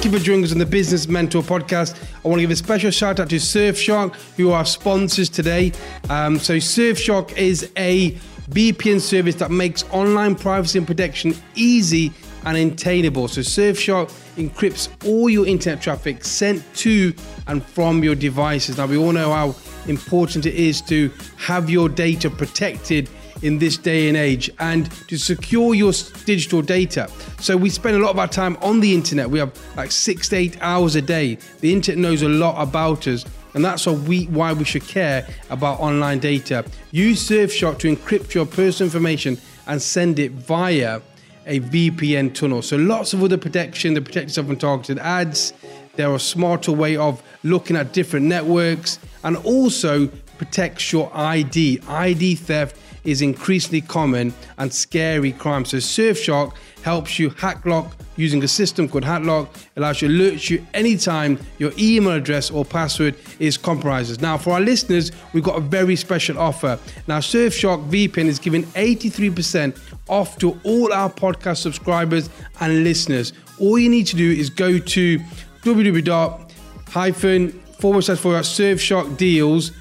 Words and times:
thank 0.00 0.14
you 0.14 0.18
for 0.18 0.24
joining 0.24 0.44
us 0.44 0.52
on 0.52 0.56
the 0.56 0.64
Business 0.64 1.08
Mentor 1.08 1.42
podcast. 1.42 1.94
I 2.24 2.28
want 2.28 2.38
to 2.38 2.44
give 2.44 2.50
a 2.50 2.56
special 2.56 2.90
shout 2.90 3.20
out 3.20 3.28
to 3.28 3.36
Surfshark, 3.36 4.14
who 4.38 4.50
are 4.50 4.64
sponsors 4.64 5.28
today. 5.28 5.72
Um, 6.08 6.38
so, 6.38 6.56
Surfshark 6.56 7.36
is 7.36 7.70
a 7.76 8.12
VPN 8.48 8.98
service 8.98 9.34
that 9.34 9.50
makes 9.50 9.84
online 9.90 10.36
privacy 10.36 10.78
and 10.78 10.86
protection 10.86 11.34
easy 11.54 12.14
and 12.46 12.56
attainable. 12.56 13.28
So, 13.28 13.42
Surfshark 13.42 14.08
encrypts 14.36 14.88
all 15.06 15.28
your 15.28 15.46
internet 15.46 15.82
traffic 15.82 16.24
sent 16.24 16.64
to 16.76 17.12
and 17.46 17.62
from 17.62 18.02
your 18.02 18.14
devices. 18.14 18.78
Now, 18.78 18.86
we 18.86 18.96
all 18.96 19.12
know 19.12 19.30
how 19.30 19.54
important 19.86 20.46
it 20.46 20.54
is 20.54 20.80
to 20.82 21.10
have 21.36 21.68
your 21.68 21.90
data 21.90 22.30
protected 22.30 23.10
in 23.42 23.58
this 23.58 23.76
day 23.76 24.08
and 24.08 24.16
age 24.16 24.50
and 24.58 24.90
to 25.08 25.16
secure 25.16 25.74
your 25.74 25.92
digital 26.24 26.62
data. 26.62 27.10
So 27.40 27.56
we 27.56 27.70
spend 27.70 27.96
a 27.96 27.98
lot 27.98 28.10
of 28.10 28.18
our 28.18 28.28
time 28.28 28.56
on 28.60 28.80
the 28.80 28.94
internet. 28.94 29.30
We 29.30 29.38
have 29.38 29.58
like 29.76 29.90
six 29.90 30.28
to 30.30 30.36
eight 30.36 30.56
hours 30.60 30.96
a 30.96 31.02
day. 31.02 31.38
The 31.60 31.72
internet 31.72 31.98
knows 31.98 32.22
a 32.22 32.28
lot 32.28 32.60
about 32.60 33.06
us. 33.06 33.24
And 33.54 33.64
that's 33.64 33.86
why 33.86 33.94
we, 33.94 34.26
why 34.26 34.52
we 34.52 34.64
should 34.64 34.86
care 34.86 35.26
about 35.50 35.80
online 35.80 36.20
data. 36.20 36.64
Use 36.92 37.28
Surfshark 37.28 37.78
to 37.80 37.94
encrypt 37.94 38.34
your 38.34 38.46
personal 38.46 38.86
information 38.86 39.38
and 39.66 39.80
send 39.82 40.18
it 40.18 40.32
via 40.32 41.00
a 41.46 41.60
VPN 41.60 42.32
tunnel. 42.32 42.62
So 42.62 42.76
lots 42.76 43.12
of 43.12 43.22
other 43.24 43.38
protection. 43.38 43.94
They 43.94 44.00
protect 44.00 44.28
yourself 44.28 44.46
from 44.46 44.56
targeted 44.56 44.98
ads. 44.98 45.52
There 45.96 46.10
are 46.12 46.18
smarter 46.18 46.72
way 46.72 46.96
of 46.96 47.22
looking 47.42 47.76
at 47.76 47.92
different 47.92 48.26
networks 48.26 49.00
and 49.24 49.36
also 49.38 50.06
protects 50.38 50.92
your 50.92 51.10
ID. 51.14 51.80
ID 51.88 52.36
theft 52.36 52.76
is 53.04 53.22
increasingly 53.22 53.80
common 53.80 54.32
and 54.58 54.72
scary 54.72 55.32
crime. 55.32 55.64
So 55.64 55.78
Surfshark 55.78 56.54
helps 56.82 57.18
you 57.18 57.30
hack 57.30 57.64
lock 57.66 57.96
using 58.16 58.42
a 58.42 58.48
system 58.48 58.88
called 58.88 59.04
HackLock. 59.04 59.48
allows 59.76 60.02
you 60.02 60.08
to 60.08 60.14
alert 60.14 60.50
you 60.50 60.66
anytime 60.74 61.38
your 61.58 61.72
email 61.78 62.12
address 62.12 62.50
or 62.50 62.64
password 62.64 63.14
is 63.38 63.56
compromised. 63.56 64.20
Now, 64.20 64.36
for 64.36 64.54
our 64.54 64.60
listeners, 64.60 65.10
we've 65.32 65.44
got 65.44 65.56
a 65.56 65.60
very 65.60 65.96
special 65.96 66.38
offer. 66.38 66.78
Now, 67.06 67.18
Surfshark 67.18 67.88
VPN 67.88 68.26
is 68.26 68.38
giving 68.38 68.64
83% 68.64 69.78
off 70.08 70.38
to 70.38 70.58
all 70.64 70.92
our 70.92 71.10
podcast 71.10 71.58
subscribers 71.58 72.28
and 72.60 72.84
listeners. 72.84 73.32
All 73.58 73.78
you 73.78 73.88
need 73.88 74.06
to 74.08 74.16
do 74.16 74.30
is 74.30 74.50
go 74.50 74.78
to 74.78 75.18
www 75.62 76.50
hyphen 76.90 77.52
forward 77.78 78.02
slash 78.02 78.18
forward 78.18 78.42
surfshark 78.42 79.16
deals 79.16 79.72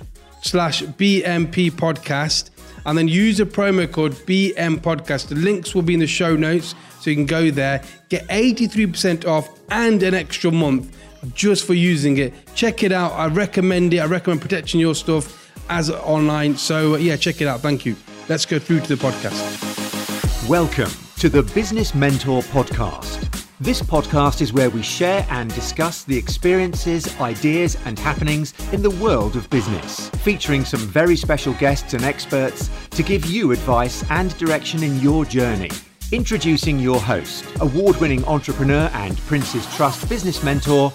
slash 0.42 0.84
BMP 0.84 1.72
podcast 1.72 2.52
and 2.86 2.98
then 2.98 3.08
use 3.08 3.38
the 3.38 3.46
promo 3.46 3.92
code 3.92 4.14
BM 4.14 4.80
podcast. 4.80 5.28
The 5.28 5.36
links 5.36 5.76
will 5.76 5.82
be 5.82 5.94
in 5.94 6.00
the 6.00 6.08
show 6.08 6.36
notes 6.36 6.76
so 7.00 7.10
you 7.10 7.16
can 7.16 7.26
go 7.26 7.52
there, 7.52 7.84
get 8.10 8.28
83% 8.28 9.26
off 9.26 9.50
and 9.70 10.02
an 10.04 10.14
extra 10.14 10.52
month 10.52 10.96
just 11.34 11.66
for 11.66 11.74
using 11.74 12.18
it. 12.18 12.34
Check 12.56 12.84
it 12.84 12.92
out. 12.92 13.12
I 13.14 13.28
recommend 13.28 13.94
it. 13.94 14.00
I 14.00 14.06
recommend 14.06 14.42
protecting 14.42 14.80
your 14.80 14.96
stuff 14.96 15.52
as 15.70 15.90
online. 15.90 16.58
So, 16.58 16.96
uh, 16.96 16.98
yeah, 16.98 17.16
check 17.16 17.42
it 17.42 17.48
out. 17.48 17.62
Thank 17.62 17.86
you. 17.86 17.96
Let's 18.28 18.46
go 18.46 18.60
through 18.60 18.82
to 18.82 18.96
the 18.96 19.04
podcast. 19.04 20.48
Welcome 20.48 20.92
to 21.18 21.30
the 21.30 21.44
Business 21.44 21.94
Mentor 21.94 22.42
Podcast. 22.44 23.39
This 23.62 23.82
podcast 23.82 24.40
is 24.40 24.54
where 24.54 24.70
we 24.70 24.82
share 24.82 25.28
and 25.30 25.54
discuss 25.54 26.06
the 26.06 26.16
experiences, 26.18 27.14
ideas, 27.20 27.76
and 27.84 28.00
happenings 28.00 28.54
in 28.72 28.82
the 28.82 28.90
world 28.90 29.36
of 29.36 29.50
business, 29.50 30.08
featuring 30.24 30.64
some 30.64 30.80
very 30.80 31.18
special 31.18 31.52
guests 31.56 31.94
and 31.94 32.06
experts 32.06 32.70
to 32.92 33.04
give 33.04 33.26
you 33.26 33.52
advice 33.52 34.10
and 34.12 34.38
direction 34.38 34.82
in 34.82 34.98
your 35.02 35.26
journey. 35.26 35.70
Introducing 36.14 36.80
your 36.80 37.02
host, 37.02 37.44
award 37.60 37.98
winning 37.98 38.24
entrepreneur 38.24 38.90
and 38.94 39.18
Prince's 39.28 39.66
Trust 39.76 40.08
business 40.08 40.42
mentor, 40.42 40.94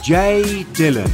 Jay 0.00 0.62
Dillon. 0.74 1.10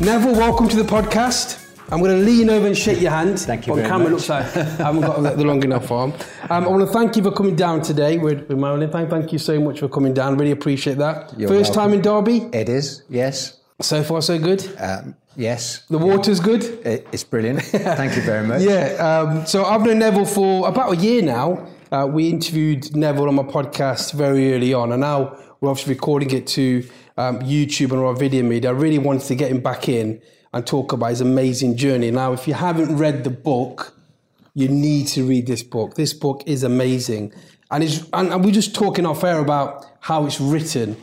Neville, 0.00 0.34
welcome 0.34 0.68
to 0.68 0.74
the 0.74 0.82
podcast. 0.82 1.61
I'm 1.92 1.98
going 2.00 2.18
to 2.18 2.24
lean 2.24 2.48
over 2.48 2.66
and 2.66 2.76
shake 2.76 3.02
your 3.02 3.10
hand. 3.10 3.38
Thank 3.38 3.66
you 3.66 3.74
On 3.74 3.78
very 3.78 3.88
camera 3.90 4.08
much. 4.08 4.26
looks 4.26 4.28
like 4.30 4.56
I 4.56 4.62
haven't 4.84 5.02
got 5.02 5.36
the 5.36 5.44
long 5.44 5.62
enough 5.62 5.90
arm. 5.92 6.14
Um, 6.48 6.64
I 6.64 6.66
want 6.66 6.80
to 6.80 6.86
thank 6.86 7.16
you 7.16 7.22
for 7.22 7.30
coming 7.30 7.54
down 7.54 7.82
today 7.82 8.16
with, 8.16 8.48
with 8.48 8.56
Marilyn. 8.58 8.90
Thank, 8.90 9.10
thank 9.10 9.30
you 9.30 9.38
so 9.38 9.60
much 9.60 9.80
for 9.80 9.90
coming 9.90 10.14
down. 10.14 10.38
Really 10.38 10.52
appreciate 10.52 10.96
that. 10.96 11.38
You're 11.38 11.50
First 11.50 11.74
time 11.74 11.92
in 11.92 12.00
Derby. 12.00 12.48
It 12.54 12.70
is, 12.70 13.02
yes. 13.10 13.58
So 13.82 14.02
far, 14.02 14.22
so 14.22 14.38
good. 14.38 14.64
Um, 14.80 15.16
yes. 15.36 15.80
The 15.90 15.98
water's 15.98 16.40
good. 16.40 16.64
It, 16.64 17.06
it's 17.12 17.24
brilliant. 17.24 17.60
Thank 17.62 18.16
you 18.16 18.22
very 18.22 18.46
much. 18.46 18.62
Yeah. 18.62 18.94
Um, 18.94 19.44
so 19.44 19.64
I've 19.66 19.82
known 19.82 19.98
Neville 19.98 20.24
for 20.24 20.66
about 20.68 20.94
a 20.94 20.96
year 20.96 21.20
now. 21.20 21.68
Uh, 21.90 22.06
we 22.06 22.30
interviewed 22.30 22.96
Neville 22.96 23.28
on 23.28 23.34
my 23.34 23.42
podcast 23.42 24.14
very 24.14 24.54
early 24.54 24.72
on, 24.72 24.92
and 24.92 25.02
now 25.02 25.36
we're 25.60 25.68
obviously 25.68 25.92
recording 25.92 26.30
it 26.30 26.46
to 26.46 26.88
um, 27.22 27.40
YouTube 27.40 27.92
and 27.92 28.00
our 28.00 28.14
video 28.14 28.42
media. 28.42 28.70
I 28.70 28.72
really 28.72 28.98
wanted 28.98 29.22
to 29.22 29.34
get 29.34 29.50
him 29.50 29.60
back 29.60 29.88
in 29.88 30.20
and 30.52 30.66
talk 30.66 30.92
about 30.92 31.10
his 31.10 31.20
amazing 31.20 31.76
journey. 31.76 32.10
Now, 32.10 32.32
if 32.32 32.46
you 32.48 32.54
haven't 32.54 32.96
read 32.96 33.24
the 33.24 33.30
book, 33.30 33.94
you 34.54 34.68
need 34.68 35.06
to 35.08 35.26
read 35.26 35.46
this 35.46 35.62
book. 35.62 35.94
This 35.94 36.12
book 36.12 36.42
is 36.46 36.62
amazing, 36.62 37.32
and 37.70 37.82
it's 37.84 38.06
and, 38.12 38.32
and 38.32 38.44
we're 38.44 38.52
just 38.52 38.74
talking 38.74 39.06
off 39.06 39.24
air 39.24 39.38
about 39.38 39.86
how 40.00 40.26
it's 40.26 40.40
written, 40.40 40.96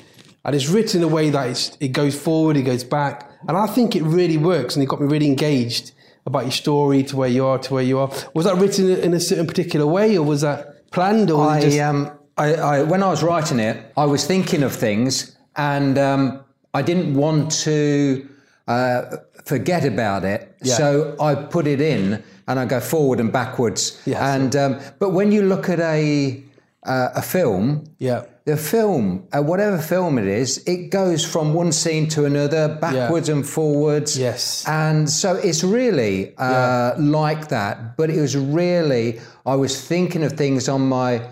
and 0.45 0.55
it's 0.55 0.69
written 0.69 1.01
in 1.01 1.09
a 1.09 1.11
way 1.11 1.29
that 1.29 1.49
it's, 1.49 1.77
it 1.79 1.89
goes 1.89 2.19
forward, 2.19 2.57
it 2.57 2.63
goes 2.63 2.83
back, 2.83 3.31
and 3.47 3.57
I 3.57 3.65
think 3.65 3.95
it 3.95 4.03
really 4.03 4.37
works, 4.37 4.75
and 4.75 4.83
it 4.83 4.87
got 4.87 5.01
me 5.01 5.07
really 5.07 5.27
engaged 5.27 5.93
about 6.25 6.43
your 6.43 6.51
story 6.51 7.01
to 7.03 7.15
where 7.15 7.29
you 7.29 7.45
are 7.45 7.57
to 7.57 7.73
where 7.73 7.83
you 7.83 7.97
are. 7.97 8.11
Was 8.35 8.45
that 8.45 8.57
written 8.57 8.89
in 8.89 9.13
a 9.13 9.19
certain 9.19 9.47
particular 9.47 9.87
way, 9.87 10.17
or 10.17 10.23
was 10.23 10.41
that 10.41 10.91
planned, 10.91 11.31
or 11.31 11.49
I, 11.49 11.61
just 11.61 11.79
um, 11.79 12.11
I, 12.37 12.53
I, 12.53 12.83
when 12.83 13.01
I 13.01 13.09
was 13.09 13.23
writing 13.23 13.59
it, 13.59 13.93
I 13.97 14.05
was 14.05 14.27
thinking 14.27 14.61
of 14.61 14.75
things 14.75 15.35
and 15.59 15.97
um, 15.97 16.43
I 16.73 16.81
didn't 16.81 17.13
want 17.15 17.51
to 17.63 18.27
uh, 18.67 19.17
forget 19.43 19.83
about 19.83 20.23
it. 20.23 20.55
Yeah. 20.63 20.75
So 20.75 21.15
I 21.19 21.35
put 21.35 21.67
it 21.67 21.81
in 21.81 22.23
and 22.47 22.59
I 22.59 22.65
go 22.65 22.79
forward 22.79 23.19
and 23.19 23.31
backwards. 23.31 24.01
Yes. 24.05 24.21
And 24.21 24.55
um, 24.55 24.79
But 24.99 25.09
when 25.09 25.31
you 25.31 25.41
look 25.41 25.67
at 25.69 25.81
a, 25.81 26.43
uh, 26.83 27.09
a 27.15 27.21
film, 27.21 27.83
yeah, 27.97 28.23
the 28.45 28.55
film, 28.55 29.27
uh, 29.33 29.41
whatever 29.41 29.77
film 29.77 30.17
it 30.17 30.27
is, 30.27 30.63
it 30.65 30.91
goes 30.91 31.25
from 31.25 31.53
one 31.53 31.71
scene 31.71 32.07
to 32.09 32.25
another, 32.25 32.69
backwards 32.79 33.27
and 33.27 33.45
forwards. 33.45 34.17
Yes. 34.17 34.65
And 34.67 35.09
so 35.09 35.35
it's 35.35 35.63
really 35.63 36.33
uh, 36.37 36.97
like 36.97 37.49
that. 37.49 37.97
But 37.97 38.09
it 38.09 38.21
was 38.21 38.37
really, 38.37 39.19
I 39.45 39.55
was 39.55 39.85
thinking 39.87 40.23
of 40.23 40.33
things 40.33 40.69
on 40.69 40.87
my, 40.87 41.27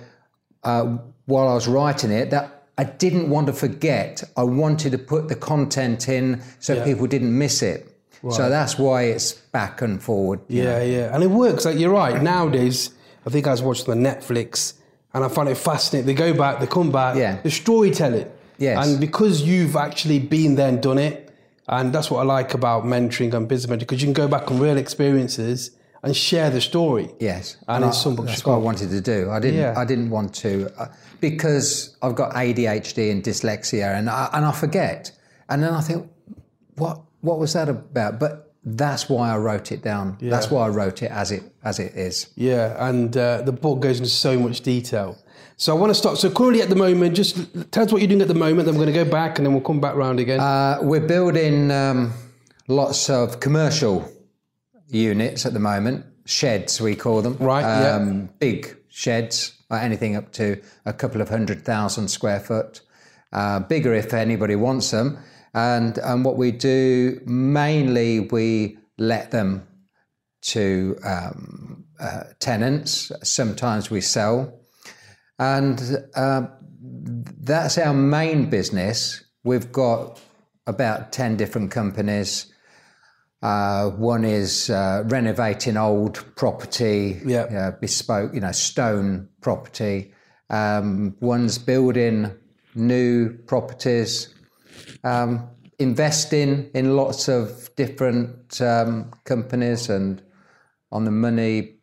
uh, 0.64 0.98
while 1.28 1.48
I 1.48 1.54
was 1.54 1.68
writing 1.68 2.12
it, 2.12 2.30
that 2.32 2.57
I 2.78 2.84
didn't 2.84 3.30
want 3.30 3.48
to 3.48 3.54
forget. 3.54 4.24
I 4.36 4.44
wanted 4.44 4.92
to 4.92 4.98
put 4.98 5.28
the 5.30 5.36
content 5.36 6.08
in 6.08 6.42
so 6.60 6.76
Yeah. 6.76 6.84
people 6.84 7.08
didn't 7.08 7.36
miss 7.38 7.62
it. 7.64 7.94
So 8.32 8.50
that's 8.50 8.78
why 8.78 9.04
it's 9.04 9.32
back 9.34 9.82
and 9.82 10.02
forward. 10.02 10.40
you 10.48 10.64
know. 10.64 10.78
Yeah, 10.80 10.84
yeah, 10.84 11.14
and 11.16 11.24
it 11.24 11.30
works. 11.30 11.66
Like 11.66 11.78
you're 11.80 11.94
right. 11.94 12.22
Nowadays, 12.22 12.90
I 13.26 13.30
think 13.30 13.48
I 13.48 13.52
was 13.52 13.62
watching 13.62 13.86
the 13.86 14.10
Netflix, 14.10 14.74
and 15.14 15.24
I 15.24 15.30
find 15.30 15.48
it 15.48 15.56
fascinating. 15.56 16.08
They 16.08 16.14
go 16.14 16.34
back, 16.34 16.60
they 16.60 16.68
come 16.68 16.92
back. 16.92 17.16
Yeah. 17.16 17.38
the 17.42 17.52
storytelling. 17.52 18.28
Yes. 18.60 18.86
and 18.88 19.00
because 19.00 19.44
you've 19.44 19.76
actually 19.76 20.18
been 20.20 20.56
there 20.56 20.68
and 20.68 20.82
done 20.82 20.98
it, 20.98 21.32
and 21.70 21.94
that's 21.94 22.10
what 22.12 22.20
I 22.22 22.24
like 22.24 22.54
about 22.56 22.86
mentoring 22.86 23.34
and 23.34 23.48
business 23.48 23.70
mentoring 23.72 23.80
because 23.88 24.02
you 24.02 24.08
can 24.08 24.14
go 24.14 24.28
back 24.28 24.50
on 24.52 24.60
real 24.60 24.78
experiences 24.78 25.72
and 26.04 26.16
share 26.16 26.50
the 26.50 26.62
story. 26.62 27.10
Yes, 27.20 27.58
And 27.68 27.84
I- 27.84 27.88
in 27.88 27.94
some 27.94 28.16
books 28.16 28.30
that's 28.30 28.46
what 28.46 28.56
I 28.56 28.58
wanted 28.58 28.90
to 28.92 29.02
do. 29.02 29.30
I 29.32 29.40
didn't. 29.40 29.60
Yeah. 29.60 29.74
I 29.78 29.86
didn't 29.86 30.10
want 30.10 30.34
to 30.36 30.72
uh, 30.80 30.88
because 31.20 31.98
I've 32.02 32.16
got 32.16 32.34
ADHD 32.34 33.12
and 33.12 33.24
dyslexia, 33.24 33.98
and 33.98 34.10
I, 34.10 34.30
and 34.34 34.46
I 34.46 34.52
forget. 34.52 35.12
And 35.50 35.64
then 35.64 35.74
I 35.74 35.82
think, 35.82 36.10
what 36.76 37.02
what 37.22 37.40
was 37.40 37.54
that 37.54 37.70
about? 37.70 38.20
But 38.20 38.54
that's 38.64 39.10
why 39.10 39.32
I 39.34 39.38
wrote 39.38 39.72
it 39.72 39.82
down. 39.82 40.18
That's 40.22 40.52
why 40.52 40.66
I 40.66 40.70
wrote 40.70 41.02
it 41.04 41.12
as 41.12 41.32
it 41.32 41.44
as 41.64 41.80
it 41.80 41.94
is. 41.96 42.28
Yeah, 42.36 42.88
and 42.90 43.16
uh, 43.18 43.42
the 43.42 43.52
book 43.54 43.80
goes 43.80 43.98
into 44.00 44.10
so 44.12 44.38
much 44.40 44.62
detail. 44.62 45.18
So 45.60 45.76
I 45.76 45.80
want 45.80 45.90
to 45.90 45.96
start. 45.96 46.18
So 46.20 46.30
currently 46.30 46.62
at 46.62 46.70
the 46.70 46.76
moment, 46.76 47.16
just 47.16 47.38
tell 47.72 47.84
us 47.86 47.92
what 47.92 48.02
you're 48.02 48.10
doing 48.10 48.22
at 48.22 48.28
the 48.28 48.36
moment. 48.36 48.66
Then 48.68 48.76
we're 48.76 48.86
going 48.86 48.94
to 48.96 49.04
go 49.06 49.10
back, 49.10 49.40
and 49.40 49.46
then 49.46 49.54
we'll 49.54 49.64
come 49.64 49.80
back 49.80 49.96
round 49.96 50.20
again. 50.20 50.40
Uh, 50.40 50.78
we're 50.82 51.08
building 51.08 51.72
um, 51.72 52.14
lots 52.68 53.10
of 53.10 53.40
commercial 53.40 54.08
units 54.88 55.46
at 55.46 55.54
the 55.54 55.60
moment, 55.60 56.06
sheds 56.26 56.82
we 56.82 56.96
call 56.96 57.22
them. 57.22 57.38
Right, 57.40 57.62
yeah. 57.62 57.96
Um, 57.96 58.30
Big 58.40 58.78
sheds, 58.90 59.54
uh, 59.70 59.76
anything 59.76 60.16
up 60.16 60.32
to 60.34 60.62
a 60.86 60.94
couple 60.94 61.22
of 61.22 61.30
hundred 61.30 61.64
thousand 61.64 62.08
square 62.10 62.40
foot. 62.40 62.82
Uh, 63.34 63.60
bigger 63.60 63.94
if 63.94 64.14
anybody 64.14 64.56
wants 64.56 64.92
them. 64.92 65.18
And, 65.54 65.98
and 65.98 66.24
what 66.24 66.38
we 66.38 66.52
do 66.52 67.22
mainly, 67.26 68.22
we 68.22 68.78
let 68.98 69.32
them 69.32 69.68
to 70.42 70.98
um, 71.04 71.86
uh, 72.00 72.24
tenants. 72.40 73.12
Sometimes 73.24 73.90
we 73.90 74.02
sell. 74.02 74.60
And 75.40 76.06
uh, 76.16 76.48
that's 76.80 77.78
our 77.78 77.94
main 77.94 78.50
business. 78.50 79.24
We've 79.44 79.72
got 79.72 80.20
about 80.66 81.12
10 81.12 81.38
different 81.38 81.72
companies. 81.72 82.52
Uh, 83.42 83.90
one 83.92 84.26
is 84.26 84.70
uh, 84.70 85.04
renovating 85.08 85.78
old 85.78 86.24
property, 86.36 87.22
Yeah. 87.26 87.44
uh, 87.44 87.72
bespoke, 87.80 88.34
you 88.34 88.40
know, 88.40 88.52
stone 88.52 89.30
property. 89.42 90.12
Um, 90.50 91.16
one's 91.20 91.58
building 91.60 92.32
new 92.74 93.38
properties, 93.46 94.34
um, 95.04 95.50
investing 95.78 96.72
in 96.74 96.96
lots 96.96 97.28
of 97.28 97.70
different 97.76 98.60
um, 98.62 99.12
companies, 99.24 99.90
and 99.90 100.22
on 100.92 101.04
the 101.06 101.12
money 101.12 101.76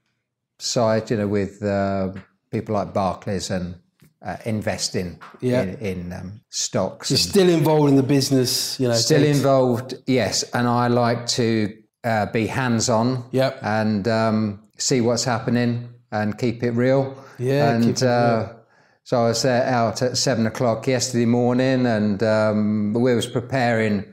side, 0.59 1.11
you 1.11 1.19
know, 1.19 1.29
with 1.29 1.63
uh, 1.63 2.13
people 2.51 2.75
like 2.75 2.93
Barclays 2.95 3.51
and 3.51 3.77
uh, 4.25 4.37
investing 4.45 5.19
Yeah. 5.41 5.63
in, 5.63 5.75
in 5.79 6.13
um, 6.13 6.41
stocks. 6.49 7.11
You're 7.11 7.19
still 7.19 7.49
involved 7.49 7.91
in 7.91 7.97
the 7.97 8.03
business, 8.03 8.79
you 8.81 8.89
know. 8.89 8.95
Still 8.95 9.21
takes- 9.21 9.37
involved, 9.37 9.95
yes, 10.07 10.45
and 10.55 10.67
I 10.67 10.89
like 10.89 11.27
to 11.39 11.73
uh, 12.05 12.27
be 12.33 12.47
hands-on 12.47 13.25
Yep. 13.33 13.59
and 13.63 14.09
um, 14.09 14.61
see 14.79 15.01
what's 15.01 15.25
happening 15.25 15.89
and 16.13 16.37
keep 16.39 16.63
it 16.63 16.71
real. 16.73 17.17
Yeah, 17.39 17.75
and 17.75 18.03
uh, 18.03 18.53
so 19.03 19.25
I 19.25 19.29
was 19.29 19.43
there 19.43 19.67
out 19.67 20.01
at 20.03 20.17
seven 20.17 20.47
o'clock 20.47 20.87
yesterday 20.87 21.27
morning, 21.27 21.85
and 21.87 22.23
um, 22.23 22.93
we 22.95 23.15
was 23.15 23.27
preparing 23.27 24.05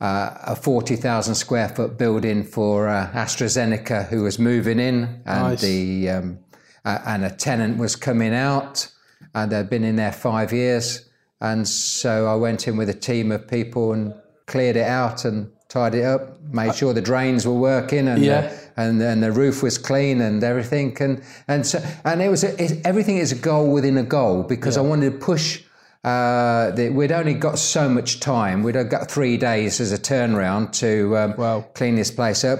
uh, 0.00 0.30
a 0.46 0.54
forty 0.56 0.96
thousand 0.96 1.34
square 1.36 1.68
foot 1.68 1.96
building 1.96 2.44
for 2.44 2.88
uh, 2.88 3.10
AstraZeneca, 3.14 4.08
who 4.08 4.22
was 4.22 4.38
moving 4.38 4.78
in, 4.78 5.22
and 5.26 5.42
Nice. 5.42 5.60
the 5.62 6.08
um, 6.10 6.38
uh, 6.84 6.98
and 7.06 7.24
a 7.24 7.30
tenant 7.30 7.78
was 7.78 7.96
coming 7.96 8.34
out, 8.34 8.88
and 9.34 9.50
they'd 9.52 9.70
been 9.70 9.84
in 9.84 9.96
there 9.96 10.12
five 10.12 10.52
years, 10.52 11.08
and 11.40 11.66
so 11.66 12.26
I 12.26 12.34
went 12.36 12.68
in 12.68 12.76
with 12.76 12.88
a 12.88 12.94
team 12.94 13.32
of 13.32 13.48
people 13.48 13.92
and 13.92 14.14
cleared 14.46 14.76
it 14.76 14.86
out 14.86 15.24
and 15.24 15.50
tied 15.68 15.94
it 15.94 16.04
up, 16.04 16.40
made 16.52 16.74
sure 16.74 16.92
the 16.92 17.00
drains 17.00 17.46
were 17.46 17.54
working, 17.54 18.06
and 18.08 18.22
Yeah. 18.22 18.38
uh, 18.52 18.56
and 18.76 19.00
then 19.00 19.20
the 19.20 19.32
roof 19.32 19.62
was 19.62 19.78
clean 19.78 20.20
and 20.20 20.42
everything, 20.44 20.96
and 21.00 21.22
and 21.48 21.66
so 21.66 21.82
and 22.04 22.20
it 22.22 22.28
was 22.28 22.44
a, 22.44 22.62
it, 22.62 22.80
everything 22.84 23.16
is 23.18 23.32
a 23.32 23.36
goal 23.36 23.72
within 23.72 23.96
a 23.98 24.02
goal 24.02 24.42
because 24.42 24.76
I 24.76 24.80
wanted 24.82 25.12
to 25.12 25.18
push. 25.18 25.62
Uh, 26.04 26.72
the, 26.72 26.88
we'd 26.90 27.12
only 27.12 27.32
got 27.34 27.58
so 27.58 27.88
much 27.88 28.18
time. 28.18 28.64
We'd 28.64 28.74
have 28.74 28.88
got 28.90 29.08
three 29.08 29.36
days 29.36 29.80
as 29.80 29.92
a 29.92 29.98
turnaround 29.98 30.72
to 30.80 31.16
um, 31.16 31.34
Wow. 31.38 31.64
clean 31.74 31.94
this 31.94 32.10
place 32.10 32.42
up, 32.44 32.58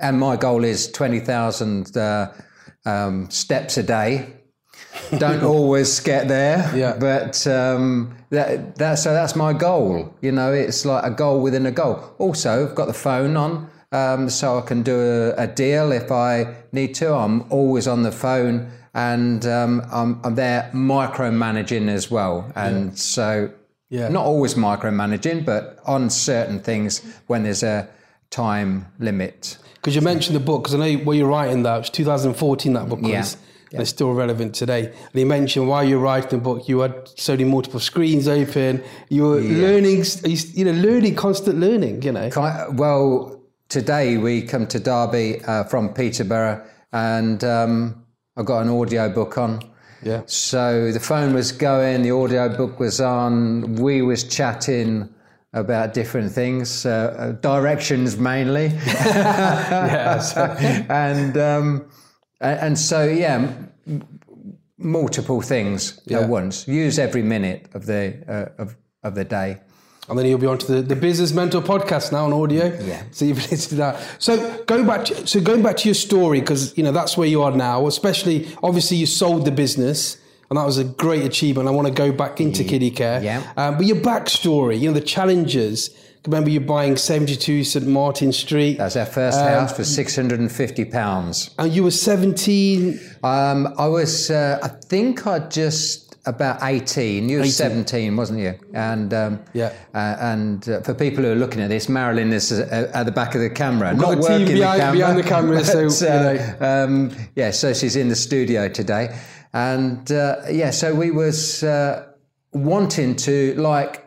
and 0.00 0.20
my 0.20 0.36
goal 0.36 0.62
is 0.62 0.90
twenty 0.92 1.18
thousand 1.20 1.96
uh, 1.96 2.32
um, 2.84 3.30
steps 3.30 3.76
a 3.78 3.82
day. 3.82 4.34
Don't 5.18 5.42
always 5.44 6.00
get 6.00 6.28
there, 6.28 6.70
Yeah. 6.74 6.96
but 6.98 7.46
um, 7.46 8.14
that, 8.30 8.76
that 8.76 8.94
so 8.96 9.12
that's 9.12 9.36
my 9.36 9.52
goal. 9.52 10.14
You 10.22 10.32
know, 10.32 10.52
it's 10.52 10.84
like 10.84 11.04
a 11.04 11.10
goal 11.10 11.40
within 11.40 11.66
a 11.66 11.70
goal. 11.70 12.02
Also, 12.18 12.66
I've 12.68 12.74
got 12.74 12.86
the 12.86 12.94
phone 12.94 13.36
on, 13.36 13.68
um, 13.92 14.30
so 14.30 14.58
I 14.58 14.62
can 14.62 14.82
do 14.82 14.98
a, 15.36 15.42
a 15.42 15.46
deal 15.46 15.92
if 15.92 16.10
I 16.10 16.54
need 16.72 16.94
to. 16.96 17.12
I'm 17.14 17.44
always 17.50 17.86
on 17.86 18.02
the 18.02 18.12
phone, 18.12 18.70
and 18.94 19.44
um, 19.46 19.82
I'm, 19.92 20.20
I'm 20.24 20.34
there 20.34 20.70
micromanaging 20.72 21.88
as 21.88 22.10
well. 22.10 22.50
And 22.54 22.98
so, 22.98 23.50
Yeah. 23.90 24.08
not 24.08 24.24
always 24.24 24.54
micromanaging, 24.54 25.44
but 25.44 25.78
on 25.84 26.08
certain 26.10 26.60
things 26.60 27.02
when 27.26 27.42
there's 27.42 27.62
a 27.62 27.88
time 28.30 28.86
limit. 28.98 29.58
Because 29.74 29.94
you 29.94 30.00
mentioned 30.00 30.36
the 30.36 30.40
book, 30.40 30.62
because 30.62 30.74
I 30.74 30.78
know 30.78 30.98
where 31.04 31.16
you're 31.16 31.28
writing 31.28 31.64
that, 31.64 31.74
it 31.74 31.78
was 31.80 31.90
2014 31.90 32.72
that 32.74 32.88
book 32.88 33.00
Yeah. 33.02 33.24
Was, 33.72 33.78
and 33.78 33.82
it's 33.82 33.90
still 33.90 34.12
relevant 34.12 34.54
today. 34.54 34.86
And 34.86 35.14
you 35.14 35.26
mentioned 35.26 35.68
while 35.68 35.84
you're 35.84 35.98
writing 35.98 36.30
the 36.30 36.38
book, 36.38 36.68
you 36.68 36.80
had 36.80 37.08
so 37.16 37.32
many 37.32 37.44
multiple 37.44 37.80
screens 37.80 38.28
open, 38.28 38.82
you 39.08 39.24
were 39.24 39.40
learning, 39.40 40.04
you 40.24 40.64
know, 40.64 40.72
learning, 40.72 41.14
constant 41.14 41.58
learning, 41.58 42.02
you 42.02 42.12
know. 42.12 42.30
Well, 42.72 43.42
today 43.68 44.18
we 44.18 44.42
come 44.42 44.66
to 44.68 44.78
Derby 44.78 45.42
uh, 45.44 45.64
from 45.64 45.94
Peterborough, 45.94 46.64
and 46.92 47.42
um, 47.42 48.04
I 48.36 48.42
got 48.42 48.60
an 48.60 48.68
audio 48.68 49.08
book 49.08 49.38
on. 49.38 49.60
Yeah. 50.02 50.22
So 50.26 50.90
the 50.90 51.00
phone 51.00 51.32
was 51.32 51.52
going, 51.52 52.02
the 52.02 52.10
audio 52.10 52.48
book 52.54 52.80
was 52.80 53.00
on. 53.00 53.76
We 53.76 54.02
was 54.02 54.24
chatting 54.24 55.08
about 55.52 55.94
different 55.94 56.32
things, 56.32 56.86
uh, 56.86 57.14
uh, 57.18 57.32
directions 57.40 58.16
mainly, 58.16 58.66
yeah. 58.86 60.18
So, 60.18 60.44
and 60.88 61.36
um, 61.36 61.90
and 62.48 62.78
so 62.78 63.04
yeah, 63.04 63.52
multiple 64.78 65.40
things 65.40 66.00
Yeah. 66.06 66.20
at 66.20 66.28
once. 66.28 66.66
Use 66.68 66.98
every 66.98 67.22
minute 67.22 67.68
of 67.74 67.86
the 67.86 68.14
uh, 68.28 68.62
of 68.62 68.76
of 69.02 69.14
the 69.14 69.24
day. 69.24 69.58
and 70.08 70.18
then 70.18 70.26
you'll 70.26 70.38
be 70.38 70.46
on 70.48 70.58
to 70.58 70.66
the, 70.74 70.82
the 70.82 70.96
Business 70.96 71.32
Mentor 71.32 71.62
podcast 71.62 72.10
now 72.12 72.24
on 72.24 72.32
audio. 72.32 72.64
Yeah. 72.82 73.02
So 73.12 73.24
you've 73.24 73.38
listened 73.50 73.70
to 73.70 73.74
that. 73.76 73.94
So 74.18 74.62
going 74.64 74.84
back 74.86 75.04
to, 75.06 75.26
so 75.26 75.40
going 75.40 75.62
back 75.62 75.76
to 75.78 75.88
your 75.88 75.94
story, 75.94 76.40
because, 76.40 76.76
you 76.76 76.82
know, 76.82 76.90
that's 76.92 77.16
where 77.16 77.28
you 77.28 77.40
are 77.42 77.52
now, 77.52 77.86
especially, 77.86 78.48
obviously 78.64 78.96
you 78.96 79.06
sold 79.06 79.44
the 79.44 79.52
business 79.52 80.18
and 80.50 80.58
that 80.58 80.66
was 80.66 80.76
a 80.78 80.84
great 80.84 81.24
achievement. 81.24 81.68
I 81.68 81.70
want 81.70 81.86
to 81.88 81.94
go 81.94 82.10
back 82.12 82.40
into 82.40 82.64
Kiddicare. 82.64 83.22
Yeah. 83.22 83.42
Um, 83.56 83.76
but 83.76 83.86
your 83.86 83.96
backstory, 83.96 84.78
you 84.80 84.88
know, 84.88 84.94
the 84.94 85.00
challenges. 85.06 85.90
Remember, 86.26 86.50
you're 86.50 86.60
buying 86.60 86.96
72 86.96 87.64
St. 87.64 87.86
Martin 87.86 88.32
Street. 88.32 88.78
That's 88.78 88.94
our 88.96 89.06
first 89.06 89.40
house 89.40 89.76
for 89.76 89.82
six 89.84 90.14
hundred 90.14 90.38
and 90.40 90.50
fifty 90.52 90.84
pounds. 90.84 91.50
and 91.58 91.72
you 91.72 91.82
were 91.82 91.90
17. 91.90 93.00
Um, 93.24 93.74
I 93.76 93.86
was, 93.88 94.30
uh, 94.30 94.58
I 94.62 94.68
think 94.68 95.26
I 95.26 95.40
just 95.40 96.14
about 96.24 96.62
18. 96.62 97.28
You 97.28 97.38
were 97.38 97.46
17, 97.46 98.14
wasn't 98.16 98.38
you? 98.38 98.54
And 98.72 99.12
um, 99.12 99.40
Yeah. 99.52 99.72
uh, 99.92 100.16
and 100.20 100.68
uh, 100.68 100.80
for 100.82 100.94
people 100.94 101.24
who 101.24 101.32
are 101.32 101.34
looking 101.34 101.60
at 101.60 101.68
this, 101.70 101.88
Marilyn 101.88 102.32
is 102.32 102.52
uh, 102.52 102.88
at 102.94 103.02
the 103.06 103.10
back 103.10 103.34
of 103.34 103.40
the 103.40 103.50
camera, 103.50 103.92
got 103.96 103.98
not 104.12 104.18
working 104.18 104.46
behind- 104.46 104.78
the 104.80 104.84
camera. 104.84 104.96
behind 104.98 105.18
the 105.18 105.22
camera, 105.24 105.64
so, 105.64 105.88
but, 106.06 106.60
uh, 106.62 106.84
um, 106.84 107.10
yeah, 107.34 107.50
so 107.50 107.74
she's 107.74 107.96
in 107.96 108.08
the 108.08 108.14
studio 108.14 108.68
today, 108.68 109.18
and 109.52 110.12
uh, 110.12 110.36
yeah, 110.48 110.70
so 110.70 110.94
we 110.94 111.10
was 111.10 111.64
uh, 111.64 112.06
wanting 112.52 113.16
to 113.16 113.54
like 113.56 114.01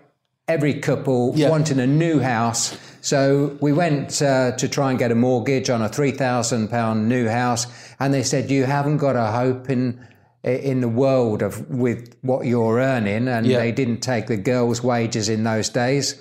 every 0.48 0.76
couple 0.76 1.34
Yeah. 1.36 1.50
wanting 1.50 1.80
a 1.80 1.88
new 1.88 2.20
house. 2.20 2.78
So 3.02 3.56
we 3.62 3.72
went 3.72 4.22
uh, 4.22 4.52
to 4.58 4.68
try 4.68 4.90
and 4.90 5.00
get 5.00 5.12
a 5.12 5.16
mortgage 5.16 5.70
on 5.70 5.82
a 5.82 5.90
three 5.90 6.12
thousand 6.12 6.70
pound 6.70 7.08
new 7.10 7.28
house, 7.28 7.68
and 8.00 8.14
they 8.14 8.24
said 8.24 8.50
you 8.50 8.66
haven't 8.66 8.98
got 8.98 9.16
a 9.16 9.28
hope 9.28 9.70
in 9.70 10.00
in 10.44 10.82
the 10.82 10.88
world 10.88 11.42
of 11.42 11.68
with 11.70 12.16
what 12.22 12.46
you're 12.46 12.80
earning, 12.80 13.28
and 13.28 13.46
Yeah. 13.48 13.60
they 13.60 13.72
didn't 13.72 14.02
take 14.02 14.28
the 14.28 14.38
girls' 14.38 14.84
wages 14.84 15.30
in 15.30 15.44
those 15.44 15.70
days. 15.70 16.16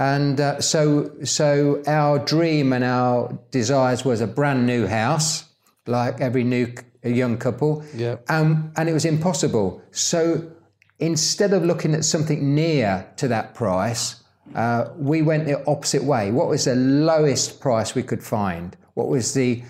And 0.00 0.40
uh, 0.40 0.60
so, 0.60 1.10
so 1.24 1.82
our 1.88 2.20
dream 2.20 2.72
and 2.72 2.84
our 2.84 3.36
desires 3.50 4.04
was 4.04 4.20
a 4.20 4.26
brand 4.28 4.64
new 4.66 4.86
house, 4.86 5.44
like 5.86 6.20
every 6.20 6.44
new 6.44 6.68
young 7.04 7.36
couple. 7.36 7.82
Yeah. 7.96 8.16
Um, 8.28 8.70
and 8.76 8.88
it 8.88 8.92
was 8.92 9.04
impossible. 9.04 9.80
So 9.90 10.42
instead 10.98 11.52
of 11.52 11.64
looking 11.64 11.94
at 11.94 12.04
something 12.04 12.54
near 12.54 13.06
to 13.16 13.28
that 13.28 13.54
price, 13.54 14.22
uh, 14.54 14.88
we 14.96 15.22
went 15.22 15.46
the 15.46 15.64
opposite 15.66 16.02
way. 16.02 16.30
What 16.30 16.48
was 16.48 16.64
the 16.64 16.74
lowest 16.74 17.60
price 17.60 17.94
we 17.94 18.02
could 18.02 18.22
find? 18.22 18.76
What 18.94 19.08
was 19.08 19.34
the 19.34 19.62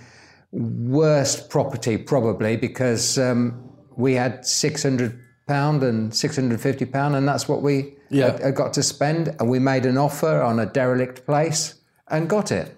worst 0.52 1.50
property, 1.50 1.98
probably, 1.98 2.56
because 2.56 3.18
um, 3.18 3.70
we 3.96 4.14
had 4.14 4.46
six 4.46 4.82
hundred 4.82 5.18
pound 5.46 5.82
and 5.82 6.14
six 6.14 6.36
hundred 6.36 6.60
fifty 6.60 6.84
pound, 6.84 7.16
and 7.16 7.26
that's 7.28 7.48
what 7.48 7.62
we 7.62 7.96
Yeah. 8.10 8.32
had, 8.32 8.40
had 8.40 8.54
got 8.54 8.72
to 8.74 8.82
spend. 8.82 9.34
And 9.38 9.50
we 9.50 9.58
made 9.58 9.84
an 9.84 9.98
offer 9.98 10.40
on 10.40 10.58
a 10.58 10.66
derelict 10.66 11.26
place 11.26 11.74
and 12.08 12.28
got 12.28 12.50
it. 12.50 12.74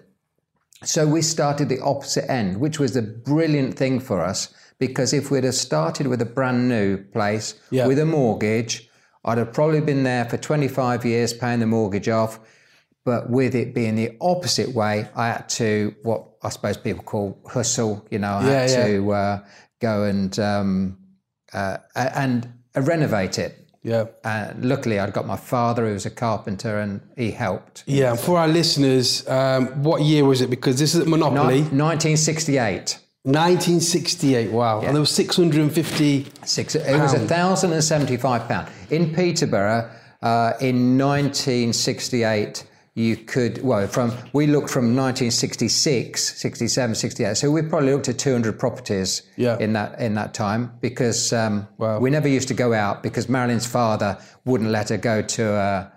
So 0.83 1.07
we 1.07 1.21
started 1.21 1.69
the 1.69 1.79
opposite 1.79 2.29
end, 2.29 2.57
which 2.57 2.79
was 2.79 2.95
a 2.95 3.01
brilliant 3.01 3.75
thing 3.77 3.99
for 3.99 4.19
us 4.19 4.53
because 4.81 5.13
if 5.13 5.29
we'd 5.31 5.43
have 5.45 5.55
started 5.55 6.07
with 6.07 6.21
a 6.21 6.25
brand 6.25 6.67
new 6.67 6.97
place 6.97 7.53
Yeah. 7.69 7.85
with 7.87 7.99
a 7.99 8.05
mortgage, 8.05 8.89
I'd 9.23 9.37
have 9.37 9.53
probably 9.53 9.79
been 9.79 10.01
there 10.03 10.25
for 10.25 10.37
25 10.37 11.05
years 11.05 11.31
paying 11.33 11.59
the 11.59 11.67
mortgage 11.67 12.09
off. 12.09 12.39
But 13.05 13.29
with 13.29 13.53
it 13.55 13.73
being 13.73 13.95
the 13.95 14.11
opposite 14.19 14.73
way, 14.75 15.07
I 15.15 15.27
had 15.27 15.47
to, 15.61 15.93
what 16.03 16.21
I 16.43 16.49
suppose 16.49 16.77
people 16.77 17.03
call 17.03 17.37
hustle, 17.47 18.05
you 18.11 18.19
know, 18.19 18.33
I 18.33 18.41
had 18.43 18.69
Yeah, 18.69 18.77
yeah. 18.77 18.87
to 18.87 19.11
uh, 19.11 19.39
go 19.79 20.03
and, 20.03 20.37
um, 20.39 20.97
uh, 21.53 21.77
and 21.95 22.47
renovate 22.75 23.37
it. 23.39 23.57
Yeah. 23.83 24.05
Uh, 24.23 24.53
luckily, 24.59 24.99
I'd 24.99 25.13
got 25.13 25.25
my 25.25 25.35
father, 25.37 25.87
who 25.87 25.93
was 25.93 26.05
a 26.05 26.11
carpenter, 26.11 26.79
and 26.79 27.01
he 27.17 27.31
helped. 27.31 27.83
Yeah. 27.87 28.15
For 28.15 28.37
our 28.37 28.47
listeners, 28.47 29.27
um, 29.27 29.67
what 29.83 30.01
year 30.03 30.23
was 30.25 30.41
it? 30.41 30.49
Because 30.51 30.77
this 30.77 30.93
is 30.95 31.01
at 31.01 31.07
Monopoly. 31.07 31.61
1968. 31.61 32.99
1968. 33.23 34.51
Wow. 34.51 34.81
And 34.81 34.95
there 34.95 34.99
was 34.99 35.11
650. 35.11 36.27
Six, 36.43 36.75
it 36.75 36.99
was 36.99 37.13
a 37.13 37.19
thousand 37.19 37.73
and 37.73 37.83
seventy-five 37.83 38.47
pound 38.47 38.67
in 38.89 39.13
Peterborough 39.13 39.89
uh, 40.21 40.53
in 40.59 40.97
1968. 40.97 42.65
You 42.93 43.15
could 43.15 43.63
well 43.63 43.87
from 43.87 44.11
we 44.33 44.47
looked 44.47 44.69
from 44.69 44.95
1966, 44.97 46.37
67, 46.41 46.95
68. 46.95 47.37
So 47.37 47.49
we 47.49 47.61
probably 47.61 47.93
looked 47.93 48.09
at 48.09 48.19
200 48.19 48.59
properties 48.59 49.21
Yeah. 49.37 49.57
in 49.59 49.71
that 49.73 49.97
in 50.01 50.15
that 50.15 50.33
time 50.33 50.73
because 50.81 51.31
um, 51.31 51.67
Wow. 51.77 51.99
we 51.99 52.09
never 52.09 52.27
used 52.27 52.49
to 52.49 52.53
go 52.53 52.73
out 52.73 53.01
because 53.01 53.29
Marilyn's 53.29 53.65
father 53.65 54.17
wouldn't 54.43 54.71
let 54.71 54.89
her 54.89 54.97
go 54.97 55.21
to 55.21 55.53
a, 55.53 55.91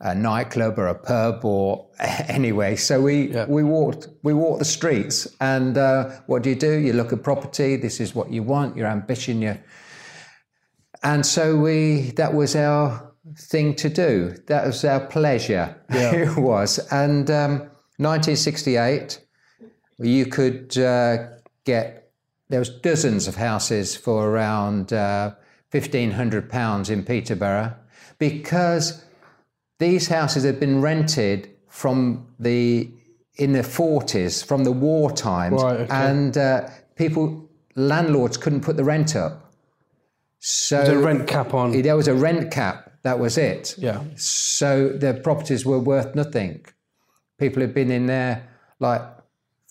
a 0.00 0.14
nightclub 0.14 0.78
or 0.78 0.88
a 0.88 0.94
pub 0.94 1.44
or 1.44 1.86
anyway. 2.28 2.76
So 2.76 3.00
we 3.00 3.32
Yeah. 3.32 3.46
we 3.48 3.62
walked 3.62 4.08
we 4.22 4.34
walked 4.34 4.58
the 4.58 4.64
streets 4.66 5.26
and 5.40 5.76
uh, 5.78 6.10
what 6.26 6.42
do 6.42 6.50
you 6.50 6.56
do? 6.56 6.78
You 6.78 6.92
look 6.92 7.12
at 7.12 7.22
property. 7.22 7.76
This 7.76 8.00
is 8.00 8.14
what 8.14 8.30
you 8.30 8.42
want. 8.42 8.76
Your 8.76 8.88
ambition. 8.88 9.40
Your 9.42 9.58
and 11.02 11.24
so 11.24 11.56
we 11.56 12.12
that 12.16 12.34
was 12.34 12.54
our 12.56 13.12
thing 13.38 13.74
to 13.76 13.88
do. 13.88 14.34
That 14.46 14.66
was 14.66 14.84
our 14.84 15.00
pleasure. 15.00 15.74
Yeah. 15.92 16.12
it 16.14 16.36
was. 16.36 16.78
And 16.90 17.30
um, 17.30 17.52
1968, 17.98 19.20
you 19.98 20.26
could 20.26 20.76
uh, 20.78 21.28
get 21.64 22.12
there 22.48 22.58
was 22.60 22.68
dozens 22.68 23.26
of 23.26 23.34
houses 23.36 23.96
for 23.96 24.28
around 24.28 24.92
uh, 24.92 25.34
1500 25.72 26.48
pounds 26.48 26.90
in 26.90 27.02
Peterborough 27.02 27.74
because 28.18 29.02
these 29.78 30.08
houses 30.08 30.44
had 30.44 30.58
been 30.60 30.80
rented 30.80 31.50
from 31.68 32.26
the 32.38 32.90
in 33.36 33.52
the 33.52 33.60
40s 33.62 34.44
from 34.44 34.64
the 34.64 34.72
war 34.72 35.10
times 35.10 35.62
Right, 35.62 35.80
okay. 35.80 35.92
and 35.94 36.36
uh, 36.38 36.68
people 36.94 37.48
landlords 37.74 38.36
couldn't 38.38 38.62
put 38.62 38.76
the 38.78 38.84
rent 38.84 39.14
up 39.14 39.52
so 40.38 40.84
The 40.84 40.96
rent 40.98 41.26
cap 41.28 41.52
on. 41.54 41.82
there 41.82 41.96
was 41.96 42.08
a 42.08 42.14
rent 42.14 42.50
cap 42.50 42.92
that 43.02 43.18
was 43.18 43.36
it 43.36 43.74
Yeah. 43.78 44.02
so 44.16 44.88
the 44.88 45.14
properties 45.14 45.66
were 45.66 45.78
worth 45.78 46.14
nothing 46.14 46.64
people 47.38 47.60
had 47.60 47.74
been 47.74 47.90
in 47.90 48.06
there 48.06 48.42
like 48.80 49.02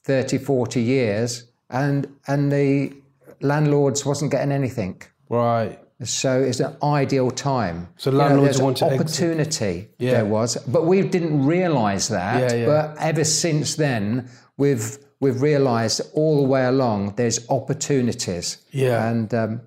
30 0.03 0.37
40 0.37 0.81
years 0.81 1.45
and 1.69 2.07
and 2.27 2.51
the 2.51 2.93
landlords 3.41 4.05
wasn't 4.05 4.31
getting 4.31 4.51
anything 4.51 5.01
Right. 5.29 5.79
So 6.03 6.41
it's 6.41 6.59
an 6.59 6.75
ideal 6.83 7.31
time. 7.31 7.87
So 7.97 8.11
You 8.11 8.17
know, 8.17 8.23
landlords 8.25 8.61
want 8.61 8.77
to 8.77 8.85
opportunity. 8.85 9.89
Yeah. 9.97 10.11
There 10.11 10.25
was, 10.25 10.57
but 10.67 10.85
we 10.85 11.01
didn't 11.01 11.45
realise 11.45 12.07
that. 12.09 12.51
Yeah, 12.51 12.57
yeah. 12.57 12.65
But 12.65 12.97
ever 13.01 13.23
since 13.23 13.75
then, 13.75 14.29
we've 14.57 14.97
we've 15.21 15.41
realised 15.41 16.01
all 16.13 16.41
the 16.41 16.47
way 16.47 16.65
along 16.65 17.15
there's 17.15 17.47
opportunities. 17.49 18.57
Yeah. 18.71 19.09
and 19.09 19.33
um, 19.33 19.61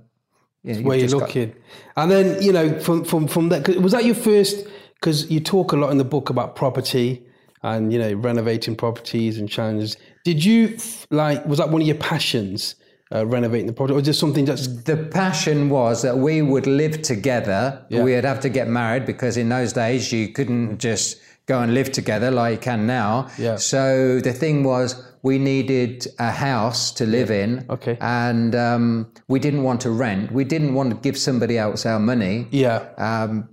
you 0.64 0.74
know, 0.74 0.82
where 0.82 0.96
you're 0.98 1.06
just 1.06 1.14
got- 1.18 1.28
looking. 1.28 1.54
And 1.96 2.10
then, 2.10 2.42
you 2.42 2.52
know, 2.52 2.78
from 2.80 3.04
from 3.04 3.26
from 3.26 3.48
that, 3.50 3.64
'cause 3.64 3.76
was 3.78 3.92
that 3.92 4.04
your 4.04 4.14
first? 4.14 4.66
Because 5.00 5.30
you 5.30 5.40
talk 5.40 5.72
a 5.72 5.76
lot 5.76 5.90
in 5.92 5.98
the 5.98 6.04
book 6.04 6.28
about 6.28 6.56
property 6.56 7.22
and 7.62 7.92
you 7.92 7.98
know 7.98 8.12
renovating 8.14 8.74
properties 8.76 9.38
and 9.38 9.48
challenges. 9.48 9.96
Did 10.24 10.44
you 10.44 10.76
like? 11.10 11.46
Was 11.46 11.58
that 11.58 11.70
one 11.70 11.80
of 11.82 11.86
your 11.88 11.96
passions? 11.96 12.74
Uh, 13.14 13.24
renovating 13.24 13.66
the 13.66 13.72
project, 13.72 13.98
or 13.98 14.02
just 14.02 14.20
something 14.20 14.44
that's 14.44 14.66
The 14.84 14.96
passion 14.96 15.70
was 15.70 16.02
that 16.02 16.18
we 16.18 16.42
would 16.42 16.66
live 16.66 17.00
together. 17.00 17.82
Yeah. 17.88 18.02
We'd 18.02 18.24
have 18.24 18.40
to 18.40 18.50
get 18.50 18.68
married 18.68 19.06
because 19.06 19.38
in 19.38 19.48
those 19.48 19.72
days 19.72 20.12
you 20.12 20.28
couldn't 20.28 20.78
just 20.78 21.18
go 21.46 21.60
and 21.60 21.72
live 21.72 21.90
together 21.90 22.30
like 22.30 22.52
you 22.52 22.58
can 22.58 22.86
now. 22.86 23.28
Yeah. 23.38 23.56
So 23.56 24.20
the 24.20 24.34
thing 24.34 24.62
was, 24.62 25.02
we 25.22 25.38
needed 25.38 26.06
a 26.18 26.30
house 26.30 26.92
to 26.92 27.06
live 27.06 27.30
in. 27.30 27.64
Okay. 27.70 27.96
And 28.00 28.54
um, 28.54 29.10
we 29.26 29.38
didn't 29.38 29.62
want 29.62 29.80
to 29.80 29.90
rent. 29.90 30.30
We 30.30 30.44
didn't 30.44 30.74
want 30.74 30.90
to 30.90 30.96
give 30.96 31.16
somebody 31.16 31.56
else 31.56 31.86
our 31.86 31.98
money. 31.98 32.46
yeah, 32.50 32.88
Um, 32.98 33.48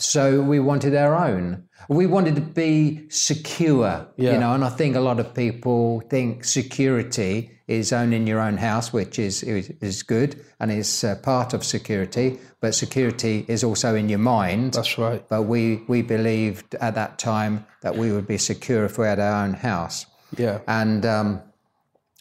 so 0.00 0.40
we 0.42 0.58
wanted 0.60 0.94
our 0.94 1.14
own. 1.14 1.64
We 1.88 2.06
wanted 2.06 2.34
to 2.36 2.40
be 2.40 3.08
secure, 3.10 4.06
Yeah. 4.16 4.32
you 4.32 4.38
know, 4.38 4.52
and 4.54 4.64
I 4.64 4.68
think 4.68 4.96
a 4.96 5.00
lot 5.00 5.18
of 5.20 5.34
people 5.34 6.00
think 6.08 6.44
security 6.44 7.50
is 7.66 7.92
owning 7.92 8.26
your 8.26 8.40
own 8.40 8.56
house, 8.56 8.92
which 8.92 9.18
is 9.18 9.42
is, 9.42 9.70
is 9.80 10.02
good 10.02 10.36
and 10.58 10.70
is 10.72 11.04
uh, 11.04 11.14
part 11.22 11.54
of 11.54 11.64
security. 11.64 12.38
But 12.60 12.74
security 12.74 13.44
is 13.48 13.64
also 13.64 13.94
in 13.94 14.08
your 14.08 14.18
mind. 14.18 14.74
that's 14.74 14.98
right. 14.98 15.22
But 15.28 15.42
we 15.42 15.82
we 15.88 16.02
believed 16.02 16.74
at 16.80 16.94
that 16.94 17.18
time 17.18 17.64
that 17.82 17.96
we 17.96 18.12
would 18.12 18.26
be 18.26 18.38
secure 18.38 18.84
if 18.84 18.98
we 18.98 19.06
had 19.06 19.18
our 19.20 19.44
own 19.44 19.54
house, 19.54 20.06
Yeah, 20.36 20.58
and 20.66 21.04
um, 21.06 21.40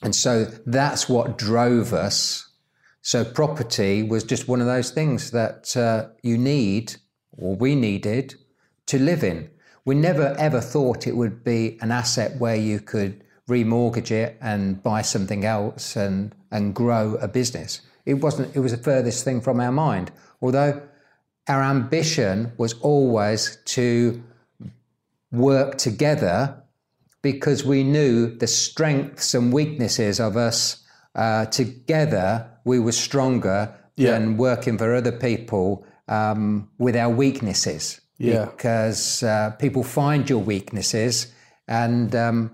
and 0.02 0.16
so 0.16 0.46
that's 0.66 1.10
what 1.10 1.38
drove 1.38 1.94
us. 1.94 2.46
So 3.02 3.24
property 3.26 4.04
was 4.04 4.24
just 4.24 4.48
one 4.48 4.62
of 4.62 4.68
those 4.68 4.92
things 4.92 5.32
that 5.32 5.76
uh, 5.76 6.10
you 6.22 6.38
need, 6.38 6.96
or 7.42 7.56
we 7.56 7.76
needed, 7.76 8.36
to 8.88 9.00
live 9.00 9.24
in. 9.24 9.50
We 9.86 9.96
never 9.96 10.36
ever 10.38 10.62
thought 10.62 11.08
it 11.08 11.16
would 11.16 11.44
be 11.44 11.78
an 11.82 11.92
asset 11.92 12.38
where 12.40 12.56
you 12.56 12.80
could 12.80 13.24
remortgage 13.48 14.12
it 14.12 14.38
and 14.42 14.82
buy 14.84 15.02
something 15.02 15.46
else 15.46 15.96
and 15.96 16.36
and 16.52 16.76
grow 16.76 17.16
a 17.16 17.28
business. 17.28 17.82
It 18.06 18.16
wasn't. 18.16 18.56
It 18.56 18.60
was 18.60 18.72
the 18.72 18.84
furthest 18.84 19.24
thing 19.24 19.42
from 19.42 19.60
our 19.60 19.72
mind. 19.72 20.12
Although 20.42 20.82
our 21.48 21.64
ambition 21.64 22.52
was 22.58 22.74
always 22.82 23.58
to 23.66 24.22
work 25.32 25.78
together 25.78 26.62
because 27.22 27.64
we 27.66 27.84
knew 27.84 28.36
the 28.38 28.48
strengths 28.48 29.34
and 29.34 29.52
weaknesses 29.54 30.20
of 30.20 30.38
us 30.38 30.84
uh, 31.16 31.46
together, 31.46 32.50
we 32.66 32.80
were 32.80 32.92
stronger 32.94 33.74
Yeah. 33.96 34.12
than 34.12 34.38
working 34.38 34.78
for 34.78 34.96
other 34.96 35.12
people 35.12 35.86
um, 36.10 36.70
with 36.78 36.96
our 36.98 37.10
weaknesses. 37.10 38.02
Yeah. 38.18 38.46
Because 38.46 39.24
uh, 39.24 39.52
people 39.60 39.84
find 39.84 40.30
your 40.30 40.40
weaknesses 40.40 41.32
and 41.70 42.14
um, 42.16 42.52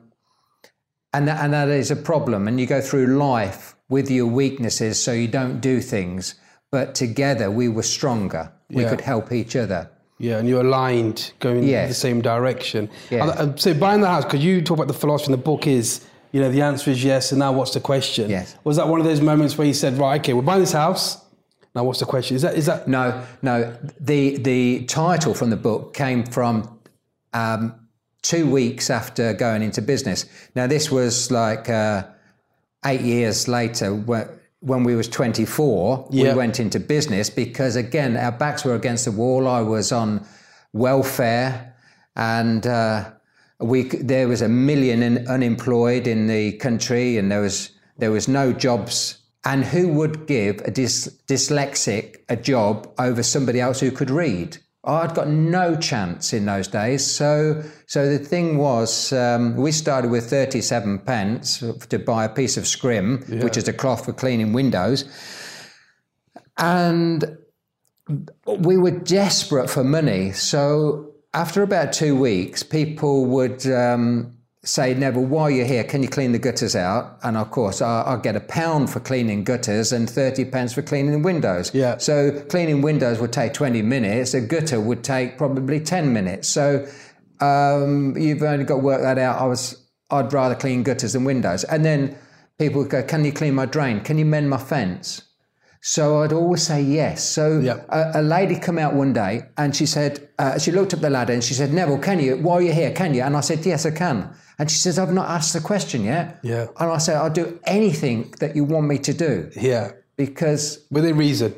and 1.14 1.28
that, 1.28 1.44
and 1.44 1.54
that 1.54 1.70
is 1.70 1.90
a 1.92 1.96
problem. 1.96 2.48
And 2.48 2.60
you 2.60 2.68
go 2.68 2.82
through 2.82 3.08
life 3.18 3.76
with 3.90 4.12
your 4.12 4.28
weaknesses, 4.28 5.02
so 5.02 5.12
you 5.14 5.28
don't 5.28 5.62
do 5.62 5.80
things. 5.82 6.36
But 6.72 6.94
together, 6.94 7.50
we 7.50 7.68
were 7.70 7.84
stronger. 7.84 8.52
We 8.70 8.84
Yeah. 8.84 8.90
could 8.90 9.02
help 9.02 9.32
each 9.32 9.56
other. 9.56 9.90
yeah, 10.18 10.38
and 10.40 10.48
you're 10.48 10.62
aligned, 10.62 11.32
going 11.42 11.64
Yes. 11.64 11.90
the 11.90 11.94
same 11.94 12.22
direction. 12.22 12.90
Yeah. 13.10 13.24
And, 13.24 13.40
and 13.40 13.60
so 13.60 13.74
buying 13.74 14.00
the 14.02 14.08
house, 14.08 14.24
because 14.24 14.44
you 14.44 14.62
talk 14.62 14.78
about 14.78 14.88
the 14.88 14.94
philosophy 14.94 15.34
in 15.34 15.38
the 15.40 15.44
book 15.44 15.68
is, 15.68 16.00
you 16.32 16.40
know, 16.42 16.50
the 16.50 16.62
answer 16.62 16.90
is 16.92 17.04
yes, 17.04 17.32
and 17.34 17.40
now 17.40 17.52
what's 17.52 17.72
the 17.74 17.82
question? 17.82 18.30
Yes. 18.30 18.56
Was 18.64 18.78
that 18.78 18.88
one 18.88 19.00
of 19.02 19.06
those 19.06 19.20
moments 19.20 19.58
where 19.58 19.68
you 19.68 19.74
said, 19.74 19.98
right, 19.98 20.22
okay, 20.22 20.32
we're 20.34 20.42
buying 20.42 20.62
this 20.62 20.72
house. 20.72 21.18
Now 21.75 21.84
what's 21.84 22.00
the 22.00 22.05
question? 22.05 22.36
Is 22.36 22.41
that 22.41 22.55
is 22.55 22.65
that 22.67 22.88
No, 22.88 23.24
no. 23.41 23.75
The 24.00 24.38
the 24.38 24.86
title 24.86 25.34
from 25.34 25.50
the 25.50 25.58
book 25.58 25.94
came 25.94 26.24
from 26.25 26.79
um, 27.34 27.74
two 28.22 28.50
weeks 28.50 28.89
after 28.89 29.34
going 29.34 29.62
into 29.62 29.82
business. 29.82 30.25
Now 30.55 30.67
this 30.67 30.89
was 30.89 31.32
like 31.32 31.70
uh, 31.70 32.05
eight 32.86 33.01
years 33.01 33.48
later 33.48 33.94
when, 33.94 34.27
when 34.62 34.84
we 34.84 34.96
was 34.96 35.08
24 35.10 36.08
Yeah. 36.12 36.32
we 36.32 36.38
went 36.38 36.60
into 36.60 36.79
business 36.79 37.29
because 37.29 37.75
again 37.75 38.15
our 38.17 38.32
backs 38.32 38.63
were 38.63 38.75
against 38.75 39.05
the 39.05 39.12
wall 39.12 39.48
i 39.48 39.62
was 39.62 39.91
on 39.91 40.25
welfare 40.74 41.75
and 42.15 42.65
uh, 42.65 43.12
we 43.60 43.84
there 43.84 44.27
was 44.27 44.41
a 44.41 44.48
million 44.50 45.01
in, 45.03 45.27
unemployed 45.27 46.08
in 46.08 46.27
the 46.27 46.53
country 46.53 47.17
and 47.17 47.32
there 47.32 47.41
was 47.41 47.72
there 47.98 48.12
was 48.12 48.27
no 48.27 48.53
jobs 48.53 49.17
and 49.46 49.64
who 49.64 49.88
would 49.90 50.28
give 50.28 50.60
a 50.62 50.72
dys, 50.72 51.10
dyslexic 51.28 52.18
a 52.30 52.36
job 52.36 52.92
over 52.98 53.24
somebody 53.24 53.62
else 53.62 53.80
who 53.80 53.92
could 53.92 54.10
read 54.10 54.58
I'd 54.86 55.16
got 55.16 55.28
no 55.28 55.75
chance 55.75 56.32
in 56.32 56.46
those 56.46 56.68
days. 56.68 57.06
So, 57.06 57.64
so 57.88 58.08
the 58.08 58.20
thing 58.20 58.58
was, 58.58 59.12
um, 59.14 59.56
we 59.56 59.72
started 59.72 60.12
with 60.12 60.30
37 60.30 61.00
pence 61.00 61.64
to 61.90 61.98
buy 61.98 62.25
a 62.25 62.30
piece 62.30 62.56
of 62.56 62.68
scrim, 62.68 63.24
which 63.42 63.58
is 63.58 63.68
a 63.68 63.74
cloth 63.74 64.06
for 64.06 64.14
cleaning 64.14 64.54
windows. 64.54 65.06
And 66.58 67.38
we 68.46 68.78
were 68.78 68.92
desperate 68.92 69.72
for 69.72 69.84
money. 69.84 70.32
So 70.34 71.14
after 71.34 71.64
about 71.64 71.92
two 71.92 72.16
weeks, 72.16 72.62
people 72.62 73.25
would 73.25 73.66
um, 73.66 74.38
say, 74.65 74.93
Neville, 74.93 75.24
while 75.25 75.50
you're 75.50 75.65
here, 75.65 75.84
can 75.84 76.01
you 76.03 76.10
clean 76.10 76.31
the 76.31 76.39
gutters 76.39 76.75
out? 76.75 77.17
And 77.24 77.38
of 77.38 77.51
course, 77.51 77.81
I- 77.81 78.01
I'll 78.01 78.17
get 78.19 78.36
a 78.36 78.39
pound 78.41 78.89
for 78.89 79.00
cleaning 79.00 79.43
gutters 79.43 79.91
and 79.93 80.10
30 80.10 80.45
pence 80.45 80.74
for 80.74 80.81
cleaning 80.81 81.22
windows. 81.22 81.72
Yeah. 81.74 81.98
So 81.98 82.31
cleaning 82.50 82.81
windows 82.81 83.19
would 83.19 83.31
take 83.31 83.53
20 83.53 83.81
minutes. 83.81 84.34
A 84.34 84.41
gutter 84.41 84.81
would 84.81 85.03
take 85.03 85.38
probably 85.38 85.79
10 85.79 86.12
minutes. 86.12 86.48
So 86.50 86.86
um, 87.39 88.17
you've 88.17 88.41
only 88.43 88.65
got 88.65 88.75
to 88.75 88.81
work 88.81 89.01
that 89.01 89.17
out. 89.17 89.39
I 89.39 89.45
was, 89.45 89.77
I'd 90.10 90.34
rather 90.34 90.55
clean 90.55 90.84
gutters 90.84 91.13
than 91.13 91.24
windows. 91.24 91.63
And 91.63 91.86
then 91.86 92.17
people 92.57 92.81
would 92.81 92.89
go, 92.91 93.03
can 93.03 93.24
you 93.24 93.31
clean 93.31 93.53
my 93.53 93.65
drain? 93.65 94.01
Can 94.01 94.17
you 94.17 94.25
mend 94.25 94.50
my 94.50 94.57
fence? 94.57 95.22
So 95.88 96.24
I'd 96.24 96.34
always 96.34 96.63
say 96.65 96.82
yes. 96.82 97.24
So 97.30 97.60
Yeah. 97.60 97.82
a, 97.89 98.22
a 98.22 98.24
lady 98.24 98.56
come 98.60 98.80
out 98.80 98.96
one 98.96 99.13
day 99.13 99.44
and 99.56 99.75
she 99.75 99.86
said, 99.86 100.27
uh, 100.39 100.58
she 100.58 100.72
looked 100.72 100.96
up 100.96 101.01
the 101.01 101.12
ladder 101.12 101.32
and 101.34 101.44
she 101.44 101.54
said, 101.54 101.72
Neville, 101.72 102.00
can 102.00 102.20
you, 102.20 102.38
while 102.38 102.60
you're 102.60 102.74
here, 102.74 102.92
can 102.92 103.13
you? 103.13 103.22
And 103.22 103.38
I 103.38 103.42
said, 103.42 103.63
yes, 103.63 103.86
I 103.86 103.92
can. 103.92 104.27
And 104.58 104.72
she 104.72 104.77
says, 104.80 104.98
I've 104.98 105.13
not 105.13 105.30
asked 105.30 105.54
the 105.54 105.60
question 105.62 106.04
yet. 106.04 106.39
Yeah. 106.42 106.65
And 106.80 106.89
I 106.92 106.98
said, 106.98 107.18
I'll 107.18 107.30
do 107.30 107.60
anything 107.65 108.34
that 108.39 108.56
you 108.56 108.63
want 108.63 108.88
me 108.88 108.98
to 108.98 109.13
do 109.13 109.51
yeah 109.56 109.92
because 110.18 110.80
within 110.89 111.18
reason? 111.18 111.54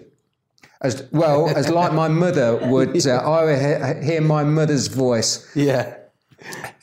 as 0.82 1.08
well 1.12 1.48
as 1.56 1.70
like 1.70 1.94
my 1.94 2.08
mother 2.10 2.58
would, 2.72 3.08
uh, 3.08 3.16
I 3.16 3.46
would 3.46 3.60
he- 3.60 4.06
hear 4.12 4.22
my 4.22 4.44
mother's 4.44 4.88
voice. 4.88 5.32
Yeah, 5.56 5.96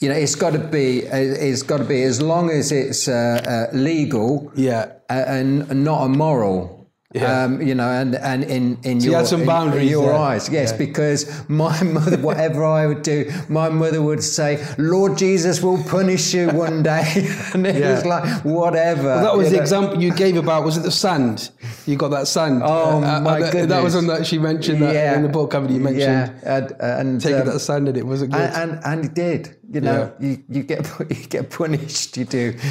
You 0.00 0.08
know, 0.08 0.16
it's 0.16 0.34
got 0.34 0.52
to 0.54 0.58
be, 0.58 1.00
it's 1.00 1.62
got 1.62 1.78
to 1.78 1.84
be 1.84 2.02
as 2.02 2.20
long 2.22 2.50
as 2.50 2.72
it's 2.72 3.06
uh, 3.06 3.68
uh, 3.72 3.76
legal 3.76 4.50
yeah, 4.56 4.92
uh, 5.10 5.24
and 5.36 5.84
not 5.84 6.06
immoral. 6.06 6.73
Yeah. 7.14 7.44
Um, 7.44 7.62
you 7.62 7.76
know, 7.76 7.88
and 7.88 8.16
and 8.16 8.42
in 8.42 8.76
in 8.83 8.99
you 9.00 9.11
your 9.11 9.18
had 9.18 9.28
some 9.28 9.47
boundaries 9.47 9.85
in 9.85 9.88
your 9.88 10.06
there. 10.06 10.14
eyes, 10.16 10.49
yes, 10.49 10.73
Yeah. 10.73 10.78
because 10.78 11.21
my 11.49 11.80
mother, 11.97 12.16
whatever 12.18 12.64
I 12.64 12.88
would 12.88 13.02
do, 13.02 13.30
my 13.49 13.68
mother 13.68 14.02
would 14.02 14.21
say, 14.25 14.59
"Lord 14.78 15.16
Jesus 15.16 15.62
will 15.62 15.80
punish 15.85 16.35
you 16.35 16.49
one 16.50 16.83
day," 16.83 17.06
and 17.54 17.64
it 17.68 17.76
Yeah. 17.76 17.92
was 17.94 18.04
like 18.04 18.25
whatever. 18.44 19.14
That 19.23 19.37
was 19.37 19.50
the 19.50 19.56
know. 19.59 19.62
example 19.62 20.02
you 20.02 20.12
gave 20.12 20.37
about. 20.37 20.64
Was 20.64 20.76
it 20.76 20.83
the 20.83 20.90
sand? 20.90 21.50
You 21.87 21.94
got 21.97 22.11
that 22.11 22.26
sand. 22.26 22.62
Oh, 22.64 22.66
Uh, 23.00 23.18
uh, 23.18 23.21
my 23.21 23.38
that, 23.40 23.52
goodness! 23.52 23.71
That 23.71 23.83
was 23.85 23.94
one 23.94 24.09
that 24.09 24.26
she 24.26 24.38
mentioned 24.38 24.83
that 24.83 25.16
in 25.16 25.23
the 25.23 25.28
book. 25.28 25.52
Haven't 25.52 25.71
you 25.73 25.78
mentioned 25.80 26.33
Yeah, 26.42 26.56
and, 26.56 26.73
and 26.80 27.21
taking 27.21 27.42
um, 27.42 27.47
that 27.47 27.61
sand 27.61 27.88
in 27.88 27.94
it? 27.94 28.04
Was 28.06 28.23
it 28.23 28.30
good? 28.30 28.40
and, 28.40 28.73
and 28.73 28.80
and 28.85 29.04
it 29.04 29.14
did. 29.14 29.54
You 29.74 29.80
know, 29.80 30.12
you, 30.20 30.42
you 30.48 30.62
get 30.62 30.88
you 31.10 31.26
get 31.26 31.50
punished. 31.50 32.16
You 32.16 32.24
do. 32.24 32.54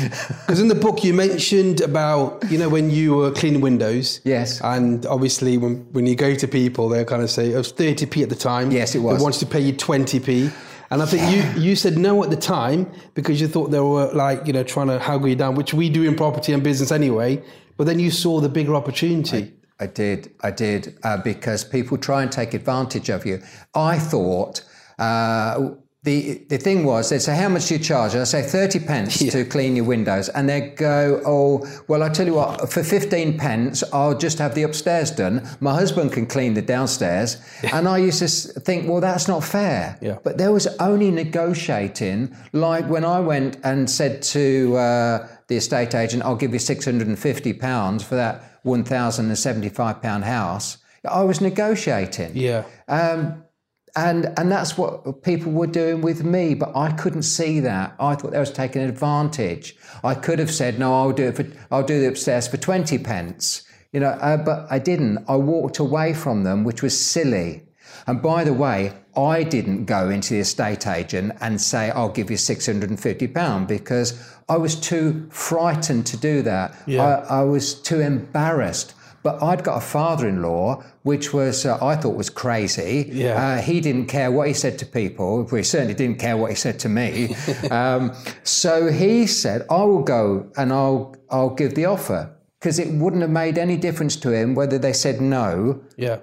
Because 0.43 0.59
in 0.59 0.67
the 0.67 0.75
book 0.75 1.03
you 1.03 1.13
mentioned 1.13 1.81
about 1.81 2.43
you 2.49 2.57
know 2.57 2.69
when 2.69 2.89
you 2.89 3.15
were 3.15 3.31
cleaning 3.31 3.61
windows. 3.61 4.21
Yes. 4.23 4.61
And 4.61 5.05
obviously 5.05 5.57
when 5.57 5.85
when 5.91 6.05
you 6.07 6.15
go 6.15 6.33
to 6.35 6.47
people, 6.47 6.89
they 6.89 7.03
kind 7.03 7.21
of 7.21 7.29
say 7.29 7.51
it 7.51 7.57
was 7.57 7.71
thirty 7.71 8.05
p 8.05 8.23
at 8.23 8.29
the 8.29 8.35
time. 8.35 8.71
Yes, 8.71 8.95
it 8.95 8.99
was. 8.99 9.17
They 9.17 9.23
wanted 9.23 9.39
to 9.39 9.45
pay 9.45 9.59
you 9.59 9.73
twenty 9.73 10.19
p. 10.19 10.49
And 10.89 11.01
I 11.01 11.05
think 11.07 11.23
you, 11.33 11.61
you 11.61 11.75
said 11.75 11.97
no 11.97 12.23
at 12.23 12.29
the 12.29 12.37
time 12.37 12.91
because 13.15 13.41
you 13.41 13.47
thought 13.47 13.71
they 13.71 13.79
were 13.79 14.13
like, 14.13 14.45
you 14.45 14.53
know, 14.53 14.63
trying 14.63 14.87
to 14.87 14.99
haggle 14.99 15.27
you 15.27 15.35
down, 15.35 15.55
which 15.55 15.73
we 15.73 15.89
do 15.89 16.03
in 16.03 16.15
property 16.15 16.53
and 16.53 16.61
business 16.61 16.91
anyway. 16.91 17.41
But 17.77 17.85
then 17.85 17.99
you 17.99 18.11
saw 18.11 18.39
the 18.39 18.49
bigger 18.49 18.75
opportunity. 18.75 19.53
I 19.79 19.87
did, 19.87 20.31
I 20.41 20.51
did, 20.51 20.95
uh, 21.03 21.17
because 21.17 21.63
people 21.63 21.97
try 21.97 22.21
and 22.21 22.31
take 22.31 22.53
advantage 22.53 23.09
of 23.09 23.25
you. 23.25 23.41
I 23.73 23.97
thought 23.97 24.63
uh, 24.99 25.71
the 26.03 26.43
the 26.49 26.57
thing 26.57 26.83
was 26.83 27.09
they'd 27.09 27.21
say, 27.21 27.35
"How 27.35 27.47
much 27.47 27.67
do 27.67 27.75
you 27.75 27.79
charge?" 27.79 28.13
I 28.15 28.25
say 28.25 28.41
thirty 28.41 28.79
pence 28.79 29.19
to 29.19 29.45
clean 29.45 29.75
your 29.77 29.85
windows, 29.85 30.27
and 30.29 30.49
they'd 30.49 30.75
go, 30.75 31.21
"Oh, 31.25 31.65
well, 31.87 32.03
I 32.03 32.09
tell 32.09 32.25
you 32.25 32.33
what, 32.33 32.69
for 32.71 32.83
fifteen 32.83 33.37
pence, 33.37 33.83
I'll 33.93 34.17
just 34.17 34.37
have 34.39 34.53
the 34.53 34.63
upstairs 34.63 35.11
done. 35.11 35.47
My 35.61 35.73
husband 35.73 36.11
can 36.11 36.25
clean 36.25 36.55
the 36.55 36.61
downstairs." 36.61 37.37
And 37.71 37.87
I 37.87 37.99
used 37.99 38.19
to 38.19 38.27
think, 38.59 38.89
"Well, 38.89 38.99
that's 38.99 39.29
not 39.29 39.43
fair." 39.45 39.97
Yeah. 40.01 40.17
But 40.23 40.37
there 40.37 40.51
was 40.51 40.67
only 40.79 41.09
negotiating, 41.09 42.35
like 42.51 42.85
when 42.89 43.05
I 43.05 43.21
went 43.21 43.57
and 43.63 43.89
said 43.89 44.21
to 44.23 44.75
uh, 44.75 45.27
the 45.47 45.55
estate 45.55 45.95
agent, 45.95 46.23
"I'll 46.23 46.35
give 46.35 46.51
you 46.51 46.59
six 46.59 46.83
hundred 46.83 47.07
and 47.07 47.17
fifty 47.17 47.53
pounds 47.53 48.03
for 48.03 48.15
that 48.15 48.59
one 48.63 48.83
thousand 48.83 49.27
and 49.27 49.37
seventy-five 49.37 50.01
pound 50.01 50.25
house." 50.25 50.77
I 51.09 51.23
was 51.23 51.41
negotiating. 51.41 52.31
Yeah. 52.35 52.63
Um, 52.87 53.42
and 53.95 54.33
and 54.37 54.51
that's 54.51 54.77
what 54.77 55.23
people 55.23 55.51
were 55.51 55.67
doing 55.67 56.01
with 56.01 56.23
me, 56.23 56.55
but 56.55 56.75
I 56.75 56.91
couldn't 56.91 57.23
see 57.23 57.59
that. 57.59 57.95
I 57.99 58.15
thought 58.15 58.31
they 58.31 58.39
was 58.39 58.51
taking 58.51 58.81
advantage. 58.81 59.75
I 60.03 60.15
could 60.15 60.39
have 60.39 60.51
said, 60.51 60.79
"No, 60.79 60.93
I'll 60.93 61.11
do 61.11 61.25
it 61.25 61.35
for 61.35 61.45
I'll 61.71 61.83
do 61.83 61.99
the 61.99 62.07
upstairs 62.07 62.47
for 62.47 62.57
twenty 62.57 62.97
pence," 62.97 63.63
you 63.91 63.99
know, 63.99 64.09
uh, 64.09 64.37
but 64.37 64.67
I 64.71 64.79
didn't. 64.79 65.23
I 65.27 65.35
walked 65.35 65.77
away 65.79 66.13
from 66.13 66.43
them, 66.43 66.63
which 66.63 66.81
was 66.81 66.99
silly. 66.99 67.63
And 68.07 68.21
by 68.21 68.43
the 68.43 68.53
way, 68.53 68.93
I 69.15 69.43
didn't 69.43 69.85
go 69.85 70.09
into 70.09 70.33
the 70.33 70.39
estate 70.39 70.87
agent 70.87 71.33
and 71.39 71.61
say, 71.61 71.91
"I'll 71.91 72.09
give 72.09 72.31
you 72.31 72.37
six 72.37 72.65
hundred 72.65 72.89
and 72.89 72.99
fifty 72.99 73.27
pound 73.27 73.67
because 73.67 74.19
I 74.49 74.57
was 74.57 74.75
too 74.75 75.27
frightened 75.29 76.07
to 76.07 76.17
do 76.17 76.41
that. 76.41 76.75
Yeah. 76.87 77.23
I, 77.29 77.41
I 77.41 77.43
was 77.43 77.75
too 77.75 77.99
embarrassed. 77.99 78.95
But 79.23 79.41
I'd 79.41 79.63
got 79.63 79.77
a 79.77 79.81
father-in-law, 79.81 80.83
which 81.03 81.33
was 81.33 81.65
uh, 81.65 81.77
I 81.81 81.95
thought 81.95 82.15
was 82.15 82.29
crazy. 82.29 83.09
Yeah. 83.11 83.41
Uh, 83.41 83.61
he 83.61 83.79
didn't 83.79 84.07
care 84.07 84.29
what 84.31 84.47
he 84.49 84.53
said 84.53 84.77
to 84.79 84.85
people. 84.85 85.47
He 85.47 85.63
certainly 85.63 85.93
didn't 85.93 86.19
care 86.19 86.35
what 86.37 86.49
he 86.51 86.55
said 86.55 86.77
to 86.79 86.89
me. 86.89 87.33
um, 87.71 88.13
so 88.43 88.91
he 88.91 89.25
said, 89.25 89.65
"I 89.69 89.83
will 89.83 90.03
go 90.03 90.51
and 90.57 90.71
I'll 90.73 91.15
I'll 91.29 91.55
give 91.55 91.73
the 91.75 91.85
offer." 91.85 92.29
Because 92.59 92.79
it 92.79 92.93
wouldn't 92.93 93.21
have 93.21 93.31
made 93.31 93.57
any 93.57 93.75
difference 93.75 94.15
to 94.17 94.31
him 94.31 94.55
whether 94.55 94.77
they 94.79 94.93
said 94.93 95.19
no, 95.19 95.81
Yeah. 95.97 96.19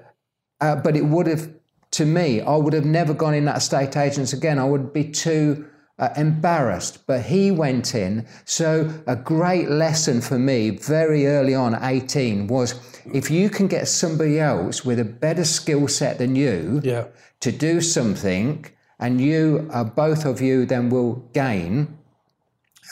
uh, 0.63 0.77
but 0.77 0.97
it 0.97 1.05
would 1.05 1.27
have, 1.27 1.51
to 1.91 2.07
me, 2.07 2.41
I 2.41 2.57
would 2.57 2.73
have 2.73 2.87
never 2.87 3.13
gone 3.13 3.35
in 3.35 3.45
that 3.45 3.59
estate 3.59 3.95
agents 3.95 4.33
again. 4.33 4.59
I 4.59 4.65
would 4.65 4.91
be 4.95 5.05
too 5.05 5.67
uh, 5.99 6.09
embarrassed. 6.17 7.07
But 7.07 7.25
he 7.27 7.51
went 7.51 7.95
in. 7.95 8.27
So 8.47 8.91
a 9.07 9.17
great 9.17 9.69
lesson 9.69 10.23
for 10.23 10.39
me 10.39 10.71
very 10.71 11.27
early 11.27 11.55
on, 11.55 11.75
at 11.75 11.83
18, 11.85 12.47
was 12.47 12.73
if 13.13 13.31
you 13.31 13.51
can 13.51 13.67
get 13.69 13.89
somebody 13.89 14.39
else 14.39 14.85
with 14.85 14.99
a 14.99 15.05
better 15.05 15.45
skill 15.45 15.89
set 15.89 16.19
than 16.19 16.37
you 16.37 16.81
Yeah. 16.85 17.05
to 17.41 17.53
do 17.53 17.81
something, 17.81 18.67
and 18.99 19.21
you, 19.21 19.69
uh, 19.73 19.85
both 19.85 20.25
of 20.27 20.41
you, 20.41 20.67
then 20.67 20.91
will 20.91 21.15
gain. 21.33 21.97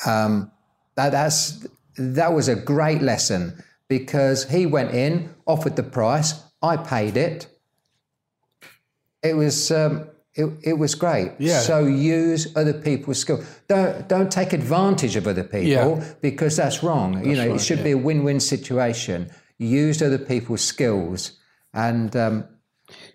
Um, 0.07 0.51
that, 0.97 1.13
that's 1.13 1.67
that 1.97 2.33
was 2.33 2.49
a 2.49 2.55
great 2.55 3.03
lesson 3.03 3.63
because 3.89 4.49
he 4.49 4.65
went 4.67 4.93
in, 4.95 5.35
offered 5.47 5.77
the 5.77 5.83
price, 5.83 6.35
I 6.63 6.77
paid 6.77 7.17
it. 7.17 7.47
It 9.23 9.35
was 9.35 9.71
um, 9.71 10.07
it, 10.35 10.47
it 10.63 10.73
was 10.75 10.95
great. 10.95 11.33
Yeah. 11.39 11.59
So 11.61 11.85
use 11.87 12.57
other 12.57 12.73
people's 12.73 13.19
skill. 13.19 13.43
Don't 13.67 14.09
don't 14.09 14.31
take 14.31 14.53
advantage 14.53 15.17
of 15.17 15.27
other 15.27 15.43
people 15.45 15.99
Yeah. 15.99 16.15
because 16.21 16.57
that's 16.57 16.83
wrong. 16.83 17.25
you 17.25 17.35
know, 17.37 17.45
it 17.45 17.51
right, 17.51 17.61
should 17.61 17.83
be 17.83 17.91
a 17.93 17.99
win-win 17.99 18.41
situation. 18.41 19.31
Use 19.59 20.03
other 20.03 20.19
people's 20.19 20.63
skills 20.63 21.33
and 21.75 22.15
um, 22.17 22.45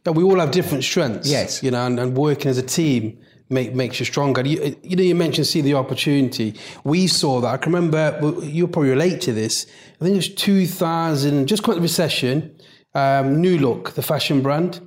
Yeah, 0.06 0.12
we 0.12 0.24
all 0.24 0.40
have 0.40 0.52
different 0.52 0.84
strengths. 0.84 1.30
Yes. 1.30 1.64
You 1.64 1.72
know, 1.72 1.86
and, 1.86 2.00
and 2.00 2.18
working 2.18 2.50
as 2.50 2.58
a 2.58 2.64
team 2.64 3.20
make, 3.50 3.74
makes 3.74 4.00
you 4.00 4.06
stronger. 4.06 4.46
You, 4.46 4.76
you 4.84 4.96
know, 4.96 5.04
you 5.04 5.16
mentioned 5.16 5.48
see 5.48 5.62
the 5.62 5.76
opportunity. 5.76 6.56
We 6.84 7.08
saw 7.08 7.42
that. 7.42 7.48
I 7.48 7.58
can 7.58 7.74
remember, 7.74 8.18
well, 8.22 8.44
you'll 8.44 8.68
probably 8.68 8.92
relate 8.92 9.22
to 9.22 9.34
this. 9.34 9.68
I 10.02 10.06
think 10.06 10.14
it 10.14 10.18
was 10.18 10.34
2000, 10.34 11.48
just 11.48 11.64
quite 11.64 11.76
the 11.76 11.82
recession. 11.82 12.56
Um, 12.96 13.42
New 13.42 13.58
Look, 13.58 13.94
the 13.94 14.04
fashion 14.04 14.42
brand, 14.42 14.80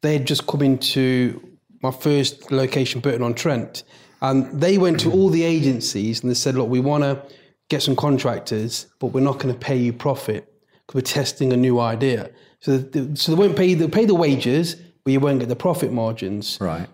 they 0.00 0.14
had 0.14 0.26
just 0.26 0.46
come 0.46 0.62
into 0.62 1.58
my 1.82 1.90
first 1.90 2.50
location, 2.50 3.00
Burton 3.00 3.22
on 3.22 3.34
Trent. 3.34 3.84
And 4.20 4.60
they 4.60 4.78
went 4.78 5.00
to 5.00 5.12
all 5.12 5.30
the 5.30 5.44
agencies 5.44 6.22
and 6.22 6.30
they 6.30 6.34
said, 6.34 6.54
look, 6.54 6.68
we 6.68 6.80
want 6.80 7.02
to 7.02 7.22
get 7.68 7.82
some 7.82 7.96
contractors, 7.96 8.86
but 9.00 9.08
we're 9.08 9.20
not 9.20 9.38
going 9.38 9.52
to 9.52 9.58
pay 9.58 9.76
you 9.76 9.92
profit 9.92 10.51
because 10.86 10.94
we're 10.94 11.14
testing 11.14 11.52
a 11.52 11.56
new 11.56 11.80
idea. 11.80 12.30
So, 12.60 12.78
the, 12.78 13.16
so 13.16 13.34
they 13.34 13.38
won't 13.38 13.56
pay 13.56 13.74
the 13.74 13.88
pay 13.88 14.04
the 14.04 14.14
wages, 14.14 14.76
but 15.04 15.12
you 15.12 15.20
won't 15.20 15.40
get 15.40 15.48
the 15.48 15.56
profit 15.56 15.92
margins. 15.92 16.58
right. 16.60 16.88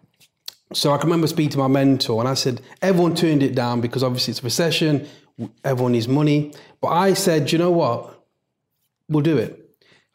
So 0.75 0.93
I 0.93 0.99
can 0.99 1.07
remember 1.07 1.27
speaking 1.27 1.51
to 1.53 1.59
my 1.59 1.69
mentor, 1.69 2.21
and 2.21 2.29
I 2.29 2.35
said 2.35 2.61
everyone 2.83 3.15
turned 3.15 3.43
it 3.43 3.55
down 3.55 3.81
because 3.81 4.03
obviously 4.03 4.33
it's 4.33 4.41
a 4.41 4.45
recession, 4.45 5.09
everyone 5.65 5.93
needs 5.93 6.09
money. 6.09 6.53
But 6.81 6.89
I 6.89 7.15
said, 7.15 7.51
you 7.51 7.59
know 7.59 7.71
what, 7.71 8.23
we'll 9.09 9.23
do 9.23 9.39
it. 9.39 9.65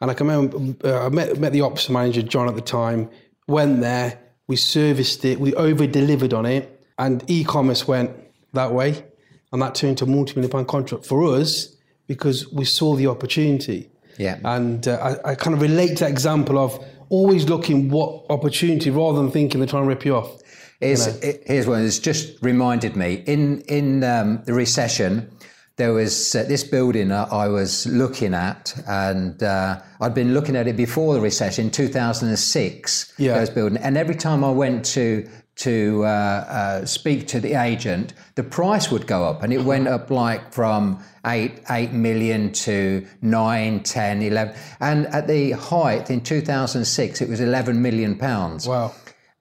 And 0.00 0.10
I 0.10 0.14
can 0.14 0.28
remember 0.28 0.88
uh, 0.88 1.06
I 1.06 1.08
met, 1.08 1.38
met 1.38 1.52
the 1.52 1.62
ops 1.62 1.88
manager 1.88 2.22
John 2.22 2.48
at 2.48 2.54
the 2.54 2.60
time. 2.60 3.10
Went 3.48 3.80
there, 3.80 4.20
we 4.46 4.56
serviced 4.56 5.24
it, 5.24 5.40
we 5.40 5.54
over 5.54 5.86
delivered 5.86 6.32
on 6.32 6.46
it, 6.46 6.84
and 6.98 7.24
e-commerce 7.28 7.88
went 7.88 8.12
that 8.52 8.72
way, 8.72 9.04
and 9.52 9.60
that 9.60 9.74
turned 9.74 9.98
to 9.98 10.04
a 10.04 10.08
multi-million 10.08 10.50
pound 10.50 10.68
contract 10.68 11.04
for 11.04 11.24
us 11.24 11.73
because 12.06 12.50
we 12.52 12.64
saw 12.64 12.94
the 12.94 13.06
opportunity. 13.06 13.90
Yeah. 14.18 14.38
And 14.44 14.86
uh, 14.86 15.18
I, 15.24 15.30
I 15.30 15.34
kind 15.34 15.54
of 15.54 15.62
relate 15.62 15.96
to 15.98 16.04
that 16.04 16.10
example 16.10 16.58
of 16.58 16.84
always 17.08 17.48
looking 17.48 17.90
what 17.90 18.24
opportunity 18.30 18.90
rather 18.90 19.18
than 19.18 19.30
thinking 19.30 19.60
they're 19.60 19.68
trying 19.68 19.84
to 19.84 19.88
rip 19.88 20.04
you 20.04 20.16
off. 20.16 20.40
Is 20.80 21.06
it, 21.22 21.42
here's 21.46 21.66
one 21.66 21.82
that's 21.82 21.98
just 21.98 22.42
reminded 22.42 22.94
me 22.96 23.22
in 23.26 23.62
in 23.62 24.04
um, 24.04 24.42
the 24.44 24.52
recession. 24.52 25.30
There 25.76 25.92
was 25.92 26.34
uh, 26.34 26.44
this 26.44 26.62
building 26.62 27.10
I 27.10 27.48
was 27.48 27.86
looking 27.86 28.34
at, 28.34 28.74
and 28.86 29.42
uh, 29.42 29.80
I'd 30.00 30.14
been 30.14 30.32
looking 30.34 30.56
at 30.56 30.68
it 30.68 30.76
before 30.76 31.14
the 31.14 31.20
recession, 31.20 31.70
2006. 31.70 33.14
Yeah. 33.18 33.38
Those 33.38 33.50
building, 33.50 33.78
and 33.78 33.96
every 33.96 34.14
time 34.14 34.44
I 34.44 34.50
went 34.50 34.84
to 34.86 35.28
to 35.56 36.02
uh, 36.04 36.08
uh, 36.08 36.86
speak 36.86 37.28
to 37.28 37.40
the 37.40 37.54
agent, 37.54 38.12
the 38.34 38.42
price 38.42 38.90
would 38.90 39.06
go 39.06 39.24
up, 39.24 39.42
and 39.42 39.52
it 39.52 39.62
went 39.62 39.86
up 39.86 40.10
like 40.10 40.52
from 40.52 41.02
eight 41.26 41.62
eight 41.70 41.92
million 41.92 42.52
to 42.52 43.06
nine, 43.22 43.80
10, 43.82 44.22
11. 44.22 44.54
and 44.80 45.06
at 45.06 45.26
the 45.28 45.52
height 45.52 46.10
in 46.10 46.20
2006, 46.20 47.20
it 47.20 47.28
was 47.28 47.40
11 47.40 47.80
million 47.80 48.18
pounds. 48.18 48.66
Wow. 48.66 48.92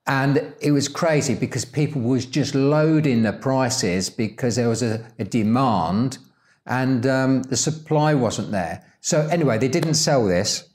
And 0.05 0.53
it 0.59 0.71
was 0.71 0.89
crazy 0.89 1.33
because 1.33 1.63
people 1.63 2.01
was 2.01 2.25
just 2.25 2.55
loading 2.55 3.23
the 3.23 3.31
prices 3.31 4.09
because 4.09 4.57
there 4.57 4.67
was 4.67 4.83
a, 4.83 5.05
a 5.17 5.23
demand 5.23 6.17
and 6.65 7.05
um, 7.05 7.43
the 7.43 7.55
supply 7.57 8.13
wasn't 8.13 8.51
there. 8.51 8.85
So 8.99 9.27
anyway, 9.27 9.57
they 9.57 9.69
didn't 9.69 9.95
sell 9.95 10.25
this. 10.25 10.69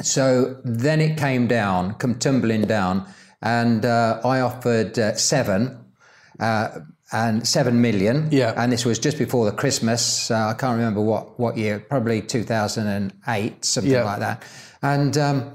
So 0.00 0.58
then 0.64 1.00
it 1.00 1.18
came 1.18 1.46
down, 1.46 1.94
come 1.94 2.18
tumbling 2.18 2.62
down, 2.62 3.06
and 3.42 3.84
uh, 3.84 4.20
I 4.24 4.40
offered 4.40 4.98
uh, 4.98 5.14
seven. 5.16 5.78
Uh, 6.38 6.80
and 7.12 7.44
seven 7.46 7.80
million, 7.80 8.28
Yeah. 8.30 8.54
And 8.56 8.70
this 8.72 8.84
was 8.84 8.98
just 9.00 9.18
before 9.18 9.44
the 9.44 9.50
Christmas. 9.56 10.30
Uh, 10.30 10.46
I 10.50 10.54
can't 10.54 10.76
remember 10.78 11.00
what 11.00 11.40
what 11.40 11.56
year, 11.56 11.80
probably 11.80 12.22
two 12.22 12.44
thousand 12.44 12.86
and 12.86 13.12
eight, 13.26 13.64
something 13.64 13.92
Yeah. 13.92 14.04
like 14.04 14.20
that. 14.20 14.44
And 14.80 15.18
um, 15.18 15.54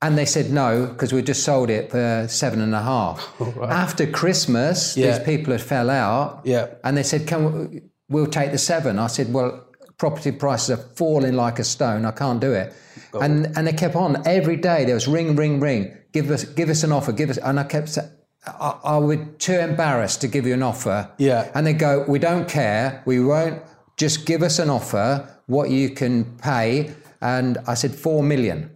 and 0.00 0.16
they 0.16 0.24
said 0.24 0.50
no 0.50 0.86
because 0.86 1.12
we 1.12 1.20
just 1.20 1.42
sold 1.44 1.68
it 1.68 1.90
for 1.90 2.26
seven 2.26 2.62
and 2.62 2.74
a 2.74 2.80
half. 2.82 3.18
After 3.62 4.06
Christmas, 4.06 4.96
Yeah. 4.96 5.18
these 5.18 5.24
people 5.26 5.52
had 5.52 5.60
fell 5.60 5.90
out. 5.90 6.40
Yeah. 6.44 6.68
And 6.84 6.96
they 6.96 7.02
said, 7.04 7.26
"Can 7.26 7.44
we, 7.70 7.82
we'll 8.08 8.26
take 8.26 8.50
the 8.50 8.58
seven. 8.58 8.98
I 8.98 9.08
said, 9.08 9.30
"Well, 9.30 9.62
property 9.98 10.32
prices 10.32 10.70
are 10.70 10.82
falling 10.96 11.34
like 11.34 11.58
a 11.58 11.64
stone. 11.64 12.06
I 12.06 12.12
can't 12.12 12.40
do 12.40 12.52
it. 12.54 12.72
And 13.20 13.46
and 13.58 13.66
they 13.66 13.74
kept 13.74 13.94
on 13.94 14.26
every 14.26 14.56
day. 14.56 14.86
There 14.86 14.94
was 14.94 15.06
ring, 15.06 15.36
ring, 15.36 15.60
ring. 15.60 15.94
Give 16.12 16.30
us, 16.30 16.44
give 16.44 16.68
us 16.68 16.84
an 16.84 16.92
offer. 16.92 17.12
Give 17.12 17.30
us. 17.30 17.38
And 17.38 17.58
I 17.58 17.64
kept 17.64 17.88
saying, 17.88 18.10
I, 18.46 18.78
I 18.84 18.96
would 18.98 19.38
too 19.38 19.58
embarrassed 19.58 20.20
to 20.22 20.28
give 20.28 20.46
you 20.46 20.54
an 20.54 20.62
offer. 20.62 21.10
Yeah. 21.18 21.50
And 21.54 21.66
they 21.66 21.72
go, 21.72 22.04
we 22.08 22.18
don't 22.18 22.48
care. 22.48 23.02
We 23.06 23.22
won't. 23.24 23.62
Just 23.96 24.26
give 24.26 24.42
us 24.42 24.58
an 24.58 24.70
offer. 24.70 25.28
What 25.46 25.70
you 25.70 25.90
can 25.90 26.24
pay. 26.38 26.92
And 27.20 27.58
I 27.66 27.74
said 27.74 27.94
four 27.94 28.22
million. 28.22 28.70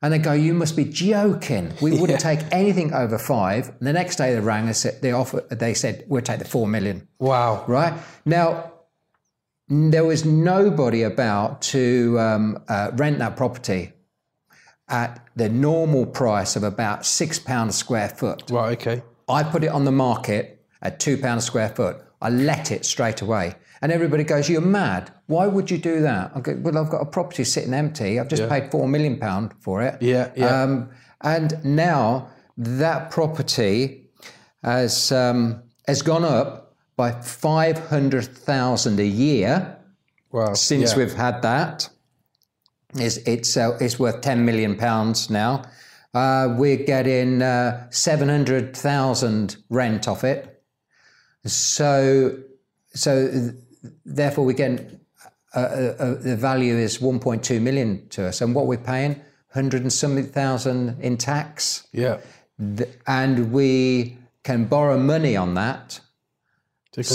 And 0.00 0.12
they 0.12 0.18
go, 0.18 0.32
you 0.32 0.54
must 0.54 0.76
be 0.76 0.84
joking. 0.84 1.72
We 1.82 1.98
wouldn't 1.98 2.20
take 2.20 2.40
anything 2.52 2.94
over 2.94 3.18
five. 3.18 3.68
And 3.68 3.86
the 3.88 3.92
next 3.92 4.16
day 4.16 4.32
they 4.32 4.40
rang. 4.40 4.66
They 4.66 4.72
said 4.72 5.02
they 5.02 5.10
offer. 5.10 5.40
They 5.50 5.74
said 5.74 6.04
we'll 6.06 6.22
take 6.22 6.38
the 6.38 6.44
four 6.44 6.68
million. 6.68 7.08
Wow. 7.18 7.64
Right 7.66 7.94
now, 8.24 8.72
there 9.68 10.04
was 10.04 10.24
nobody 10.24 11.02
about 11.02 11.62
to 11.62 12.16
um, 12.20 12.62
uh, 12.68 12.92
rent 12.94 13.18
that 13.18 13.36
property 13.36 13.92
at 14.88 15.24
the 15.36 15.48
normal 15.48 16.06
price 16.06 16.56
of 16.56 16.62
about 16.62 17.04
six 17.06 17.38
pounds 17.38 17.74
a 17.74 17.78
square 17.78 18.08
foot. 18.08 18.44
Right. 18.50 18.72
Okay. 18.78 19.02
I 19.28 19.42
put 19.42 19.62
it 19.64 19.68
on 19.68 19.84
the 19.84 19.92
market 19.92 20.64
at 20.82 21.00
two 21.00 21.18
pounds 21.18 21.44
a 21.44 21.46
square 21.46 21.68
foot. 21.68 21.98
I 22.20 22.30
let 22.30 22.72
it 22.72 22.84
straight 22.84 23.20
away. 23.20 23.54
And 23.80 23.92
everybody 23.92 24.24
goes, 24.24 24.48
You're 24.48 24.60
mad. 24.60 25.12
Why 25.26 25.46
would 25.46 25.70
you 25.70 25.78
do 25.78 26.00
that? 26.00 26.32
I 26.34 26.40
go, 26.40 26.56
Well, 26.60 26.78
I've 26.78 26.90
got 26.90 27.00
a 27.02 27.06
property 27.06 27.44
sitting 27.44 27.74
empty. 27.74 28.18
I've 28.18 28.28
just 28.28 28.42
Yeah. 28.42 28.48
paid 28.48 28.70
four 28.70 28.88
million 28.88 29.18
pound 29.18 29.52
for 29.60 29.82
it. 29.82 30.00
Yeah, 30.00 30.30
yeah. 30.36 30.62
Um, 30.62 30.90
and 31.20 31.62
now 31.64 32.28
that 32.56 33.10
property 33.10 34.08
has 34.64 35.12
um, 35.12 35.62
has 35.86 36.02
gone 36.02 36.24
up 36.24 36.74
by 36.96 37.12
five 37.12 37.78
hundred 37.88 38.26
thousand 38.26 38.98
a 38.98 39.06
year 39.06 39.76
Wow. 40.32 40.54
since 40.54 40.92
yeah. 40.92 40.98
we've 40.98 41.14
had 41.14 41.42
that. 41.42 41.88
It's 43.00 43.16
it's 43.18 43.56
uh, 43.56 43.76
it's 43.80 43.98
worth 43.98 44.20
ten 44.20 44.44
million 44.44 44.76
pounds 44.76 45.30
now. 45.30 45.62
Uh, 46.14 46.54
we're 46.56 46.84
getting 46.84 47.42
uh, 47.42 47.88
seven 47.90 48.28
hundred 48.28 48.76
thousand 48.76 49.56
rent 49.68 50.08
off 50.08 50.24
it. 50.24 50.62
So 51.46 52.38
so 52.94 53.28
th- 53.30 53.54
therefore 54.04 54.44
we 54.44 54.54
get 54.54 55.00
uh, 55.54 55.58
uh, 55.58 55.94
uh, 55.98 56.14
the 56.14 56.36
value 56.36 56.74
is 56.76 57.00
one 57.00 57.18
point 57.20 57.42
two 57.42 57.60
million 57.60 58.08
to 58.10 58.26
us, 58.26 58.40
and 58.40 58.54
what 58.54 58.66
we're 58.66 58.78
paying 58.78 59.20
hundred 59.54 59.82
and 59.82 59.92
something 59.92 60.26
thousand 60.26 61.00
in 61.00 61.16
tax, 61.16 61.86
Yeah. 61.92 62.18
And 63.06 63.52
we 63.52 64.16
can 64.42 64.64
borrow 64.64 64.98
money 64.98 65.36
on 65.36 65.54
that 65.54 66.00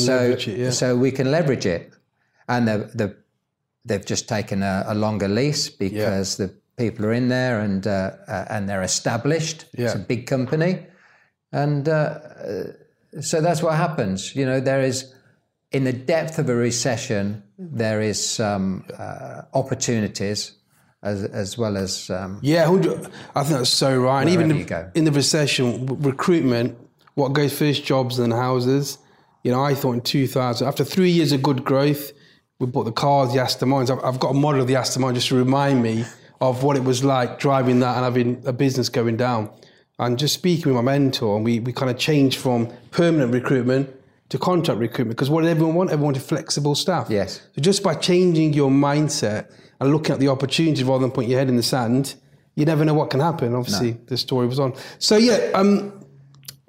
So, 0.05 0.31
it, 0.31 0.47
yeah. 0.47 0.69
so 0.71 0.95
we 0.95 1.11
can 1.11 1.31
leverage 1.31 1.65
it. 1.65 1.91
And 2.47 2.67
the, 2.67 2.89
the, 2.93 3.15
they've 3.85 4.05
just 4.05 4.27
taken 4.27 4.63
a, 4.63 4.83
a 4.87 4.95
longer 4.95 5.27
lease 5.27 5.69
because 5.69 6.37
the 6.37 6.53
people 6.77 7.05
are 7.05 7.13
in 7.13 7.27
there 7.29 7.59
and, 7.59 7.85
uh, 7.85 8.11
uh, 8.27 8.45
and 8.49 8.67
they're 8.67 8.83
established. 8.83 9.65
It's 9.73 9.95
a 9.95 9.99
big 9.99 10.25
company. 10.27 10.85
And 11.51 11.87
uh, 11.87 12.19
so 13.21 13.41
that's 13.41 13.61
what 13.61 13.75
happens. 13.75 14.35
You 14.35 14.45
know, 14.45 14.59
there 14.59 14.81
is, 14.81 15.13
in 15.71 15.83
the 15.83 15.93
depth 15.93 16.39
of 16.39 16.49
a 16.49 16.55
recession, 16.55 17.43
there 17.57 18.01
is 18.01 18.23
some 18.23 18.85
uh, 18.97 19.43
opportunities 19.53 20.53
as, 21.03 21.23
as 21.25 21.57
well 21.57 21.77
as. 21.77 22.09
Um, 22.09 22.39
Yeah, 22.41 22.67
100 22.67 23.11
I 23.35 23.43
think 23.43 23.57
that's 23.57 23.69
so 23.69 23.97
right. 23.99 24.21
And 24.21 24.29
even 24.29 24.47
Wherever 24.47 24.53
in 24.53 24.59
you 24.59 24.65
go. 24.65 24.89
the, 24.93 24.99
in 24.99 25.05
the 25.05 25.11
recession, 25.11 25.85
recruitment, 26.01 26.77
what 27.15 27.33
goes 27.33 27.57
first, 27.57 27.83
jobs 27.83 28.17
and 28.17 28.33
houses. 28.33 28.97
You 29.43 29.51
know, 29.51 29.63
I 29.63 29.75
thought 29.75 29.93
in 29.93 30.01
2000, 30.01 30.65
after 30.67 30.83
three 30.83 31.11
years 31.11 31.33
of 31.33 31.43
good 31.43 31.63
growth, 31.65 32.13
we 32.59 32.67
bought 32.67 32.83
the 32.83 32.91
cars, 32.91 33.33
the 33.33 33.39
Aston 33.39 33.69
Martins. 33.69 33.91
I've, 33.91 34.03
I've 34.03 34.19
got 34.19 34.29
a 34.29 34.33
model 34.33 34.61
of 34.61 34.67
the 34.67 34.75
Aston 34.75 35.01
Martin 35.01 35.15
just 35.15 35.27
to 35.29 35.35
remind 35.35 35.83
me 35.83 36.05
of 36.39 36.63
what 36.63 36.75
it 36.75 36.83
was 36.83 37.03
like 37.03 37.39
driving 37.39 37.79
that 37.79 37.95
and 37.95 38.03
having 38.03 38.43
a 38.45 38.53
business 38.53 38.89
going 38.89 39.17
down. 39.17 39.49
And 39.99 40.17
just 40.17 40.33
speaking 40.33 40.73
with 40.73 40.83
my 40.83 40.91
mentor, 40.91 41.35
and 41.35 41.45
we, 41.45 41.59
we 41.59 41.71
kind 41.71 41.89
of 41.91 41.97
changed 41.97 42.39
from 42.39 42.71
permanent 42.91 43.33
recruitment 43.33 43.89
to 44.29 44.37
contract 44.37 44.79
recruitment 44.79 45.15
because 45.15 45.29
what 45.29 45.41
did 45.41 45.49
everyone 45.49 45.75
want? 45.75 45.91
Everyone 45.91 46.13
wanted 46.13 46.23
flexible 46.23 46.75
staff. 46.75 47.07
Yes. 47.09 47.41
So 47.55 47.61
just 47.61 47.83
by 47.83 47.93
changing 47.93 48.53
your 48.53 48.71
mindset 48.71 49.51
and 49.79 49.91
looking 49.91 50.13
at 50.13 50.19
the 50.19 50.29
opportunity 50.29 50.83
rather 50.83 51.01
than 51.01 51.11
putting 51.11 51.29
your 51.29 51.39
head 51.39 51.49
in 51.49 51.55
the 51.55 51.63
sand, 51.63 52.15
you 52.55 52.65
never 52.65 52.83
know 52.85 52.93
what 52.93 53.09
can 53.09 53.19
happen. 53.19 53.53
Obviously, 53.53 53.91
the 54.07 54.17
story 54.17 54.47
was 54.47 54.59
on. 54.59 54.73
So 54.99 55.17
yeah, 55.17 55.51
um, 55.53 56.03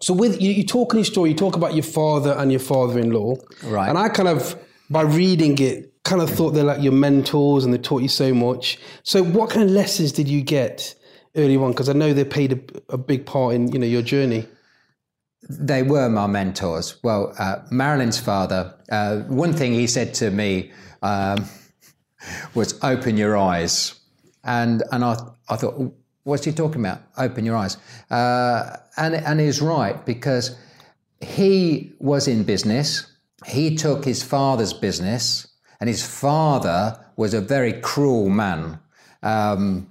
so 0.01 0.13
with 0.13 0.41
you, 0.41 0.51
you 0.53 0.65
talk 0.65 0.93
in 0.93 0.99
your 0.99 1.05
story, 1.05 1.31
you 1.31 1.37
talk 1.37 1.57
about 1.57 1.75
your 1.75 1.83
father 1.83 2.35
and 2.37 2.51
your 2.51 2.61
father-in-law, 2.61 3.37
Right. 3.65 3.89
And 3.89 3.97
I 3.97 4.09
kind 4.11 4.29
of, 4.29 4.57
by 4.91 5.03
reading 5.03 5.59
it, 5.59 5.93
kind 6.05 6.21
of 6.21 6.31
thought 6.31 6.51
they're 6.51 6.65
like 6.65 6.83
your 6.83 6.93
mentors 6.93 7.65
and 7.65 7.73
they 7.73 7.79
taught 7.79 8.03
you 8.03 8.09
so 8.09 8.35
much. 8.35 8.79
So 9.03 9.23
what 9.23 9.51
kind 9.51 9.63
of 9.63 9.71
lessons 9.71 10.13
did 10.13 10.29
you 10.29 10.43
get 10.43 10.95
early 11.35 11.57
on? 11.57 11.73
Because 11.73 11.89
I 11.89 11.95
know 11.95 12.13
they 12.13 12.25
played 12.25 12.53
a, 12.53 12.95
a 12.95 12.99
big 12.99 13.27
part 13.27 13.55
in 13.55 13.73
you 13.73 13.79
know 13.79 13.87
your 13.87 14.03
journey. 14.03 14.47
they 15.49 15.83
were 15.83 16.09
my 16.09 16.27
mentors. 16.27 17.03
Well, 17.03 17.35
uh, 17.39 17.57
Marilyn's 17.71 18.19
father, 18.19 18.75
uh, 18.91 19.21
one 19.23 19.53
thing 19.53 19.73
he 19.73 19.87
said 19.87 20.15
to 20.15 20.31
me 20.31 20.73
um, 21.03 21.45
was 22.55 22.83
open 22.83 23.17
your 23.17 23.37
eyes. 23.37 23.99
And, 24.45 24.83
and 24.93 25.05
I, 25.05 25.17
I 25.49 25.57
thought, 25.57 25.95
what's 26.25 26.45
he 26.45 26.53
talking 26.53 26.81
about? 26.81 27.01
Open 27.17 27.45
your 27.45 27.57
eyes. 27.57 27.77
Uh, 28.11 28.77
and, 28.97 29.15
and 29.15 29.41
he's 29.41 29.61
right 29.61 30.05
because 30.05 30.57
he 31.21 31.93
was 31.99 32.29
in 32.29 32.45
business. 32.45 33.11
He 33.47 33.77
took 33.77 34.05
his 34.05 34.23
father's 34.23 34.73
business, 34.73 35.47
and 35.81 35.89
his 35.89 36.05
father 36.05 36.99
was 37.17 37.35
a 37.35 37.41
very 37.41 37.73
cruel 37.73 38.29
man. 38.29 38.79
Um, 39.23 39.89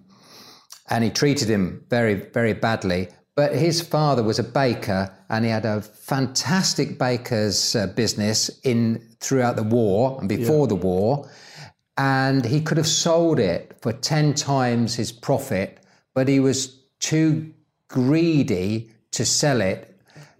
and 0.90 1.04
he 1.04 1.10
treated 1.10 1.50
him 1.50 1.86
very, 1.90 2.16
very 2.16 2.54
badly. 2.54 3.10
But 3.36 3.56
his 3.56 3.82
father 3.82 4.22
was 4.22 4.38
a 4.38 4.44
baker, 4.44 5.12
and 5.30 5.44
he 5.44 5.52
had 5.52 5.66
a 5.66 5.82
fantastic 5.82 7.00
baker's 7.00 7.76
uh, 7.76 7.88
business 7.88 8.50
in 8.64 9.02
throughout 9.20 9.56
the 9.56 9.64
war 9.64 10.18
and 10.20 10.30
before 10.30 10.68
the 10.68 10.76
war. 10.76 11.30
And 11.98 12.46
he 12.46 12.62
could 12.62 12.78
have 12.78 12.88
sold 12.88 13.40
it 13.40 13.76
for 13.82 13.94
ten 13.94 14.34
times 14.34 14.96
his 14.96 15.12
profit, 15.12 15.80
but 16.14 16.28
he 16.28 16.40
was 16.40 16.80
too 17.00 17.54
greedy 17.88 18.92
to 19.12 19.26
sell 19.26 19.62
it. 19.62 19.93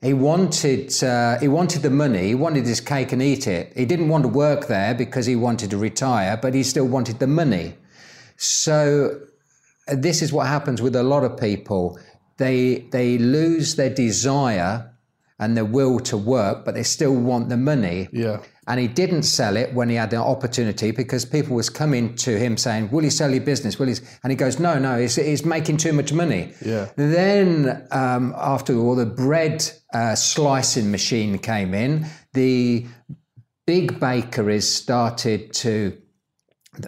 He 0.04 0.14
wanted 0.14 1.02
uh, 1.02 1.40
he 1.40 1.48
wanted 1.48 1.82
the 1.82 1.90
money. 1.90 2.28
He 2.28 2.36
wanted 2.36 2.66
his 2.66 2.82
cake 2.82 3.14
and 3.14 3.22
eat 3.22 3.48
it. 3.48 3.72
He 3.74 3.86
didn't 3.86 4.10
want 4.10 4.24
to 4.24 4.28
work 4.28 4.68
there 4.68 4.94
because 4.94 5.26
he 5.26 5.38
wanted 5.38 5.70
to 5.70 5.78
retire, 5.78 6.38
but 6.42 6.54
he 6.54 6.64
still 6.64 6.86
wanted 6.86 7.20
the 7.20 7.28
money. 7.28 7.76
So 8.36 9.22
uh, 9.88 9.96
this 9.98 10.22
is 10.22 10.34
what 10.34 10.48
happens 10.48 10.82
with 10.82 10.98
a 10.98 11.04
lot 11.04 11.24
of 11.24 11.40
people. 11.40 11.98
They 12.36 12.90
they 12.92 13.18
lose 13.18 13.76
their 13.76 13.90
desire 13.90 14.94
and 15.40 15.56
their 15.56 15.66
will 15.66 16.00
to 16.00 16.18
work, 16.18 16.66
but 16.66 16.76
they 16.76 16.84
still 16.84 17.16
want 17.16 17.48
the 17.48 17.58
money. 17.58 18.10
Yeah. 18.12 18.42
And 18.68 18.80
he 18.80 18.88
didn't 18.88 19.24
sell 19.24 19.58
it 19.58 19.74
when 19.74 19.90
he 19.90 19.96
had 19.96 20.10
the 20.10 20.18
opportunity 20.18 20.92
because 20.92 21.26
people 21.26 21.56
was 21.56 21.70
coming 21.70 22.16
to 22.16 22.38
him 22.38 22.58
saying, 22.58 22.92
"Will 22.92 23.04
you 23.04 23.10
sell 23.10 23.32
your 23.32 23.44
business? 23.44 23.80
Will 23.80 23.88
he?" 23.88 23.96
And 24.24 24.32
he 24.32 24.36
goes, 24.36 24.60
"No, 24.60 24.80
no, 24.80 25.00
he's, 25.00 25.16
he's 25.16 25.46
making 25.46 25.78
too 25.78 25.94
much 25.94 26.12
money." 26.12 26.54
Yeah. 26.66 26.90
Then 26.96 27.88
um, 27.92 28.34
after 28.38 28.78
all, 28.78 28.96
the 28.96 29.06
bread 29.06 29.70
uh, 29.94 30.16
slicing 30.16 30.92
machine 30.92 31.38
came 31.40 31.74
in. 31.74 32.06
The 32.34 32.86
big 33.66 34.00
bakeries 34.00 34.68
started 34.68 35.54
to 35.54 35.98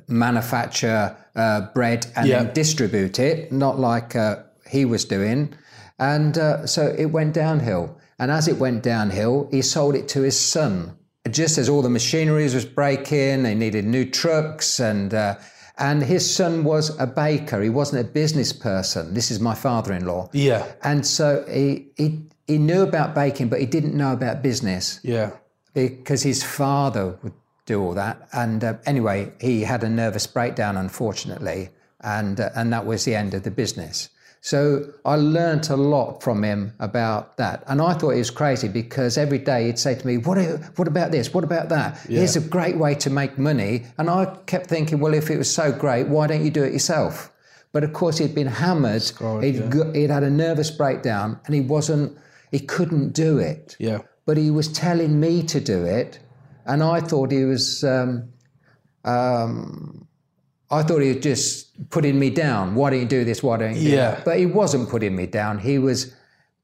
manufacture 0.07 1.15
uh, 1.35 1.61
bread 1.73 2.07
and 2.15 2.27
Yeah. 2.27 2.43
then 2.43 2.53
distribute 2.53 3.19
it, 3.19 3.51
not 3.51 3.79
like 3.79 4.15
uh, 4.15 4.37
he 4.69 4.85
was 4.85 5.05
doing. 5.05 5.53
And 5.99 6.37
uh, 6.37 6.65
so 6.67 6.93
it 6.97 7.05
went 7.05 7.33
downhill. 7.33 7.97
And 8.19 8.31
as 8.31 8.47
it 8.47 8.57
went 8.57 8.83
downhill, 8.83 9.47
he 9.51 9.61
sold 9.61 9.95
it 9.95 10.07
to 10.09 10.21
his 10.21 10.39
son. 10.39 10.97
Just 11.29 11.57
as 11.57 11.69
all 11.69 11.81
the 11.81 11.89
machineries 11.89 12.53
was 12.53 12.65
breaking, 12.65 13.43
they 13.43 13.55
needed 13.55 13.83
new 13.85 14.05
trucks, 14.05 14.79
and 14.79 15.11
uh, 15.13 15.35
and 15.77 16.03
his 16.03 16.23
son 16.35 16.63
was 16.63 16.97
a 16.99 17.07
baker. 17.07 17.61
He 17.61 17.69
wasn't 17.69 18.07
a 18.07 18.11
business 18.11 18.53
person. 18.53 19.13
This 19.15 19.31
is 19.31 19.39
my 19.39 19.55
father-in-law. 19.55 20.29
Yeah. 20.33 20.63
And 20.83 21.05
so 21.05 21.43
he 21.49 21.87
he 21.97 22.21
he 22.47 22.57
knew 22.57 22.81
about 22.83 23.15
baking, 23.15 23.49
but 23.49 23.59
he 23.59 23.65
didn't 23.65 23.95
know 23.95 24.13
about 24.13 24.41
business 24.43 24.99
Yeah. 25.03 25.31
because 25.73 26.23
his 26.23 26.43
father 26.43 27.17
would 27.23 27.33
do 27.65 27.81
all 27.81 27.93
that. 27.95 28.27
And 28.33 28.63
uh, 28.63 28.75
anyway, 28.85 29.31
he 29.41 29.61
had 29.61 29.83
a 29.83 29.89
nervous 29.89 30.27
breakdown, 30.27 30.77
unfortunately, 30.77 31.69
and 32.01 32.39
uh, 32.39 32.49
and 32.55 32.71
that 32.73 32.85
was 32.85 33.05
the 33.05 33.15
end 33.15 33.33
of 33.33 33.43
the 33.43 33.51
business. 33.51 34.09
So 34.41 34.93
I 35.05 35.15
learnt 35.15 35.71
a 35.71 35.75
lot 35.75 36.21
from 36.21 36.43
him 36.43 36.73
about 36.79 37.35
that, 37.37 37.63
and 37.65 37.81
I 37.81 37.93
thought 37.95 38.11
he 38.11 38.19
was 38.19 38.29
crazy 38.29 38.67
because 38.67 39.17
every 39.17 39.39
day 39.39 39.65
he'd 39.65 39.79
say 39.79 39.95
to 39.95 40.05
me, 40.05 40.17
"What? 40.17 40.37
What 40.75 40.87
about 40.87 41.11
this? 41.11 41.33
What 41.33 41.43
about 41.43 41.69
that? 41.69 41.97
Here's 42.07 42.35
a 42.35 42.41
great 42.41 42.77
way 42.77 42.93
to 42.95 43.09
make 43.09 43.39
money." 43.39 43.85
And 43.97 44.07
I 44.07 44.25
kept 44.45 44.67
thinking, 44.67 44.99
"Well, 44.99 45.15
if 45.15 45.31
it 45.31 45.37
was 45.39 45.51
so 45.51 45.71
great, 45.71 46.07
why 46.07 46.27
don't 46.27 46.45
you 46.45 46.51
do 46.51 46.63
it 46.63 46.73
yourself?" 46.73 47.31
But 47.71 47.83
of 47.83 47.91
course, 47.93 48.19
he'd 48.19 48.35
been 48.35 48.47
hammered. 48.47 49.01
he'd, 49.41 49.69
got, 49.71 49.95
he'd 49.95 50.11
had 50.11 50.23
a 50.23 50.29
nervous 50.29 50.69
breakdown, 50.69 51.39
and 51.47 51.55
he 51.55 51.61
wasn't. 51.61 52.15
He 52.51 52.59
couldn't 52.59 53.13
do 53.13 53.37
it 53.37 53.75
Yeah. 53.79 53.99
but 54.25 54.37
he 54.37 54.49
was 54.51 54.67
telling 54.67 55.19
me 55.19 55.43
to 55.43 55.59
do 55.59 55.83
it, 55.85 56.19
and 56.65 56.81
I 56.83 56.99
thought 57.01 57.31
he 57.31 57.43
was. 57.45 57.83
Um, 57.83 58.29
um, 59.03 60.07
I 60.71 60.81
thought 60.81 61.01
he 61.01 61.13
was 61.13 61.23
just 61.23 61.89
putting 61.91 62.17
me 62.17 62.29
down. 62.31 62.73
Why 62.75 62.89
don't 62.89 62.99
you 62.99 63.05
do 63.05 63.23
this? 63.23 63.43
Why 63.43 63.57
don't 63.57 63.75
you 63.75 63.91
Yeah. 63.91 64.11
that? 64.11 64.25
But 64.25 64.39
he 64.39 64.47
wasn't 64.47 64.89
putting 64.89 65.15
me 65.15 65.27
down. 65.27 65.59
He 65.59 65.77
was, 65.77 66.13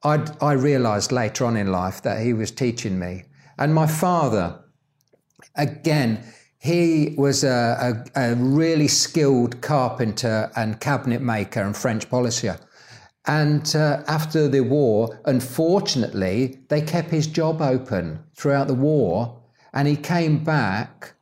I, 0.04 0.26
I 0.42 0.54
realized 0.54 1.12
later 1.12 1.46
on 1.46 1.56
in 1.56 1.68
life 1.72 2.02
that 2.02 2.22
he 2.26 2.34
was 2.34 2.50
teaching 2.50 2.98
me. 2.98 3.26
And 3.60 3.76
my 3.76 3.86
father, 3.86 4.60
again, 5.56 6.24
he 6.58 7.14
was 7.18 7.44
a, 7.44 8.04
a, 8.16 8.32
a 8.32 8.36
really 8.36 8.88
skilled 8.88 9.62
carpenter 9.62 10.52
and 10.56 10.80
cabinet 10.80 11.22
maker 11.22 11.62
and 11.62 11.78
French 11.78 12.10
polisher. 12.10 12.58
And 13.28 13.76
uh, 13.76 14.04
after 14.08 14.48
the 14.48 14.62
war, 14.62 15.22
unfortunately, 15.26 16.60
they 16.70 16.82
kept 16.82 17.12
his 17.12 17.28
job 17.28 17.62
open 17.62 18.24
throughout 18.36 18.68
the 18.68 18.74
war. 18.74 19.42
And 19.74 19.88
he 19.88 19.96
came 19.96 20.44
back 20.44 21.14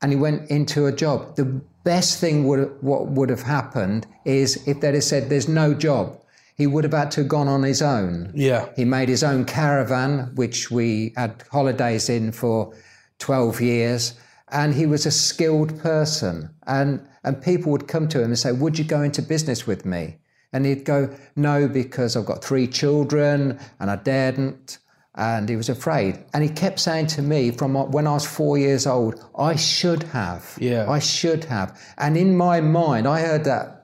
and 0.00 0.12
he 0.12 0.18
went 0.18 0.50
into 0.50 0.86
a 0.86 0.92
job. 0.92 1.36
The 1.36 1.60
best 1.84 2.20
thing 2.20 2.46
would 2.46 2.76
what 2.80 3.08
would 3.08 3.28
have 3.28 3.42
happened 3.42 4.06
is 4.24 4.66
if 4.68 4.80
they'd 4.80 4.94
have 4.94 5.04
said 5.04 5.28
there's 5.28 5.48
no 5.48 5.74
job, 5.74 6.22
he 6.54 6.66
would 6.66 6.84
have 6.84 6.92
had 6.92 7.10
to 7.12 7.20
have 7.20 7.28
gone 7.28 7.48
on 7.48 7.62
his 7.62 7.82
own. 7.82 8.30
Yeah. 8.34 8.68
He 8.76 8.84
made 8.84 9.08
his 9.08 9.24
own 9.24 9.44
caravan, 9.44 10.32
which 10.34 10.70
we 10.70 11.12
had 11.16 11.42
holidays 11.50 12.08
in 12.08 12.32
for 12.32 12.74
12 13.18 13.60
years. 13.60 14.14
And 14.50 14.74
he 14.74 14.86
was 14.86 15.06
a 15.06 15.10
skilled 15.10 15.78
person. 15.80 16.50
And, 16.66 17.04
and 17.24 17.42
people 17.42 17.72
would 17.72 17.88
come 17.88 18.06
to 18.08 18.18
him 18.18 18.26
and 18.26 18.38
say, 18.38 18.52
Would 18.52 18.78
you 18.78 18.84
go 18.84 19.02
into 19.02 19.22
business 19.22 19.66
with 19.66 19.84
me? 19.86 20.18
And 20.52 20.66
he'd 20.66 20.84
go, 20.84 21.14
No, 21.36 21.68
because 21.68 22.16
I've 22.16 22.26
got 22.26 22.44
three 22.44 22.66
children 22.66 23.58
and 23.80 23.90
I 23.90 23.96
daren't. 23.96 24.78
And 25.14 25.48
he 25.48 25.56
was 25.56 25.68
afraid. 25.68 26.18
And 26.32 26.42
he 26.42 26.48
kept 26.48 26.80
saying 26.80 27.08
to 27.08 27.22
me 27.22 27.50
from 27.50 27.76
uh, 27.76 27.84
when 27.84 28.06
I 28.06 28.12
was 28.12 28.26
four 28.26 28.56
years 28.56 28.86
old, 28.86 29.22
I 29.36 29.56
should 29.56 30.04
have. 30.04 30.56
Yeah. 30.58 30.90
I 30.90 31.00
should 31.00 31.44
have. 31.44 31.78
And 31.98 32.16
in 32.16 32.34
my 32.34 32.62
mind, 32.62 33.06
I 33.06 33.20
heard 33.20 33.44
that 33.44 33.82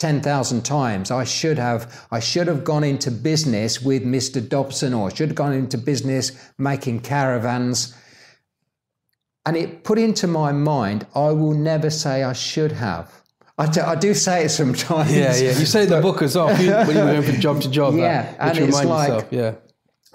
10,000 0.00 0.64
times. 0.64 1.10
I 1.10 1.24
should 1.24 1.58
have 1.58 2.06
I 2.10 2.20
should 2.20 2.46
have 2.46 2.64
gone 2.64 2.82
into 2.82 3.10
business 3.10 3.82
with 3.82 4.02
Mr. 4.02 4.46
Dobson 4.46 4.94
or 4.94 5.10
I 5.10 5.14
should 5.14 5.28
have 5.28 5.36
gone 5.36 5.52
into 5.52 5.76
business 5.76 6.32
making 6.58 7.00
caravans. 7.00 7.94
And 9.44 9.56
it 9.56 9.84
put 9.84 9.98
into 9.98 10.26
my 10.26 10.52
mind, 10.52 11.06
I 11.14 11.30
will 11.30 11.54
never 11.54 11.90
say 11.90 12.22
I 12.22 12.32
should 12.32 12.72
have. 12.72 13.19
I 13.60 13.66
do, 13.66 13.80
I 13.82 13.94
do 13.94 14.14
say 14.14 14.44
it 14.46 14.48
sometimes. 14.50 15.14
Yeah, 15.14 15.34
yeah. 15.36 15.58
You 15.58 15.66
say 15.66 15.84
the 15.86 16.00
book 16.00 16.22
as 16.22 16.34
well 16.36 16.48
you, 16.60 16.70
when 16.72 16.96
you're 16.96 17.12
going 17.14 17.22
from 17.22 17.40
job 17.40 17.60
to 17.62 17.70
job. 17.70 17.94
Yeah, 17.94 18.22
that, 18.22 18.56
and 18.56 18.68
it's 18.68 18.84
like- 18.84 19.08
yourself. 19.08 19.24
Yeah. 19.30 19.54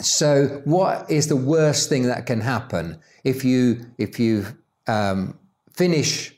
So, 0.01 0.61
what 0.65 1.09
is 1.09 1.27
the 1.27 1.37
worst 1.37 1.87
thing 1.89 2.03
that 2.07 2.25
can 2.25 2.41
happen 2.41 2.97
if 3.23 3.45
you 3.45 3.85
if 3.97 4.19
you 4.19 4.45
um, 4.87 5.37
finish 5.73 6.33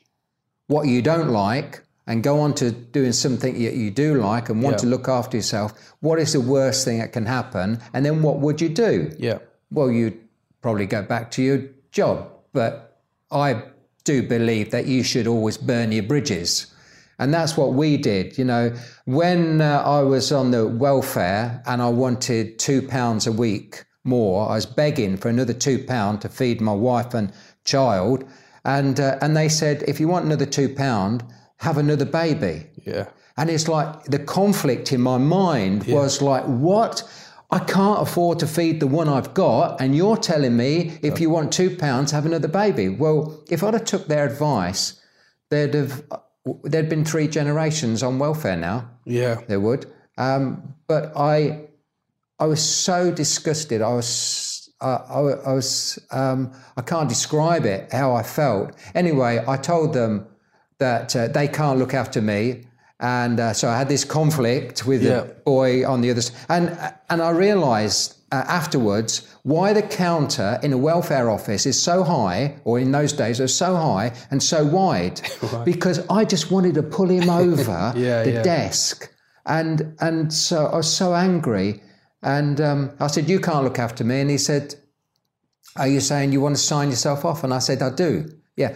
what 0.68 0.86
you 0.86 1.02
don't 1.02 1.30
like 1.30 1.82
and 2.06 2.22
go 2.22 2.40
on 2.40 2.54
to 2.54 2.70
doing 2.70 3.12
something 3.12 3.54
that 3.64 3.74
you 3.74 3.90
do 3.90 4.14
like 4.14 4.48
and 4.48 4.62
want 4.62 4.74
Yeah. 4.74 4.78
to 4.82 4.86
look 4.86 5.08
after 5.08 5.36
yourself? 5.36 5.72
What 6.00 6.18
is 6.20 6.32
the 6.34 6.40
worst 6.40 6.84
thing 6.84 6.98
that 7.00 7.12
can 7.12 7.26
happen? 7.26 7.80
And 7.94 8.04
then 8.06 8.22
what 8.22 8.38
would 8.38 8.60
you 8.60 8.68
do? 8.68 9.10
Yeah. 9.18 9.38
Well, 9.72 9.90
you'd 9.90 10.18
probably 10.62 10.86
go 10.86 11.02
back 11.02 11.30
to 11.32 11.42
your 11.42 11.64
job, 11.90 12.30
but 12.52 13.00
I 13.32 13.62
do 14.04 14.22
believe 14.22 14.70
that 14.70 14.86
you 14.86 15.02
should 15.02 15.26
always 15.26 15.56
burn 15.58 15.90
your 15.90 16.04
bridges. 16.04 16.66
And 17.18 17.34
that's 17.34 17.56
what 17.56 17.74
we 17.74 17.96
did. 17.96 18.38
You 18.38 18.44
know, 18.44 18.72
when 19.04 19.60
uh, 19.60 19.82
I 19.84 20.02
was 20.02 20.30
on 20.30 20.50
the 20.50 20.66
welfare 20.66 21.62
and 21.66 21.82
I 21.82 21.88
wanted 21.88 22.58
two 22.58 22.82
pounds 22.82 23.26
a 23.26 23.32
week 23.32 23.84
more, 24.04 24.48
I 24.48 24.54
was 24.54 24.66
begging 24.66 25.16
for 25.16 25.28
another 25.28 25.52
two 25.52 25.84
pound 25.84 26.20
to 26.22 26.28
feed 26.28 26.60
my 26.60 26.72
wife 26.72 27.14
and 27.14 27.32
child. 27.64 28.24
And, 28.64 29.00
uh, 29.00 29.18
and 29.20 29.36
they 29.36 29.48
said, 29.48 29.82
if 29.88 29.98
you 29.98 30.08
want 30.08 30.26
another 30.26 30.46
two 30.46 30.68
pound, 30.68 31.24
have 31.56 31.76
another 31.76 32.04
baby. 32.04 32.66
Yeah. 32.84 33.08
And 33.36 33.50
it's 33.50 33.68
like 33.68 34.04
the 34.04 34.18
conflict 34.18 34.92
in 34.92 35.00
my 35.00 35.18
mind 35.18 35.84
was 35.84 36.20
like, 36.22 36.44
what? 36.44 37.08
I 37.50 37.60
can't 37.60 38.02
afford 38.02 38.40
to 38.40 38.46
feed 38.46 38.78
the 38.78 38.86
one 38.86 39.08
I've 39.08 39.32
got, 39.32 39.80
and 39.80 39.96
you're 39.96 40.18
telling 40.18 40.54
me 40.56 40.98
if 41.02 41.18
you 41.18 41.30
want 41.30 41.50
two 41.50 41.74
pounds, 41.74 42.10
have 42.10 42.26
another 42.26 42.48
baby. 42.48 42.90
Well, 42.90 43.42
if 43.48 43.62
I'd 43.62 43.72
have 43.72 43.86
took 43.86 44.06
their 44.06 44.26
advice, 44.26 45.00
they'd 45.48 45.72
have 45.72 46.04
there'd 46.64 46.88
been 46.88 47.04
three 47.04 47.28
generations 47.28 48.02
on 48.02 48.18
welfare 48.18 48.56
now. 48.56 48.88
Yeah. 49.04 49.40
There 49.48 49.60
would. 49.60 49.86
Um, 50.16 50.74
but 50.86 51.12
I, 51.16 51.66
I 52.38 52.46
was 52.46 52.62
so 52.62 53.10
disgusted. 53.12 53.82
I 53.82 53.92
was, 53.94 54.68
I, 54.80 54.90
I, 54.90 55.18
I 55.20 55.52
was, 55.52 55.98
um, 56.10 56.52
I 56.76 56.82
can't 56.82 57.08
describe 57.08 57.64
it 57.66 57.92
how 57.92 58.14
I 58.14 58.22
felt. 58.22 58.72
Anyway, 58.94 59.42
I 59.46 59.56
told 59.56 59.92
them 59.94 60.26
that 60.78 61.14
uh, 61.16 61.28
they 61.28 61.48
can't 61.48 61.78
look 61.78 61.94
after 61.94 62.20
me, 62.22 62.66
and 63.00 63.38
uh, 63.40 63.52
so 63.52 63.68
I 63.68 63.76
had 63.78 63.88
this 63.88 64.04
conflict 64.04 64.86
with 64.86 65.02
Yeah. 65.02 65.20
the 65.20 65.34
boy 65.44 65.86
on 65.88 66.00
the 66.00 66.10
other 66.10 66.20
side, 66.22 66.36
and 66.48 66.78
and 67.10 67.22
I 67.22 67.30
realised. 67.30 68.14
Uh, 68.30 68.44
afterwards, 68.46 69.26
why 69.42 69.72
the 69.72 69.80
counter 69.80 70.58
in 70.62 70.72
a 70.74 70.76
welfare 70.76 71.30
office 71.30 71.64
is 71.64 71.80
so 71.80 72.02
high, 72.04 72.54
or 72.64 72.78
in 72.78 72.92
those 72.92 73.12
days, 73.14 73.40
was 73.40 73.54
so 73.54 73.74
high 73.74 74.12
and 74.30 74.42
so 74.42 74.64
wide, 74.66 75.20
because 75.64 76.06
I 76.10 76.24
just 76.26 76.50
wanted 76.50 76.74
to 76.74 76.82
pull 76.82 77.08
him 77.08 77.30
over 77.46 77.92
Yeah, 77.96 78.22
the 78.24 78.32
yeah. 78.32 78.42
desk. 78.42 79.10
And 79.46 79.96
and 80.00 80.30
so 80.32 80.66
I 80.66 80.76
was 80.76 80.92
so 80.94 81.14
angry. 81.14 81.82
And 82.22 82.60
um, 82.60 82.90
I 83.00 83.06
said, 83.06 83.30
You 83.30 83.40
can't 83.40 83.64
look 83.64 83.78
after 83.78 84.04
me. 84.04 84.20
And 84.20 84.28
he 84.30 84.36
said, 84.38 84.74
Are 85.76 85.88
you 85.88 86.00
saying 86.00 86.32
you 86.32 86.42
want 86.42 86.56
to 86.56 86.62
sign 86.62 86.90
yourself 86.90 87.24
off? 87.24 87.44
And 87.44 87.54
I 87.54 87.60
said, 87.60 87.80
I 87.80 87.90
do. 87.90 88.28
Yeah. 88.56 88.74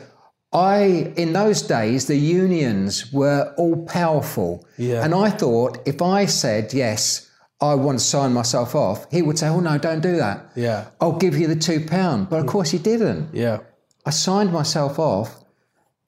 I, 0.54 1.12
in 1.16 1.32
those 1.32 1.62
days, 1.62 2.06
the 2.06 2.16
unions 2.16 3.12
were 3.12 3.52
all 3.58 3.84
powerful. 3.86 4.66
Yeah. 4.78 5.04
And 5.04 5.14
I 5.14 5.30
thought 5.30 5.78
if 5.86 6.00
I 6.00 6.26
said, 6.26 6.72
Yes, 6.72 7.28
I 7.62 7.74
want 7.76 8.00
to 8.00 8.04
sign 8.04 8.32
myself 8.32 8.74
off, 8.74 9.06
he 9.10 9.22
would 9.22 9.38
say, 9.38 9.48
Oh, 9.48 9.60
no, 9.60 9.78
don't 9.78 10.00
do 10.00 10.16
that. 10.16 10.50
Yeah. 10.56 10.86
I'll 11.00 11.16
give 11.16 11.38
you 11.38 11.46
the 11.46 11.56
two 11.56 11.86
pound. 11.86 12.28
But 12.28 12.40
of 12.40 12.46
course, 12.46 12.70
he 12.72 12.78
didn't. 12.78 13.32
Yeah. 13.32 13.60
I 14.04 14.10
signed 14.10 14.52
myself 14.52 14.98
off 14.98 15.42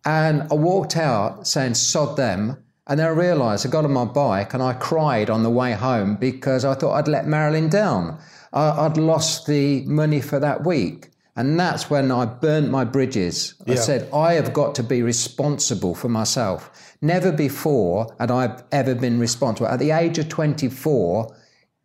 and 0.05 0.43
I 0.51 0.55
walked 0.55 0.97
out 0.97 1.47
saying, 1.47 1.75
sod 1.75 2.17
them. 2.17 2.59
And 2.87 3.01
then 3.01 3.07
I 3.07 3.11
realised 3.11 3.67
I 3.67 3.71
got 3.71 3.85
on 3.85 3.93
my 3.93 4.05
bike 4.05 4.53
and 4.53 4.62
I 4.62 4.75
cried 4.75 5.31
on 5.31 5.43
the 5.43 5.51
way 5.51 5.73
home 5.73 6.17
because 6.17 6.64
I 6.64 6.75
thought 6.75 6.95
I'd 6.95 7.09
let 7.09 7.27
Marilyn 7.27 7.71
down. 7.71 8.19
I, 8.53 8.87
I'd 8.87 8.99
lost 8.99 9.47
the 9.47 9.85
money 9.87 10.21
for 10.21 10.38
that 10.40 10.64
week. 10.67 11.11
And 11.37 11.59
that's 11.59 11.88
when 11.88 12.12
I 12.12 12.27
burnt 12.27 12.71
my 12.71 12.85
bridges. 12.85 13.55
I 13.67 13.75
said, 13.75 14.09
I 14.12 14.35
have 14.35 14.53
got 14.53 14.77
to 14.77 14.85
be 14.85 15.03
responsible 15.03 15.95
for 15.95 16.09
myself. 16.09 16.97
Never 17.01 17.33
before 17.33 18.14
had 18.21 18.31
I 18.31 18.62
ever 18.71 18.95
been 18.95 19.19
responsible. 19.19 19.67
At 19.67 19.81
the 19.81 19.90
age 19.90 20.19
of 20.19 20.29
24, 20.29 21.35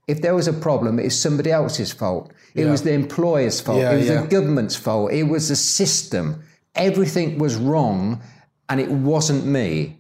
if 0.10 0.22
there 0.22 0.36
was 0.36 0.48
a 0.48 0.54
problem, 0.68 1.00
it 1.00 1.04
was 1.06 1.22
somebody 1.22 1.52
else's 1.52 1.92
fault. 1.92 2.32
It 2.56 2.66
Yeah. 2.66 2.72
was 2.72 2.82
the 2.82 2.94
employer's 2.94 3.60
fault. 3.62 3.80
Yeah, 3.80 3.92
it 3.94 3.98
was 3.98 4.08
yeah. 4.08 4.22
the 4.22 4.28
government's 4.28 4.76
fault. 4.76 5.12
It 5.12 5.24
was 5.24 5.50
the 5.50 5.56
system. 5.56 6.26
Everything 6.76 7.38
was 7.38 7.56
wrong, 7.56 8.22
and 8.70 8.80
it 8.80 8.92
wasn't 8.92 9.46
me. 9.46 10.00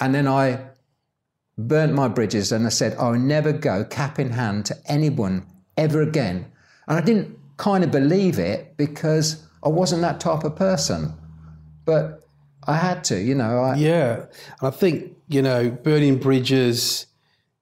And 0.00 0.14
then 0.14 0.26
I 0.26 0.60
burnt 1.58 1.92
my 1.92 2.08
bridges 2.08 2.52
and 2.52 2.66
I 2.66 2.70
said, 2.70 2.96
I'll 2.98 3.18
never 3.36 3.52
go 3.52 3.84
cap 3.84 4.18
in 4.18 4.30
hand 4.30 4.64
to 4.66 4.76
anyone 4.86 5.44
ever 5.76 6.00
again. 6.00 6.46
And 6.88 6.98
I 6.98 7.02
didn't 7.02 7.36
kind 7.58 7.84
of 7.84 7.90
believe 7.90 8.38
it 8.38 8.76
because 8.78 9.42
I 9.62 9.68
wasn't 9.68 10.00
that 10.02 10.20
type 10.20 10.42
of 10.44 10.56
person. 10.56 11.12
But 11.84 12.22
I 12.66 12.76
had 12.76 13.04
to, 13.04 13.20
you 13.20 13.34
know. 13.34 13.58
I, 13.58 13.76
Yeah. 13.76 14.14
And 14.60 14.62
I 14.62 14.70
think, 14.70 15.12
you 15.28 15.42
know, 15.42 15.70
burning 15.70 16.16
bridges, 16.16 17.06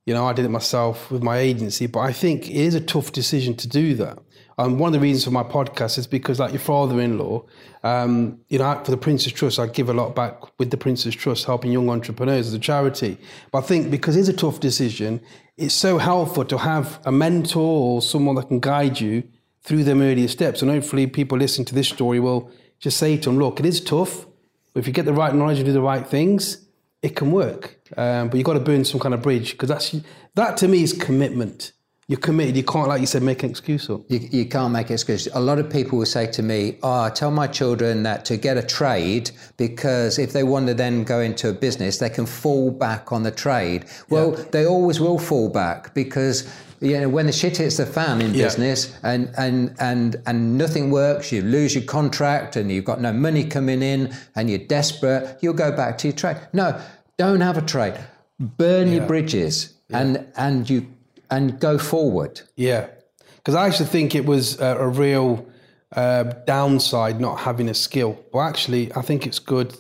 you 0.09 0.15
know, 0.15 0.27
I 0.27 0.33
did 0.33 0.47
it 0.47 0.49
myself 0.49 1.11
with 1.11 1.23
my 1.23 1.37
agency, 1.37 1.87
but 1.87 2.01
I 2.01 2.15
think 2.15 2.49
it 2.49 2.57
is 2.57 2.75
a 2.75 2.81
tough 2.81 3.13
decision 3.13 3.55
to 3.57 3.69
do 3.69 3.95
that. 3.97 4.19
And 4.57 4.81
one 4.81 4.89
of 4.89 4.93
the 4.95 5.01
reasons 5.01 5.25
for 5.25 5.33
my 5.33 5.43
podcast 5.43 5.99
is 5.99 6.07
because, 6.07 6.41
like 6.41 6.51
your 6.51 6.61
father-in-law, 6.61 7.45
um, 7.83 8.41
you 8.49 8.59
know, 8.59 8.81
for 8.83 8.91
the 8.91 8.97
Prince's 8.97 9.35
Trust, 9.35 9.59
I 9.59 9.67
give 9.67 9.91
a 9.91 9.93
lot 9.93 10.17
back 10.17 10.59
with 10.59 10.71
the 10.71 10.79
Prince's 10.79 11.15
Trust, 11.15 11.45
helping 11.45 11.73
young 11.73 11.91
entrepreneurs 11.91 12.47
as 12.47 12.55
a 12.55 12.59
charity. 12.59 13.19
But 13.53 13.59
I 13.65 13.67
think 13.67 13.91
because 13.91 14.17
it's 14.17 14.31
a 14.31 14.33
tough 14.33 14.61
decision, 14.61 15.21
it's 15.59 15.75
so 15.75 15.99
helpful 15.99 16.47
to 16.47 16.57
have 16.57 17.01
a 17.05 17.13
mentor 17.13 17.61
or 17.61 18.01
someone 18.01 18.37
that 18.37 18.49
can 18.49 18.61
guide 18.61 18.99
you 19.01 19.25
through 19.61 19.85
them 19.85 20.01
earlier 20.01 20.29
steps. 20.29 20.63
And 20.63 20.71
hopefully, 20.71 21.07
people 21.07 21.37
listening 21.37 21.67
to 21.67 21.75
this 21.75 21.89
story 21.89 22.19
will 22.19 22.51
just 22.81 22.97
say 22.97 23.19
to 23.19 23.29
them, 23.29 23.39
"Look, 23.39 23.61
it 23.61 23.67
is 23.67 23.83
tough, 23.83 24.27
but 24.73 24.81
if 24.81 24.87
you 24.87 24.95
get 24.95 25.05
the 25.05 25.13
right 25.13 25.35
knowledge 25.35 25.59
and 25.59 25.67
do 25.67 25.73
the 25.75 25.83
right 25.83 26.07
things, 26.07 26.65
it 27.03 27.17
can 27.17 27.31
work. 27.31 27.79
Um, 27.97 28.29
but 28.29 28.37
you've 28.37 28.47
got 28.47 28.55
to 28.55 28.61
burn 28.61 28.85
some 28.85 29.01
kind 29.01 29.15
of 29.15 29.23
bridge 29.23 29.53
because 29.53 29.69
that's 29.69 29.97
that 30.35 30.57
to 30.59 30.69
me 30.69 30.83
is 30.83 30.93
commitment. 30.93 31.73
You're 32.11 32.19
committed. 32.19 32.57
You 32.57 32.65
can't, 32.65 32.89
like 32.89 33.03
you 33.03 33.07
said, 33.07 33.23
make 33.23 33.43
an 33.43 33.51
excuse 33.51 33.91
up. 33.91 34.01
You, 34.09 34.19
you 34.19 34.47
can't 34.47 34.73
make 34.73 34.91
excuses. 34.91 35.31
A 35.35 35.41
lot 35.41 35.59
of 35.59 35.69
people 35.69 35.99
will 35.99 36.07
say 36.07 36.27
to 36.29 36.43
me, 36.43 36.79
oh, 36.83 37.03
I 37.03 37.11
tell 37.11 37.31
my 37.31 37.47
children 37.47 38.03
that 38.05 38.25
to 38.27 38.39
get 38.39 38.57
a 38.57 38.63
trade, 38.63 39.31
because 39.59 40.19
if 40.19 40.33
they 40.33 40.43
want 40.43 40.69
to 40.69 40.75
then 40.75 41.05
go 41.05 41.21
into 41.21 41.51
a 41.51 41.53
business, 41.53 41.99
they 41.99 42.09
can 42.09 42.25
fall 42.25 42.71
back 42.71 43.13
on 43.13 43.25
the 43.25 43.31
trade. 43.31 43.85
Well, 44.09 44.31
they 44.31 44.65
always 44.65 45.01
will 45.01 45.19
fall 45.19 45.51
back 45.51 45.93
because 45.93 46.51
you 46.81 47.01
know, 47.01 47.09
when 47.09 47.27
the 47.27 47.33
shit 47.33 47.57
hits 47.57 47.77
the 47.79 47.87
fan 47.87 48.21
in 48.21 48.35
Yeah. 48.35 48.45
business 48.45 48.97
and, 49.03 49.31
and, 49.37 49.75
and, 49.81 50.17
and 50.27 50.57
nothing 50.59 50.91
works, 50.91 51.33
you 51.33 51.43
lose 51.43 51.75
your 51.75 51.85
contract 51.85 52.57
and 52.57 52.71
you've 52.71 52.85
got 52.85 53.01
no 53.01 53.13
money 53.13 53.45
coming 53.45 53.83
in 53.83 54.13
and 54.37 54.49
you're 54.49 54.59
desperate, 54.61 55.39
you'll 55.41 55.55
go 55.55 55.73
back 55.73 55.99
to 55.99 56.09
your 56.09 56.17
trade. 56.17 56.37
No, 56.53 56.81
don't 57.17 57.41
have 57.41 57.59
a 57.59 57.63
trade. 57.63 57.95
Burn 58.39 58.93
your 58.93 59.07
bridges 59.07 59.75
and, 59.91 60.27
and 60.37 60.69
you, 60.71 60.87
and 61.31 61.59
go 61.59 61.79
forward. 61.79 62.41
Yeah, 62.57 62.87
because 63.37 63.55
I 63.55 63.67
actually 63.67 63.87
think 63.87 64.15
it 64.15 64.25
was 64.25 64.61
a, 64.61 64.77
a 64.79 64.89
real 64.89 65.47
uh, 65.93 66.25
downside 66.47 67.21
not 67.21 67.41
having 67.41 67.69
a 67.69 67.75
skill. 67.75 68.23
But 68.33 68.41
actually, 68.41 68.93
I 68.95 69.03
think 69.03 69.27
it's 69.27 69.39
good 69.41 69.75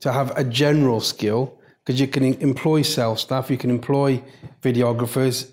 to 0.00 0.12
have 0.12 0.36
a 0.36 0.42
general 0.42 1.00
skill 1.00 1.58
because 1.84 2.00
you 2.00 2.08
can 2.08 2.24
employ 2.24 2.82
sales 2.82 3.20
staff, 3.20 3.50
you 3.50 3.56
can 3.56 3.70
employ 3.70 4.22
videographers, 4.62 5.50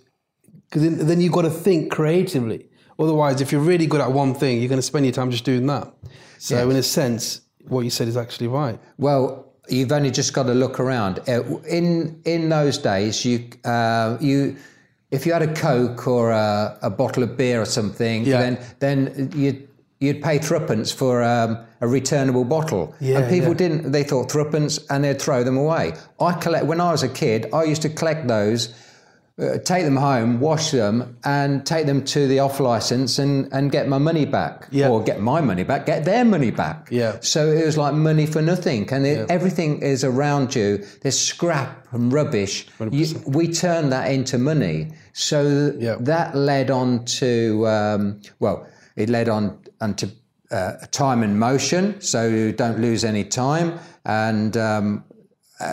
because 0.70 0.84
then, 0.84 1.08
then 1.08 1.22
you've 1.22 1.34
got 1.34 1.44
to 1.44 1.50
think 1.50 1.92
creatively. 1.92 2.66
Otherwise, 3.00 3.42
if 3.42 3.52
you're 3.52 3.62
really 3.62 3.86
good 3.86 4.02
at 4.02 4.12
one 4.12 4.34
thing, 4.34 4.60
you're 4.60 4.70
going 4.70 4.80
to 4.80 4.90
spend 4.94 5.06
your 5.06 5.14
time 5.14 5.30
just 5.32 5.46
doing 5.46 5.66
that. 5.68 5.94
So, 6.40 6.70
in 6.70 6.76
a 6.76 6.84
sense, 6.84 7.42
what 7.68 7.82
you 7.82 7.90
said 7.90 8.08
is 8.08 8.18
actually 8.18 8.48
right. 8.48 8.80
Well, 8.98 9.54
you've 9.70 9.92
only 9.92 10.12
just 10.12 10.34
got 10.34 10.44
to 10.44 10.54
look 10.54 10.80
around. 10.80 11.20
Uh, 11.28 11.44
In 11.68 12.22
in 12.26 12.50
those 12.50 12.78
days, 12.78 13.24
you 13.26 13.50
uh, 13.66 14.18
you 14.20 14.56
if 15.12 15.26
you 15.26 15.34
had 15.34 15.42
a 15.42 15.54
Coke 15.54 16.08
or 16.08 16.32
a, 16.32 16.78
a 16.82 16.90
bottle 16.90 17.24
of 17.24 17.38
beer 17.38 17.62
or 17.62 17.66
something, 17.66 18.26
Yeah. 18.26 18.40
then 18.42 18.60
then 18.80 19.32
you'd 19.36 19.68
you'd 20.00 20.22
pay 20.22 20.38
threepence 20.38 20.92
for 20.92 21.24
um, 21.24 21.58
a 21.82 21.88
returnable 21.88 22.44
bottle. 22.46 22.94
Yeah, 23.00 23.20
and 23.20 23.30
people 23.30 23.50
yeah. 23.50 23.58
didn't. 23.58 23.92
They 23.92 24.04
thought 24.04 24.32
threepence, 24.32 24.80
and 24.90 25.04
they'd 25.04 25.22
throw 25.22 25.44
them 25.44 25.58
away. 25.58 25.94
I 26.20 26.34
collect 26.34 26.66
when 26.66 26.80
I 26.82 26.92
was 26.92 27.04
a 27.04 27.10
kid. 27.10 27.48
I 27.54 27.64
used 27.64 27.82
to 27.84 27.90
collect 27.90 28.28
those. 28.28 28.74
Uh, 29.40 29.60
take 29.60 29.84
them 29.86 29.96
home, 29.96 30.40
wash 30.40 30.72
them, 30.72 31.16
and 31.24 31.64
take 31.64 31.86
them 31.86 32.04
to 32.04 32.26
the 32.28 32.40
off 32.40 32.60
license 32.60 33.20
and, 33.20 33.48
and 33.54 33.72
get 33.72 33.88
my 33.88 34.00
money 34.00 34.26
back, 34.26 34.68
Yeah. 34.72 34.90
or 34.90 35.04
get 35.04 35.22
my 35.22 35.42
money 35.42 35.62
back, 35.64 35.86
get 35.86 36.06
their 36.06 36.26
money 36.26 36.50
back. 36.50 36.88
Yeah. 36.90 37.18
So 37.22 37.48
it 37.52 37.64
was 37.64 37.78
like 37.78 37.94
money 37.94 38.26
for 38.26 38.42
nothing, 38.42 38.92
and 38.92 39.06
it, 39.06 39.30
everything 39.30 39.84
is 39.84 40.04
around 40.04 40.56
you. 40.56 40.84
There's 41.04 41.20
scrap 41.20 41.86
and 41.92 42.12
rubbish. 42.12 42.66
You, 42.90 43.06
we 43.28 43.48
turn 43.54 43.92
that 43.92 44.10
into 44.12 44.40
money. 44.40 44.94
So 45.14 45.72
Yeah. 45.78 45.98
that 46.00 46.36
led 46.36 46.72
on 46.72 47.06
to 47.20 47.68
um, 47.68 48.22
well, 48.40 48.66
it 48.96 49.08
led 49.08 49.30
on 49.30 49.60
onto 49.82 50.08
uh, 50.50 50.72
time 50.90 51.22
and 51.22 51.40
motion. 51.40 52.02
So 52.02 52.28
you 52.28 52.54
don't 52.54 52.80
lose 52.80 53.04
any 53.04 53.24
time, 53.24 53.78
and 54.04 54.54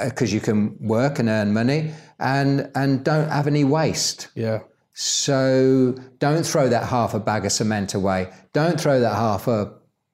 because 0.04 0.34
you 0.34 0.40
can 0.40 0.76
work 0.80 1.18
and 1.18 1.28
earn 1.30 1.54
money, 1.54 1.92
and 2.24 2.70
and 2.74 3.04
don't 3.04 3.28
have 3.28 3.46
any 3.46 3.62
waste. 3.62 4.28
Yeah. 4.34 4.60
So 4.94 5.94
don't 6.18 6.44
throw 6.46 6.68
that 6.68 6.84
half 6.88 7.14
a 7.14 7.20
bag 7.20 7.44
of 7.44 7.52
cement 7.52 7.94
away. 7.94 8.28
Don't 8.52 8.80
throw 8.80 8.98
that 9.00 9.14
half 9.14 9.46
a, 9.48 9.72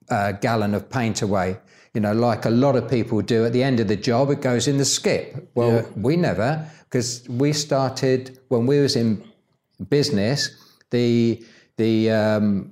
a 0.09 0.33
gallon 0.33 0.73
of 0.75 0.89
paint 0.89 1.21
away. 1.21 1.57
You 1.93 2.01
know, 2.01 2.13
like 2.13 2.45
a 2.45 2.49
lot 2.49 2.75
of 2.75 2.89
people 2.89 3.21
do 3.21 3.45
at 3.45 3.53
the 3.53 3.63
end 3.63 3.79
of 3.79 3.87
the 3.87 3.95
job, 3.95 4.29
it 4.31 4.41
goes 4.41 4.67
in 4.67 4.77
the 4.77 4.85
skip. 4.85 5.51
Well, 5.55 5.71
Yeah. 5.73 5.85
we 5.95 6.15
never, 6.17 6.65
because 6.85 7.27
we 7.29 7.53
started 7.53 8.39
when 8.49 8.65
we 8.65 8.79
was 8.79 8.95
in 8.95 9.23
business. 9.89 10.49
The 10.89 11.43
the 11.77 12.11
um, 12.11 12.71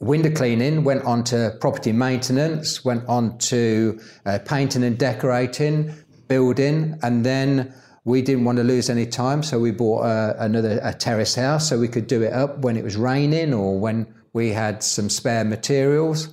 window 0.00 0.30
cleaning 0.30 0.84
went 0.84 1.04
on 1.04 1.24
to 1.24 1.56
property 1.60 1.92
maintenance, 1.92 2.84
went 2.84 3.04
on 3.08 3.38
to 3.38 3.98
uh, 4.26 4.38
painting 4.44 4.84
and 4.84 4.98
decorating, 4.98 5.94
building, 6.28 6.98
and 7.02 7.24
then 7.24 7.72
we 8.04 8.20
didn't 8.22 8.44
want 8.44 8.58
to 8.58 8.64
lose 8.64 8.90
any 8.90 9.06
time, 9.06 9.42
so 9.42 9.58
we 9.58 9.70
bought 9.70 10.02
uh, 10.02 10.34
another 10.38 10.80
a 10.82 10.92
terrace 10.92 11.34
house 11.34 11.68
so 11.68 11.78
we 11.78 11.88
could 11.88 12.06
do 12.06 12.22
it 12.22 12.32
up 12.32 12.58
when 12.58 12.76
it 12.76 12.82
was 12.82 12.96
raining 12.96 13.54
or 13.54 13.78
when 13.78 14.12
we 14.32 14.50
had 14.50 14.82
some 14.82 15.08
spare 15.08 15.44
materials, 15.44 16.28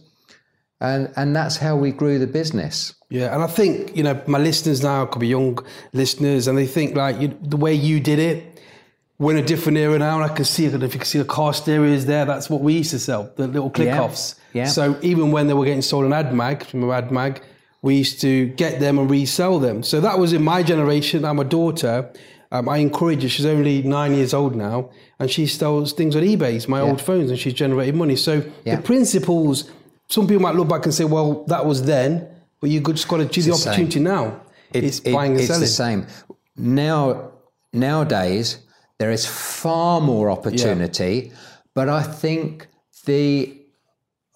and 0.81 1.11
and 1.15 1.35
that's 1.35 1.57
how 1.57 1.75
we 1.75 1.91
grew 1.91 2.17
the 2.17 2.27
business. 2.27 2.95
Yeah, 3.09 3.33
and 3.33 3.43
I 3.43 3.47
think 3.47 3.95
you 3.95 4.03
know 4.03 4.21
my 4.25 4.39
listeners 4.39 4.81
now 4.81 5.05
could 5.05 5.19
be 5.19 5.27
young 5.27 5.59
listeners, 5.93 6.47
and 6.47 6.57
they 6.57 6.67
think 6.67 6.95
like 6.95 7.19
you, 7.19 7.37
the 7.41 7.57
way 7.57 7.73
you 7.73 7.99
did 7.99 8.19
it. 8.19 8.45
We're 9.19 9.35
in 9.35 9.43
a 9.43 9.45
different 9.45 9.77
era 9.77 9.99
now, 9.99 10.21
and 10.21 10.31
I 10.31 10.33
can 10.33 10.45
see. 10.45 10.65
I 10.65 10.69
if 10.69 10.81
you 10.81 10.99
can 10.99 11.03
see 11.03 11.19
the 11.19 11.25
car 11.25 11.53
stereos 11.53 12.05
there. 12.05 12.23
That's 12.23 12.49
what 12.49 12.61
we 12.61 12.75
used 12.75 12.91
to 12.91 12.99
sell, 12.99 13.29
the 13.35 13.47
little 13.47 13.69
click 13.69 13.89
offs. 13.89 14.35
Yeah. 14.53 14.67
So 14.67 14.97
even 15.01 15.31
when 15.31 15.47
they 15.47 15.53
were 15.53 15.65
getting 15.65 15.81
sold 15.81 16.05
on 16.05 16.11
AdMag 16.11 16.63
from 16.63 16.83
AdMag, 16.83 17.41
we 17.81 17.95
used 17.95 18.19
to 18.21 18.47
get 18.47 18.79
them 18.79 18.99
and 18.99 19.09
resell 19.09 19.59
them. 19.59 19.83
So 19.83 19.99
that 20.01 20.19
was 20.19 20.33
in 20.33 20.43
my 20.43 20.63
generation. 20.63 21.23
I'm 21.25 21.39
a 21.39 21.43
daughter, 21.45 22.11
um, 22.51 22.67
I 22.67 22.77
encourage 22.77 23.21
her. 23.23 23.29
She's 23.29 23.45
only 23.45 23.81
nine 23.83 24.13
years 24.15 24.33
old 24.33 24.55
now, 24.55 24.89
and 25.19 25.29
she 25.31 25.45
sells 25.47 25.93
things 25.93 26.15
on 26.15 26.23
eBay, 26.23 26.67
my 26.67 26.81
old 26.81 27.01
phones, 27.01 27.29
and 27.29 27.39
she's 27.39 27.53
generated 27.53 27.95
money. 27.95 28.15
So 28.15 28.43
Yeah. 28.65 28.75
the 28.77 28.81
principles. 28.81 29.69
Some 30.09 30.25
people 30.27 30.41
might 30.41 30.55
look 30.55 30.67
back 30.67 30.85
and 30.85 30.93
say, 30.93 31.05
"Well, 31.05 31.43
that 31.47 31.65
was 31.65 31.83
then," 31.83 32.27
but 32.59 32.69
you 32.71 32.79
just 32.81 33.07
got 33.07 33.17
to 33.17 33.25
do 33.25 33.41
the 33.41 33.51
the 33.51 33.55
same. 33.57 33.67
opportunity 33.73 33.99
now. 33.99 34.41
it's 34.73 34.99
it- 34.99 35.13
buying 35.13 35.31
and 35.31 35.39
it's 35.39 35.47
selling. 35.47 35.61
the 35.61 35.67
same. 35.67 36.05
Now, 36.57 37.31
nowadays, 37.73 38.57
there 38.99 39.11
is 39.11 39.25
far 39.25 40.01
more 40.01 40.29
opportunity, 40.29 41.31
but 41.73 41.87
I 41.89 42.03
think 42.03 42.67
the 43.05 43.55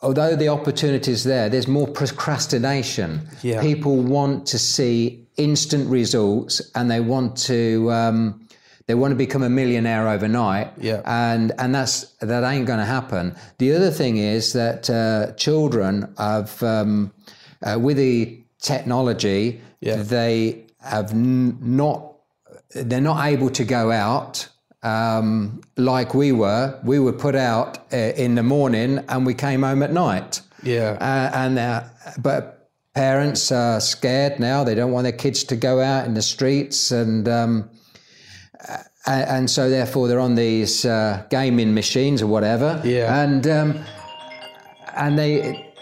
although 0.04 0.36
the 0.36 0.50
opportunity 0.50 1.12
is 1.12 1.24
there, 1.24 1.50
there's 1.50 1.68
more 1.68 1.88
procrastination. 1.88 3.22
Yeah. 3.42 3.62
People 3.62 3.98
want 3.98 4.46
to 4.48 4.60
see 4.60 5.26
instant 5.38 5.90
results, 5.90 6.62
and 6.76 6.92
they 6.92 7.00
want 7.00 7.36
to. 7.48 7.92
Um, 7.92 8.40
they 8.86 8.96
want 8.96 9.12
to 9.12 9.16
become 9.16 9.44
a 9.44 9.50
millionaire 9.50 10.10
overnight, 10.10 10.74
Yeah. 10.78 11.02
and 11.06 11.54
and 11.58 11.74
that's 11.74 12.02
that 12.20 12.44
ain't 12.44 12.68
going 12.68 12.80
to 12.80 12.86
happen. 12.86 13.34
The 13.58 13.74
other 13.76 13.90
thing 13.90 14.18
is 14.18 14.52
that 14.54 14.90
uh, 14.90 15.32
children 15.38 16.14
have 16.18 16.62
um, 16.62 17.14
uh, 17.64 17.80
with 17.80 17.96
the 17.98 18.38
technology, 18.60 19.62
Yeah. 19.80 20.04
they 20.04 20.66
have 20.82 21.12
n- 21.12 21.58
not 21.62 22.10
they're 22.76 23.00
not 23.14 23.26
able 23.26 23.50
to 23.52 23.64
go 23.64 23.90
out 23.92 24.50
um, 24.84 25.62
like 25.78 26.14
we 26.14 26.32
were. 26.32 26.80
We 26.84 27.00
were 27.00 27.14
put 27.14 27.36
out 27.36 27.80
uh, 27.94 27.98
in 27.98 28.36
the 28.36 28.44
morning 28.44 29.00
and 29.10 29.26
we 29.26 29.34
came 29.34 29.64
home 29.64 29.82
at 29.84 29.92
night. 29.94 30.42
Yeah. 30.62 30.98
Uh, 31.00 31.32
and 31.38 31.58
uh, 31.60 31.84
but 32.20 32.70
parents 32.94 33.52
are 33.52 33.80
scared 33.82 34.40
now. 34.40 34.64
They 34.64 34.76
don't 34.76 34.92
want 34.92 35.04
their 35.04 35.12
kids 35.18 35.44
to 35.46 35.56
go 35.56 35.80
out 35.82 36.06
in 36.06 36.14
the 36.14 36.22
streets 36.22 36.92
and. 36.92 37.28
Um, 37.28 37.70
and 39.06 39.50
so, 39.50 39.70
therefore, 39.70 40.08
they're 40.08 40.22
on 40.22 40.36
these 40.36 40.86
uh, 40.86 41.26
gaming 41.30 41.74
machines 41.74 42.22
or 42.22 42.28
whatever, 42.28 42.80
Yeah. 42.86 43.22
and 43.22 43.46
um, 43.48 43.80
and 44.96 45.20
they 45.20 45.74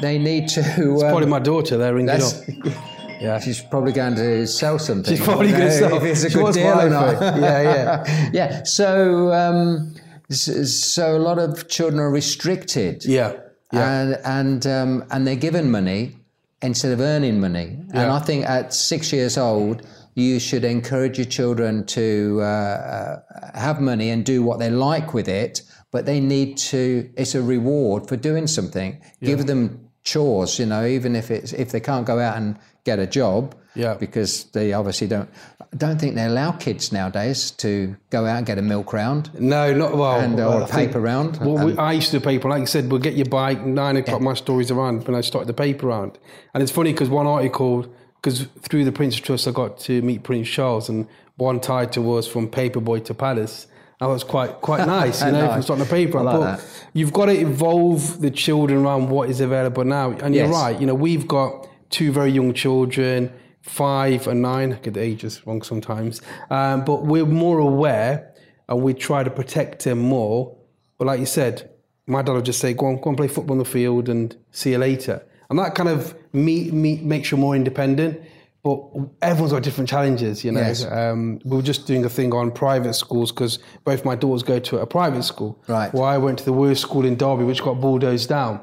they 0.00 0.18
need 0.18 0.48
to. 0.48 0.62
um, 0.94 0.98
Probably 1.00 1.26
my 1.26 1.40
daughter 1.40 1.76
there 1.76 1.92
ringing 1.94 2.08
up. 2.08 2.22
Yeah. 3.20 3.38
She's 3.38 3.60
probably 3.60 3.92
going 3.92 4.14
to 4.16 4.46
sell 4.46 4.78
something. 4.78 5.14
She's 5.16 5.24
probably 5.24 5.50
going 5.50 5.62
to 5.62 5.72
sell. 5.72 5.96
if 5.96 6.02
it's 6.04 6.24
a 6.24 6.30
She 6.30 6.38
good 6.38 6.54
deal 6.54 6.80
or 6.80 6.90
not. 6.90 7.20
Yeah, 7.20 7.62
yeah. 7.62 8.30
yeah. 8.32 8.62
So, 8.64 9.32
um, 9.32 9.94
so 10.30 11.16
a 11.16 11.18
lot 11.18 11.38
of 11.38 11.68
children 11.68 12.00
are 12.00 12.10
restricted. 12.10 13.04
Yeah. 13.04 13.34
Yeah. 13.72 14.00
And 14.00 14.18
and 14.24 14.66
um, 14.66 15.04
and 15.10 15.26
they're 15.26 15.36
given 15.36 15.70
money 15.70 16.16
instead 16.62 16.92
of 16.92 17.00
earning 17.00 17.40
money. 17.40 17.78
And 17.92 18.10
I 18.10 18.18
think 18.18 18.44
at 18.46 18.74
six 18.74 19.12
years 19.12 19.38
old, 19.38 19.86
you 20.14 20.40
should 20.40 20.64
encourage 20.64 21.18
your 21.18 21.26
children 21.26 21.86
to 21.86 22.38
uh, 22.40 22.44
uh, 22.44 23.58
have 23.58 23.80
money 23.80 24.10
and 24.10 24.24
do 24.24 24.42
what 24.42 24.58
they 24.58 24.70
like 24.70 25.14
with 25.14 25.28
it. 25.28 25.62
But 25.92 26.06
they 26.06 26.20
need 26.20 26.56
to. 26.58 27.10
It's 27.16 27.34
a 27.34 27.42
reward 27.42 28.08
for 28.08 28.16
doing 28.16 28.46
something. 28.46 29.00
Give 29.22 29.46
them 29.46 29.88
chores. 30.02 30.58
You 30.58 30.66
know, 30.66 30.84
even 30.84 31.16
if 31.16 31.30
it's 31.30 31.52
if 31.52 31.70
they 31.70 31.80
can't 31.80 32.06
go 32.06 32.18
out 32.18 32.36
and 32.36 32.58
get 32.84 32.98
a 32.98 33.06
job. 33.06 33.54
Yeah. 33.74 33.94
Because 33.94 34.44
they 34.50 34.72
obviously 34.72 35.06
don't. 35.06 35.28
I 35.60 35.76
don't 35.76 36.00
think 36.00 36.16
they 36.16 36.24
allow 36.24 36.50
kids 36.50 36.90
nowadays 36.90 37.52
to 37.52 37.94
go 38.10 38.26
out 38.26 38.38
and 38.38 38.44
get 38.46 38.58
a 38.58 38.62
milk 38.62 38.92
round 38.92 39.30
No, 39.38 39.72
not 39.72 39.96
well. 39.96 40.18
and 40.18 40.34
uh, 40.34 40.36
well, 40.48 40.58
or 40.58 40.62
I 40.62 40.66
a 40.66 40.68
paper 40.68 41.00
round. 41.00 41.36
Well, 41.36 41.66
we, 41.66 41.76
I 41.78 41.92
used 41.92 42.10
to 42.10 42.18
do 42.18 42.24
paper. 42.24 42.48
Like 42.48 42.60
you 42.60 42.66
said, 42.66 42.90
we'll 42.90 43.00
get 43.00 43.14
your 43.14 43.26
bike, 43.26 43.64
nine 43.64 43.96
o'clock, 43.96 44.20
my 44.20 44.34
stories 44.34 44.72
around 44.72 45.06
when 45.06 45.14
I 45.14 45.20
started 45.20 45.46
the 45.46 45.54
paper 45.54 45.86
round. 45.86 46.18
And 46.52 46.62
it's 46.64 46.72
funny 46.72 46.90
because 46.92 47.08
one 47.08 47.28
article, 47.28 47.86
because 48.20 48.48
through 48.62 48.84
the 48.84 48.90
Prince's 48.90 49.20
Trust, 49.20 49.46
I 49.46 49.52
got 49.52 49.78
to 49.80 50.02
meet 50.02 50.24
Prince 50.24 50.48
Charles, 50.48 50.88
and 50.88 51.06
one 51.36 51.60
title 51.60 52.02
was 52.02 52.26
From 52.26 52.50
Paperboy 52.50 53.04
to 53.04 53.14
Palace. 53.14 53.68
That 54.00 54.06
was 54.06 54.24
quite 54.24 54.60
quite 54.62 54.84
nice, 54.98 55.22
you 55.22 55.30
know, 55.30 55.42
Nice. 55.46 55.52
from 55.52 55.62
starting 55.62 55.84
the 55.84 55.90
paper 55.90 56.18
I 56.18 56.22
round. 56.24 56.40
like 56.40 56.58
but 56.58 56.66
that. 56.66 56.86
you've 56.94 57.12
got 57.12 57.26
to 57.26 57.38
involve 57.38 58.20
the 58.20 58.32
children 58.32 58.80
around 58.84 59.08
what 59.10 59.30
is 59.30 59.40
available 59.40 59.84
now. 59.84 60.10
And 60.10 60.34
you're 60.34 60.48
right, 60.48 60.78
you 60.80 60.86
know, 60.88 60.94
we've 60.96 61.28
got 61.28 61.68
two 61.90 62.12
very 62.12 62.30
young 62.30 62.54
children, 62.54 63.32
five 63.62 64.26
and 64.26 64.40
nine. 64.40 64.72
I 64.72 64.76
get 64.76 64.94
the 64.94 65.00
ages 65.00 65.46
wrong 65.46 65.62
sometimes. 65.62 66.22
Um, 66.48 66.84
but 66.84 67.04
we're 67.04 67.26
more 67.26 67.58
aware 67.58 68.32
and 68.68 68.82
we 68.82 68.94
try 68.94 69.22
to 69.22 69.30
protect 69.30 69.84
them 69.84 69.98
more. 69.98 70.56
But 70.98 71.06
like 71.06 71.20
you 71.20 71.26
said, 71.26 71.70
my 72.06 72.22
dad 72.22 72.32
would 72.32 72.44
just 72.44 72.60
say, 72.60 72.72
go 72.74 72.86
on, 72.86 73.00
go 73.00 73.10
and 73.10 73.16
play 73.16 73.28
football 73.28 73.54
on 73.54 73.58
the 73.58 73.64
field 73.64 74.08
and 74.08 74.36
see 74.50 74.70
you 74.70 74.78
later. 74.78 75.24
And 75.48 75.58
that 75.58 75.74
kind 75.74 75.88
of 75.88 76.14
me, 76.32 76.70
me, 76.70 76.96
makes 76.98 77.30
you 77.30 77.36
more 77.36 77.56
independent. 77.56 78.20
but 78.62 78.78
everyone's 79.22 79.52
got 79.52 79.62
different 79.62 79.88
challenges, 79.88 80.44
you 80.44 80.52
know. 80.52 80.60
Yes. 80.60 80.84
Um, 80.84 81.40
we 81.44 81.56
were 81.56 81.62
just 81.62 81.86
doing 81.86 82.04
a 82.04 82.10
thing 82.10 82.32
on 82.34 82.50
private 82.50 82.94
schools 82.94 83.32
because 83.32 83.58
both 83.84 84.04
my 84.04 84.14
daughters 84.14 84.42
go 84.42 84.58
to 84.58 84.78
a 84.78 84.86
private 84.86 85.22
school. 85.22 85.62
Right. 85.66 85.92
Well, 85.94 86.04
I 86.04 86.18
went 86.18 86.38
to 86.40 86.44
the 86.44 86.52
worst 86.52 86.82
school 86.82 87.04
in 87.06 87.16
Derby, 87.16 87.44
which 87.44 87.62
got 87.62 87.80
bulldozed 87.80 88.28
down. 88.28 88.60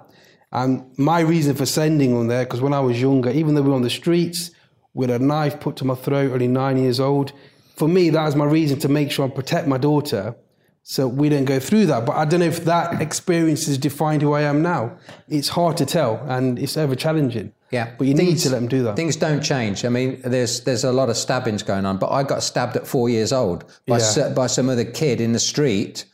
And 0.52 0.98
my 0.98 1.20
reason 1.20 1.56
for 1.56 1.66
sending 1.66 2.18
them 2.18 2.28
there, 2.28 2.46
because 2.46 2.62
when 2.62 2.74
I 2.74 2.80
was 2.80 3.00
younger, 3.02 3.30
even 3.32 3.56
though 3.56 3.62
we 3.62 3.70
were 3.70 3.76
on 3.76 3.82
the 3.82 3.90
streets 3.90 4.52
with 4.94 5.10
a 5.10 5.20
knife 5.20 5.60
put 5.60 5.76
to 5.78 5.86
my 5.86 5.96
throat, 5.96 6.32
only 6.32 6.48
nine 6.48 6.78
years 6.78 7.00
old, 7.00 7.34
for 7.76 7.88
me, 7.88 8.10
that 8.10 8.24
was 8.24 8.36
my 8.36 8.46
reason 8.46 8.80
to 8.80 8.88
make 8.90 9.12
sure 9.12 9.26
I 9.28 9.30
protect 9.30 9.68
my 9.68 9.78
daughter 9.78 10.36
so 10.84 11.06
we 11.08 11.28
don't 11.28 11.46
go 11.46 11.60
through 11.60 11.86
that. 11.88 12.06
But 12.06 12.16
I 12.16 12.24
don't 12.26 12.40
know 12.40 12.46
if 12.48 12.64
that 12.64 13.02
experience 13.02 13.66
has 13.68 13.78
defined 13.78 14.22
who 14.22 14.32
I 14.34 14.42
am 14.44 14.62
now. 14.62 14.98
It's 15.28 15.50
hard 15.50 15.76
to 15.78 15.86
tell 15.86 16.24
and 16.28 16.58
it's 16.58 16.78
ever 16.78 16.96
challenging. 16.96 17.52
Yeah, 17.70 17.92
But 17.98 18.08
you 18.08 18.14
need 18.14 18.38
to 18.38 18.50
let 18.50 18.60
them 18.62 18.70
do 18.70 18.84
that. 18.84 18.96
Things 18.96 19.18
don't 19.18 19.42
change. 19.44 19.84
I 19.84 19.90
mean, 19.90 20.22
there's 20.24 20.62
there's 20.62 20.86
a 20.86 20.92
lot 20.94 21.10
of 21.10 21.18
stabbings 21.18 21.64
going 21.64 21.86
on, 21.86 21.98
but 21.98 22.10
I 22.10 22.24
got 22.24 22.42
stabbed 22.42 22.78
at 22.78 22.88
four 22.88 23.10
years 23.10 23.34
old 23.34 23.66
by 23.86 24.00
Yeah. 24.00 24.30
by 24.30 24.48
some 24.48 24.70
other 24.70 24.86
kid 24.86 25.20
in 25.20 25.34
the 25.34 25.40
street. 25.40 26.06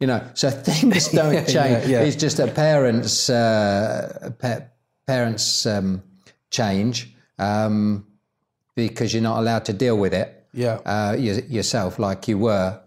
You 0.00 0.06
know, 0.06 0.20
so 0.34 0.50
things 0.50 1.08
don't 1.12 1.32
Yeah, 1.32 1.44
change. 1.44 1.86
yeah, 1.88 2.00
yeah. 2.00 2.02
It's 2.02 2.16
just 2.16 2.36
that 2.36 2.54
parents 2.54 3.30
uh, 3.30 4.30
pa- 4.38 4.66
parents 5.06 5.64
um, 5.66 6.02
change 6.50 7.14
um, 7.38 8.06
because 8.74 9.14
you're 9.14 9.22
not 9.22 9.38
allowed 9.38 9.64
to 9.66 9.72
deal 9.72 9.96
with 9.96 10.12
it 10.12 10.46
Yeah. 10.52 10.74
uh, 10.84 11.14
y- 11.18 11.42
yourself 11.48 11.98
like 11.98 12.28
you 12.28 12.38
were 12.38 12.78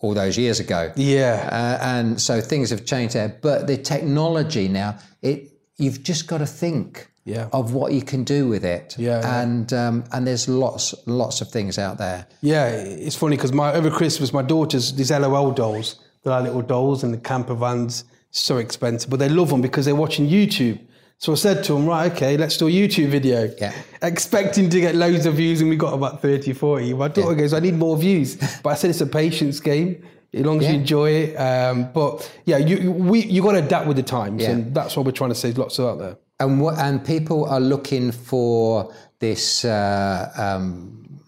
all 0.00 0.14
those 0.14 0.36
years 0.36 0.58
ago. 0.60 0.92
Yeah. 0.96 1.48
Uh, 1.52 1.84
and 1.84 2.20
so 2.20 2.40
things 2.40 2.70
have 2.70 2.84
changed 2.84 3.14
there. 3.14 3.36
But 3.40 3.66
the 3.66 3.76
technology 3.76 4.68
now, 4.68 4.98
it 5.22 5.52
you've 5.76 6.02
just 6.02 6.26
got 6.26 6.38
to 6.38 6.46
think 6.46 7.08
Yeah. 7.24 7.48
of 7.52 7.72
what 7.72 7.92
you 7.92 8.02
can 8.02 8.24
do 8.24 8.48
with 8.48 8.64
it. 8.64 8.96
Yeah, 8.98 9.20
yeah. 9.20 9.42
And 9.42 9.72
um, 9.72 10.04
and 10.12 10.26
there's 10.26 10.48
lots 10.48 10.94
lots 11.06 11.40
of 11.40 11.50
things 11.50 11.78
out 11.78 11.98
there. 11.98 12.26
Yeah, 12.42 12.66
it's 12.68 13.16
funny 13.16 13.36
because 13.36 13.52
my 13.52 13.72
over 13.74 13.90
Christmas, 13.90 14.32
my 14.32 14.42
daughter's 14.42 14.92
these 14.94 15.12
LOL 15.12 15.52
dolls. 15.52 15.96
They're 16.22 16.32
like 16.32 16.44
little 16.44 16.62
dolls, 16.62 17.02
and 17.04 17.12
the 17.14 17.18
camper 17.18 17.54
vans 17.54 18.04
so 18.30 18.58
expensive, 18.58 19.08
but 19.10 19.18
they 19.18 19.28
love 19.28 19.48
them 19.50 19.62
because 19.62 19.84
they're 19.86 19.94
watching 19.94 20.28
YouTube. 20.28 20.78
So 21.20 21.32
I 21.32 21.34
said 21.36 21.64
to 21.64 21.72
them, 21.72 21.86
right, 21.86 22.12
okay, 22.12 22.36
let's 22.36 22.56
do 22.56 22.68
a 22.68 22.70
YouTube 22.70 23.08
video. 23.08 23.50
Yeah. 23.58 23.72
Expecting 24.02 24.70
to 24.70 24.80
get 24.80 24.94
loads 24.94 25.26
of 25.26 25.34
views, 25.34 25.60
and 25.60 25.68
we 25.68 25.76
got 25.76 25.92
about 25.94 26.22
30, 26.22 26.52
40. 26.52 26.94
My 26.94 27.08
daughter 27.08 27.34
goes, 27.34 27.52
I 27.52 27.58
need 27.60 27.74
more 27.74 27.96
views. 27.96 28.36
But 28.62 28.70
I 28.70 28.74
said 28.74 28.90
it's 28.90 29.00
a 29.00 29.06
patience 29.06 29.58
game. 29.58 30.06
As 30.32 30.44
long 30.44 30.62
as 30.62 30.68
you 30.68 30.74
enjoy 30.74 31.10
it, 31.10 31.36
um, 31.36 31.90
but 31.94 32.30
yeah, 32.44 32.58
you 32.58 32.92
we 32.92 33.24
you 33.24 33.40
got 33.42 33.52
to 33.52 33.64
adapt 33.64 33.86
with 33.86 33.96
the 33.96 34.02
times, 34.02 34.42
Yeah. 34.42 34.50
and 34.50 34.74
that's 34.74 34.94
what 34.94 35.06
we're 35.06 35.12
trying 35.12 35.30
to 35.30 35.34
say. 35.34 35.48
There's 35.48 35.56
lots 35.58 35.78
of 35.78 35.86
out 35.86 35.98
there. 35.98 36.18
And 36.38 36.60
what 36.60 36.78
and 36.78 37.02
people 37.02 37.46
are 37.46 37.58
looking 37.58 38.12
for 38.12 38.92
this 39.20 39.64
uh, 39.64 40.30
um, 40.36 41.20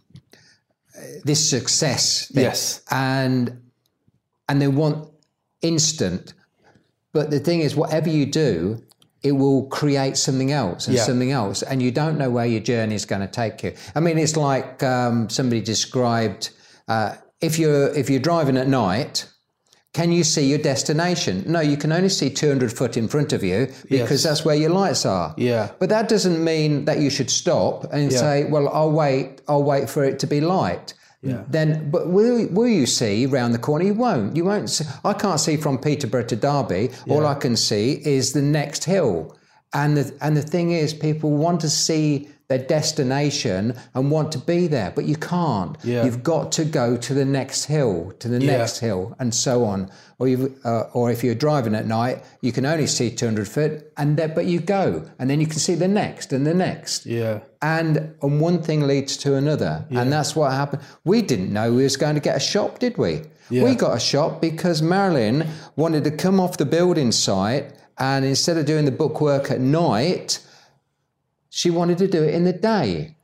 this 1.25 1.49
success. 1.49 2.29
thing. 2.29 2.45
Yes. 2.45 2.83
And 2.91 3.70
and 4.51 4.61
they 4.61 4.69
want 4.69 5.09
instant. 5.63 6.35
But 7.13 7.31
the 7.31 7.39
thing 7.41 7.61
is, 7.61 7.75
whatever 7.77 8.09
you 8.11 8.27
do, 8.27 8.83
it 9.23 9.33
will 9.33 9.67
create 9.67 10.17
something 10.17 10.51
else 10.51 10.87
and 10.89 10.97
Yeah. 10.97 11.05
something 11.05 11.31
else, 11.31 11.63
and 11.63 11.81
you 11.83 11.91
don't 11.91 12.19
know 12.19 12.31
where 12.31 12.47
your 12.47 12.61
journey 12.61 12.95
is 12.95 13.05
going 13.05 13.21
to 13.21 13.29
take 13.29 13.63
you. 13.63 13.73
I 13.95 14.01
mean, 14.01 14.19
it's 14.19 14.37
like 14.37 14.83
um, 14.83 15.29
somebody 15.31 15.61
described: 15.61 16.51
uh, 16.89 17.15
if 17.41 17.59
you're 17.59 17.89
if 17.95 18.11
you're 18.11 18.21
driving 18.31 18.57
at 18.57 18.67
night, 18.69 19.27
can 19.93 20.11
you 20.11 20.25
see 20.25 20.47
your 20.49 20.59
destination? 20.59 21.45
No, 21.47 21.61
you 21.61 21.77
can 21.77 21.93
only 21.93 22.09
see 22.09 22.31
200 22.31 22.73
foot 22.73 22.97
in 22.97 23.09
front 23.09 23.33
of 23.33 23.43
you 23.45 23.67
because 23.89 24.11
Yes. 24.11 24.23
that's 24.25 24.45
where 24.45 24.57
your 24.57 24.71
lights 24.71 25.05
are. 25.05 25.35
Yeah. 25.37 25.69
But 25.79 25.89
that 25.91 26.09
doesn't 26.09 26.43
mean 26.43 26.85
that 26.87 26.99
you 27.01 27.11
should 27.11 27.31
stop 27.31 27.93
and 27.93 28.11
Yeah. 28.11 28.19
say, 28.19 28.45
"Well, 28.45 28.69
I'll 28.69 28.93
wait. 28.93 29.43
I'll 29.49 29.65
wait 29.65 29.89
for 29.91 30.03
it 30.05 30.19
to 30.21 30.27
be 30.27 30.41
light." 30.41 30.95
Yeah. 31.23 31.45
Then, 31.49 31.91
but 31.91 32.09
will 32.09 32.47
will 32.49 32.69
you 32.69 32.87
see 32.87 33.27
round 33.27 33.53
the 33.53 33.59
corner? 33.59 33.85
You 33.85 33.95
won't. 33.95 34.37
You 34.37 34.45
won't. 34.45 34.71
See, 34.71 34.87
I 35.05 35.13
can't 35.13 35.39
see 35.39 35.57
from 35.57 35.79
Peterborough 35.79 36.25
to 36.25 36.37
Derby. 36.37 36.91
All 37.09 37.27
I 37.27 37.35
can 37.35 37.57
see 37.57 38.01
is 38.05 38.33
the 38.33 38.43
next 38.43 38.85
hill. 38.85 39.37
And 39.75 39.97
the 39.97 40.17
and 40.23 40.37
the 40.37 40.43
thing 40.43 40.71
is, 40.73 40.95
people 40.95 41.31
want 41.31 41.61
to 41.61 41.71
see 41.71 42.29
their 42.51 42.59
destination 42.59 43.75
and 43.95 44.11
want 44.11 44.33
to 44.33 44.39
be 44.39 44.67
there, 44.67 44.93
but 44.95 45.05
you 45.05 45.15
can't. 45.17 45.77
Yeah. 45.85 46.05
You've 46.05 46.25
got 46.25 46.51
to 46.53 46.65
go 46.65 46.97
to 46.97 47.15
the 47.15 47.25
next 47.25 47.65
hill, 47.67 48.13
to 48.19 48.29
the 48.29 48.41
Yeah. 48.45 48.59
next 48.59 48.79
hill, 48.81 49.15
and 49.21 49.33
so 49.33 49.65
on. 49.65 49.89
Or 50.19 50.27
you, 50.29 50.55
uh, 50.65 50.83
or 50.93 51.11
if 51.13 51.23
you're 51.25 51.37
driving 51.37 51.75
at 51.77 51.87
night, 51.87 52.23
you 52.43 52.51
can 52.53 52.67
only 52.67 52.89
see 52.89 53.09
200 53.09 53.47
foot, 53.49 53.91
and 53.97 54.17
then, 54.17 54.33
but 54.35 54.47
you 54.47 54.59
go, 54.61 55.03
and 55.19 55.31
then 55.31 55.41
you 55.41 55.47
can 55.47 55.61
see 55.61 55.77
the 55.77 55.87
next 55.89 56.33
and 56.33 56.45
the 56.45 56.53
next. 56.53 57.07
Yeah. 57.07 57.39
And 57.63 58.15
and 58.21 58.41
one 58.41 58.61
thing 58.63 58.81
leads 58.87 59.17
to 59.19 59.37
another, 59.37 59.85
and 59.91 60.13
that's 60.13 60.35
what 60.35 60.51
happened. 60.53 60.83
We 61.05 61.23
didn't 61.23 61.53
know 61.53 61.73
we 61.73 61.85
was 61.85 61.97
going 61.97 62.17
to 62.17 62.21
get 62.21 62.37
a 62.37 62.41
shop, 62.41 62.81
did 62.81 62.99
we? 62.99 63.23
Yeah. 63.49 63.63
We 63.65 63.75
got 63.77 63.97
a 63.97 64.01
shop 64.01 64.41
because 64.41 64.83
Marilyn 64.83 65.47
wanted 65.77 66.03
to 66.05 66.11
come 66.11 66.41
off 66.41 66.57
the 66.57 66.67
building 66.67 67.13
site, 67.13 67.67
and 67.99 68.25
instead 68.25 68.57
of 68.57 68.67
doing 68.67 68.87
the 68.87 68.97
bookwork 69.03 69.51
at 69.53 69.61
night, 69.61 70.41
she 71.51 71.69
wanted 71.71 71.99
to 71.99 72.09
do 72.09 72.23
it 72.23 72.33
in 72.35 72.45
the 72.45 72.53
day. 72.53 73.17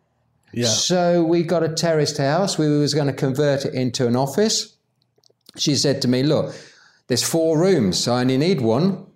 Yeah. 0.53 0.66
So 0.66 1.24
we 1.24 1.43
got 1.43 1.62
a 1.62 1.68
terraced 1.68 2.18
house. 2.18 2.59
We 2.59 2.68
was 2.68 2.93
going 2.95 3.07
to 3.09 3.12
convert 3.12 3.64
it 3.64 3.74
into 3.74 4.07
an 4.07 4.16
office. 4.16 4.77
She 5.57 5.74
said 5.77 6.03
to 6.03 6.09
me, 6.09 6.22
"Look, 6.22 6.55
there's 7.09 7.22
four 7.22 7.59
rooms, 7.59 7.99
so 7.99 8.12
I 8.12 8.20
only 8.20 8.37
need 8.39 8.61
one. 8.61 9.07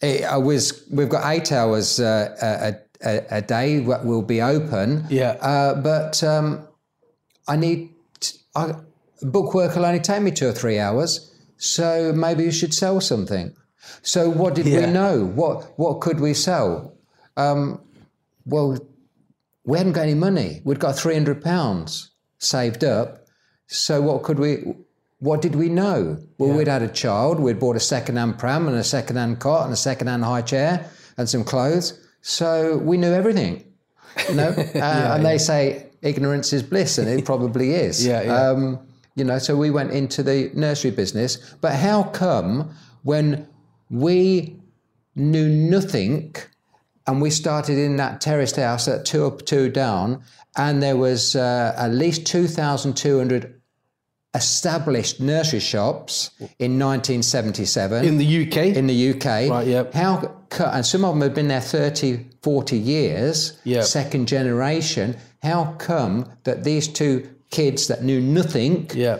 It, 0.00 0.24
I 0.24 0.36
was, 0.36 0.84
we've 0.90 1.08
got 1.08 1.30
eight 1.32 1.52
hours 1.52 2.00
uh, 2.00 2.74
a, 3.02 3.08
a, 3.08 3.36
a 3.38 3.42
day 3.42 3.78
that 3.80 4.04
will 4.04 4.22
be 4.22 4.42
open. 4.42 5.06
Yeah. 5.08 5.32
Uh, 5.40 5.80
but 5.80 6.22
um, 6.24 6.66
I 7.46 7.56
need 7.56 7.90
I, 8.56 8.74
bookwork 9.22 9.76
will 9.76 9.86
only 9.86 10.00
take 10.00 10.22
me 10.22 10.30
two 10.32 10.48
or 10.48 10.52
three 10.52 10.78
hours. 10.78 11.28
So 11.58 12.12
maybe 12.12 12.42
you 12.44 12.50
should 12.52 12.74
sell 12.74 13.00
something. 13.00 13.54
So 14.02 14.28
what 14.28 14.54
did 14.54 14.66
Yeah. 14.66 14.86
we 14.86 14.92
know? 14.92 15.24
What 15.24 15.78
what 15.78 16.00
could 16.00 16.18
we 16.20 16.34
sell? 16.34 16.94
Um, 17.36 17.80
well, 18.44 18.78
we 19.64 19.78
hadn't 19.78 19.92
got 19.92 20.02
any 20.02 20.14
money. 20.14 20.60
We'd 20.64 20.80
got 20.80 20.96
three 20.96 21.14
hundred 21.14 21.42
pounds 21.42 22.10
saved 22.38 22.84
up. 22.84 23.26
So 23.66 24.00
what 24.00 24.22
could 24.22 24.38
we? 24.38 24.74
What 25.18 25.40
did 25.40 25.54
we 25.54 25.68
know? 25.68 26.18
Well, 26.38 26.56
we'd 26.56 26.66
had 26.66 26.82
a 26.82 26.88
child. 26.88 27.38
We'd 27.38 27.60
bought 27.60 27.76
a 27.76 27.80
second-hand 27.80 28.40
pram 28.40 28.66
and 28.66 28.76
a 28.76 28.82
second-hand 28.82 29.38
cot 29.38 29.64
and 29.64 29.72
a 29.72 29.76
second-hand 29.76 30.24
high 30.24 30.42
chair 30.42 30.90
and 31.16 31.28
some 31.28 31.44
clothes. 31.44 32.04
So 32.22 32.78
we 32.78 32.96
knew 32.96 33.12
everything. 33.12 33.64
You 34.28 34.34
know, 34.34 34.48
uh, 34.48 35.14
and 35.14 35.24
they 35.24 35.38
say 35.38 35.86
ignorance 36.02 36.52
is 36.52 36.62
bliss, 36.62 36.98
and 36.98 37.08
it 37.08 37.24
probably 37.32 37.72
is. 37.72 38.04
Yeah, 38.04 38.20
yeah. 38.22 38.48
Um, 38.48 38.78
you 39.14 39.24
know, 39.24 39.38
so 39.38 39.56
we 39.56 39.70
went 39.70 39.92
into 39.92 40.22
the 40.22 40.50
nursery 40.52 40.90
business. 40.90 41.38
But 41.62 41.76
how 41.76 42.02
come 42.02 42.74
when 43.04 43.48
we 43.88 44.60
knew 45.14 45.48
nothing 45.48 46.34
and 47.06 47.20
we 47.20 47.30
started 47.30 47.78
in 47.78 47.96
that 47.96 48.20
terraced 48.20 48.56
house 48.56 48.88
at 48.88 49.04
two 49.04 49.26
up, 49.26 49.44
two 49.44 49.68
down, 49.68 50.22
and 50.56 50.82
there 50.82 50.96
was 50.96 51.34
uh, 51.34 51.74
at 51.76 51.92
least 51.92 52.26
2,200 52.26 53.60
established 54.34 55.20
nursery 55.20 55.60
shops 55.60 56.30
in 56.58 56.78
1977 56.78 58.04
In 58.04 58.16
the 58.18 58.46
UK. 58.46 58.56
in 58.76 58.86
the 58.86 59.10
UK. 59.10 59.50
Right, 59.50 59.66
yep. 59.66 59.92
How 59.92 60.36
and 60.58 60.84
some 60.84 61.04
of 61.04 61.14
them 61.14 61.22
have 61.22 61.34
been 61.34 61.48
there 61.48 61.60
30, 61.60 62.26
40 62.42 62.76
years, 62.78 63.58
Yep. 63.64 63.84
second 63.84 64.28
generation. 64.28 65.16
How 65.42 65.74
come 65.78 66.26
that 66.44 66.64
these 66.64 66.88
two 66.88 67.28
kids 67.50 67.88
that 67.88 68.02
knew 68.02 68.20
nothing 68.20 68.90
yeah. 68.94 69.18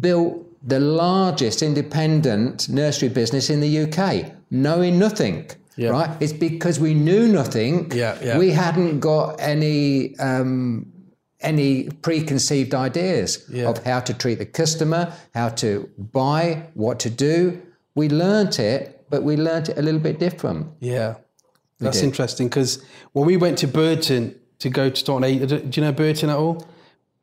built 0.00 0.44
the 0.66 0.80
largest 0.80 1.62
independent 1.62 2.68
nursery 2.68 3.08
business 3.08 3.50
in 3.50 3.60
the 3.60 3.82
UK, 3.84 4.32
knowing 4.50 4.98
nothing? 4.98 5.50
Yeah. 5.76 5.90
Right? 5.90 6.10
It's 6.20 6.32
because 6.32 6.78
we 6.78 6.94
knew 6.94 7.26
nothing. 7.28 7.90
Yeah, 7.92 8.16
yeah. 8.22 8.38
We 8.38 8.50
hadn't 8.50 9.00
got 9.00 9.40
any 9.40 10.16
um, 10.18 10.86
any 11.40 11.88
preconceived 12.02 12.74
ideas 12.74 13.44
Yeah. 13.50 13.68
of 13.68 13.84
how 13.84 14.00
to 14.00 14.14
treat 14.14 14.38
the 14.38 14.46
customer, 14.46 15.12
how 15.34 15.48
to 15.50 15.88
buy, 15.98 16.68
what 16.74 16.98
to 17.00 17.10
do. 17.10 17.60
We 17.94 18.08
learnt 18.08 18.58
it, 18.58 19.04
but 19.10 19.22
we 19.24 19.36
learnt 19.36 19.68
it 19.68 19.78
a 19.78 19.82
little 19.82 20.00
bit 20.00 20.18
different. 20.18 20.66
Yeah, 20.80 21.16
that's 21.80 21.98
did. 21.98 22.06
interesting 22.06 22.48
because 22.48 22.82
when 23.12 23.26
we 23.26 23.36
went 23.36 23.58
to 23.58 23.66
Burton 23.68 24.34
to 24.60 24.70
go 24.70 24.90
to 24.90 25.24
Eight, 25.24 25.46
do 25.48 25.68
you 25.72 25.82
know 25.82 25.92
Burton 25.92 26.30
at 26.30 26.36
all? 26.36 26.66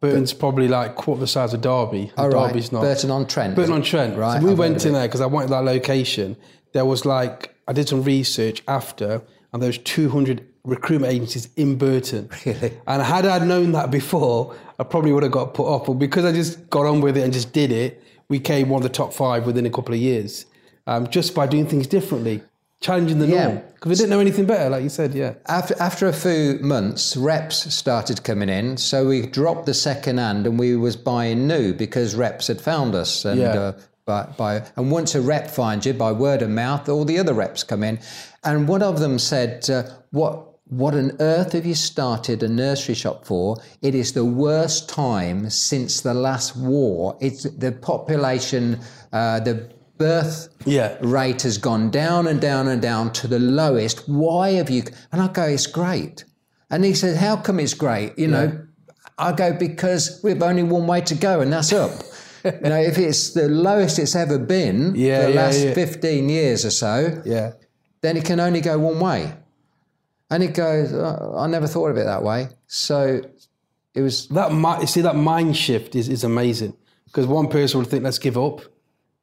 Burton's 0.02 0.34
probably 0.34 0.68
like 0.68 0.95
quarter 0.95 1.20
the 1.20 1.28
size 1.28 1.54
of 1.54 1.62
Derby. 1.62 2.12
Right, 2.18 2.32
Derby's 2.32 2.72
not. 2.72 2.82
Burton 2.82 3.12
on 3.12 3.28
Trent. 3.28 3.56
Burton 3.56 3.74
on 3.74 3.82
Trent. 3.84 4.18
Right, 4.18 4.41
So 4.41 4.47
we 4.47 4.54
went 4.56 4.84
in 4.86 4.89
it. 4.91 4.93
there 4.97 5.08
because 5.08 5.22
I 5.22 5.28
wanted 5.28 5.49
that 5.52 5.64
location. 5.64 6.36
There 6.74 6.86
was 6.86 7.06
like 7.06 7.54
I 7.72 7.74
did 7.74 7.88
some 7.88 8.03
research 8.03 8.61
after, 8.67 9.22
and 9.53 9.61
there 9.61 9.67
was 9.67 9.78
200 9.78 10.45
recruitment 10.65 11.13
agencies 11.13 11.47
in 11.55 11.78
Burton. 11.78 12.30
Really? 12.45 12.74
And 12.86 13.01
had 13.01 13.26
I 13.26 13.39
known 13.45 13.72
that 13.72 13.89
before, 13.89 14.53
I 14.78 14.84
probably 14.84 15.13
would 15.13 15.24
have 15.24 15.32
got 15.32 15.53
put 15.53 15.67
off. 15.67 15.86
But 15.86 15.93
because 15.93 16.26
I 16.26 16.34
just 16.34 16.69
got 16.69 16.86
on 16.86 16.99
with 16.99 17.15
it 17.15 17.22
and 17.24 17.32
just 17.32 17.53
did 17.53 17.72
it, 17.72 18.03
we 18.28 18.39
came 18.39 18.67
one 18.67 18.80
of 18.80 18.84
the 18.84 18.89
top 18.93 19.13
five 19.13 19.45
within 19.45 19.65
a 19.65 19.69
couple 19.69 19.93
of 19.93 20.01
years, 20.01 20.45
um, 20.86 21.07
just 21.07 21.34
by 21.34 21.47
doing 21.47 21.65
things 21.65 21.88
differently. 21.88 22.41
challenging 22.82 23.19
the 23.19 23.28
Yeah. 23.28 23.43
norm 23.45 23.61
because 23.76 23.89
we 23.91 23.95
didn't 23.95 24.09
know 24.09 24.19
anything 24.19 24.45
better, 24.45 24.67
like 24.67 24.82
you 24.82 24.89
said. 24.89 25.13
Yeah. 25.13 25.34
After 25.45 25.76
after 25.80 26.07
a 26.07 26.13
few 26.13 26.57
months, 26.63 27.15
reps 27.15 27.72
started 27.72 28.24
coming 28.24 28.49
in, 28.49 28.76
so 28.78 29.05
we 29.07 29.28
dropped 29.28 29.67
the 29.67 29.76
second 29.76 30.17
hand 30.17 30.47
and 30.47 30.57
we 30.57 30.76
was 30.76 30.95
buying 30.95 31.45
new 31.47 31.76
because 31.76 32.15
reps 32.15 32.47
had 32.47 32.59
found 32.59 32.95
us. 32.95 33.24
And 33.24 33.39
Yeah. 33.39 33.53
uh, 33.53 33.72
by, 34.12 34.22
by 34.43 34.53
and 34.78 34.91
once 34.91 35.16
a 35.16 35.22
rep 35.22 35.45
finds 35.49 35.86
you 35.86 35.93
by 35.93 36.12
word 36.12 36.41
of 36.41 36.49
mouth, 36.49 36.89
all 36.89 37.05
the 37.05 37.20
other 37.22 37.34
reps 37.34 37.64
come 37.64 37.84
in, 37.89 37.95
and 38.43 38.68
one 38.68 38.84
of 38.84 38.95
them 38.99 39.20
said, 39.20 39.70
uh, 39.70 39.84
"What?" 40.12 40.36
What 40.82 40.93
on 40.95 41.12
earth 41.20 41.51
have 41.51 41.66
you 41.66 41.76
started 41.76 42.43
a 42.43 42.47
nursery 42.47 42.95
shop 42.95 43.26
for? 43.26 43.57
It 43.82 43.93
is 43.93 44.14
the 44.14 44.24
worst 44.24 44.88
time 44.88 45.49
since 45.49 45.99
the 45.99 46.14
last 46.14 46.55
war. 46.55 47.18
It's 47.20 47.43
the 47.43 47.74
population, 47.74 48.80
uh, 49.12 49.41
the 49.41 49.55
birth 49.97 50.47
Yeah. 50.64 50.95
rate 51.01 51.41
has 51.41 51.57
gone 51.57 51.89
down 51.91 52.26
and 52.28 52.39
down 52.39 52.70
and 52.70 52.82
down 52.82 53.12
to 53.20 53.28
the 53.28 53.38
lowest. 53.39 54.07
Why 54.07 54.45
have 54.59 54.70
you? 54.70 54.84
And 55.12 55.22
I 55.22 55.28
go, 55.28 55.43
it's 55.43 55.68
great. 55.68 56.24
And 56.70 56.86
he 56.86 56.93
said, 56.93 57.18
how 57.18 57.36
come 57.36 57.59
it's 57.59 57.74
great? 57.74 58.18
You 58.18 58.30
know, 58.30 58.47
I 59.18 59.34
go 59.34 59.51
because 59.68 60.22
we've 60.24 60.41
only 60.41 60.64
one 60.64 60.88
way 60.88 61.01
to 61.01 61.16
go, 61.16 61.41
and 61.41 61.51
that's 61.51 61.74
up. 61.74 61.91
You 62.44 62.70
know, 62.70 62.80
if 62.80 62.98
it's 62.98 63.32
the 63.34 63.48
lowest 63.48 64.00
it's 64.00 64.16
ever 64.16 64.38
been 64.38 64.94
Yeah, 64.96 65.22
for 65.22 65.28
the 65.28 65.34
yeah, 65.34 65.42
last 65.42 65.60
yeah. 65.60 65.74
15 65.74 66.30
years 66.30 66.66
or 66.66 66.72
so, 66.72 67.22
Yeah. 67.26 67.52
then 68.02 68.18
it 68.18 68.26
can 68.26 68.39
only 68.39 68.62
go 68.62 68.78
one 68.80 69.00
way. 69.00 69.34
And 70.30 70.44
it 70.44 70.54
goes, 70.54 70.94
"Oh, 70.94 71.36
I 71.38 71.48
never 71.48 71.68
thought 71.68 71.89
of 71.92 71.98
it 71.98 72.06
that 72.06 72.24
way. 72.24 72.50
So 72.68 73.22
it 73.94 74.02
was 74.02 74.28
That 74.30 74.88
see 74.88 75.02
that 75.02 75.16
mind 75.16 75.58
shift 75.58 75.96
is, 75.96 76.08
is 76.08 76.24
amazing 76.24 76.74
because 77.06 77.28
one 77.28 77.48
person 77.50 77.80
would 77.80 77.89
think 77.89 78.04
let's 78.04 78.20
give 78.20 78.38
up, 78.38 78.62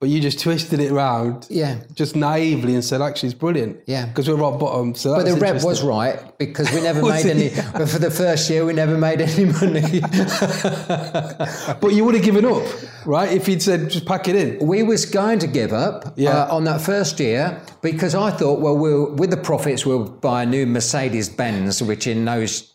but 0.01 0.09
you 0.09 0.20
just 0.20 0.38
twisted 0.40 0.78
it 0.78 0.92
around, 0.92 1.46
Yeah. 1.51 1.76
just 1.94 2.14
naively 2.14 2.74
and 2.74 2.84
said 2.84 3.03
actually 3.03 3.30
it's 3.30 3.38
brilliant, 3.38 3.78
Yeah. 3.86 4.07
because 4.07 4.28
we're 4.28 4.36
rock 4.36 4.61
bottom. 4.61 4.94
So 4.94 5.16
But 5.16 5.26
the 5.26 5.34
rep 5.34 5.62
was 5.64 5.82
right 5.82 6.20
because 6.38 6.70
we 6.72 6.80
never 6.90 7.03
made 7.03 7.26
any. 7.26 7.51
But 7.72 7.88
for 7.88 7.99
the 7.99 8.11
first 8.11 8.49
year, 8.49 8.64
we 8.64 8.72
never 8.74 8.96
made 8.96 9.20
any 9.20 9.46
money. 9.46 10.01
But 11.80 11.92
you 11.94 12.05
would 12.05 12.14
have 12.14 12.24
given 12.24 12.44
up, 12.44 12.62
right? 13.07 13.30
If 13.32 13.49
you'd 13.49 13.62
said 13.62 13.90
just 13.90 14.07
pack 14.07 14.28
it 14.28 14.36
in. 14.36 14.66
we 14.66 14.82
was 14.82 15.05
going 15.05 15.38
to 15.40 15.46
give 15.46 15.72
up 15.72 16.12
Yeah. 16.16 16.44
uh, 16.44 16.55
on 16.57 16.64
that 16.64 16.80
first 16.80 17.18
year 17.20 17.61
because 17.82 18.14
I 18.14 18.30
thought, 18.30 18.61
well, 18.61 18.76
we'll 18.76 19.12
with 19.14 19.30
the 19.30 19.36
profits, 19.36 19.84
we'll 19.86 20.05
buy 20.05 20.42
a 20.42 20.46
new 20.46 20.66
Mercedes 20.66 21.28
Benz, 21.28 21.82
which 21.82 22.07
in 22.07 22.24
those 22.24 22.72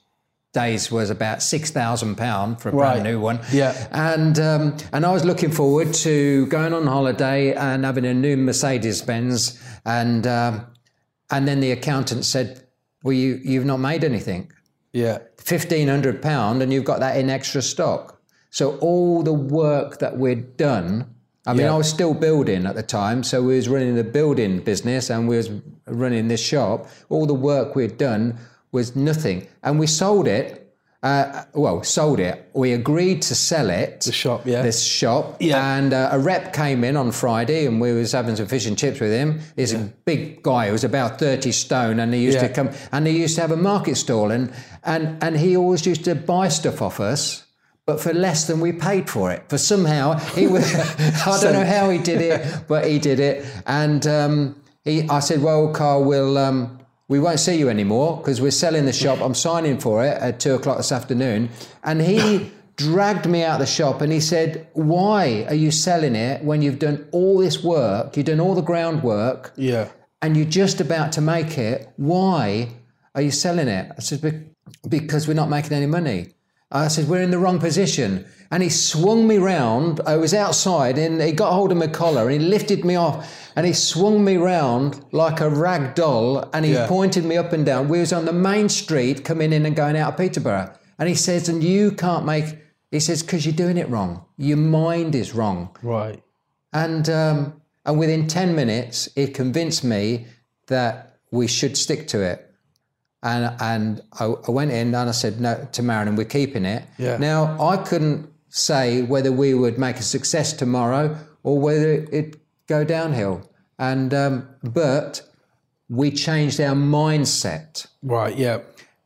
days 0.53 0.91
was 0.91 1.09
about 1.09 1.41
six 1.41 1.71
thousand 1.71 2.15
pound 2.15 2.61
for 2.61 2.69
a 2.69 2.71
Right. 2.71 2.93
brand 2.93 3.03
new 3.03 3.19
one. 3.19 3.39
Yeah. 3.51 3.73
and 3.91 4.39
um, 4.39 4.77
and 4.93 5.05
I 5.05 5.11
was 5.11 5.25
looking 5.25 5.51
forward 5.51 5.93
to 5.95 6.45
going 6.47 6.73
on 6.73 6.87
holiday 6.87 7.53
and 7.53 7.83
having 7.83 8.05
a 8.05 8.13
new 8.13 8.37
Mercedes 8.37 9.01
Benz, 9.01 9.59
and 9.85 10.25
um, 10.27 10.65
and 11.31 11.47
then 11.47 11.59
the 11.59 11.71
accountant 11.71 12.23
said, 12.25 12.65
well, 13.03 13.13
you 13.13 13.39
you've 13.43 13.65
not 13.65 13.77
made 13.77 14.03
anything. 14.03 14.51
Yeah. 14.93 15.17
fifteen 15.37 15.87
hundred 15.87 16.21
pound, 16.21 16.61
and 16.61 16.71
you've 16.71 16.85
got 16.85 16.99
that 16.99 17.17
in 17.17 17.29
extra 17.29 17.61
stock. 17.61 18.21
So 18.51 18.77
all 18.77 19.23
the 19.23 19.33
work 19.33 19.97
that 19.99 20.17
we'd 20.17 20.55
done. 20.57 21.09
I 21.45 21.51
mean, 21.51 21.63
Yeah. 21.65 21.73
I 21.73 21.77
was 21.77 21.89
still 21.89 22.13
building 22.13 22.65
at 22.65 22.75
the 22.75 22.83
time, 22.83 23.21
so 23.23 23.41
we 23.43 23.55
was 23.57 23.67
running 23.67 23.95
the 23.95 24.03
building 24.05 24.59
business 24.61 25.09
and 25.09 25.27
we 25.27 25.35
was 25.35 25.49
running 25.87 26.29
this 26.29 26.39
shop. 26.39 26.87
All 27.09 27.25
the 27.25 27.33
work 27.33 27.75
we'd 27.75 27.97
done 27.97 28.37
was 28.73 28.95
nothing, 28.97 29.47
and 29.63 29.79
we 29.79 29.87
sold 29.87 30.27
it. 30.27 30.59
Uh, 31.01 31.43
well, 31.53 31.83
sold 31.83 32.17
it. 32.21 32.49
We 32.53 32.71
agreed 32.71 33.21
to 33.23 33.35
sell 33.35 33.69
it. 33.69 33.99
The 34.01 34.13
shop, 34.13 34.45
yeah. 34.45 34.61
This 34.61 34.81
shop. 34.81 35.35
Yeah. 35.41 35.75
And 35.77 35.93
uh, 35.93 36.09
a 36.13 36.17
rep 36.19 36.53
came 36.53 36.85
in 36.85 36.95
on 36.95 37.11
Friday, 37.11 37.65
and 37.65 37.81
we 37.81 37.91
was 37.91 38.13
having 38.13 38.37
some 38.37 38.47
fish 38.47 38.65
and 38.65 38.77
chips 38.77 39.01
with 39.01 39.11
him. 39.11 39.41
He's 39.57 39.73
a 39.73 39.79
big 40.05 40.41
guy. 40.43 40.67
He 40.67 40.71
was 40.71 40.85
about 40.85 41.19
thirty 41.19 41.51
stone, 41.51 41.99
and 41.99 42.13
he 42.13 42.21
used 42.21 42.37
Yeah. 42.41 42.47
to 42.47 42.53
come 42.53 42.69
and 42.93 43.05
he 43.05 43.19
used 43.21 43.35
to 43.35 43.41
have 43.41 43.51
a 43.51 43.57
market 43.57 43.95
stall, 43.97 44.31
and 44.31 44.53
and 44.85 45.21
and 45.21 45.35
he 45.37 45.57
always 45.57 45.85
used 45.85 46.05
to 46.05 46.15
buy 46.15 46.47
stuff 46.47 46.81
off 46.81 46.99
us. 47.01 47.45
But 47.85 47.99
for 47.99 48.13
less 48.13 48.47
than 48.47 48.61
we 48.61 48.71
paid 48.71 49.09
for 49.09 49.29
it, 49.29 49.43
for 49.49 49.57
somehow 49.57 50.17
he 50.35 50.47
was. 50.47 50.63
I 51.27 51.37
don't 51.41 51.51
know 51.51 51.65
how 51.65 51.89
he 51.89 51.97
did 51.97 52.21
it, 52.21 52.63
but 52.69 52.85
he 52.85 52.97
did 52.97 53.19
it. 53.19 53.45
And 53.67 54.07
um, 54.07 54.55
he, 54.85 55.01
I 55.09 55.19
said, 55.19 55.41
"Well, 55.43 55.67
Carl, 55.73 56.05
we'll 56.05 56.37
um, 56.37 56.79
we 57.13 57.19
won't 57.25 57.39
see 57.47 57.57
you 57.61 57.67
anymore 57.77 58.09
because 58.17 58.37
we're 58.45 58.59
selling 58.65 58.85
the 58.91 58.97
shop. 59.03 59.17
I'm 59.25 59.37
signing 59.49 59.77
for 59.85 59.95
it 60.07 60.15
at 60.27 60.33
two 60.43 60.53
o'clock 60.57 60.77
this 60.77 60.91
afternoon." 60.99 61.39
And 61.89 61.97
he 62.01 62.51
dragged 62.85 63.25
me 63.33 63.39
out 63.47 63.55
of 63.59 63.63
the 63.65 63.73
shop 63.79 63.95
and 64.03 64.11
he 64.17 64.19
said, 64.33 64.49
"Why 64.73 65.45
are 65.49 65.59
you 65.65 65.71
selling 65.71 66.15
it 66.15 66.43
when 66.49 66.61
you've 66.63 66.79
done 66.87 66.97
all 67.17 67.35
this 67.45 67.57
work? 67.63 68.17
You've 68.17 68.25
done 68.33 68.39
all 68.45 68.55
the 68.61 68.67
groundwork." 68.71 69.53
Yeah. 69.71 69.85
and 70.23 70.37
you're 70.37 70.55
just 70.63 70.79
about 70.87 71.11
to 71.11 71.21
make 71.21 71.57
it, 71.57 71.77
why 71.97 72.69
are 73.13 73.21
you 73.21 73.29
selling 73.45 73.67
it? 73.67 73.85
I 73.97 74.01
said, 74.01 74.19
because 74.87 75.27
we're 75.27 75.41
not 75.43 75.49
making 75.49 75.73
any 75.73 75.85
money. 75.85 76.19
I 76.71 76.87
said, 76.87 77.09
we're 77.09 77.21
in 77.21 77.31
the 77.31 77.37
wrong 77.43 77.59
position. 77.59 78.25
And 78.49 78.63
he 78.63 78.69
swung 78.69 79.27
me 79.27 79.37
round. 79.37 79.99
I 80.07 80.15
was 80.15 80.33
outside 80.33 80.97
and 80.97 81.21
he 81.21 81.33
got 81.33 81.51
hold 81.51 81.71
of 81.73 81.77
my 81.77 81.87
collar 81.87 82.23
and 82.29 82.41
he 82.41 82.47
lifted 82.47 82.85
me 82.85 82.95
off 82.95 83.42
and 83.55 83.65
he 83.65 83.73
swung 83.73 84.23
me 84.23 84.37
round 84.37 85.03
like 85.11 85.39
a 85.41 85.49
rag 85.49 85.95
doll 85.95 86.49
and 86.53 86.65
he 86.65 86.73
Yeah. 86.73 86.87
pointed 86.87 87.23
me 87.25 87.37
up 87.37 87.53
and 87.53 87.65
down. 87.65 87.87
We 87.89 87.99
was 87.99 88.11
on 88.13 88.25
the 88.25 88.33
main 88.33 88.69
street 88.69 89.23
coming 89.23 89.53
in 89.53 89.65
and 89.65 89.75
going 89.75 89.95
out 89.97 90.13
of 90.13 90.17
Peterborough. 90.17 90.71
And 90.99 91.09
he 91.09 91.15
says, 91.15 91.49
and 91.49 91.63
you 91.63 91.91
can't 91.91 92.25
make, 92.25 92.45
he 92.91 92.99
says, 92.99 93.21
because 93.23 93.45
you're 93.45 93.55
doing 93.55 93.77
it 93.77 93.89
wrong. 93.89 94.25
Your 94.37 94.57
mind 94.57 95.15
is 95.15 95.33
wrong. 95.33 95.75
Right. 95.81 96.21
And 96.71 97.09
um, 97.09 97.61
and 97.85 97.99
within 97.99 98.27
ten 98.27 98.55
minutes, 98.55 99.09
it 99.15 99.33
convinced 99.33 99.83
me 99.83 100.25
that 100.67 101.17
we 101.31 101.47
should 101.47 101.77
stick 101.77 102.07
to 102.09 102.21
it. 102.21 102.49
And 103.21 103.55
and 103.59 104.01
I, 104.19 104.25
I 104.47 104.51
went 104.51 104.71
in 104.71 104.87
and 104.95 105.09
I 105.09 105.11
said 105.11 105.39
no 105.39 105.67
to 105.71 105.83
Marilyn, 105.83 106.15
we're 106.15 106.25
keeping 106.25 106.65
it. 106.65 106.83
Yeah. 106.97 107.17
Now 107.17 107.57
I 107.61 107.77
couldn't 107.77 108.29
say 108.49 109.01
whether 109.01 109.31
we 109.31 109.53
would 109.53 109.77
make 109.77 109.97
a 109.97 110.03
success 110.03 110.53
tomorrow 110.53 111.17
or 111.43 111.59
whether 111.59 111.91
it 111.91 112.37
go 112.67 112.83
downhill. 112.83 113.49
And 113.79 114.13
um, 114.13 114.47
but 114.63 115.21
we 115.89 116.11
changed 116.11 116.59
our 116.61 116.75
mindset 116.75 117.87
Right. 118.01 118.35
Yeah. 118.37 118.59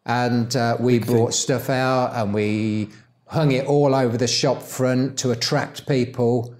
and 0.05 0.55
uh, 0.55 0.77
we 0.79 0.99
brought 0.99 1.33
stuff 1.33 1.69
out 1.69 2.13
and 2.15 2.33
we 2.33 2.89
hung 3.27 3.51
it 3.51 3.65
all 3.65 3.93
over 3.95 4.17
the 4.17 4.27
shop 4.27 4.61
front 4.61 5.17
to 5.19 5.31
attract 5.31 5.87
people 5.87 6.55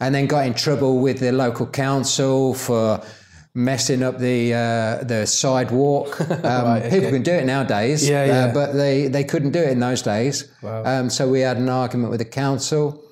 and 0.00 0.14
then 0.14 0.26
got 0.26 0.46
in 0.46 0.54
trouble 0.54 1.00
with 1.00 1.20
the 1.20 1.32
local 1.32 1.66
council 1.66 2.54
for 2.54 3.00
messing 3.54 4.02
up 4.02 4.18
the 4.18 4.54
uh, 4.54 5.04
the 5.04 5.26
sidewalk. 5.26 6.18
Um, 6.44 6.80
People 6.82 7.10
can 7.10 7.22
do 7.22 7.32
it 7.32 7.44
nowadays, 7.44 8.08
Yeah, 8.08 8.22
uh, 8.22 8.26
yeah. 8.26 8.52
but 8.52 8.72
they, 8.72 9.08
they 9.08 9.24
couldn't 9.24 9.50
do 9.50 9.58
it 9.60 9.70
in 9.70 9.80
those 9.80 10.02
days. 10.02 10.48
Wow. 10.62 10.84
Um, 10.84 11.10
so 11.10 11.28
we 11.28 11.40
had 11.40 11.56
an 11.56 11.68
argument 11.68 12.10
with 12.10 12.20
the 12.20 12.24
council, 12.42 13.02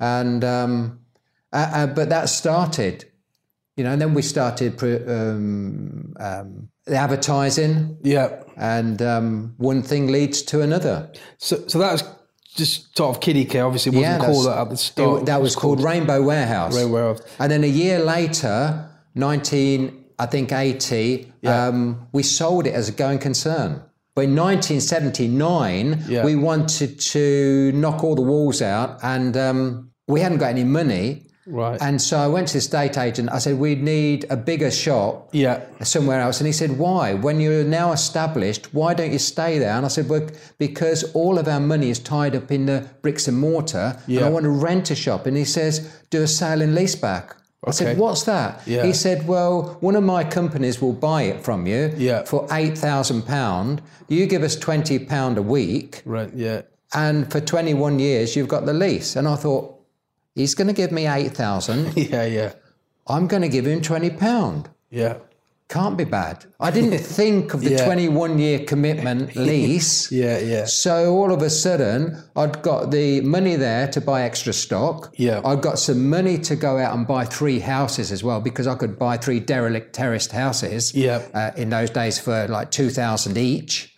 and 0.00 0.44
um, 0.44 1.00
uh, 1.54 1.70
uh, 1.72 1.86
but 1.86 2.08
that 2.10 2.28
started, 2.28 3.04
you 3.76 3.84
know. 3.84 3.92
And 3.92 4.00
then 4.02 4.12
we 4.14 4.22
started 4.22 4.76
pre- 4.76 5.04
um, 5.06 6.14
um, 6.20 6.68
the 6.86 6.96
advertising, 6.96 7.96
Yeah. 8.02 8.42
and 8.56 9.00
um, 9.00 9.54
one 9.56 9.82
thing 9.82 10.08
leads 10.12 10.42
to 10.42 10.60
another. 10.60 11.10
So, 11.38 11.64
so 11.68 11.78
that 11.78 11.92
was 11.92 12.04
just 12.56 12.96
sort 12.96 13.16
of 13.16 13.22
Kiddicare. 13.22 13.64
Obviously, 13.66 13.92
it 13.92 14.00
wasn't 14.00 14.20
Yeah, 14.20 14.26
called 14.26 14.46
that 14.46 14.58
at 14.58 14.68
the 14.70 14.76
start. 14.76 15.20
It- 15.22 15.26
that 15.26 15.40
was 15.40 15.56
called 15.56 15.82
Rainbow 15.82 16.22
Warehouse. 16.22 16.76
Rainbow 16.76 16.92
Warehouse. 16.92 17.20
And 17.38 17.50
then 17.50 17.64
a 17.64 17.68
year 17.82 17.98
later, 18.00 18.88
19, 19.14 20.04
I 20.18 20.26
think 20.26 20.52
80, 20.52 21.32
um, 21.46 22.06
we 22.12 22.22
sold 22.22 22.66
it 22.66 22.74
as 22.74 22.88
a 22.88 22.92
going 22.92 23.18
concern. 23.18 23.80
But 24.14 24.24
in 24.24 24.34
1979, 24.36 26.04
Yeah. 26.08 26.24
we 26.24 26.36
wanted 26.36 27.00
to 27.00 27.72
knock 27.74 28.04
all 28.04 28.14
the 28.14 28.22
walls 28.22 28.62
out 28.62 28.98
and 29.02 29.36
um, 29.36 29.90
we 30.06 30.20
hadn't 30.20 30.38
got 30.38 30.50
any 30.50 30.64
money. 30.64 31.23
Right. 31.46 31.80
And 31.82 32.00
so 32.00 32.18
I 32.18 32.26
went 32.26 32.48
to 32.48 32.54
the 32.54 32.58
estate 32.58 32.96
agent. 32.96 33.28
I 33.30 33.38
said, 33.38 33.58
we 33.58 33.74
need 33.74 34.24
a 34.30 34.36
bigger 34.36 34.70
shop 34.70 35.28
yeah. 35.32 35.64
somewhere 35.82 36.20
else. 36.20 36.40
And 36.40 36.46
he 36.46 36.52
said, 36.52 36.78
Why? 36.78 37.14
When 37.14 37.40
you're 37.40 37.64
now 37.64 37.92
established, 37.92 38.72
why 38.72 38.94
don't 38.94 39.12
you 39.12 39.18
stay 39.18 39.58
there? 39.58 39.72
And 39.72 39.84
I 39.84 39.88
said, 39.88 40.08
Well, 40.08 40.26
because 40.58 41.04
all 41.12 41.38
of 41.38 41.46
our 41.48 41.60
money 41.60 41.90
is 41.90 41.98
tied 41.98 42.34
up 42.34 42.50
in 42.50 42.66
the 42.66 42.88
bricks 43.02 43.28
and 43.28 43.38
mortar, 43.38 43.96
and 44.06 44.14
Yeah. 44.14 44.26
I 44.26 44.30
want 44.30 44.44
to 44.44 44.50
rent 44.50 44.90
a 44.90 44.94
shop. 44.94 45.26
And 45.26 45.36
he 45.36 45.44
says, 45.44 46.00
Do 46.10 46.22
a 46.22 46.26
sale 46.26 46.62
and 46.62 46.74
lease 46.74 46.94
back. 46.96 47.36
I 47.66 47.70
said, 47.70 47.98
What's 47.98 48.24
that? 48.24 48.60
Yeah. 48.66 48.84
He 48.84 48.92
said, 48.92 49.26
Well, 49.26 49.76
one 49.80 49.96
of 49.96 50.02
my 50.04 50.24
companies 50.24 50.80
will 50.82 50.92
buy 50.92 51.22
it 51.22 51.42
from 51.44 51.66
you 51.66 51.92
Yeah. 51.96 52.24
for 52.24 52.46
£8,000. 52.48 53.80
You 54.08 54.26
give 54.26 54.42
us 54.42 54.56
£20 54.56 55.36
a 55.36 55.42
week, 55.42 56.02
Right. 56.04 56.30
Yeah. 56.34 56.62
and 56.94 57.30
for 57.30 57.40
21 57.40 57.98
years, 57.98 58.36
you've 58.36 58.48
got 58.48 58.66
the 58.66 58.74
lease. 58.74 59.16
And 59.16 59.26
I 59.26 59.36
thought, 59.36 59.73
He's 60.34 60.54
going 60.54 60.66
to 60.68 60.72
give 60.74 60.90
me 60.92 61.06
8000 61.06 61.96
Yeah. 61.96 62.24
Yeah. 62.24 62.52
I'm 63.06 63.26
going 63.26 63.42
to 63.42 63.48
give 63.48 63.66
him 63.66 63.80
£20. 63.82 64.66
Yeah. 64.90 65.16
can't 65.68 65.96
be 65.96 66.04
bad. 66.04 66.44
I 66.60 66.70
didn't 66.70 66.98
think 67.18 67.52
of 67.54 67.60
the 67.62 67.70
Yeah. 67.72 67.84
21 67.84 68.38
year 68.38 68.60
commitment 68.64 69.34
lease. 69.48 70.10
Yeah, 70.12 70.38
yeah. 70.38 70.64
So 70.66 71.14
all 71.14 71.32
of 71.32 71.42
a 71.42 71.50
sudden, 71.50 72.22
I'd 72.36 72.62
got 72.62 72.90
the 72.90 73.20
money 73.22 73.56
there 73.56 73.88
to 73.88 74.00
buy 74.00 74.22
extra 74.22 74.52
stock. 74.52 75.12
Yeah. 75.16 75.40
I'd 75.44 75.62
got 75.62 75.78
some 75.78 76.08
money 76.08 76.38
to 76.38 76.56
go 76.56 76.78
out 76.78 76.96
and 76.96 77.06
buy 77.06 77.24
three 77.24 77.58
houses 77.60 78.10
as 78.12 78.22
well 78.24 78.40
because 78.40 78.66
I 78.66 78.74
could 78.74 78.98
buy 78.98 79.16
three 79.18 79.40
derelict 79.40 79.94
terraced 79.94 80.32
houses 80.32 80.94
Yeah. 80.94 81.22
uh, 81.34 81.50
in 81.56 81.70
those 81.70 81.90
days 81.90 82.18
for 82.18 82.46
like 82.48 82.70
2000 82.70 83.36
each. 83.36 83.94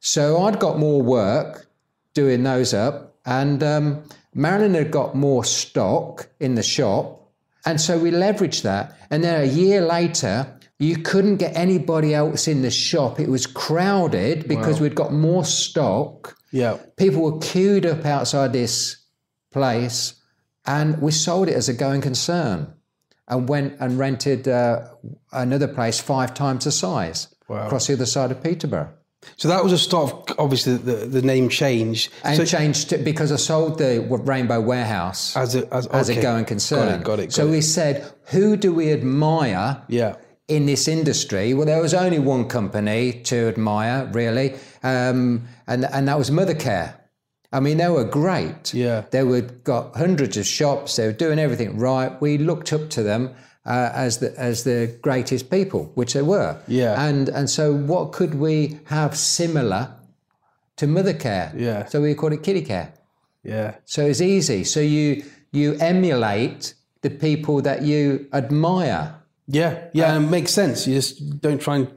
So 0.00 0.42
I'd 0.44 0.58
got 0.60 0.78
more 0.78 1.02
work 1.02 1.66
doing 2.14 2.42
those 2.44 2.72
up. 2.74 3.16
And 3.24 3.62
um, 3.62 4.02
Marilyn 4.36 4.74
had 4.74 4.90
got 4.90 5.14
more 5.14 5.44
stock 5.44 6.28
in 6.38 6.56
the 6.56 6.62
shop. 6.62 7.32
And 7.64 7.80
so 7.80 7.98
we 7.98 8.10
leveraged 8.10 8.62
that. 8.62 8.96
And 9.10 9.24
then 9.24 9.40
a 9.40 9.46
year 9.46 9.80
later, 9.80 10.46
you 10.78 10.98
couldn't 10.98 11.38
get 11.38 11.56
anybody 11.56 12.14
else 12.14 12.46
in 12.46 12.60
the 12.60 12.70
shop. 12.70 13.18
It 13.18 13.28
was 13.28 13.46
crowded 13.46 14.46
because 14.46 14.78
we'd 14.78 14.94
got 14.94 15.12
more 15.12 15.44
stock. 15.44 16.36
Yeah. 16.52 16.76
People 16.96 17.22
were 17.22 17.38
queued 17.38 17.86
up 17.86 18.04
outside 18.04 18.52
this 18.52 18.98
place, 19.50 20.20
and 20.66 21.00
we 21.00 21.12
sold 21.12 21.48
it 21.48 21.54
as 21.54 21.70
a 21.70 21.72
going 21.72 22.02
concern 22.02 22.74
and 23.26 23.48
went 23.48 23.80
and 23.80 23.98
rented 23.98 24.46
uh, 24.46 24.88
another 25.32 25.66
place 25.66 25.98
five 25.98 26.34
times 26.34 26.64
the 26.64 26.72
size 26.72 27.34
across 27.48 27.86
the 27.86 27.94
other 27.94 28.06
side 28.06 28.30
of 28.30 28.42
Peterborough. 28.42 28.92
So 29.36 29.48
that 29.48 29.62
was 29.62 29.72
a 29.72 29.78
start 29.78 30.30
of 30.30 30.38
obviously 30.38 30.76
the, 30.76 31.06
the 31.06 31.22
name 31.22 31.48
changed. 31.48 32.12
And 32.24 32.36
so, 32.36 32.44
changed 32.44 33.04
because 33.04 33.32
I 33.32 33.36
sold 33.36 33.78
the 33.78 34.00
Rainbow 34.00 34.60
Warehouse 34.60 35.36
as 35.36 35.54
a 35.54 35.72
as, 35.74 35.86
as 35.88 36.08
a 36.08 36.20
going 36.20 36.44
concern. 36.44 36.86
Got 36.86 37.00
it. 37.00 37.04
Got 37.04 37.18
it. 37.18 37.22
Got 37.26 37.32
so 37.32 37.46
it. 37.46 37.50
we 37.50 37.60
said, 37.60 38.12
who 38.26 38.56
do 38.56 38.72
we 38.72 38.92
admire 38.92 39.82
yeah. 39.88 40.16
in 40.48 40.66
this 40.66 40.88
industry? 40.88 41.54
Well, 41.54 41.66
there 41.66 41.82
was 41.82 41.94
only 41.94 42.18
one 42.18 42.48
company 42.48 43.20
to 43.24 43.48
admire, 43.48 44.08
really, 44.12 44.54
um, 44.82 45.46
and 45.66 45.84
and 45.84 46.08
that 46.08 46.18
was 46.18 46.30
Mothercare. 46.30 46.94
I 47.52 47.60
mean, 47.60 47.78
they 47.78 47.88
were 47.88 48.04
great. 48.04 48.74
Yeah. 48.74 49.04
They 49.10 49.22
were 49.22 49.40
got 49.40 49.96
hundreds 49.96 50.36
of 50.36 50.46
shops. 50.46 50.96
They 50.96 51.06
were 51.06 51.12
doing 51.12 51.38
everything 51.38 51.78
right. 51.78 52.20
We 52.20 52.38
looked 52.38 52.72
up 52.72 52.90
to 52.90 53.02
them 53.02 53.34
uh, 53.66 53.90
as 53.92 54.18
the 54.18 54.38
as 54.38 54.64
the 54.64 54.96
greatest 55.02 55.50
people, 55.50 55.90
which 55.94 56.12
they 56.14 56.22
were. 56.22 56.58
Yeah. 56.68 57.00
And 57.02 57.28
and 57.28 57.50
so, 57.50 57.74
what 57.74 58.12
could 58.12 58.34
we 58.34 58.78
have 58.86 59.16
similar 59.16 59.92
to 60.76 60.86
Mothercare? 60.86 61.52
Yeah. 61.58 61.86
So 61.86 62.00
we 62.00 62.14
called 62.14 62.32
it 62.32 62.42
Kiddicare. 62.42 62.92
Yeah. 63.42 63.76
So 63.84 64.06
it's 64.06 64.20
easy. 64.20 64.64
So 64.64 64.80
you 64.80 65.24
you 65.52 65.74
emulate 65.74 66.74
the 67.02 67.10
people 67.10 67.62
that 67.62 67.82
you 67.82 68.26
admire. 68.32 69.14
Yeah, 69.48 69.84
yeah, 69.92 70.14
and 70.14 70.24
it 70.24 70.28
makes 70.28 70.52
sense. 70.52 70.88
You 70.88 70.94
just 70.94 71.40
don't 71.40 71.60
try 71.60 71.76
and 71.76 71.88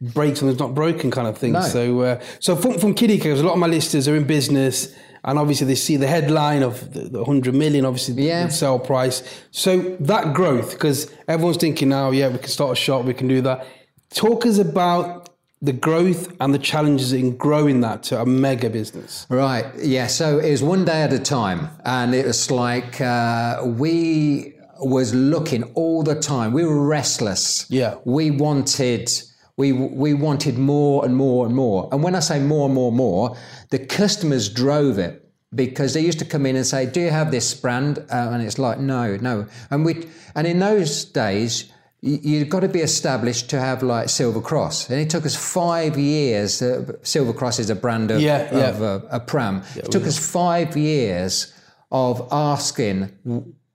break 0.00 0.36
something 0.36 0.48
that's 0.48 0.60
not 0.60 0.74
broken, 0.74 1.10
kind 1.10 1.28
of 1.28 1.38
thing. 1.38 1.52
No. 1.52 1.62
So, 1.62 2.00
uh, 2.00 2.20
so 2.40 2.56
from 2.56 2.78
from 2.78 2.94
Kiddicare, 2.94 3.38
a 3.38 3.42
lot 3.42 3.52
of 3.52 3.58
my 3.58 3.68
listeners 3.68 4.08
are 4.08 4.16
in 4.16 4.24
business, 4.24 4.92
and 5.24 5.38
obviously 5.38 5.66
they 5.66 5.74
see 5.74 5.96
the 5.96 6.06
headline 6.06 6.62
of 6.62 6.92
the, 6.92 7.00
the 7.00 7.24
hundred 7.24 7.54
million, 7.54 7.84
obviously 7.84 8.14
the- 8.14 8.22
Yeah. 8.22 8.46
the 8.46 8.52
sale 8.52 8.78
price. 8.78 9.22
So 9.50 9.96
that 10.00 10.34
growth, 10.34 10.72
because 10.72 11.10
everyone's 11.28 11.56
thinking 11.58 11.88
now, 11.88 12.10
yeah, 12.10 12.28
we 12.28 12.38
can 12.38 12.48
start 12.48 12.72
a 12.72 12.76
shop, 12.76 13.04
we 13.04 13.14
can 13.14 13.28
do 13.28 13.40
that. 13.42 13.66
Talk 14.14 14.46
us 14.46 14.58
about 14.58 15.28
the 15.62 15.72
growth 15.72 16.32
and 16.40 16.52
the 16.52 16.58
challenges 16.58 17.12
in 17.12 17.36
growing 17.36 17.80
that 17.80 18.02
to 18.04 18.20
a 18.20 18.26
mega 18.26 18.68
business. 18.70 19.26
Right. 19.30 19.64
Yeah. 19.82 20.06
So 20.06 20.38
it 20.38 20.50
was 20.50 20.62
one 20.62 20.84
day 20.84 21.02
at 21.02 21.12
a 21.12 21.18
time, 21.18 21.70
and 21.84 22.14
it 22.14 22.26
was 22.26 22.50
like 22.50 23.00
uh, 23.00 23.62
we 23.64 24.54
was 24.78 25.14
looking 25.14 25.62
all 25.74 26.02
the 26.02 26.14
time. 26.14 26.52
We 26.52 26.64
were 26.64 26.86
restless. 26.86 27.66
Yeah. 27.70 27.96
We 28.04 28.30
wanted. 28.30 29.10
We, 29.56 29.72
we 29.72 30.12
wanted 30.12 30.58
more 30.58 31.04
and 31.04 31.16
more 31.16 31.46
and 31.46 31.54
more. 31.54 31.88
And 31.90 32.02
when 32.02 32.14
I 32.14 32.20
say 32.20 32.38
more 32.40 32.66
and 32.66 32.74
more 32.74 32.88
and 32.88 32.96
more, 32.96 33.36
the 33.70 33.78
customers 33.78 34.48
drove 34.50 34.98
it 34.98 35.22
because 35.54 35.94
they 35.94 36.00
used 36.02 36.18
to 36.18 36.26
come 36.26 36.44
in 36.44 36.56
and 36.56 36.66
say, 36.66 36.84
"Do 36.84 37.00
you 37.00 37.10
have 37.10 37.30
this 37.30 37.54
brand?" 37.54 37.98
Uh, 37.98 38.30
and 38.32 38.42
it's 38.42 38.58
like, 38.58 38.78
"No, 38.78 39.16
no." 39.16 39.46
And 39.70 39.84
we 39.86 40.08
and 40.34 40.46
in 40.46 40.58
those 40.58 41.04
days, 41.06 41.64
you- 42.02 42.18
you've 42.22 42.50
got 42.50 42.60
to 42.60 42.68
be 42.68 42.80
established 42.80 43.48
to 43.50 43.58
have 43.58 43.82
like 43.82 44.10
Silver 44.10 44.42
Cross, 44.42 44.90
and 44.90 45.00
it 45.00 45.08
took 45.08 45.24
us 45.24 45.34
five 45.34 45.96
years. 45.96 46.60
Uh, 46.60 46.92
Silver 47.02 47.32
Cross 47.32 47.58
is 47.60 47.70
a 47.70 47.74
brand 47.74 48.10
of, 48.10 48.20
Yeah, 48.20 48.48
yeah. 48.54 48.68
of 48.68 48.82
a, 48.82 49.02
a 49.10 49.20
pram. 49.20 49.62
it 49.76 49.90
took 49.90 50.04
us 50.06 50.18
five 50.18 50.76
years 50.76 51.54
of 51.90 52.28
asking, 52.30 53.08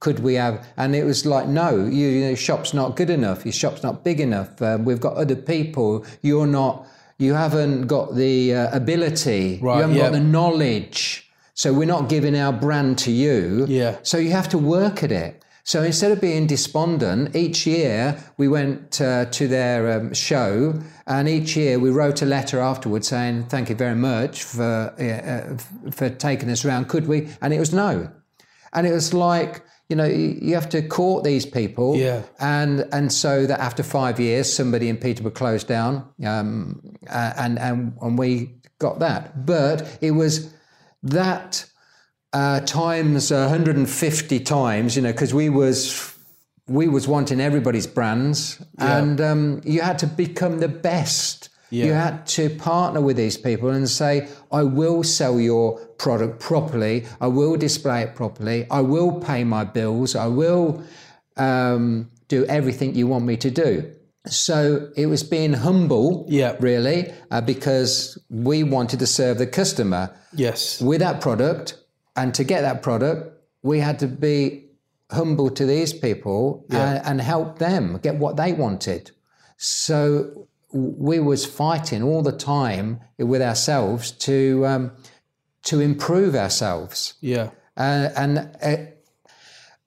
could 0.02 0.20
we 0.20 0.34
have? 0.34 0.68
And 0.76 0.94
it 0.96 1.06
was 1.06 1.26
like, 1.26 1.48
no, 1.48 1.86
you, 1.86 2.08
your 2.08 2.36
shop's 2.36 2.74
not 2.74 2.98
good 2.98 3.10
enough. 3.10 3.46
Your 3.46 3.54
shop's 3.54 3.84
not 3.84 4.04
big 4.04 4.20
enough. 4.20 4.62
Um, 4.62 4.84
we've 4.84 5.00
got 5.00 5.16
other 5.16 5.36
people. 5.36 6.06
You're 6.22 6.48
not. 6.48 6.86
You 7.18 7.36
haven't 7.36 7.86
got 7.88 8.16
the 8.16 8.56
uh, 8.56 8.76
ability. 8.76 9.60
Right, 9.62 9.76
you 9.76 9.82
haven't 9.82 9.96
yeah. 9.96 10.04
got 10.04 10.12
the 10.14 10.20
knowledge. 10.20 11.32
So 11.54 11.72
we're 11.72 11.86
not 11.86 12.10
giving 12.10 12.36
our 12.36 12.52
brand 12.52 12.98
to 13.00 13.12
you. 13.12 13.66
Yeah. 13.70 14.00
So 14.02 14.18
you 14.18 14.32
have 14.32 14.50
to 14.50 14.58
work 14.58 15.04
at 15.04 15.12
it. 15.12 15.46
So 15.64 15.84
instead 15.84 16.12
of 16.12 16.20
being 16.20 16.48
despondent, 16.48 17.36
each 17.36 17.68
year 17.68 18.18
we 18.38 18.48
went 18.48 19.00
uh, 19.00 19.26
to 19.26 19.48
their 19.48 20.00
um, 20.00 20.14
show, 20.16 20.82
and 21.06 21.30
each 21.30 21.56
year 21.56 21.78
we 21.78 21.92
wrote 21.92 22.24
a 22.24 22.26
letter 22.26 22.60
afterwards 22.60 23.08
saying, 23.10 23.44
"Thank 23.50 23.70
you 23.70 23.76
very 23.76 23.96
much 23.96 24.44
for 24.44 24.96
uh, 25.00 25.04
uh, 25.04 25.92
for 25.92 26.10
taking 26.10 26.50
us 26.50 26.66
around. 26.66 26.90
Could 26.90 27.08
we?" 27.08 27.30
And 27.42 27.54
it 27.54 27.60
was 27.60 27.72
no. 27.72 28.10
And 28.74 28.88
it 28.88 28.92
was 28.92 29.14
like 29.14 29.62
you 29.92 29.98
know 29.98 30.06
you 30.06 30.56
have 30.56 30.70
to 30.70 30.82
court 30.82 31.26
these 31.26 31.46
people, 31.46 31.98
Yeah. 31.98 32.22
and 32.40 32.88
and 32.94 33.12
so 33.12 33.46
that 33.46 33.60
after 33.60 33.84
five 33.84 34.20
years, 34.20 34.52
somebody 34.52 34.88
in 34.88 34.98
Peterborough 34.98 35.32
closed 35.32 35.68
down, 35.68 36.08
um, 36.26 36.82
and 37.08 37.60
and 37.60 37.94
and 38.02 38.18
we 38.18 38.56
got 38.80 39.00
that. 39.00 39.46
But 39.46 39.98
it 40.02 40.12
was 40.12 40.54
that 41.04 41.66
uh, 42.32 42.62
times 42.62 43.32
150 43.32 44.40
times, 44.40 44.96
you 44.96 45.02
know, 45.02 45.12
because 45.12 45.34
we 45.34 45.50
was 45.50 46.16
we 46.68 46.88
was 46.88 47.06
wanting 47.06 47.42
everybody's 47.42 47.86
brands, 47.88 48.64
and 48.78 49.20
um, 49.20 49.62
you 49.66 49.82
had 49.82 50.00
to 50.00 50.08
become 50.08 50.60
the 50.60 50.70
best. 50.70 51.50
You 51.72 51.94
had 51.94 52.28
to 52.28 52.50
partner 52.50 53.00
with 53.02 53.16
these 53.18 53.38
people 53.38 53.70
and 53.70 53.90
say, 53.90 54.28
"I 54.52 54.64
will 54.64 55.04
sell 55.04 55.40
your 55.40 55.80
product 55.98 56.40
properly. 56.40 57.06
I 57.22 57.28
will 57.28 57.56
display 57.58 58.02
it 58.04 58.14
properly. 58.16 58.68
I 58.70 58.82
will 58.82 59.12
pay 59.20 59.44
my 59.44 59.64
bills. 59.64 60.16
I 60.16 60.28
will 60.28 60.84
um, 61.38 62.10
do 62.28 62.46
everything 62.46 62.96
you 62.96 63.08
want 63.08 63.26
me 63.26 63.38
to 63.38 63.50
do." 63.50 63.72
So 64.28 64.90
it 64.96 65.08
was 65.08 65.24
being 65.24 65.54
humble, 65.54 66.26
Yeah. 66.30 66.56
really, 66.60 67.12
uh, 67.32 67.42
because 67.42 68.20
we 68.30 68.64
wanted 68.64 69.00
to 69.00 69.08
serve 69.08 69.38
the 69.40 69.48
customer 69.48 70.12
Yes. 70.36 70.80
with 70.82 71.00
that 71.00 71.22
product. 71.22 71.76
And 72.16 72.34
to 72.36 72.44
get 72.44 72.62
that 72.62 72.82
product, 72.84 73.20
we 73.64 73.80
had 73.80 73.98
to 74.00 74.08
be 74.08 74.66
humble 75.12 75.50
to 75.50 75.66
these 75.66 75.92
people 75.94 76.66
and, 76.70 77.02
and 77.06 77.22
help 77.22 77.58
them 77.58 78.00
get 78.04 78.16
what 78.18 78.36
they 78.38 78.54
wanted. 78.54 79.12
So 79.58 80.48
we 80.74 81.20
was 81.20 81.46
fighting 81.46 82.02
all 82.04 82.22
the 82.22 82.32
time 82.32 83.00
with 83.18 83.42
ourselves 83.42 84.12
to 84.12 84.66
um, 84.66 84.92
to 85.64 85.80
improve 85.80 86.36
ourselves. 86.36 87.14
Yeah. 87.22 87.50
Uh, 87.78 88.10
and 88.16 88.38
uh, 88.62 88.76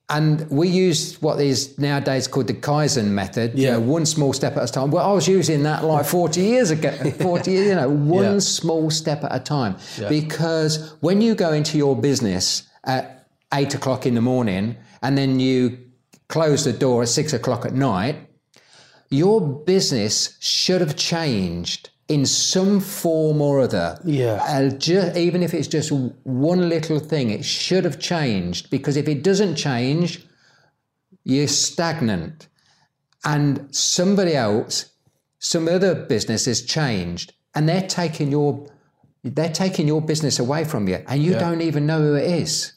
and 0.07 0.47
we 0.51 0.67
used 0.67 1.19
what 1.23 1.39
is 1.41 1.79
nowadays 1.79 2.27
called 2.27 2.45
the 2.47 2.53
Kaizen 2.53 3.05
method. 3.07 3.57
you 3.57 3.65
Yeah. 3.65 3.71
know, 3.73 3.79
one 3.79 4.05
small 4.05 4.33
step 4.33 4.55
at 4.55 4.69
a 4.69 4.71
time. 4.71 4.91
Well, 4.91 5.03
I 5.09 5.11
was 5.13 5.27
using 5.27 5.63
that 5.63 5.83
like 5.83 6.05
40 6.05 6.41
years 6.41 6.69
ago. 6.69 6.91
40 7.19 7.51
years, 7.51 7.67
you 7.69 7.75
know, 7.75 7.89
one 7.89 8.33
Yeah. 8.33 8.39
small 8.39 8.91
step 8.91 9.23
at 9.23 9.33
a 9.35 9.39
time. 9.39 9.77
Because 10.07 10.93
when 10.99 11.21
you 11.21 11.33
go 11.33 11.51
into 11.53 11.77
your 11.79 11.95
business 11.95 12.63
at 12.83 13.27
eight 13.53 13.73
o'clock 13.73 14.05
in 14.05 14.13
the 14.13 14.21
morning 14.21 14.75
and 15.01 15.17
then 15.17 15.39
you 15.39 15.79
close 16.29 16.65
the 16.65 16.73
door 16.73 17.01
at 17.01 17.09
six 17.09 17.33
o'clock 17.33 17.65
at 17.65 17.73
night, 17.73 18.29
your 19.15 19.41
business 19.41 20.37
should 20.39 20.81
have 20.81 20.95
changed 20.95 21.89
in 22.07 22.25
some 22.25 22.79
form 22.79 23.41
or 23.41 23.61
other. 23.61 23.99
Yeah. 24.03 24.43
Uh, 24.43 24.69
ju- 24.69 25.11
even 25.15 25.41
if 25.41 25.53
it's 25.53 25.67
just 25.67 25.91
one 25.91 26.69
little 26.69 26.99
thing, 26.99 27.31
it 27.31 27.43
should 27.43 27.83
have 27.83 27.99
changed 27.99 28.69
because 28.69 28.95
if 28.95 29.07
it 29.07 29.23
doesn't 29.23 29.55
change, 29.55 30.25
you're 31.23 31.47
stagnant. 31.47 32.47
And 33.23 33.73
somebody 33.75 34.35
else, 34.35 34.91
some 35.39 35.67
other 35.67 35.95
business 35.95 36.45
has 36.45 36.61
changed, 36.61 37.33
and 37.55 37.67
they're 37.67 37.87
taking 37.87 38.29
your 38.29 38.67
they're 39.23 39.51
taking 39.51 39.87
your 39.87 40.01
business 40.01 40.37
away 40.37 40.65
from 40.65 40.87
you, 40.87 41.03
and 41.07 41.23
you 41.23 41.31
don't 41.33 41.61
even 41.61 41.87
know 41.87 41.99
who 41.99 42.13
it 42.13 42.29
is. 42.29 42.73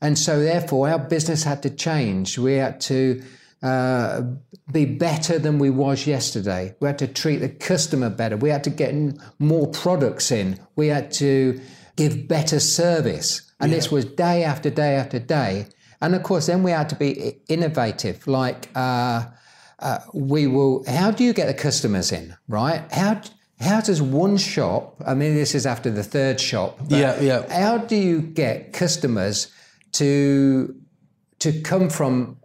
And 0.00 0.18
so, 0.18 0.40
therefore, 0.40 0.88
our 0.88 0.98
business 0.98 1.44
had 1.44 1.62
to 1.64 1.70
change. 1.70 2.38
We 2.38 2.54
had 2.54 2.80
to 2.82 3.22
uh, 3.66 4.22
be 4.70 4.84
better 4.84 5.38
than 5.38 5.58
we 5.58 5.70
was 5.70 6.06
yesterday. 6.06 6.74
We 6.80 6.86
had 6.86 6.98
to 6.98 7.08
treat 7.08 7.38
the 7.38 7.48
customer 7.48 8.10
better. 8.10 8.36
We 8.36 8.50
had 8.50 8.62
to 8.64 8.70
get 8.70 8.94
more 9.38 9.66
products 9.68 10.30
in. 10.30 10.60
We 10.76 10.86
had 10.88 11.10
to 11.12 11.60
give 11.96 12.28
better 12.28 12.60
service. 12.60 13.42
And 13.58 13.72
this 13.72 13.90
was 13.90 14.04
day 14.04 14.44
after 14.44 14.70
day 14.70 14.94
after 14.94 15.18
day. 15.18 15.66
And 16.00 16.14
of 16.14 16.22
course, 16.22 16.46
then 16.46 16.62
we 16.62 16.70
had 16.70 16.88
to 16.90 16.94
be 16.94 17.40
innovative. 17.48 18.26
Like 18.26 18.68
uh, 18.76 19.24
uh, 19.80 19.98
we 20.12 20.46
will. 20.46 20.84
How 20.86 21.10
do 21.10 21.24
you 21.24 21.32
get 21.32 21.46
the 21.46 21.54
customers 21.54 22.12
in? 22.12 22.36
Right? 22.48 22.82
How 22.92 23.22
how 23.58 23.80
does 23.80 24.00
one 24.02 24.36
shop? 24.36 25.02
I 25.06 25.14
mean, 25.14 25.34
this 25.34 25.54
is 25.54 25.66
after 25.66 25.90
the 25.90 26.04
third 26.04 26.38
shop. 26.38 26.78
but 26.78 26.98
Yeah, 26.98 27.20
yeah. 27.20 27.60
How 27.60 27.78
do 27.78 27.96
you 27.96 28.20
get 28.20 28.72
customers 28.72 29.50
to 29.92 30.74
to 31.38 31.60
come 31.62 31.88
from 31.88 32.38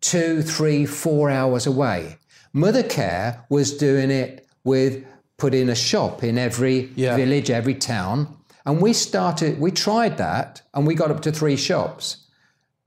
two, 0.00 0.42
three, 0.42 0.86
four 0.86 1.30
hours 1.30 1.66
away? 1.66 2.16
Mothercare 2.54 3.40
was 3.48 3.76
doing 3.76 4.10
it 4.10 4.46
with 4.64 5.04
putting 5.36 5.68
a 5.68 5.74
shop 5.74 6.24
in 6.24 6.36
every 6.38 6.90
Yeah. 6.96 7.16
village, 7.16 7.50
every 7.50 7.74
town, 7.74 8.28
and 8.66 8.80
we 8.80 8.92
started. 8.92 9.60
We 9.60 9.70
tried 9.70 10.18
that, 10.18 10.62
and 10.74 10.86
we 10.86 10.94
got 10.94 11.10
up 11.10 11.20
to 11.22 11.32
three 11.32 11.56
shops. 11.56 12.16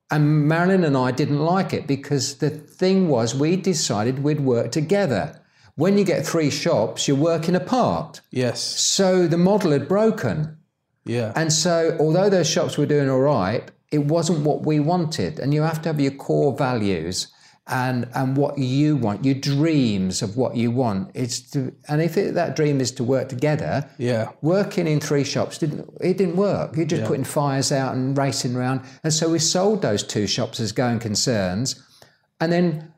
And 0.09 0.47
Marilyn 0.47 0.83
and 0.83 0.97
I 0.97 1.11
didn't 1.11 1.39
like 1.39 1.73
it 1.73 1.87
because 1.87 2.35
the 2.35 2.49
thing 2.49 3.07
was, 3.07 3.33
we 3.33 3.55
decided 3.55 4.23
we'd 4.23 4.41
work 4.41 4.71
together. 4.71 5.39
When 5.75 5.97
you 5.97 6.03
get 6.03 6.25
three 6.25 6.49
shops, 6.49 7.07
you're 7.07 7.15
working 7.15 7.55
apart. 7.55 8.19
Yes. 8.29 8.59
So 8.61 9.25
the 9.25 9.37
model 9.37 9.71
had 9.71 9.87
broken. 9.87 10.57
Yeah. 11.05 11.31
And 11.35 11.51
so, 11.53 11.95
although 11.99 12.29
those 12.29 12.49
shops 12.49 12.77
were 12.77 12.85
doing 12.85 13.09
all 13.09 13.21
right, 13.21 13.71
it 13.91 14.05
wasn't 14.05 14.39
what 14.39 14.65
we 14.65 14.79
wanted. 14.79 15.39
And 15.39 15.53
you 15.53 15.61
have 15.61 15.81
to 15.83 15.89
have 15.89 15.99
your 15.99 16.11
core 16.13 16.55
values 16.57 17.27
and 17.67 18.07
and 18.15 18.35
what 18.35 18.57
you 18.57 18.95
want, 18.95 19.23
your 19.23 19.35
dreams 19.35 20.21
of 20.21 20.35
what 20.35 20.55
you 20.55 20.71
want. 20.71 21.11
It's 21.13 21.39
to, 21.51 21.73
and 21.87 22.01
if 22.01 22.17
it, 22.17 22.33
that 22.33 22.55
dream 22.55 22.81
is 22.81 22.91
to 22.93 23.03
work 23.03 23.29
together, 23.29 23.87
Yeah. 23.97 24.29
working 24.41 24.87
in 24.87 24.99
three 24.99 25.23
shops 25.23 25.57
didn't 25.59 25.87
it 26.01 26.17
didn't 26.17 26.37
work. 26.37 26.75
You're 26.75 26.85
just 26.87 27.03
putting 27.05 27.23
fires 27.23 27.71
out 27.71 27.93
and 27.93 28.17
racing 28.17 28.55
around. 28.55 28.81
And 29.03 29.13
so 29.13 29.29
we 29.29 29.39
sold 29.39 29.81
those 29.83 30.03
two 30.03 30.25
shops 30.27 30.59
as 30.59 30.71
going 30.71 30.99
concerns, 30.99 31.75
and 32.39 32.51
then 32.51 32.91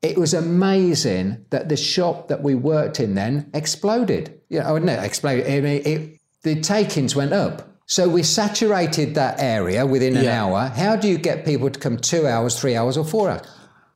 it 0.00 0.16
was 0.16 0.32
amazing 0.34 1.44
that 1.50 1.68
the 1.68 1.76
shop 1.76 2.28
that 2.28 2.42
we 2.42 2.54
worked 2.54 3.00
in 3.00 3.14
then 3.14 3.50
exploded. 3.54 4.40
Yeah, 4.48 4.68
oh 4.70 4.78
no, 4.78 4.92
exploded. 4.92 5.46
I 5.46 5.60
mean, 5.60 5.82
it, 5.84 6.20
the 6.42 6.60
takings 6.60 7.14
went 7.16 7.32
up. 7.32 7.68
So 7.92 8.08
we 8.08 8.22
saturated 8.22 9.14
that 9.16 9.34
area 9.38 9.84
within 9.84 10.16
an 10.16 10.24
Yeah. 10.24 10.42
hour. 10.42 10.72
How 10.74 10.96
do 10.96 11.06
you 11.08 11.18
get 11.18 11.44
people 11.44 11.68
to 11.68 11.78
come 11.78 11.98
two 11.98 12.26
hours, 12.26 12.58
three 12.58 12.74
hours, 12.74 12.96
or 12.96 13.04
four 13.04 13.28
hours? 13.28 13.42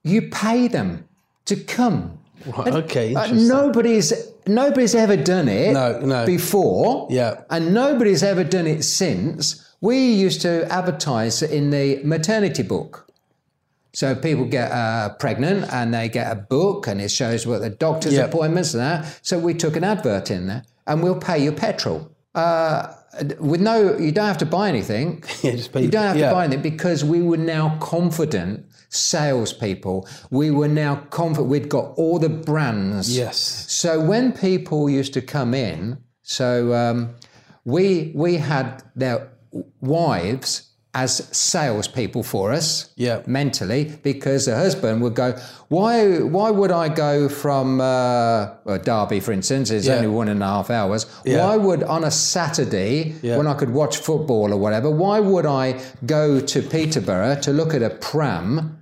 You 0.05 0.21
pay 0.31 0.69
them 0.69 1.05
to 1.47 1.57
come. 1.57 2.19
Right, 2.45 2.75
okay. 2.75 3.15
Uh, 3.15 3.33
nobody's 3.33 4.13
nobody's 4.47 4.95
ever 4.95 5.17
done 5.17 5.49
it 5.49 5.73
No, 5.73 5.99
no. 6.01 6.27
before. 6.27 7.09
Yeah. 7.11 7.41
And 7.49 7.73
nobody's 7.73 8.23
ever 8.23 8.45
done 8.45 8.67
it 8.67 8.85
since. 8.85 9.65
We 9.81 9.97
used 10.13 10.43
to 10.43 10.71
advertise 10.71 11.43
in 11.43 11.71
the 11.71 12.01
maternity 12.05 12.63
book. 12.65 13.07
So 13.95 14.15
people 14.15 14.45
get 14.45 14.73
uh, 14.73 15.09
pregnant 15.19 15.73
and 15.73 15.95
they 15.95 16.11
get 16.11 16.31
a 16.31 16.35
book 16.37 16.87
and 16.87 17.01
it 17.01 17.11
shows 17.11 17.47
what 17.47 17.63
the 17.63 17.71
doctor's 17.71 18.13
Yeah. 18.13 18.27
appointments 18.27 18.75
and 18.75 18.83
that. 18.83 19.07
So 19.23 19.39
we 19.39 19.55
took 19.55 19.75
an 19.75 19.85
advert 19.85 20.31
in 20.31 20.49
there 20.49 20.65
and 20.87 21.03
we'll 21.03 21.19
pay 21.31 21.39
you 21.43 21.51
petrol. 21.51 22.11
Uh, 22.35 22.89
with 23.39 23.61
no, 23.61 23.97
you 23.99 24.13
don't 24.13 24.27
have 24.27 24.39
to 24.39 24.47
buy 24.47 24.69
anything. 24.69 25.23
Yeah, 25.43 25.53
just 25.53 25.73
pay- 25.73 25.83
you 25.83 25.89
don't 25.89 26.07
have 26.07 26.17
yeah. 26.17 26.29
to 26.29 26.35
buy 26.35 26.45
anything 26.45 26.63
because 26.63 27.05
we 27.05 27.23
were 27.23 27.37
now 27.37 27.79
confident 27.79 28.67
salespeople. 28.89 30.09
We 30.31 30.51
were 30.51 30.69
now 30.69 30.97
confident. 31.11 31.49
We'd 31.49 31.69
got 31.69 31.93
all 31.97 32.19
the 32.19 32.29
brands. 32.29 33.17
Yes. 33.17 33.39
So 33.69 34.01
when 34.01 34.33
people 34.33 34.89
used 34.91 35.15
to 35.15 35.23
come 35.23 35.55
in, 35.55 35.99
so 36.23 36.73
um, 36.75 37.15
we 37.65 38.13
we 38.15 38.37
had 38.37 38.83
their 38.95 39.29
wives 39.81 40.66
as 41.05 41.11
salespeople 41.31 42.23
for 42.23 42.53
us, 42.59 42.89
Yeah. 42.97 43.19
mentally, 43.27 43.83
because 44.03 44.47
the 44.47 44.57
husband 44.57 45.03
would 45.03 45.15
go, 45.15 45.29
why 45.69 45.95
why 46.37 46.49
would 46.59 46.73
I 46.85 46.87
go 46.89 47.29
from 47.29 47.67
uh, 47.81 48.49
well, 48.65 48.79
Derby, 48.89 49.21
for 49.21 49.33
instance, 49.33 49.71
is 49.71 49.87
Yeah. 49.87 49.97
only 49.97 50.09
one 50.21 50.29
and 50.35 50.43
a 50.43 50.47
half 50.47 50.71
hours. 50.71 51.03
Yeah. 51.25 51.45
Why 51.45 51.55
would 51.67 51.83
on 51.97 52.03
a 52.05 52.11
Saturday 52.11 52.93
Yeah. 53.23 53.37
when 53.39 53.47
I 53.47 53.55
could 53.61 53.73
watch 53.81 53.97
football 54.09 54.47
or 54.55 54.59
whatever, 54.65 54.89
why 54.91 55.17
would 55.21 55.45
I 55.65 55.67
go 56.07 56.41
to 56.53 56.59
Peterborough 56.63 57.37
to 57.47 57.51
look 57.53 57.75
at 57.75 57.83
a 57.83 57.91
pram 57.91 58.79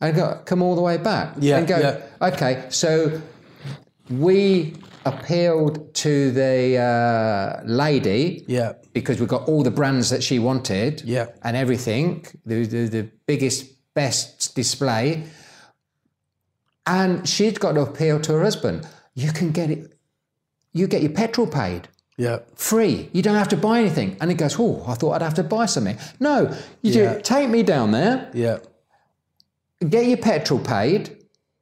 and 0.00 0.16
go, 0.16 0.26
come 0.46 0.60
all 0.62 0.74
the 0.80 0.86
way 0.90 0.96
back? 0.96 1.26
Yeah, 1.38 1.58
and 1.58 1.66
go, 1.68 1.78
yeah. 1.78 2.28
okay, 2.30 2.52
so 2.70 2.90
we 4.26 4.72
appealed 5.14 5.94
to 5.94 6.30
the 6.32 6.76
uh, 6.78 7.62
lady 7.64 8.44
Yeah. 8.48 8.72
because 8.92 9.20
we 9.20 9.26
got 9.26 9.48
all 9.48 9.62
the 9.62 9.70
brands 9.70 10.10
that 10.10 10.22
she 10.22 10.38
wanted 10.38 11.02
Yeah. 11.04 11.26
and 11.42 11.56
everything, 11.56 12.24
the, 12.46 12.64
the, 12.66 12.88
the 12.88 13.10
biggest, 13.26 13.66
best 13.94 14.54
display. 14.54 15.24
And 16.86 17.28
she'd 17.28 17.60
got 17.60 17.72
to 17.72 17.82
appeal 17.82 18.20
to 18.20 18.32
her 18.32 18.42
husband. 18.42 18.86
You 19.14 19.32
can 19.32 19.50
get 19.52 19.70
it, 19.70 19.92
you 20.72 20.86
get 20.86 21.02
your 21.02 21.12
petrol 21.12 21.46
paid 21.46 21.88
Yeah. 22.16 22.38
free. 22.54 23.10
You 23.12 23.22
don't 23.22 23.36
have 23.36 23.48
to 23.48 23.56
buy 23.56 23.80
anything. 23.80 24.16
And 24.20 24.30
he 24.30 24.36
goes, 24.36 24.56
Oh, 24.58 24.84
I 24.86 24.94
thought 24.94 25.12
I'd 25.16 25.22
have 25.22 25.34
to 25.34 25.42
buy 25.42 25.66
something. 25.66 25.98
No, 26.20 26.54
you 26.82 26.92
Yeah. 26.92 27.14
do, 27.14 27.20
take 27.20 27.48
me 27.50 27.62
down 27.62 27.90
there, 27.92 28.30
Yeah. 28.34 28.58
get 29.88 30.06
your 30.06 30.16
petrol 30.18 30.60
paid. 30.60 31.16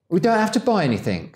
We 0.08 0.20
don't 0.20 0.38
have 0.38 0.52
to 0.52 0.60
buy 0.60 0.84
anything. 0.84 1.34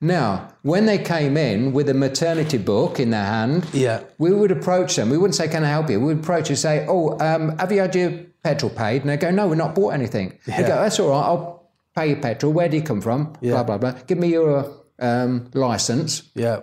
Now, 0.00 0.48
when 0.62 0.86
they 0.86 0.98
came 0.98 1.36
in 1.36 1.72
with 1.72 1.88
a 1.88 1.94
maternity 1.94 2.58
book 2.58 3.00
in 3.00 3.10
their 3.10 3.24
hand, 3.24 3.64
Yeah. 3.72 4.00
we 4.18 4.32
would 4.32 4.50
approach 4.50 4.96
them. 4.96 5.08
We 5.10 5.16
wouldn't 5.16 5.34
say, 5.34 5.48
"Can 5.48 5.64
I 5.64 5.68
help 5.68 5.88
you?" 5.90 5.98
We 6.00 6.06
would 6.14 6.18
approach 6.24 6.50
and 6.50 6.58
say, 6.58 6.84
"Oh, 6.88 7.16
um, 7.20 7.56
have 7.58 7.72
you 7.72 7.80
had 7.80 7.94
your 7.94 8.12
petrol 8.42 8.70
paid?" 8.70 9.02
And 9.02 9.10
they 9.10 9.16
go, 9.16 9.30
"No, 9.30 9.46
we're 9.48 9.54
not 9.54 9.74
bought 9.74 9.94
anything." 9.94 10.34
They 10.46 10.62
go, 10.62 10.76
"That's 10.82 10.98
all 11.00 11.08
right. 11.10 11.24
I'll 11.24 11.70
pay 11.96 12.08
your 12.08 12.16
petrol. 12.18 12.52
Where 12.52 12.68
do 12.68 12.76
you 12.76 12.82
come 12.82 13.00
from?" 13.00 13.32
Blah 13.40 13.62
blah 13.62 13.78
blah. 13.78 13.92
Give 14.06 14.18
me 14.18 14.28
your 14.28 14.66
um, 14.98 15.48
license. 15.54 16.22
Yeah. 16.34 16.60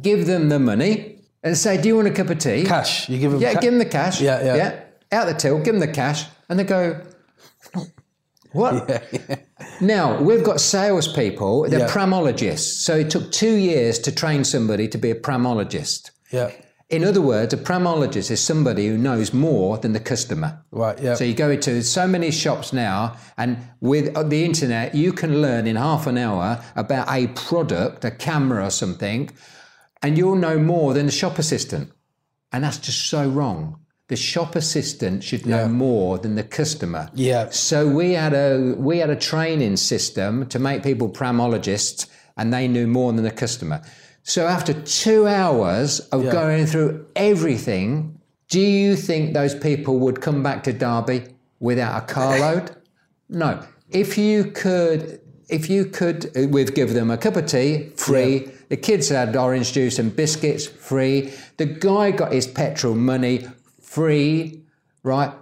Give 0.00 0.26
them 0.26 0.48
the 0.48 0.58
money 0.58 1.18
and 1.42 1.56
say, 1.58 1.76
"Do 1.80 1.88
you 1.88 1.96
want 1.96 2.08
a 2.08 2.12
cup 2.12 2.30
of 2.30 2.38
tea?" 2.38 2.64
Cash. 2.64 3.08
You 3.10 3.18
give 3.18 3.32
them. 3.32 3.40
Yeah, 3.40 3.54
ca- 3.54 3.60
give 3.60 3.72
them 3.72 3.78
the 3.78 3.84
cash. 3.98 4.20
Yeah, 4.20 4.42
yeah. 4.44 4.56
yeah. 4.56 4.72
Out 5.12 5.26
the 5.26 5.34
till, 5.34 5.58
give 5.58 5.74
them 5.74 5.80
the 5.80 5.88
cash, 5.92 6.24
and 6.48 6.58
they 6.58 6.64
go, 6.64 7.00
"What?" 8.52 9.02
Now 9.80 10.20
we've 10.20 10.44
got 10.44 10.60
salespeople. 10.60 11.68
They're 11.68 11.80
Yeah. 11.80 11.88
pramologists. 11.88 12.82
So 12.84 12.96
it 12.96 13.10
took 13.10 13.30
two 13.32 13.54
years 13.54 13.98
to 14.00 14.12
train 14.12 14.44
somebody 14.44 14.88
to 14.88 14.98
be 14.98 15.10
a 15.10 15.14
pramologist. 15.14 16.10
Yeah. 16.30 16.50
In 16.90 17.02
other 17.02 17.20
words, 17.22 17.52
a 17.54 17.56
pramologist 17.56 18.30
is 18.30 18.40
somebody 18.40 18.86
who 18.88 18.98
knows 18.98 19.32
more 19.32 19.78
than 19.78 19.92
the 19.94 20.00
customer. 20.00 20.58
Right. 20.70 20.98
Yeah. 21.02 21.14
So 21.14 21.24
you 21.24 21.34
go 21.34 21.50
into 21.50 21.82
so 21.82 22.06
many 22.06 22.30
shops 22.30 22.72
now, 22.72 23.16
and 23.38 23.56
with 23.80 24.14
uh, 24.14 24.22
the 24.22 24.44
internet, 24.44 24.94
you 24.94 25.12
can 25.12 25.40
learn 25.40 25.66
in 25.66 25.76
half 25.76 26.06
an 26.06 26.18
hour 26.18 26.62
about 26.76 27.06
a 27.10 27.28
product, 27.28 28.04
a 28.04 28.10
camera 28.10 28.66
or 28.66 28.70
something, 28.70 29.30
and 30.02 30.18
you'll 30.18 30.36
know 30.36 30.58
more 30.58 30.92
than 30.92 31.06
the 31.06 31.12
shop 31.12 31.38
assistant. 31.38 31.90
And 32.52 32.62
that's 32.62 32.78
just 32.78 33.08
so 33.08 33.28
wrong. 33.28 33.78
The 34.08 34.16
shop 34.16 34.54
assistant 34.54 35.24
should 35.24 35.46
know 35.46 35.62
Yeah. 35.62 35.68
more 35.68 36.18
than 36.18 36.34
the 36.34 36.42
customer. 36.42 37.08
Yeah. 37.14 37.48
So 37.50 37.88
we 37.88 38.12
had 38.12 38.34
a 38.34 38.74
we 38.76 38.98
had 38.98 39.08
a 39.10 39.16
training 39.16 39.76
system 39.78 40.46
to 40.48 40.58
make 40.58 40.82
people 40.82 41.08
pramologists, 41.08 42.06
and 42.36 42.52
they 42.52 42.68
knew 42.68 42.86
more 42.86 43.12
than 43.14 43.24
the 43.24 43.30
customer. 43.30 43.80
So 44.22 44.46
after 44.46 44.74
two 44.74 45.26
hours 45.26 46.00
of 46.12 46.24
Yeah. 46.24 46.32
going 46.32 46.66
through 46.66 47.06
everything, 47.16 48.18
do 48.50 48.60
you 48.60 48.94
think 48.96 49.32
those 49.32 49.54
people 49.54 49.98
would 50.00 50.20
come 50.20 50.42
back 50.42 50.64
to 50.64 50.72
Derby 50.72 51.22
without 51.60 51.96
a 52.02 52.06
carload? 52.14 52.70
no. 53.28 53.60
If 53.90 54.18
you 54.18 54.44
could, 54.44 55.20
if 55.48 55.70
you 55.70 55.84
could, 55.86 56.30
uh, 56.36 56.48
we'd 56.48 56.74
give 56.74 56.92
them 56.94 57.10
a 57.10 57.16
cup 57.16 57.36
of 57.36 57.46
tea 57.46 57.90
free. 57.96 58.48
The 58.68 58.76
kids 58.76 59.08
had 59.08 59.34
orange 59.36 59.72
juice 59.72 59.98
and 59.98 60.14
biscuits 60.14 60.66
free. 60.66 61.32
The 61.58 61.66
guy 61.66 62.10
got 62.10 62.32
his 62.32 62.46
petrol 62.46 62.94
money 62.94 63.46
free, 63.94 64.64
right? 65.02 65.32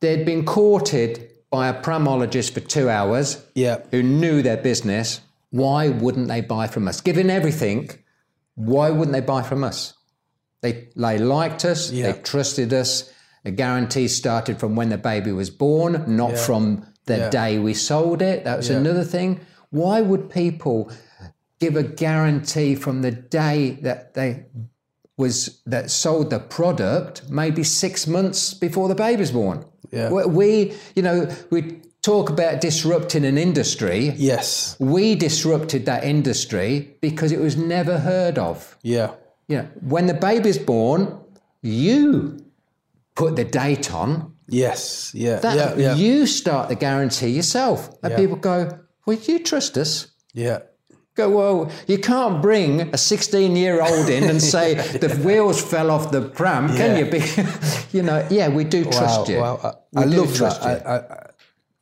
They'd 0.00 0.24
been 0.24 0.44
courted 0.44 1.30
by 1.50 1.68
a 1.68 1.74
pramologist 1.82 2.54
for 2.54 2.60
two 2.60 2.88
hours 2.88 3.44
yeah. 3.54 3.78
who 3.90 4.02
knew 4.02 4.42
their 4.42 4.56
business. 4.56 5.20
Why 5.50 5.88
wouldn't 5.88 6.28
they 6.28 6.40
buy 6.42 6.66
from 6.68 6.86
us? 6.88 7.00
Given 7.00 7.30
everything, 7.30 7.90
why 8.54 8.90
wouldn't 8.90 9.12
they 9.12 9.20
buy 9.20 9.42
from 9.42 9.64
us? 9.64 9.94
They, 10.60 10.88
they 10.96 11.18
liked 11.18 11.64
us, 11.64 11.90
Yeah. 11.90 12.12
they 12.12 12.20
trusted 12.20 12.72
us. 12.72 13.10
The 13.44 13.50
guarantee 13.52 14.08
started 14.08 14.58
from 14.58 14.74
when 14.76 14.88
the 14.88 14.98
baby 14.98 15.32
was 15.32 15.50
born, 15.50 16.04
not 16.16 16.32
Yeah. 16.32 16.36
from 16.36 16.86
the 17.06 17.18
Yeah. 17.18 17.30
day 17.30 17.58
we 17.58 17.74
sold 17.74 18.22
it. 18.22 18.44
That 18.44 18.56
was 18.58 18.70
another 18.70 19.04
thing. 19.04 19.40
Why 19.70 20.00
would 20.00 20.30
people 20.30 20.90
give 21.60 21.76
a 21.76 21.82
guarantee 21.82 22.74
from 22.74 23.02
the 23.02 23.12
day 23.12 23.78
that 23.82 24.14
they 24.14 24.46
was 25.16 25.60
that 25.66 25.90
sold 25.90 26.30
the 26.30 26.38
product 26.38 27.22
maybe 27.30 27.62
six 27.64 28.06
months 28.06 28.54
before 28.54 28.88
the 28.88 28.94
baby's 28.94 29.30
born? 29.30 29.64
Yeah. 29.90 30.10
We- 30.10 30.72
you 30.94 31.02
know, 31.02 31.28
we 31.50 31.80
talk 32.02 32.28
about 32.30 32.60
disrupting 32.60 33.24
an 33.24 33.38
industry. 33.38 34.12
Yes. 34.16 34.76
We 34.78 35.14
disrupted 35.14 35.86
that 35.86 36.04
industry 36.04 36.96
because 37.00 37.32
it 37.32 37.40
was 37.40 37.56
never 37.56 37.98
heard 37.98 38.38
of. 38.38 38.76
Yeah. 38.82 39.10
You 39.48 39.58
know, 39.58 39.68
when 39.80 40.06
the 40.06 40.14
baby's 40.14 40.58
born, 40.58 41.18
you 41.62 42.38
put 43.14 43.36
the 43.36 43.44
date 43.44 43.92
on. 43.94 44.32
Yes. 44.48 45.12
Yeah. 45.14 45.38
That 45.40 45.56
yeah. 45.56 45.74
Yeah. 45.76 45.94
you 45.94 46.26
start 46.26 46.68
the 46.68 46.74
guarantee 46.76 47.30
yourself. 47.30 47.88
And 48.02 48.10
Yeah. 48.12 48.16
people 48.18 48.36
go, 48.36 48.78
Well, 49.06 49.16
you 49.26 49.38
trust 49.38 49.76
us? 49.78 50.08
Yeah. 50.34 50.58
Go, 51.16 51.30
well, 51.30 51.72
you 51.86 51.96
can't 51.98 52.42
bring 52.42 52.82
a 52.92 52.98
16 52.98 53.56
year 53.56 53.80
old 53.80 54.10
in 54.10 54.24
and 54.24 54.40
say 54.40 54.74
the 54.98 55.08
wheels 55.24 55.60
fell 55.62 55.90
off 55.90 56.10
the 56.10 56.20
pram, 56.20 56.68
can 56.76 56.98
you? 56.98 57.10
Be, 57.10 57.22
you 57.96 58.02
know, 58.02 58.26
yeah, 58.30 58.48
we 58.48 58.64
do 58.64 58.84
trust 58.84 59.28
you. 59.28 59.38
Wow. 59.38 59.80
We 59.92 60.02
I, 60.02 60.04
I 60.04 60.06
love 60.06 60.36
trust 60.36 60.62
that. 60.62 60.82
you. 60.82 60.86
I, 60.86 60.96
I, 60.96 61.26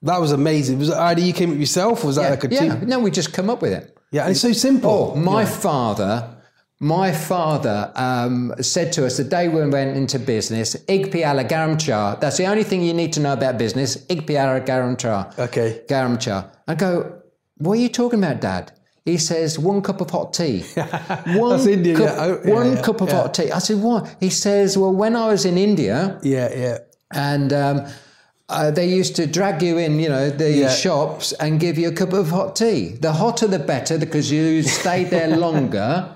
that 0.02 0.20
was 0.20 0.30
amazing. 0.30 0.78
Was 0.78 0.90
it 0.90 0.92
an 0.92 0.98
idea 1.00 1.24
you 1.24 1.32
came 1.32 1.48
up 1.48 1.54
with 1.54 1.60
yourself? 1.60 2.04
Or 2.04 2.08
was 2.08 2.16
that 2.16 2.22
yeah, 2.22 2.30
like 2.30 2.44
a 2.44 2.48
yeah. 2.48 2.76
team? 2.76 2.88
no, 2.88 3.00
we 3.00 3.10
just 3.10 3.32
come 3.32 3.50
up 3.50 3.60
with 3.60 3.72
it. 3.72 3.98
Yeah, 4.12 4.22
and 4.22 4.30
it's 4.30 4.40
so 4.40 4.52
simple. 4.52 5.14
Oh, 5.16 5.16
my 5.16 5.44
father, 5.44 6.36
my 6.78 7.10
father 7.10 7.90
um, 7.96 8.54
said 8.60 8.92
to 8.92 9.06
us 9.06 9.16
the 9.16 9.24
day 9.24 9.48
we 9.48 9.68
went 9.68 9.96
into 9.96 10.20
business, 10.20 10.76
Igpi 10.86 11.28
ala 11.28 11.42
garamchar. 11.42 12.20
That's 12.20 12.36
the 12.36 12.46
only 12.46 12.62
thing 12.62 12.82
you 12.82 12.94
need 12.94 13.12
to 13.14 13.20
know 13.20 13.32
about 13.32 13.58
business. 13.58 13.96
Igpi 14.06 14.30
ala 14.30 14.60
garamchar. 14.60 15.36
Okay. 15.40 15.82
Garamchar. 15.88 16.52
I 16.68 16.76
go, 16.76 17.20
what 17.56 17.72
are 17.72 17.80
you 17.80 17.88
talking 17.88 18.20
about, 18.20 18.40
Dad? 18.40 18.70
He 19.04 19.18
says, 19.18 19.58
one 19.58 19.82
cup 19.82 20.00
of 20.00 20.08
hot 20.10 20.32
tea. 20.32 20.60
One 21.36 21.60
Indian, 21.68 21.96
cup, 21.98 22.06
yeah. 22.06 22.16
Oh, 22.24 22.40
yeah, 22.42 22.54
one 22.54 22.72
yeah, 22.76 22.82
cup 22.82 23.02
of 23.02 23.12
hot 23.12 23.34
tea. 23.34 23.50
I 23.52 23.58
said, 23.58 23.82
what? 23.82 24.16
He 24.18 24.30
says, 24.30 24.78
well, 24.78 24.94
when 24.94 25.14
I 25.14 25.26
was 25.28 25.44
in 25.44 25.58
India, 25.58 26.18
Yeah, 26.22 26.48
yeah. 26.56 26.78
and 27.12 27.52
um, 27.52 27.86
uh, 28.48 28.70
they 28.70 28.88
used 28.88 29.14
to 29.16 29.26
drag 29.26 29.62
you 29.62 29.76
in, 29.76 30.00
you 30.00 30.08
know, 30.08 30.30
the 30.30 30.70
shops 30.70 31.32
and 31.34 31.60
give 31.60 31.76
you 31.76 31.88
a 31.88 31.92
cup 31.92 32.14
of 32.14 32.30
hot 32.30 32.56
tea. 32.56 32.96
The 32.98 33.12
hotter 33.12 33.46
the 33.46 33.58
better 33.58 33.98
because 33.98 34.32
you 34.32 34.62
stayed 34.62 35.10
there 35.10 35.36
longer. 35.46 36.08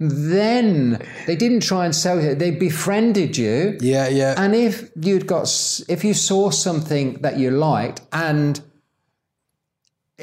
Then 0.00 1.00
they 1.28 1.36
didn't 1.36 1.60
try 1.60 1.84
and 1.84 1.94
sell 1.94 2.20
you; 2.20 2.34
they 2.34 2.50
befriended 2.50 3.36
you. 3.38 3.78
Yeah, 3.80 4.08
yeah. 4.08 4.34
And 4.36 4.52
if 4.52 4.90
you'd 5.00 5.28
got, 5.28 5.44
if 5.88 6.02
you 6.02 6.12
saw 6.12 6.50
something 6.50 7.14
that 7.22 7.38
you 7.38 7.52
liked 7.52 8.00
and 8.12 8.60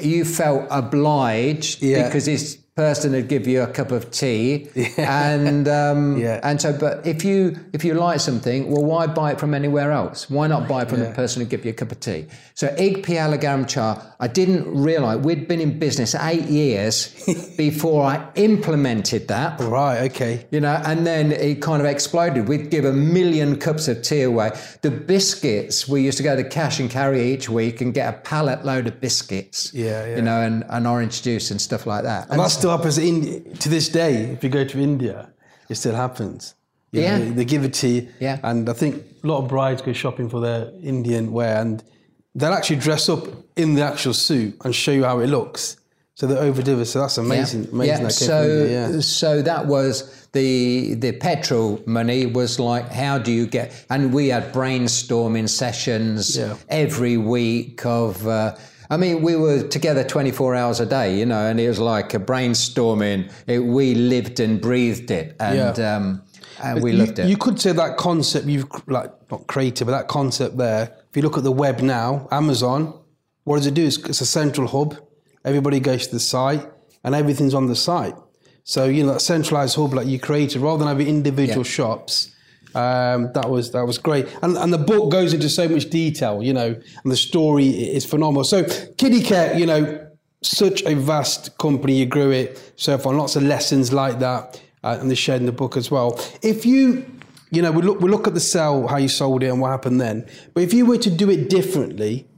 you 0.02 0.24
felt 0.24 0.66
obliged 0.70 1.82
Yeah. 1.82 2.04
because 2.06 2.26
this 2.26 2.58
person 2.76 3.12
had 3.12 3.28
give 3.28 3.46
you 3.46 3.62
a 3.62 3.66
cup 3.66 3.90
of 3.90 4.10
tea, 4.10 4.68
and 4.96 5.68
um, 5.68 6.16
Yeah. 6.18 6.40
and 6.42 6.60
so, 6.60 6.72
but 6.72 7.06
if 7.06 7.24
you 7.24 7.58
if 7.72 7.84
you 7.84 7.94
like 7.94 8.20
something, 8.20 8.70
well, 8.70 8.84
why 8.84 9.06
buy 9.06 9.32
it 9.32 9.40
from 9.40 9.54
anywhere 9.54 9.92
else? 9.92 10.30
Why 10.30 10.46
not 10.46 10.68
buy 10.68 10.82
it 10.82 10.88
from 10.88 11.00
the 11.00 11.10
person 11.10 11.42
who 11.42 11.48
give 11.48 11.64
you 11.64 11.70
a 11.72 11.74
cup 11.74 11.92
of 11.92 12.00
tea? 12.00 12.26
So, 12.54 12.74
Ig 12.78 13.04
Piala 13.04 13.38
Garam 13.40 13.66
Cha, 13.68 14.14
I 14.20 14.28
didn't 14.28 14.66
realize 14.82 15.18
we'd 15.18 15.48
been 15.48 15.60
in 15.60 15.78
business 15.78 16.14
eight 16.14 16.44
years 16.44 17.08
before 17.56 18.04
I 18.04 18.26
implemented 18.34 19.28
that. 19.28 19.60
Right, 19.60 20.10
okay. 20.10 20.46
You 20.50 20.60
know, 20.60 20.80
and 20.84 21.06
then 21.06 21.32
it 21.32 21.60
kind 21.62 21.80
of 21.82 21.86
exploded. 21.86 22.48
We'd 22.48 22.70
give 22.70 22.84
a 22.84 22.92
million 22.92 23.58
cups 23.58 23.88
of 23.88 24.02
tea 24.02 24.22
away. 24.22 24.50
The 24.82 24.90
biscuits, 24.90 25.88
we 25.88 26.02
used 26.02 26.18
to 26.18 26.24
go 26.24 26.36
to 26.36 26.44
cash 26.44 26.80
and 26.80 26.90
carry 26.90 27.32
each 27.32 27.48
week 27.48 27.80
and 27.80 27.92
get 27.94 28.14
a 28.14 28.18
pallet 28.18 28.64
load 28.64 28.86
of 28.86 29.00
biscuits. 29.00 29.72
Yeah, 29.74 30.06
yeah. 30.06 30.16
You 30.16 30.22
know, 30.22 30.40
and, 30.40 30.64
and 30.68 30.86
orange 30.86 31.22
juice 31.22 31.50
and 31.50 31.60
stuff 31.60 31.86
like 31.86 32.04
that. 32.04 32.28
And 32.30 32.38
that 32.40 32.50
still 32.60 32.70
happens 32.76 32.98
in, 32.98 33.54
to 33.62 33.68
this 33.68 33.88
day. 33.88 34.14
If 34.34 34.44
you 34.44 34.50
go 34.50 34.64
to 34.64 34.78
India, 34.78 35.30
it 35.68 35.74
still 35.76 35.94
happens. 35.94 36.54
You 36.92 37.00
know, 37.02 37.06
Yeah. 37.06 37.18
they, 37.18 37.30
they 37.30 37.44
give 37.44 37.64
it 37.64 37.74
to 37.74 37.88
you. 37.88 38.08
Yeah. 38.20 38.38
And 38.42 38.68
I 38.68 38.72
think 38.72 38.94
a 39.24 39.26
lot 39.26 39.38
of 39.42 39.48
brides 39.48 39.82
go 39.82 39.92
shopping 39.92 40.28
for 40.28 40.40
their 40.40 40.70
Indian 40.82 41.32
wear 41.32 41.56
and 41.60 41.82
they'll 42.34 42.52
actually 42.52 42.76
dress 42.80 43.08
up 43.08 43.24
in 43.56 43.74
the 43.74 43.82
actual 43.82 44.14
suit 44.14 44.56
and 44.64 44.74
show 44.74 44.92
you 44.92 45.04
how 45.04 45.20
it 45.20 45.28
looks. 45.28 45.76
So 46.14 46.26
they 46.26 46.36
overdo 46.36 46.78
it. 46.80 46.86
So 46.86 47.00
that's 47.00 47.16
amazing. 47.18 47.68
Amazing. 47.72 47.96
Yeah. 47.96 48.02
That 48.04 48.12
So, 48.12 48.42
India, 48.42 48.90
yeah. 48.90 49.00
so 49.00 49.42
that 49.42 49.66
was 49.66 50.28
the 50.32 50.94
the 50.94 51.12
petrol 51.12 51.80
money 51.86 52.26
was 52.26 52.58
like, 52.60 52.86
how 52.92 53.18
do 53.18 53.32
you 53.32 53.46
get? 53.46 53.72
And 53.88 54.12
we 54.12 54.28
had 54.28 54.52
brainstorming 54.52 55.48
sessions 55.48 56.36
Yeah. 56.36 56.56
every 56.68 57.16
week 57.16 57.86
of. 57.86 58.26
Uh, 58.26 58.54
I 58.90 58.96
mean, 58.96 59.22
we 59.22 59.36
were 59.36 59.62
together 59.62 60.02
24 60.02 60.56
hours 60.56 60.80
a 60.80 60.86
day, 60.86 61.16
you 61.16 61.24
know, 61.24 61.46
and 61.46 61.60
it 61.60 61.68
was 61.68 61.78
like 61.78 62.12
a 62.12 62.18
brainstorming. 62.18 63.30
It, 63.46 63.60
we 63.60 63.94
lived 63.94 64.40
and 64.40 64.60
breathed 64.60 65.10
it, 65.10 65.36
and 65.38 65.78
Yeah. 65.78 65.96
um, 65.96 66.22
and 66.62 66.82
we 66.82 66.90
you, 66.92 66.98
loved 66.98 67.18
it. 67.20 67.28
You 67.28 67.36
could 67.36 67.60
say 67.60 67.72
that 67.72 67.96
concept 67.96 68.46
you've 68.46 68.66
like 68.88 69.10
not 69.30 69.46
created, 69.46 69.84
but 69.86 69.92
that 69.92 70.08
concept 70.08 70.56
there. 70.58 70.92
If 71.08 71.16
you 71.16 71.22
look 71.22 71.38
at 71.38 71.44
the 71.44 71.52
web 71.52 71.80
now, 71.80 72.28
Amazon, 72.32 72.92
what 73.44 73.56
does 73.56 73.66
it 73.66 73.74
do? 73.74 73.86
It's, 73.86 73.96
it's 73.98 74.20
a 74.20 74.26
central 74.26 74.66
hub. 74.66 74.96
Everybody 75.44 75.80
goes 75.80 76.06
to 76.08 76.12
the 76.12 76.20
site, 76.20 76.66
and 77.04 77.14
everything's 77.14 77.54
on 77.54 77.66
the 77.66 77.76
site. 77.76 78.14
So 78.64 78.84
you 78.86 79.04
know 79.04 79.12
that 79.14 79.20
centralized 79.20 79.76
hub 79.76 79.94
like 79.94 80.06
you 80.08 80.18
created, 80.18 80.60
rather 80.60 80.78
than 80.80 80.88
having 80.88 81.06
individual 81.06 81.64
Yeah. 81.64 81.70
shops. 81.78 82.34
Um, 82.74 83.32
that 83.32 83.50
was 83.50 83.72
that 83.72 83.84
was 83.84 83.98
great, 83.98 84.28
and 84.42 84.56
and 84.56 84.72
the 84.72 84.78
book 84.78 85.10
goes 85.10 85.34
into 85.34 85.48
so 85.48 85.68
much 85.68 85.90
detail, 85.90 86.42
you 86.42 86.52
know, 86.52 86.68
and 87.02 87.12
the 87.12 87.16
story 87.16 87.68
is 87.68 88.04
phenomenal. 88.04 88.44
So 88.44 88.62
Kiddicare, 88.62 89.58
you 89.58 89.66
know, 89.66 90.08
such 90.42 90.82
a 90.84 90.94
vast 90.94 91.58
company, 91.58 91.94
you 91.94 92.06
grew 92.06 92.30
it 92.30 92.72
so 92.76 92.96
far, 92.96 93.12
lots 93.12 93.36
of 93.36 93.42
lessons 93.42 93.92
like 93.92 94.20
that, 94.20 94.60
uh, 94.84 94.98
and 95.00 95.10
the 95.10 95.16
shared 95.16 95.40
in 95.40 95.46
the 95.46 95.52
book 95.52 95.76
as 95.76 95.90
well. 95.90 96.20
If 96.42 96.64
you, 96.64 97.04
you 97.50 97.60
know, 97.60 97.72
we 97.72 97.82
look 97.82 98.00
we 98.00 98.08
look 98.08 98.28
at 98.28 98.34
the 98.34 98.40
sell, 98.40 98.86
how 98.86 98.98
you 98.98 99.08
sold 99.08 99.42
it, 99.42 99.48
and 99.48 99.60
what 99.60 99.70
happened 99.70 100.00
then. 100.00 100.28
But 100.54 100.62
if 100.62 100.72
you 100.72 100.86
were 100.86 100.98
to 100.98 101.10
do 101.10 101.28
it 101.28 101.50
differently 101.50 102.28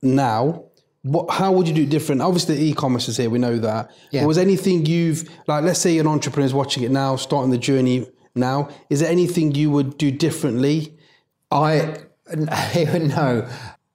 now, 0.00 0.64
what, 1.02 1.30
how 1.30 1.52
would 1.52 1.68
you 1.68 1.74
do 1.74 1.82
it 1.82 1.90
different? 1.90 2.22
Obviously, 2.22 2.58
e-commerce 2.62 3.08
is 3.08 3.18
here. 3.18 3.30
We 3.30 3.38
know 3.38 3.58
that. 3.58 3.90
Yeah. 4.10 4.22
But 4.22 4.28
was 4.28 4.38
anything 4.38 4.86
you've 4.86 5.28
like? 5.46 5.64
Let's 5.64 5.80
say 5.80 5.98
an 5.98 6.06
entrepreneur 6.06 6.46
is 6.46 6.54
watching 6.54 6.82
it 6.82 6.90
now, 6.90 7.16
starting 7.16 7.50
the 7.50 7.58
journey 7.58 8.06
now. 8.38 8.68
Is 8.90 9.00
there 9.00 9.10
anything 9.10 9.54
you 9.54 9.70
would 9.70 9.98
do 9.98 10.10
differently? 10.10 10.96
I 11.50 11.98
no, 12.34 13.48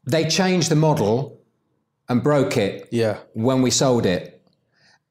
they 0.06 0.28
changed 0.28 0.70
the 0.70 0.76
model 0.76 1.40
and 2.10 2.22
broke 2.22 2.58
it. 2.58 2.90
Yeah. 2.92 3.20
when 3.34 3.62
we 3.62 3.72
sold 3.72 4.06
it, 4.06 4.42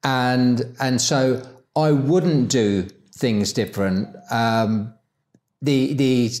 and 0.03 0.75
and 0.79 1.01
so 1.01 1.45
I 1.75 1.91
wouldn't 1.91 2.49
do 2.49 2.87
things 3.15 3.53
different. 3.53 4.15
Um, 4.31 4.93
the 5.61 5.93
the 5.93 6.31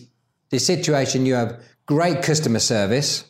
the 0.49 0.59
situation 0.59 1.25
you 1.25 1.33
have 1.33 1.59
great 1.85 2.21
customer 2.21 2.59
service. 2.59 3.25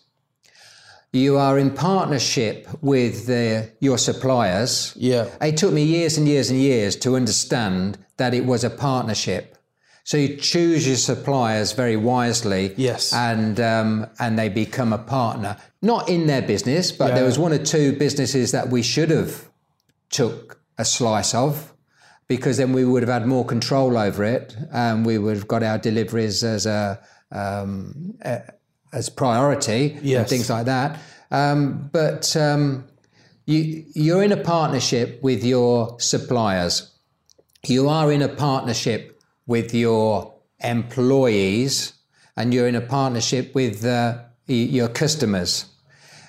You 1.13 1.37
are 1.37 1.59
in 1.59 1.69
partnership 1.69 2.67
with 2.81 3.27
the, 3.27 3.71
your 3.79 3.99
suppliers. 3.99 4.93
Yeah. 4.97 5.29
It 5.39 5.57
took 5.57 5.71
me 5.71 5.83
years 5.83 6.17
and 6.17 6.27
years 6.27 6.49
and 6.49 6.59
years 6.59 6.95
to 6.97 7.15
understand 7.15 8.02
that 8.17 8.33
it 8.33 8.45
was 8.45 8.63
a 8.63 8.69
partnership. 8.69 9.57
So 10.05 10.17
you 10.17 10.35
choose 10.35 10.85
your 10.85 10.97
suppliers 10.97 11.71
very 11.71 11.95
wisely. 11.95 12.73
Yes. 12.75 13.13
And 13.13 13.59
um, 13.59 14.07
and 14.19 14.37
they 14.37 14.49
become 14.49 14.91
a 14.93 14.97
partner, 14.97 15.55
not 15.81 16.09
in 16.09 16.27
their 16.27 16.41
business, 16.41 16.91
but 16.91 17.09
Yeah. 17.09 17.15
there 17.15 17.25
was 17.25 17.39
one 17.39 17.53
or 17.53 17.63
two 17.63 17.93
businesses 17.97 18.51
that 18.51 18.69
we 18.69 18.81
should 18.83 19.09
have 19.11 19.47
took 20.09 20.59
a 20.77 20.83
slice 20.85 21.33
of, 21.33 21.73
because 22.27 22.57
then 22.57 22.73
we 22.73 22.83
would 22.83 23.01
have 23.01 23.09
had 23.21 23.25
more 23.27 23.45
control 23.45 23.97
over 23.97 24.23
it, 24.25 24.55
and 24.71 25.05
we 25.05 25.17
would 25.17 25.37
have 25.37 25.47
got 25.47 25.63
our 25.63 25.77
deliveries 25.77 26.43
as 26.43 26.65
a 26.65 26.99
um, 27.31 28.13
a- 28.25 28.41
as 28.91 29.09
priority 29.09 29.93
and 30.15 30.27
things 30.27 30.49
like 30.49 30.65
that. 30.65 30.99
Um, 31.31 31.89
but 31.93 32.35
um, 32.35 32.83
you 33.45 33.85
you're 33.95 34.21
in 34.23 34.31
a 34.33 34.37
partnership 34.37 35.23
with 35.23 35.43
your 35.45 35.97
suppliers. 35.99 36.89
You 37.65 37.87
are 37.87 38.11
in 38.11 38.21
a 38.21 38.27
partnership 38.27 39.21
with 39.47 39.73
your 39.73 40.33
employees, 40.59 41.93
and 42.35 42.53
you're 42.53 42.67
in 42.67 42.75
a 42.75 42.81
partnership 42.81 43.55
with 43.55 43.85
uh, 43.85 44.19
your 44.47 44.89
customers. 44.89 45.67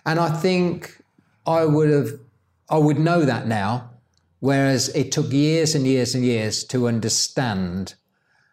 And 0.07 0.20
I 0.20 0.30
think 0.30 1.03
I 1.45 1.64
would 1.64 1.91
have, 1.91 2.20
I 2.70 2.78
would 2.78 3.01
know 3.01 3.24
that 3.24 3.49
now, 3.49 3.91
whereas 4.39 4.91
it 4.91 5.11
took 5.11 5.32
years 5.32 5.74
and 5.74 5.85
years 5.85 6.14
and 6.14 6.24
years 6.24 6.62
to 6.66 6.87
understand 6.87 7.95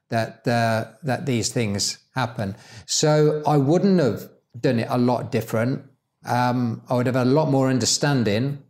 that 0.09 0.47
uh, 0.47 0.85
that 1.03 1.27
these 1.27 1.49
things 1.49 1.99
happen. 2.15 2.55
So 2.87 3.43
I 3.45 3.57
wouldn't 3.57 3.99
have 3.99 4.27
done 4.59 4.79
it 4.79 4.87
a 4.89 4.97
lot 4.97 5.31
different. 5.31 5.83
Um, 6.25 6.81
I 6.89 6.95
would 6.95 7.05
have 7.05 7.15
had 7.15 7.27
a 7.27 7.29
lot 7.29 7.51
more 7.51 7.69
understanding 7.69 8.63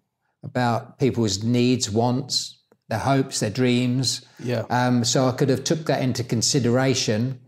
about 0.44 1.00
people's 1.00 1.44
needs, 1.44 1.90
wants, 1.90 2.61
their 2.92 3.00
hopes, 3.00 3.40
their 3.40 3.50
dreams. 3.50 4.22
Yeah. 4.44 4.66
Um, 4.70 5.04
so 5.06 5.26
I 5.28 5.32
could 5.32 5.50
have 5.50 5.64
took 5.64 5.86
that 5.86 6.02
into 6.02 6.24
consideration, 6.24 7.40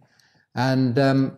and 0.56 0.98
um, 0.98 1.38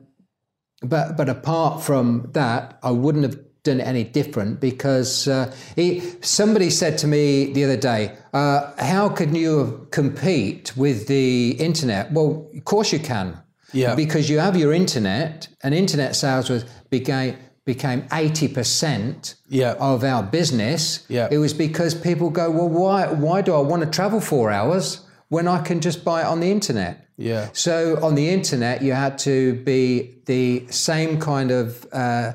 but 0.81 1.17
but 1.17 1.27
apart 1.27 1.83
from 1.83 2.29
that, 2.33 2.77
I 2.83 2.91
wouldn't 2.91 3.23
have 3.23 3.39
done 3.63 3.81
it 3.81 3.87
any 3.87 4.03
different 4.03 4.59
because 4.59 5.27
uh, 5.27 5.51
he, 5.75 6.01
somebody 6.21 6.69
said 6.69 6.99
to 6.99 7.07
me 7.07 7.51
the 7.51 7.63
other 7.63 7.77
day, 7.77 8.15
uh, 8.31 8.71
"How 8.77 9.09
can 9.09 9.33
you 9.33 9.87
compete 9.89 10.77
with 10.77 11.07
the 11.07 11.51
internet?" 11.59 12.11
Well, 12.11 12.47
of 12.55 12.63
course 12.63 12.93
you 12.93 12.99
can. 12.99 13.41
Yeah. 13.73 13.95
Because 13.95 14.29
you 14.29 14.39
have 14.39 14.55
your 14.55 14.71
internet, 14.71 15.49
and 15.63 15.73
internet 15.73 16.15
sales 16.15 16.49
was 16.49 16.63
became 16.91 17.35
became 17.65 18.03
eighty 18.13 18.47
percent 18.47 19.35
Yeah. 19.49 19.73
of 19.79 20.03
our 20.03 20.23
business. 20.23 21.03
Yeah. 21.09 21.27
It 21.31 21.39
was 21.39 21.53
because 21.53 21.95
people 21.95 22.29
go, 22.29 22.49
well, 22.51 22.69
why 22.69 23.07
why 23.07 23.41
do 23.41 23.53
I 23.55 23.59
want 23.59 23.83
to 23.83 23.89
travel 23.89 24.21
four 24.21 24.51
hours 24.51 25.01
when 25.29 25.47
I 25.47 25.61
can 25.63 25.81
just 25.81 26.03
buy 26.05 26.21
it 26.21 26.27
on 26.27 26.39
the 26.39 26.51
internet? 26.51 26.95
Yeah. 27.17 27.49
So 27.53 27.97
on 28.03 28.15
the 28.15 28.29
internet, 28.29 28.81
you 28.81 28.93
had 28.93 29.17
to 29.19 29.53
be 29.63 30.19
the 30.25 30.65
same 30.69 31.19
kind 31.19 31.49
of 31.51 31.87
uh, 31.91 32.33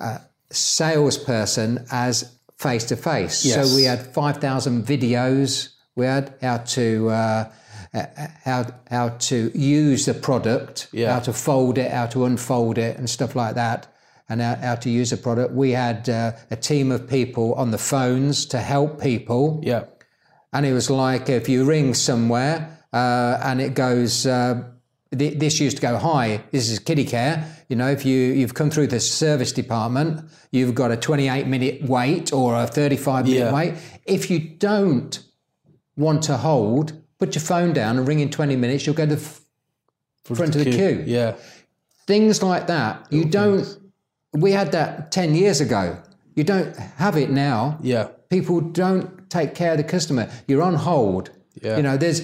uh, 0.00 0.18
salesperson 0.50 1.84
as 1.90 2.34
face 2.56 2.84
to 2.86 2.96
face. 2.96 3.34
So 3.54 3.62
we 3.76 3.84
had 3.84 4.00
5,000 4.14 4.84
videos. 4.84 5.68
We 5.96 6.06
had 6.06 6.34
how 6.42 6.58
to 6.58 7.08
uh, 7.10 7.44
uh, 7.94 8.02
how 8.44 8.66
how 8.90 9.08
to 9.30 9.36
use 9.54 10.04
the 10.04 10.14
product, 10.14 10.88
Yeah. 10.92 11.14
how 11.14 11.20
to 11.20 11.32
fold 11.32 11.78
it, 11.78 11.90
how 11.90 12.06
to 12.08 12.24
unfold 12.26 12.78
it, 12.78 12.96
and 12.98 13.08
stuff 13.10 13.34
like 13.34 13.54
that, 13.54 13.86
and 14.28 14.40
how, 14.40 14.56
how 14.56 14.74
to 14.76 14.90
use 14.90 15.10
the 15.10 15.16
product. 15.16 15.52
We 15.54 15.70
had 15.70 16.08
uh, 16.08 16.32
a 16.50 16.56
team 16.56 16.90
of 16.92 17.08
people 17.08 17.54
on 17.54 17.70
the 17.70 17.78
phones 17.78 18.46
to 18.46 18.58
help 18.58 19.00
people. 19.00 19.60
Yeah. 19.62 19.84
And 20.52 20.64
it 20.66 20.72
was 20.72 20.90
like 20.90 21.28
if 21.28 21.48
you 21.48 21.64
ring 21.64 21.94
somewhere 21.94 22.78
uh, 22.92 23.38
and 23.42 23.60
it 23.60 23.74
goes, 23.74 24.26
uh, 24.26 24.62
th- 25.16 25.38
this 25.38 25.60
used 25.60 25.76
to 25.76 25.82
go, 25.82 25.96
hi, 25.98 26.42
this 26.50 26.68
is 26.70 26.80
Kiddicare. 26.80 27.44
You 27.68 27.76
know, 27.76 27.88
if 27.90 28.04
you, 28.06 28.16
you've 28.16 28.54
come 28.54 28.70
through 28.70 28.86
the 28.88 29.00
service 29.00 29.52
department, 29.52 30.28
you've 30.52 30.74
got 30.74 30.90
a 30.90 30.96
28 30.96 31.46
minute 31.46 31.82
wait 31.82 32.32
or 32.32 32.56
a 32.56 32.66
35 32.66 33.24
minute 33.26 33.38
Yeah. 33.38 33.52
wait. 33.52 33.74
If 34.06 34.30
you 34.30 34.38
don't 34.38 35.18
want 35.96 36.22
to 36.24 36.36
hold, 36.38 36.92
put 37.18 37.34
your 37.34 37.42
phone 37.42 37.72
down 37.72 37.98
and 37.98 38.06
ring 38.08 38.20
in 38.20 38.30
20 38.30 38.56
minutes, 38.56 38.86
you'll 38.86 38.94
go 38.94 39.04
to 39.06 39.16
the 39.16 39.20
f- 39.20 39.40
front 40.24 40.54
of 40.56 40.64
the 40.64 40.70
queue. 40.70 41.02
Yeah. 41.06 41.36
Things 42.06 42.42
like 42.42 42.68
that. 42.68 43.06
You 43.10 43.26
don't, 43.26 43.66
we 44.40 44.52
had 44.52 44.72
that 44.72 45.10
10 45.12 45.34
years 45.34 45.60
ago. 45.60 45.96
You 46.34 46.44
don't 46.44 46.76
have 46.96 47.16
it 47.16 47.30
now 47.30 47.78
Yeah. 47.82 48.08
people 48.30 48.60
don't 48.60 49.28
take 49.30 49.54
care 49.54 49.72
of 49.72 49.78
the 49.78 49.84
customer. 49.84 50.28
You're 50.46 50.62
on 50.62 50.74
hold. 50.74 51.30
Yeah. 51.62 51.76
You 51.76 51.82
know, 51.82 51.96
there's 51.96 52.22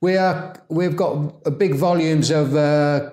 we 0.00 0.16
are 0.16 0.54
we've 0.68 0.96
got 0.96 1.58
big 1.58 1.74
volumes 1.74 2.30
of 2.30 2.54
uh, 2.54 3.10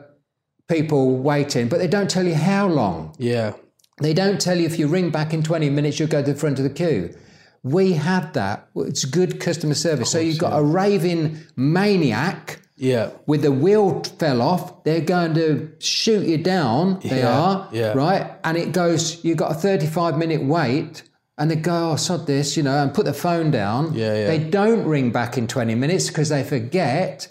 people 0.67 1.17
waiting, 1.17 1.67
but 1.69 1.79
they 1.79 1.87
don't 1.87 2.09
tell 2.09 2.25
you 2.27 2.35
how 2.35 2.67
long. 2.67 3.15
Yeah. 3.17 3.53
They 4.01 4.13
don't 4.13 4.41
tell 4.41 4.57
you 4.59 4.65
if 4.65 4.77
you 4.79 4.87
ring 4.87 5.09
back 5.11 5.33
in 5.33 5.43
20 5.43 5.69
minutes, 5.69 5.99
you'll 5.99 6.09
go 6.09 6.23
to 6.23 6.33
the 6.33 6.37
front 6.39 6.57
of 6.59 6.63
the 6.63 6.69
queue. 6.71 7.15
We 7.63 7.93
had 7.93 8.33
that. 8.33 8.67
It's 8.75 9.05
good 9.05 9.39
customer 9.39 9.75
service. 9.75 10.09
so 10.11 10.19
you've 10.19 10.39
got 10.39 10.57
a 10.57 10.63
raving 10.63 11.37
maniac 11.55 12.61
Yeah. 12.82 13.11
with 13.27 13.43
the 13.43 13.51
wheel 13.51 14.03
fell 14.19 14.41
off, 14.41 14.84
they're 14.84 15.01
going 15.01 15.34
to 15.36 15.71
shoot 15.79 16.27
you 16.27 16.38
down. 16.38 16.99
They 17.03 17.19
Yeah, 17.19 17.39
are, 17.39 17.69
yeah. 17.71 17.93
right? 17.93 18.32
And 18.43 18.57
it 18.57 18.71
goes, 18.73 19.23
you've 19.23 19.38
got 19.38 19.51
a 19.51 19.55
35 19.55 20.17
minute 20.17 20.43
wait, 20.43 21.03
and 21.38 21.49
they 21.49 21.55
go, 21.55 21.91
oh, 21.91 21.95
sod 21.95 22.27
this, 22.27 22.57
you 22.57 22.63
know, 22.63 22.82
and 22.84 22.93
put 22.93 23.05
the 23.05 23.13
phone 23.13 23.51
down. 23.51 23.93
Yeah, 23.93 24.13
yeah. 24.15 24.27
They 24.27 24.39
don't 24.39 24.86
ring 24.86 25.11
back 25.11 25.38
in 25.38 25.47
20 25.47 25.75
minutes 25.75 26.07
because 26.07 26.29
they 26.29 26.43
forget. 26.43 27.27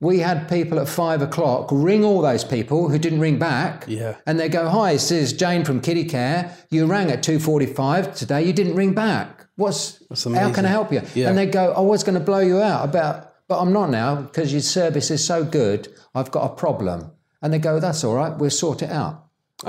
We 0.00 0.20
had 0.20 0.48
people 0.48 0.78
at 0.78 0.88
five 0.88 1.22
o'clock 1.22 1.68
ring 1.72 2.04
all 2.04 2.20
those 2.22 2.44
people 2.44 2.88
who 2.88 2.98
didn't 2.98 3.18
ring 3.18 3.36
back. 3.40 3.84
Yeah. 3.88 4.14
And 4.26 4.38
they 4.38 4.48
go, 4.48 4.68
hi, 4.68 4.92
this 4.92 5.10
is 5.10 5.32
Jane 5.32 5.64
from 5.64 5.80
Kiddicare. 5.80 6.52
You 6.70 6.86
rang 6.86 7.10
at 7.10 7.20
2.45 7.24 8.14
today. 8.16 8.44
You 8.44 8.52
didn't 8.52 8.76
ring 8.76 8.94
back. 8.94 9.46
What's, 9.56 9.98
how 10.24 10.52
can 10.52 10.64
I 10.66 10.68
help 10.68 10.92
you? 10.92 11.02
Yeah. 11.16 11.28
And 11.30 11.36
they 11.36 11.46
go, 11.46 11.72
I 11.72 11.80
was 11.80 12.04
going 12.04 12.14
to 12.16 12.24
blow 12.24 12.38
you 12.38 12.60
out 12.60 12.84
about, 12.84 13.27
but 13.48 13.58
I'm 13.60 13.72
not 13.72 13.90
now 13.90 14.16
because 14.22 14.52
your 14.52 14.60
service 14.62 15.10
is 15.10 15.24
so 15.24 15.42
good. 15.44 15.88
I've 16.14 16.30
got 16.30 16.50
a 16.50 16.54
problem. 16.54 17.10
And 17.42 17.52
they 17.52 17.58
go, 17.58 17.80
that's 17.80 18.04
all 18.04 18.14
right. 18.14 18.36
We'll 18.36 18.50
sort 18.50 18.82
it 18.82 18.90
out. 18.90 19.24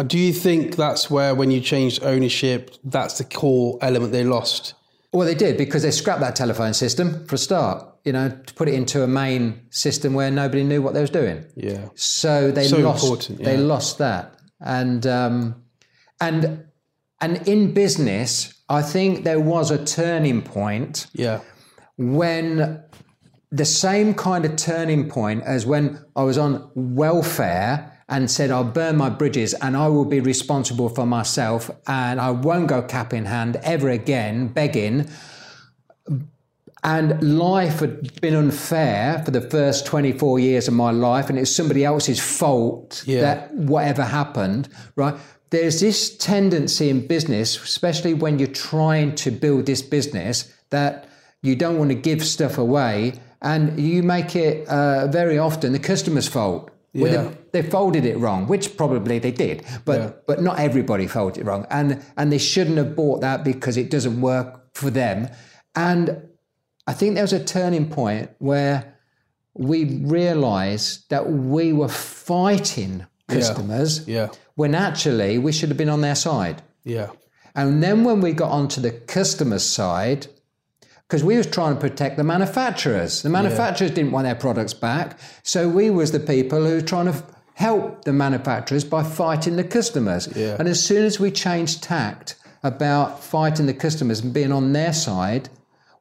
Do 0.07 0.17
you 0.17 0.33
think 0.33 0.75
that's 0.75 1.09
where, 1.09 1.33
when 1.33 1.49
you 1.51 1.61
changed 1.61 2.03
ownership, 2.03 2.75
that's 2.83 3.17
the 3.17 3.23
core 3.23 3.77
element 3.81 4.11
they 4.11 4.23
lost? 4.23 4.73
Well, 5.11 5.25
they 5.25 5.33
did 5.35 5.57
because 5.57 5.81
they 5.83 5.91
scrapped 5.91 6.21
that 6.21 6.35
telephone 6.35 6.73
system 6.73 7.25
for 7.25 7.35
a 7.35 7.37
start, 7.39 7.87
you 8.03 8.11
know, 8.13 8.29
to 8.29 8.53
put 8.53 8.67
it 8.67 8.75
into 8.75 9.01
a 9.03 9.07
main 9.07 9.61
system 9.71 10.13
where 10.13 10.29
nobody 10.29 10.63
knew 10.63 10.81
what 10.83 10.93
they 10.93 11.01
was 11.01 11.09
doing. 11.09 11.45
Yeah. 11.55 11.89
So 11.95 12.51
they 12.51 12.67
So 12.67 12.77
lost. 12.77 13.03
important, 13.03 13.43
They 13.43 13.57
lost 13.57 13.97
that, 13.97 14.35
and 14.61 15.07
um, 15.07 15.63
and 16.21 16.65
and 17.21 17.47
in 17.47 17.73
business, 17.73 18.53
I 18.69 18.83
think 18.83 19.23
there 19.23 19.39
was 19.39 19.71
a 19.71 19.83
turning 19.83 20.43
point 20.43 21.07
Yeah. 21.13 21.39
when 21.97 22.83
the 23.51 23.65
same 23.65 24.13
kind 24.13 24.45
of 24.45 24.55
turning 24.55 25.09
point 25.09 25.43
as 25.43 25.65
when 25.65 25.99
I 26.15 26.23
was 26.23 26.37
on 26.37 26.69
welfare 26.75 27.91
and 28.07 28.29
said, 28.29 28.51
I'll 28.51 28.63
burn 28.63 28.95
my 28.97 29.09
bridges 29.09 29.53
and 29.55 29.75
I 29.75 29.87
will 29.87 30.05
be 30.05 30.19
responsible 30.19 30.89
for 30.89 31.05
myself 31.05 31.71
and 31.87 32.19
I 32.19 32.31
won't 32.31 32.67
go 32.67 32.81
cap 32.81 33.13
in 33.13 33.25
hand 33.25 33.57
ever 33.63 33.89
again, 33.89 34.47
begging. 34.49 35.07
And 36.83 37.37
life 37.37 37.79
had 37.81 38.21
been 38.21 38.35
unfair 38.35 39.21
for 39.25 39.31
the 39.31 39.41
first 39.41 39.85
24 39.85 40.39
years 40.39 40.67
of 40.69 40.73
my 40.73 40.91
life, 40.91 41.29
and 41.29 41.37
it's 41.37 41.53
somebody 41.53 41.83
else's 41.83 42.21
fault 42.21 43.03
Yeah. 43.05 43.19
that 43.21 43.53
whatever 43.53 44.03
happened, 44.03 44.69
right? 44.95 45.15
There's 45.49 45.81
this 45.81 46.15
tendency 46.15 46.89
in 46.89 47.05
business, 47.05 47.61
especially 47.61 48.13
when 48.13 48.39
you're 48.39 48.47
trying 48.47 49.15
to 49.15 49.31
build 49.31 49.65
this 49.65 49.81
business, 49.81 50.45
that 50.69 51.09
you 51.41 51.55
don't 51.55 51.77
want 51.77 51.89
to 51.89 51.95
give 51.95 52.25
stuff 52.25 52.57
away, 52.57 53.13
and 53.41 53.79
you 53.79 54.03
make 54.03 54.35
it 54.35 54.67
uh, 54.67 55.07
very 55.07 55.37
often 55.37 55.71
the 55.73 55.79
customer's 55.79 56.27
fault. 56.27 56.71
Yeah. 56.91 57.29
they, 57.53 57.61
they 57.61 57.69
folded 57.69 58.03
it 58.05 58.17
wrong, 58.17 58.47
which 58.47 58.75
probably 58.75 59.19
they 59.19 59.31
did, 59.31 59.63
but 59.85 59.99
Yeah. 59.99 60.11
but 60.27 60.41
not 60.41 60.59
everybody 60.59 61.05
folded 61.07 61.41
it 61.41 61.45
wrong, 61.45 61.65
and 61.69 62.03
and 62.17 62.31
they 62.31 62.39
shouldn't 62.39 62.77
have 62.77 62.95
bought 62.95 63.21
that 63.21 63.43
because 63.43 63.77
it 63.77 63.91
doesn't 63.91 64.19
work 64.21 64.73
for 64.73 64.89
them. 64.89 65.27
And 65.75 66.23
I 66.87 66.93
think 66.93 67.13
there 67.13 67.23
was 67.23 67.33
a 67.33 67.43
turning 67.43 67.89
point 67.89 68.31
where 68.39 68.95
we 69.53 70.01
realised 70.03 71.09
that 71.09 71.29
we 71.31 71.73
were 71.73 71.89
fighting 71.89 73.05
customers 73.27 74.07
Yeah. 74.07 74.29
when 74.55 74.73
actually 74.73 75.37
we 75.37 75.51
should 75.51 75.69
have 75.69 75.77
been 75.77 75.89
on 75.89 76.01
their 76.01 76.15
side. 76.15 76.61
Yeah. 76.83 77.09
And 77.55 77.83
then 77.83 78.03
when 78.03 78.21
we 78.21 78.31
got 78.31 78.51
onto 78.51 78.81
the 78.81 78.91
customer 78.91 79.59
side, 79.59 80.27
because 81.09 81.23
we 81.23 81.37
was 81.37 81.47
trying 81.47 81.73
to 81.73 81.81
protect 81.81 82.17
the 82.17 82.23
manufacturers. 82.23 83.23
The 83.23 83.29
manufacturers 83.29 83.89
didn't 83.89 84.11
want 84.11 84.25
their 84.25 84.35
products 84.35 84.75
back. 84.75 85.19
So 85.41 85.67
we 85.67 85.89
was 85.89 86.11
the 86.11 86.19
people 86.19 86.63
who 86.63 86.75
were 86.75 86.81
trying 86.81 87.07
to 87.07 87.23
help 87.55 88.05
the 88.05 88.13
manufacturers 88.13 88.83
by 88.83 89.01
fighting 89.01 89.55
the 89.55 89.63
customers. 89.63 90.29
Yeah. 90.35 90.55
And 90.59 90.67
as 90.67 90.85
soon 90.85 91.03
as 91.03 91.19
we 91.19 91.31
changed 91.31 91.81
tact 91.81 92.35
about 92.61 93.23
fighting 93.23 93.65
the 93.65 93.73
customers 93.73 94.19
and 94.19 94.31
being 94.31 94.51
on 94.51 94.71
their 94.71 94.93
side, 94.93 95.49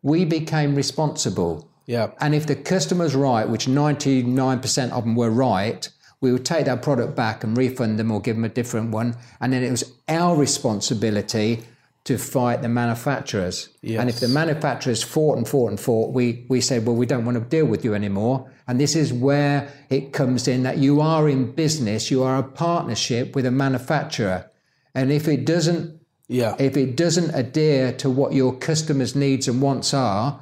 we 0.03 0.27
became 0.27 0.75
responsible. 0.75 1.71
Yeah. 1.87 2.11
And 2.21 2.35
if 2.35 2.47
the 2.47 2.57
customer's 2.57 3.15
right, 3.17 3.49
which 3.49 3.67
99% 3.67 4.91
of 4.91 5.05
them 5.05 5.17
were 5.17 5.31
right, 5.31 5.89
we 6.21 6.33
would 6.33 6.45
take 6.45 6.67
that 6.67 6.83
product 6.83 7.17
back 7.17 7.45
and 7.45 7.57
refund 7.57 7.99
them 7.99 8.11
or 8.11 8.21
give 8.21 8.37
them 8.37 8.45
a 8.45 8.51
different 8.51 8.91
one. 8.91 9.17
And 9.41 9.55
then 9.55 9.63
it 9.63 9.71
was 9.71 9.91
our 10.07 10.37
responsibility 10.37 11.65
to 12.09 12.17
fight 12.17 12.63
the 12.63 12.69
manufacturers. 12.71 13.69
And 14.01 14.09
if 14.09 14.19
the 14.21 14.29
manufacturers 14.29 15.03
fought 15.03 15.37
and 15.37 15.47
fought 15.47 15.69
and 15.69 15.79
fought, 15.79 16.15
we, 16.15 16.47
we 16.49 16.63
said, 16.63 16.87
well, 16.87 16.97
we 16.97 17.05
don't 17.05 17.27
want 17.27 17.37
to 17.37 17.45
deal 17.45 17.67
with 17.67 17.85
you 17.85 17.93
anymore. 17.95 18.51
And 18.67 18.81
this 18.81 18.97
is 18.97 19.13
where 19.13 19.71
it 19.91 20.15
comes 20.15 20.49
in 20.49 20.63
that 20.63 20.79
you 20.79 21.03
are 21.03 21.29
in 21.29 21.53
business, 21.53 22.11
you 22.11 22.23
are 22.23 22.39
a 22.39 22.43
partnership 22.43 23.37
with 23.37 23.45
a 23.45 23.51
manufacturer. 23.51 24.51
And 24.95 25.13
if 25.13 25.29
it 25.29 25.45
doesn't 25.45 26.01
Yeah. 26.29 26.55
if 26.59 26.77
it 26.79 26.97
doesn't 26.97 27.31
adhere 27.35 27.93
to 28.03 28.09
what 28.09 28.33
your 28.33 28.53
customers' 28.69 29.15
needs 29.15 29.47
and 29.49 29.61
wants 29.61 29.93
are, 29.93 30.41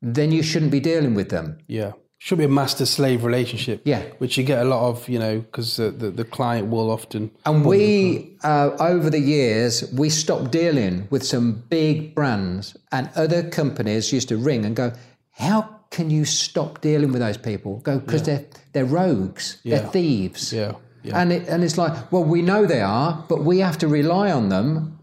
then 0.00 0.30
you 0.30 0.42
shouldn't 0.44 0.70
be 0.70 0.80
dealing 0.80 1.14
with 1.14 1.28
them. 1.30 1.58
Yeah. 1.66 1.92
Should 2.24 2.38
be 2.38 2.44
a 2.44 2.48
master 2.48 2.86
slave 2.86 3.22
relationship. 3.22 3.82
Yeah. 3.84 4.00
Which 4.16 4.38
you 4.38 4.44
get 4.44 4.60
a 4.60 4.64
lot 4.64 4.88
of, 4.88 5.06
you 5.10 5.18
know, 5.18 5.40
because 5.40 5.76
the, 5.76 5.90
the, 5.90 6.10
the 6.10 6.24
client 6.24 6.68
will 6.70 6.90
often. 6.90 7.30
And 7.44 7.66
we, 7.66 8.34
uh, 8.42 8.70
over 8.80 9.10
the 9.10 9.20
years, 9.20 9.92
we 9.92 10.08
stopped 10.08 10.50
dealing 10.50 11.06
with 11.10 11.22
some 11.22 11.64
big 11.68 12.14
brands, 12.14 12.78
and 12.90 13.10
other 13.14 13.42
companies 13.50 14.10
used 14.10 14.28
to 14.28 14.38
ring 14.38 14.64
and 14.64 14.74
go, 14.74 14.92
"How 15.32 15.68
can 15.90 16.08
you 16.08 16.24
stop 16.24 16.80
dealing 16.80 17.12
with 17.12 17.20
those 17.20 17.36
people?" 17.36 17.80
Go 17.80 17.98
because 17.98 18.22
they're 18.22 18.46
they're 18.72 18.86
rogues, 18.86 19.58
Yeah. 19.62 19.80
they're 19.80 19.88
thieves. 19.90 20.50
Yeah. 20.50 20.72
Yeah. 21.02 21.20
And 21.20 21.30
it, 21.30 21.46
and 21.46 21.62
it's 21.62 21.76
like, 21.76 22.10
well, 22.10 22.24
we 22.24 22.40
know 22.40 22.64
they 22.64 22.80
are, 22.80 23.22
but 23.28 23.44
we 23.44 23.58
have 23.58 23.76
to 23.80 23.86
rely 23.86 24.32
on 24.32 24.48
them 24.48 24.98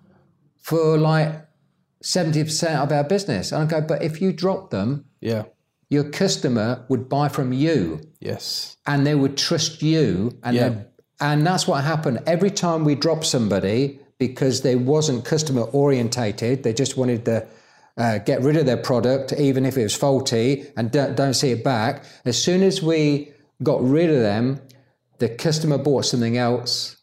for 0.58 0.98
like 0.98 1.30
seventy 2.02 2.44
percent 2.44 2.80
of 2.82 2.92
our 2.92 3.04
business. 3.04 3.52
And 3.52 3.62
I 3.62 3.80
go, 3.80 3.86
but 3.88 4.02
if 4.02 4.22
you 4.22 4.34
drop 4.34 4.72
them, 4.72 5.06
Yeah. 5.20 5.44
Your 5.92 6.06
customer 6.06 6.84
would 6.90 7.08
buy 7.10 7.28
from 7.28 7.54
you 7.54 8.00
Yes. 8.20 8.78
and 8.88 9.06
they 9.06 9.14
would 9.14 9.38
trust 9.38 9.84
you 9.84 10.32
and 10.44 10.56
Yeah. 10.56 10.74
and 11.20 11.46
that's 11.46 11.68
what 11.68 11.84
happened 11.84 12.22
every 12.26 12.50
time 12.50 12.84
we 12.86 12.96
dropped 12.96 13.26
somebody 13.26 14.00
because 14.18 14.62
they 14.62 14.76
wasn't 14.76 15.26
customer 15.26 15.64
orientated 15.74 16.64
they 16.64 16.74
just 16.74 16.98
wanted 16.98 17.26
to 17.26 17.46
uh, 17.98 18.18
get 18.20 18.42
rid 18.42 18.56
of 18.58 18.66
their 18.66 18.78
product 18.78 19.34
even 19.34 19.66
if 19.66 19.78
it 19.78 19.84
was 19.84 19.94
faulty 19.94 20.66
and 20.78 20.92
don't, 20.92 21.16
don't 21.16 21.34
see 21.34 21.52
it 21.52 21.64
back 21.64 22.04
as 22.26 22.42
soon 22.42 22.64
as 22.64 22.82
we 22.82 23.30
got 23.62 23.84
rid 23.84 24.10
of 24.10 24.22
them 24.22 24.60
the 25.20 25.28
customer 25.30 25.78
bought 25.78 26.06
something 26.06 26.38
else 26.38 26.96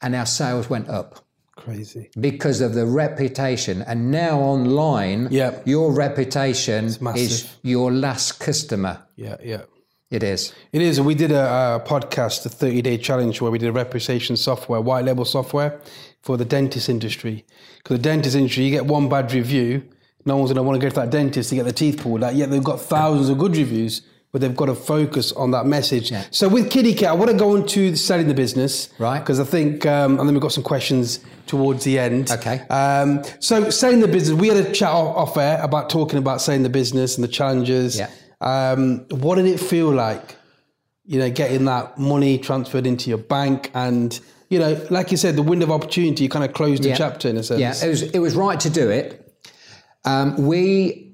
and 0.00 0.14
our 0.14 0.24
sales 0.26 0.70
went 0.70 0.88
up 0.88 1.25
Crazy. 1.66 2.10
because 2.20 2.60
of 2.60 2.74
the 2.74 2.86
reputation 2.86 3.82
and 3.82 4.10
now 4.10 4.38
online 4.40 5.28
Yeah. 5.30 5.50
your 5.64 5.92
reputation 5.92 6.86
is 7.16 7.32
your 7.62 7.90
last 7.92 8.38
customer 8.40 9.02
Yeah. 9.16 9.36
Yeah. 9.42 9.62
It 10.08 10.22
is. 10.22 10.52
It 10.72 10.82
is. 10.82 11.00
We 11.00 11.16
did 11.16 11.32
a, 11.32 11.44
a 11.76 11.84
podcast, 11.84 12.46
a 12.46 12.48
30 12.48 12.80
day 12.82 12.96
challenge 12.96 13.40
where 13.40 13.50
we 13.50 13.58
did 13.58 13.68
a 13.68 13.72
reputation 13.72 14.36
software, 14.36 14.80
white 14.80 15.04
label 15.04 15.24
software 15.24 15.80
for 16.22 16.36
the 16.36 16.44
dentist 16.44 16.88
industry. 16.88 17.44
Because 17.78 17.96
the 17.98 18.02
dentist 18.04 18.36
industry, 18.36 18.62
you 18.66 18.70
get 18.70 18.86
one 18.86 19.08
bad 19.08 19.32
review, 19.32 19.82
no 20.24 20.36
one's 20.36 20.50
going 20.52 20.56
to 20.56 20.62
want 20.62 20.80
to 20.80 20.84
go 20.86 20.90
to 20.90 20.94
that 21.00 21.10
dentist 21.10 21.48
to 21.50 21.56
get 21.56 21.64
their 21.64 21.72
teeth 21.72 21.98
pulled 22.00 22.22
out. 22.22 22.36
Yet 22.36 22.50
they've 22.50 22.62
got 22.62 22.80
thousands 22.80 23.28
of 23.30 23.38
good 23.38 23.56
reviews, 23.56 24.02
but 24.36 24.42
they've 24.42 24.54
got 24.54 24.66
to 24.66 24.74
focus 24.74 25.32
on 25.32 25.52
that 25.52 25.64
message. 25.64 26.10
Yeah. 26.10 26.22
So 26.30 26.46
with 26.46 26.70
Kiddicare, 26.70 27.06
I 27.06 27.14
want 27.14 27.30
to 27.30 27.36
go 27.38 27.56
into 27.56 27.96
selling 27.96 28.28
the 28.28 28.34
business. 28.34 28.90
Right. 28.98 29.18
Because 29.18 29.40
I 29.40 29.44
think, 29.44 29.86
um, 29.86 30.18
and 30.20 30.28
then 30.28 30.34
we've 30.34 30.42
got 30.42 30.52
some 30.52 30.62
questions 30.62 31.20
towards 31.46 31.84
the 31.84 31.98
end. 31.98 32.30
Okay. 32.30 32.58
Um, 32.68 33.24
so 33.40 33.70
selling 33.70 34.00
the 34.00 34.08
business, 34.08 34.38
we 34.38 34.48
had 34.48 34.58
a 34.58 34.70
chat 34.72 34.90
off, 34.90 35.38
air 35.38 35.58
about 35.62 35.88
talking 35.88 36.18
about 36.18 36.42
selling 36.42 36.64
the 36.64 36.68
business 36.68 37.14
and 37.16 37.24
the 37.24 37.28
challenges. 37.28 37.98
Yeah. 37.98 38.10
Um, 38.42 39.06
what 39.08 39.36
did 39.36 39.46
it 39.46 39.58
feel 39.58 39.90
like? 39.90 40.36
You 41.06 41.18
know, 41.18 41.30
getting 41.30 41.64
that 41.64 41.96
money 41.96 42.36
transferred 42.36 42.86
into 42.86 43.08
your 43.08 43.18
bank, 43.18 43.70
and 43.72 44.20
you 44.50 44.58
know, 44.58 44.78
like 44.90 45.12
you 45.12 45.16
said, 45.16 45.36
the 45.36 45.42
window 45.42 45.64
of 45.64 45.72
opportunity 45.72 46.28
kind 46.28 46.44
of 46.44 46.52
closed 46.52 46.82
the 46.82 46.90
Yeah. 46.90 46.96
chapter 46.96 47.30
in 47.30 47.38
a 47.38 47.42
sense. 47.42 47.58
Yeah, 47.58 47.74
it 47.82 47.88
was 47.88 48.02
it 48.02 48.18
was 48.18 48.34
right 48.36 48.60
to 48.60 48.68
do 48.68 48.90
it. 48.90 49.34
Um, 50.04 50.46
we 50.46 51.05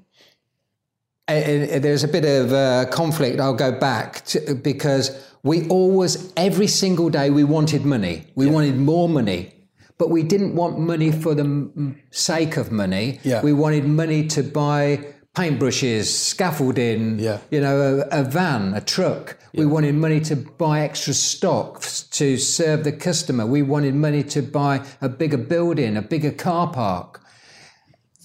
there's 1.27 2.03
a 2.03 2.07
bit 2.07 2.25
of 2.25 2.53
uh, 2.53 2.85
conflict. 2.91 3.39
I'll 3.39 3.53
go 3.53 3.71
back 3.71 4.25
to, 4.25 4.55
because 4.55 5.11
we 5.43 5.67
always 5.69 6.33
every 6.35 6.67
single 6.67 7.09
day 7.09 7.29
we 7.29 7.43
wanted 7.43 7.85
money. 7.85 8.27
We 8.35 8.47
wanted 8.47 8.77
more 8.77 9.07
money, 9.07 9.53
but 9.97 10.09
we 10.09 10.23
didn't 10.23 10.55
want 10.55 10.79
money 10.79 11.11
for 11.11 11.33
the 11.33 11.43
m- 11.43 12.01
sake 12.11 12.57
of 12.57 12.71
money. 12.71 13.19
Yeah. 13.23 13.41
We 13.41 13.53
wanted 13.53 13.85
money 13.85 14.27
to 14.27 14.43
buy 14.43 15.05
paintbrushes, 15.35 16.05
scaffolding. 16.05 17.19
Yeah. 17.19 17.39
You 17.51 17.61
know, 17.61 18.05
a, 18.11 18.19
a 18.21 18.23
van, 18.23 18.73
a 18.73 18.81
truck. 18.81 19.37
We 19.55 19.65
wanted 19.65 19.95
money 19.95 20.19
to 20.21 20.35
buy 20.35 20.81
extra 20.81 21.13
stock 21.13 21.81
to 22.11 22.37
serve 22.37 22.83
the 22.83 22.91
customer. 22.91 23.45
We 23.45 23.61
wanted 23.61 23.93
money 23.95 24.23
to 24.23 24.41
buy 24.41 24.85
a 24.99 25.07
bigger 25.09 25.37
building, 25.37 25.95
a 25.95 26.01
bigger 26.01 26.31
car 26.31 26.71
park 26.71 27.21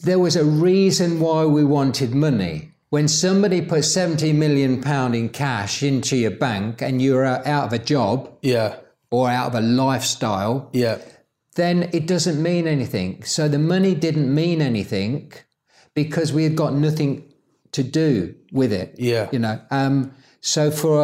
there 0.01 0.19
was 0.19 0.37
a 0.37 0.45
reason 0.45 1.19
why 1.19 1.45
we 1.45 1.65
wanted 1.65 2.15
money. 2.15 2.68
When 2.91 3.07
somebody 3.09 3.61
puts 3.61 3.93
70 3.93 4.33
million 4.33 4.81
pound 4.81 5.15
in 5.15 5.29
cash 5.29 5.83
into 5.83 6.17
your 6.17 6.31
bank 6.31 6.81
and 6.81 7.03
you're 7.03 7.25
out 7.25 7.67
of 7.67 7.73
a 7.73 7.79
job 7.79 8.33
yeah, 8.43 8.77
or 9.11 9.29
out 9.29 9.49
of 9.49 9.55
a 9.57 9.61
lifestyle, 9.61 10.71
yeah, 10.73 10.99
then 11.57 11.91
it 11.93 12.07
doesn't 12.07 12.43
mean 12.43 12.67
anything. 12.67 13.23
So 13.25 13.47
the 13.49 13.59
money 13.59 13.95
didn't 13.95 14.33
mean 14.35 14.63
anything 14.63 15.33
because 15.95 16.33
we 16.33 16.45
had 16.45 16.57
got 16.57 16.73
nothing 16.73 17.31
to 17.73 17.83
do 17.83 18.35
with 18.53 18.73
it. 18.73 18.95
Yeah. 18.99 19.29
You 19.33 19.41
know, 19.41 19.61
um, 19.71 20.15
so 20.41 20.71
for 20.71 21.03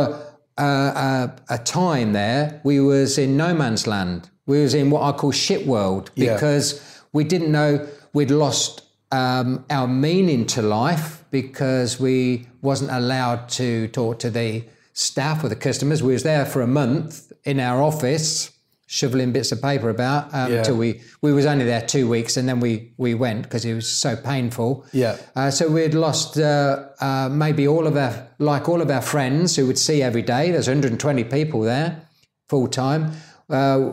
a, 0.56 0.62
a, 0.62 0.64
a, 0.64 1.36
a 1.50 1.58
time 1.58 2.12
there, 2.14 2.60
we 2.64 2.80
was 2.80 3.18
in 3.18 3.36
no 3.36 3.52
man's 3.52 3.86
land. 3.86 4.30
We 4.46 4.62
was 4.62 4.72
in 4.74 4.90
what 4.90 5.02
I 5.02 5.12
call 5.16 5.32
shit 5.32 5.66
world 5.66 6.10
Yeah. 6.14 6.34
because 6.34 6.80
we 7.12 7.24
didn't 7.24 7.52
know 7.52 7.86
we'd 8.14 8.30
lost 8.30 8.82
um, 9.12 9.64
our 9.70 9.86
meaning 9.86 10.46
to 10.46 10.62
life 10.62 11.24
because 11.30 12.00
we 12.00 12.46
wasn't 12.62 12.90
allowed 12.90 13.48
to 13.50 13.88
talk 13.88 14.18
to 14.20 14.30
the 14.30 14.64
staff 14.92 15.42
or 15.44 15.48
the 15.48 15.56
customers. 15.56 16.02
We 16.02 16.12
was 16.12 16.22
there 16.22 16.44
for 16.46 16.62
a 16.62 16.66
month 16.66 17.32
in 17.44 17.60
our 17.60 17.82
office 17.82 18.50
shoveling 18.86 19.32
bits 19.32 19.50
of 19.50 19.60
paper 19.62 19.88
about 19.88 20.32
um, 20.34 20.52
Yeah. 20.52 20.58
until 20.58 20.76
we 20.76 21.00
we 21.22 21.32
was 21.32 21.46
only 21.46 21.64
there 21.64 21.80
two 21.80 22.08
weeks 22.08 22.36
and 22.36 22.48
then 22.48 22.60
we 22.60 22.92
we 22.96 23.14
went 23.14 23.42
because 23.42 23.64
it 23.64 23.74
was 23.74 23.90
so 23.90 24.14
painful. 24.14 24.84
Yeah. 24.92 25.16
Uh, 25.34 25.50
so 25.50 25.68
we'd 25.68 25.94
lost 25.94 26.38
uh, 26.38 26.84
uh, 27.00 27.28
maybe 27.32 27.66
all 27.66 27.86
of 27.86 27.96
our 27.96 28.28
like 28.38 28.68
all 28.68 28.80
of 28.82 28.90
our 28.90 29.02
friends 29.02 29.56
who 29.56 29.66
would 29.66 29.78
see 29.78 30.02
every 30.02 30.22
day. 30.22 30.50
There's 30.52 30.68
120 30.68 31.24
people 31.24 31.62
there 31.62 32.02
full 32.48 32.68
time. 32.68 33.12
Uh, 33.50 33.90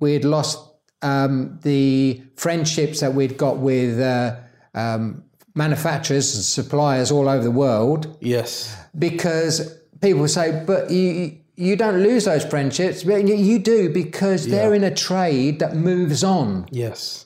we 0.00 0.14
had 0.14 0.24
lost 0.24 0.58
um, 1.02 1.58
the 1.62 2.22
friendships 2.36 3.00
that 3.00 3.14
we'd 3.14 3.36
got 3.36 3.58
with 3.58 4.00
uh, 4.00 4.36
um, 4.74 5.24
manufacturers 5.54 6.34
and 6.34 6.44
suppliers 6.44 7.10
all 7.10 7.28
over 7.28 7.42
the 7.44 7.50
world. 7.50 8.16
Yes, 8.20 8.74
because 8.98 9.78
people 10.00 10.28
say, 10.28 10.62
but 10.66 10.90
you 10.90 11.38
you 11.56 11.74
don't 11.74 12.02
lose 12.02 12.26
those 12.26 12.44
friendships, 12.44 13.02
but 13.02 13.26
you, 13.26 13.58
do 13.58 13.88
because 13.92 14.46
they're 14.46 14.74
in 14.74 14.84
a 14.84 14.94
trade 14.94 15.58
that 15.60 15.74
moves 15.74 16.22
on. 16.22 16.66
yes, 16.70 17.24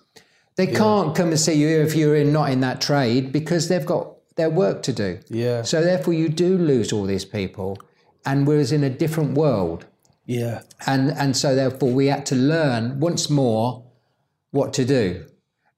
They 0.55 0.68
can't 0.68 1.16
come 1.16 1.31
and 1.31 1.41
see 1.41 1.55
you 1.55 1.81
if 1.81 1.97
you're 1.97 2.14
in, 2.14 2.33
not 2.33 2.51
in 2.51 2.61
that 2.61 2.81
trade 2.81 3.33
because 3.33 3.68
they've 3.68 3.85
got 3.85 4.14
their 4.37 4.49
work 4.49 4.85
to 4.85 4.93
do. 4.93 5.18
yeah, 5.29 5.62
So 5.62 5.83
therefore, 5.83 6.14
you 6.14 6.29
do 6.29 6.57
lose 6.57 6.93
all 6.93 7.07
these 7.07 7.25
people, 7.25 7.77
and 8.25 8.47
we're 8.47 8.61
in 8.73 8.85
a 8.85 8.91
different 8.91 9.35
world, 9.35 9.87
yeah, 10.31 10.62
and 10.87 11.11
and 11.11 11.37
so 11.37 11.57
therefore 11.57 11.91
we 11.91 12.07
had 12.07 12.24
to 12.26 12.37
learn 12.37 13.01
once 13.01 13.28
more 13.28 13.85
what 14.53 14.72
to 14.74 14.85
do, 14.85 15.26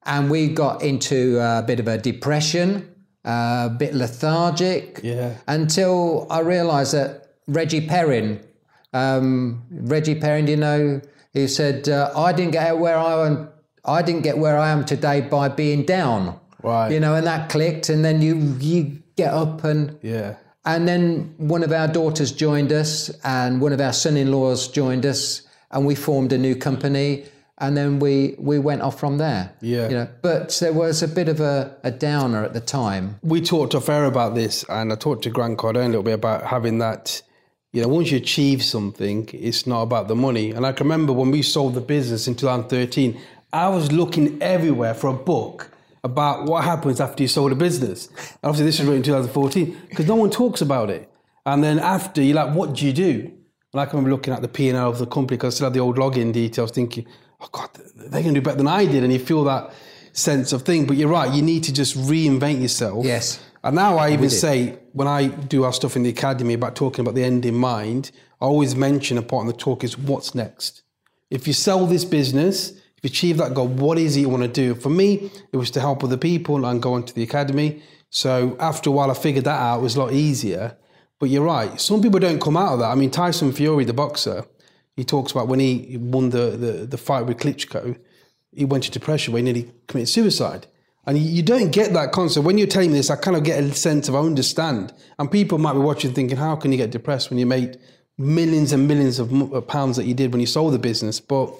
and 0.05 0.30
we 0.30 0.48
got 0.48 0.82
into 0.82 1.40
a 1.40 1.64
bit 1.66 1.80
of 1.80 1.88
a 1.88 1.96
depression, 1.96 2.94
a 3.24 3.70
bit 3.70 3.94
lethargic, 3.94 5.00
yeah, 5.03 5.38
until 5.46 6.26
I 6.28 6.40
realised 6.40 6.92
that 6.92 7.36
Reggie 7.48 7.86
Perrin, 7.86 8.40
um, 8.92 9.62
Reggie 9.70 10.20
Perrin, 10.20 10.46
you 10.46 10.59
know, 10.59 11.00
he 11.32 11.48
said, 11.48 11.88
uh, 11.88 12.12
"I 12.14 12.34
didn't 12.34 12.53
get 12.53 12.78
where 12.78 12.98
I 12.98 13.26
am. 13.26 13.48
I 13.86 14.03
didn't 14.03 14.22
get 14.22 14.36
where 14.36 14.59
I 14.59 14.68
am 14.68 14.84
today 14.84 15.22
by 15.22 15.48
being 15.48 15.84
down." 15.84 16.38
Right. 16.62 16.92
You 16.92 17.00
know, 17.00 17.14
and 17.14 17.26
that 17.26 17.48
clicked, 17.48 17.88
and 17.88 18.05
then 18.05 18.20
you 18.20 18.36
you 18.61 18.98
get 19.16 19.32
up 19.32 19.64
and 19.64 19.98
yeah, 20.03 20.36
and 20.64 20.86
then 20.86 21.34
one 21.38 21.64
of 21.64 21.72
our 21.72 21.88
daughters 21.88 22.32
joined 22.32 22.72
us, 22.72 23.10
and 23.24 23.60
one 23.60 23.72
of 23.72 23.80
our 23.80 23.92
son-in-laws 23.92 24.68
joined 24.68 25.04
us, 25.04 25.42
and 25.70 25.84
we 25.86 25.94
formed 25.94 26.32
a 26.32 26.38
new 26.38 26.54
company. 26.54 27.24
And 27.58 27.76
then 27.76 28.00
we, 28.00 28.34
we 28.38 28.58
went 28.58 28.82
off 28.82 28.98
from 28.98 29.18
there. 29.18 29.52
Yeah. 29.60 29.88
You 29.88 29.94
know, 29.94 30.08
but 30.20 30.56
there 30.60 30.72
was 30.72 31.02
a 31.02 31.06
bit 31.06 31.28
of 31.28 31.38
a, 31.38 31.76
a 31.84 31.92
downer 31.92 32.42
at 32.42 32.54
the 32.54 32.60
time. 32.60 33.20
we 33.22 33.40
talked 33.40 33.74
off 33.74 33.88
air 33.88 34.06
about 34.06 34.34
this, 34.34 34.64
and 34.68 34.92
I 34.92 34.96
talked 34.96 35.22
to 35.24 35.30
Grant 35.30 35.58
Cardone 35.58 35.84
a 35.84 35.88
little 35.88 36.02
bit 36.02 36.14
about 36.14 36.44
having 36.44 36.78
that. 36.78 37.22
You 37.72 37.82
know, 37.82 37.88
once 37.88 38.10
you 38.10 38.18
achieve 38.18 38.62
something, 38.64 39.28
it's 39.32 39.66
not 39.66 39.82
about 39.82 40.08
the 40.08 40.16
money. 40.16 40.50
And 40.50 40.66
I 40.66 40.72
can 40.72 40.86
remember 40.86 41.12
when 41.12 41.30
we 41.30 41.42
sold 41.42 41.74
the 41.74 41.80
business 41.80 42.26
in 42.26 42.34
2013, 42.34 43.18
I 43.52 43.68
was 43.68 43.92
looking 43.92 44.42
everywhere 44.42 44.94
for 44.94 45.08
a 45.08 45.14
book 45.14 45.71
about 46.05 46.44
what 46.46 46.64
happens 46.64 47.00
after 47.00 47.22
you 47.22 47.28
sold 47.28 47.53
a 47.53 47.55
business. 47.55 48.09
And 48.09 48.44
obviously, 48.44 48.64
this 48.66 48.78
was 48.78 48.88
written 48.88 48.98
in 48.98 49.05
2014 49.05 49.82
because 49.88 50.07
no 50.07 50.16
one 50.16 50.30
talks 50.30 50.61
about 50.61 50.90
it. 50.90 51.09
And 51.46 51.62
then 51.62 51.78
after, 51.78 52.22
you're 52.22 52.36
like, 52.36 52.55
what 52.55 52.74
do 52.74 52.86
you 52.86 52.92
do? 52.92 53.32
And 53.72 53.80
I 53.80 53.86
can 53.86 53.96
remember 53.96 54.11
looking 54.11 54.34
at 54.34 54.42
the 54.42 54.48
P 54.48 54.68
and 54.68 54.76
L 54.76 54.90
of 54.90 54.98
the 54.98 55.07
company 55.07 55.38
because 55.38 55.55
I 55.55 55.57
still 55.57 55.66
had 55.66 55.74
the 55.74 55.80
old 55.80 55.96
login 55.96 56.32
details, 56.32 56.72
thinking, 56.72 57.07
"Oh 57.40 57.48
God, 57.50 57.70
they're 57.96 58.22
going 58.22 58.34
to 58.34 58.40
do 58.40 58.44
better 58.44 58.59
than 58.59 58.68
I 58.68 58.84
did." 58.84 59.03
And 59.03 59.11
you 59.11 59.18
feel 59.18 59.44
that 59.44 59.72
sense 60.12 60.53
of 60.53 60.62
thing. 60.62 60.86
But 60.86 60.98
you're 60.98 61.09
right; 61.09 61.32
you 61.32 61.40
need 61.40 61.64
to 61.64 61.72
just 61.72 61.96
reinvent 61.96 62.61
yourself. 62.61 63.07
Yes. 63.07 63.40
And 63.64 63.76
now 63.76 63.96
I 63.96 64.12
even 64.12 64.28
say 64.28 64.78
when 64.92 65.09
I 65.09 65.28
do 65.28 65.64
our 65.64 65.72
stuff 65.72 65.96
in 65.96 66.03
the 66.03 66.11
academy 66.11 66.53
about 66.53 66.76
talking 66.76 67.00
about 67.00 67.14
the 67.14 67.24
end 67.24 67.46
in 67.46 67.55
mind, 67.55 68.11
I 68.40 68.44
always 68.44 68.74
mention 68.74 69.16
a 69.16 69.22
part 69.22 69.46
of 69.46 69.53
the 69.53 69.59
talk 69.59 69.84
is 69.84 69.96
what's 69.96 70.34
next. 70.34 70.82
If 71.30 71.46
you 71.46 71.55
sell 71.55 71.86
this 71.86 72.05
business, 72.05 72.74
if 73.03 73.11
you 73.11 73.12
achieve 73.12 73.36
that 73.38 73.53
goal, 73.55 73.66
what 73.66 73.98
is 73.98 74.16
it 74.16 74.20
you 74.20 74.28
want 74.28 74.44
to 74.44 74.48
do? 74.48 74.74
For 74.74 74.88
me, 74.88 75.30
it 75.53 75.57
was 75.57 75.70
to 75.72 75.80
help 75.80 76.05
other 76.05 76.16
people 76.16 76.64
and 76.64 76.80
go 76.80 76.96
into 76.96 77.12
the 77.12 77.22
academy. 77.24 77.82
So 78.11 78.57
after 78.61 78.90
a 78.90 78.92
while, 78.92 79.11
I 79.11 79.14
figured 79.14 79.44
that 79.44 79.59
out. 79.61 79.80
It 79.80 79.82
was 79.82 79.96
a 79.96 80.00
lot 80.00 80.12
easier. 80.12 80.76
But 81.18 81.28
you're 81.28 81.44
right. 81.44 81.80
Some 81.80 82.00
people 82.03 82.20
don't 82.20 82.40
come 82.40 82.57
out 82.57 82.74
of 82.74 82.78
that. 82.80 82.90
I 82.90 82.94
mean, 82.94 83.11
Tyson 83.11 83.53
Fury, 83.53 83.84
the 83.84 83.92
boxer, 83.92 84.44
he 84.94 85.05
talks 85.05 85.32
about 85.32 85.48
when 85.48 85.59
he 85.59 85.96
won 86.00 86.30
the, 86.30 86.50
the, 86.50 86.72
the 86.86 86.98
fight 86.98 87.26
with 87.26 87.38
Klitschko, 87.38 87.96
he 88.53 88.64
went 88.64 88.84
into 88.86 88.98
depression 88.98 89.32
where 89.32 89.42
he 89.42 89.44
nearly 89.44 89.72
committed 89.88 90.09
suicide. 90.09 90.66
And 91.07 91.18
you- 91.18 91.30
you 91.30 91.42
don't 91.42 91.72
get 91.72 91.92
that 91.94 92.12
concept. 92.12 92.46
When 92.46 92.59
you're 92.59 92.66
telling 92.68 92.92
me 92.92 92.98
this, 92.98 93.11
I 93.11 93.16
kind 93.16 93.36
of 93.36 93.42
get 93.42 93.62
a 93.64 93.74
sense 93.74 94.09
of 94.09 94.14
I 94.14 94.18
understand. 94.20 94.92
And 95.18 95.28
people 95.30 95.59
might 95.59 95.72
be 95.72 95.80
watching 95.80 96.12
thinking, 96.12 96.37
how 96.37 96.54
can 96.54 96.70
you 96.70 96.79
get 96.79 96.91
depressed 96.92 97.30
when 97.30 97.38
you 97.41 97.46
made 97.46 97.79
millions 98.18 98.72
and 98.72 98.87
millions 98.87 99.18
of 99.18 99.66
pounds 99.66 99.96
that 99.96 100.04
you 100.04 100.14
did 100.14 100.30
when 100.33 100.41
you 100.41 100.46
sold 100.46 100.74
the 100.74 100.79
business? 100.79 101.18
But 101.18 101.53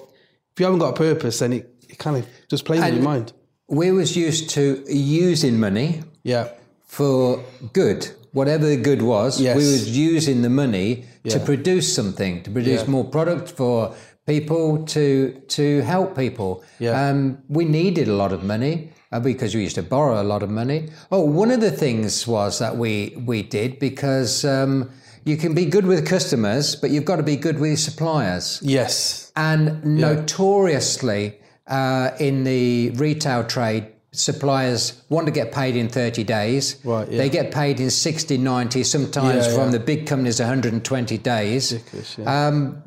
if 0.53 0.59
you 0.59 0.65
haven't 0.65 0.79
got 0.79 0.89
a 0.89 0.97
purpose, 0.97 1.39
then 1.39 1.53
it, 1.53 1.73
it 1.89 1.97
kind 1.97 2.17
of 2.17 2.27
just 2.49 2.65
plays 2.65 2.81
in 2.83 2.95
your 2.95 3.03
mind. 3.03 3.33
We 3.67 3.91
was 3.91 4.15
used 4.15 4.49
to 4.51 4.83
using 4.87 5.59
money 5.59 6.03
Yeah. 6.23 6.49
for 6.85 7.43
good, 7.73 8.07
whatever 8.33 8.65
the 8.67 8.77
good 8.77 9.01
was. 9.01 9.41
Yes. 9.41 9.55
We 9.57 9.63
was 9.63 9.97
using 9.97 10.41
the 10.43 10.49
money 10.49 11.05
to 11.27 11.39
produce 11.39 11.93
something, 11.93 12.43
to 12.43 12.51
produce 12.51 12.81
Yeah. 12.83 12.89
more 12.91 13.05
product 13.05 13.49
for 13.51 13.95
people 14.27 14.85
to 14.85 15.31
to 15.47 15.81
help 15.81 16.15
people. 16.15 16.63
Yeah. 16.79 17.09
Um, 17.09 17.39
we 17.49 17.65
needed 17.65 18.07
a 18.07 18.13
lot 18.13 18.31
of 18.31 18.43
money 18.43 18.91
uh, 19.11 19.19
because 19.19 19.55
we 19.55 19.63
used 19.63 19.75
to 19.75 19.83
borrow 19.83 20.21
a 20.21 20.27
lot 20.33 20.43
of 20.43 20.49
money. 20.49 20.89
Oh, 21.11 21.21
one 21.25 21.51
of 21.51 21.61
the 21.61 21.71
things 21.71 22.27
was 22.27 22.59
that 22.59 22.77
we 22.77 22.91
we 23.25 23.41
did 23.43 23.79
because 23.79 24.45
um, 24.45 24.89
you 25.25 25.37
can 25.37 25.53
be 25.53 25.65
good 25.65 25.85
with 25.85 26.07
customers, 26.07 26.75
but 26.75 26.89
you've 26.89 27.05
got 27.05 27.17
to 27.17 27.23
be 27.23 27.35
good 27.35 27.59
with 27.59 27.69
your 27.69 27.77
suppliers. 27.77 28.59
Yes. 28.61 29.31
And 29.35 29.83
notoriously, 29.83 31.37
uh, 31.67 32.11
in 32.19 32.43
the 32.43 32.91
retail 32.91 33.43
trade, 33.43 33.87
suppliers 34.11 35.01
want 35.09 35.25
to 35.25 35.31
get 35.31 35.51
paid 35.51 35.75
in 35.75 35.89
30 35.89 36.23
days. 36.23 36.79
Right, 36.83 37.09
yeah. 37.09 37.17
They 37.17 37.29
get 37.29 37.51
paid 37.51 37.79
in 37.79 37.89
60, 37.89 38.37
90, 38.37 38.83
sometimes 38.83 39.47
Yeah, 39.47 39.55
from 39.55 39.71
the 39.71 39.79
big 39.79 40.07
companies 40.07 40.39
120 40.39 41.17
days. 41.17 41.73
Ridiculous. 41.73 42.19
Um, 42.19 42.83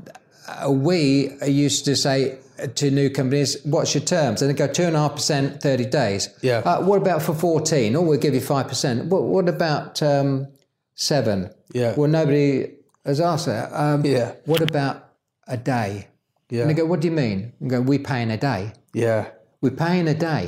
uh, 0.47 0.71
we 0.71 1.33
used 1.45 1.85
to 1.87 1.97
say 1.97 2.39
to 2.75 2.91
new 2.91 3.11
companies, 3.11 3.57
what's 3.65 3.95
your 3.95 4.05
terms? 4.05 4.41
And 4.43 4.51
they 4.51 4.55
go 4.55 4.69
2.5%, 4.69 5.61
30 5.61 5.85
days. 5.87 6.29
Yeah. 6.43 6.59
Uh, 6.59 6.83
what 6.83 7.01
about 7.01 7.23
for 7.23 7.35
14? 7.35 7.97
Oh, 7.97 8.03
we'll 8.03 8.21
give 8.21 8.35
you 8.35 8.41
5%. 8.41 9.07
What, 9.07 9.25
what 9.25 9.49
about 9.49 10.03
um, 10.03 10.47
7? 10.95 11.51
Yeah. 11.81 11.95
Well, 11.97 12.09
nobody 12.21 12.49
has 13.05 13.21
asked 13.21 13.47
that. 13.47 13.67
Um, 13.73 14.05
Yeah. 14.05 14.33
What 14.47 14.63
about 14.71 14.97
a 15.47 15.57
day? 15.57 16.09
Yeah. 16.49 16.63
And 16.63 16.71
they 16.71 16.75
go, 16.75 16.87
what 16.87 17.01
do 17.01 17.09
you 17.11 17.17
mean? 17.25 17.53
And 17.61 17.69
go, 17.71 17.81
we 17.81 17.99
pay 17.99 18.21
in 18.23 18.31
a 18.31 18.37
day. 18.53 18.73
Yeah. 18.95 19.27
We're 19.61 19.79
paying 19.87 20.09
a 20.09 20.15
day. 20.33 20.45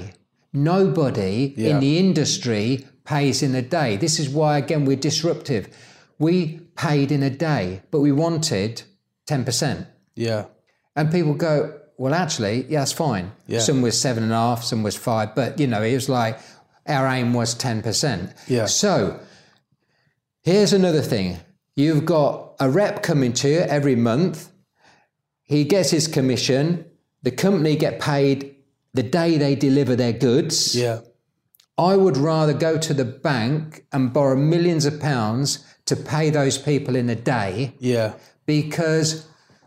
Nobody 0.53 1.55
Yeah. 1.57 1.71
in 1.71 1.81
the 1.81 1.99
industry 1.99 2.87
pays 3.05 3.43
in 3.43 3.55
a 3.55 3.63
day. 3.63 3.97
This 3.97 4.19
is 4.19 4.29
why, 4.29 4.59
again, 4.59 4.85
we're 4.85 4.97
disruptive. 5.11 5.69
We 6.19 6.61
paid 6.77 7.13
in 7.13 7.23
a 7.23 7.31
day, 7.31 7.83
but 7.91 8.01
we 8.01 8.13
wanted 8.13 8.83
10%. 9.27 9.87
Yeah. 10.15 10.45
And 10.97 11.11
people 11.11 11.35
go, 11.35 11.55
well, 11.97 12.15
actually, 12.15 12.67
yeah, 12.69 12.81
that's 12.81 12.93
fine. 12.93 13.33
Yeah. 13.47 13.61
Some 13.61 13.83
was 13.83 14.01
seven 14.01 14.23
and 14.23 14.33
a 14.33 14.37
half, 14.37 14.65
some 14.65 14.83
was 14.83 14.97
five, 14.97 15.35
but 15.35 15.61
you 15.61 15.67
know, 15.67 15.83
it 15.83 15.95
was 15.95 16.09
like 16.09 16.39
our 16.87 17.07
aim 17.07 17.35
was 17.35 17.55
10%. 17.55 18.33
Yeah. 18.49 18.67
So 18.67 19.19
here's 20.43 20.73
another 20.73 21.03
thing 21.03 21.39
you've 21.77 22.05
got 22.05 22.55
a 22.61 22.69
rep 22.69 23.03
coming 23.03 23.33
to 23.33 23.49
you 23.49 23.59
every 23.61 23.95
month, 23.97 24.51
he 25.45 25.65
gets 25.65 25.91
his 25.91 26.09
commission, 26.09 26.85
the 27.23 27.31
company 27.31 27.77
get 27.77 28.01
paid 28.01 28.55
the 28.95 29.03
day 29.03 29.39
they 29.39 29.55
deliver 29.55 29.95
their 29.95 30.13
goods. 30.13 30.75
Yeah. 30.75 31.01
I 31.77 31.95
would 31.95 32.17
rather 32.17 32.53
go 32.53 32.77
to 32.79 32.93
the 32.93 33.05
bank 33.05 33.85
and 33.93 34.13
borrow 34.13 34.35
millions 34.35 34.87
of 34.87 34.99
pounds 34.99 35.65
to 35.85 35.95
pay 35.95 36.31
those 36.31 36.59
people 36.59 36.97
in 36.97 37.09
a 37.09 37.15
day 37.15 37.75
Yeah. 37.79 38.15
because 38.47 39.25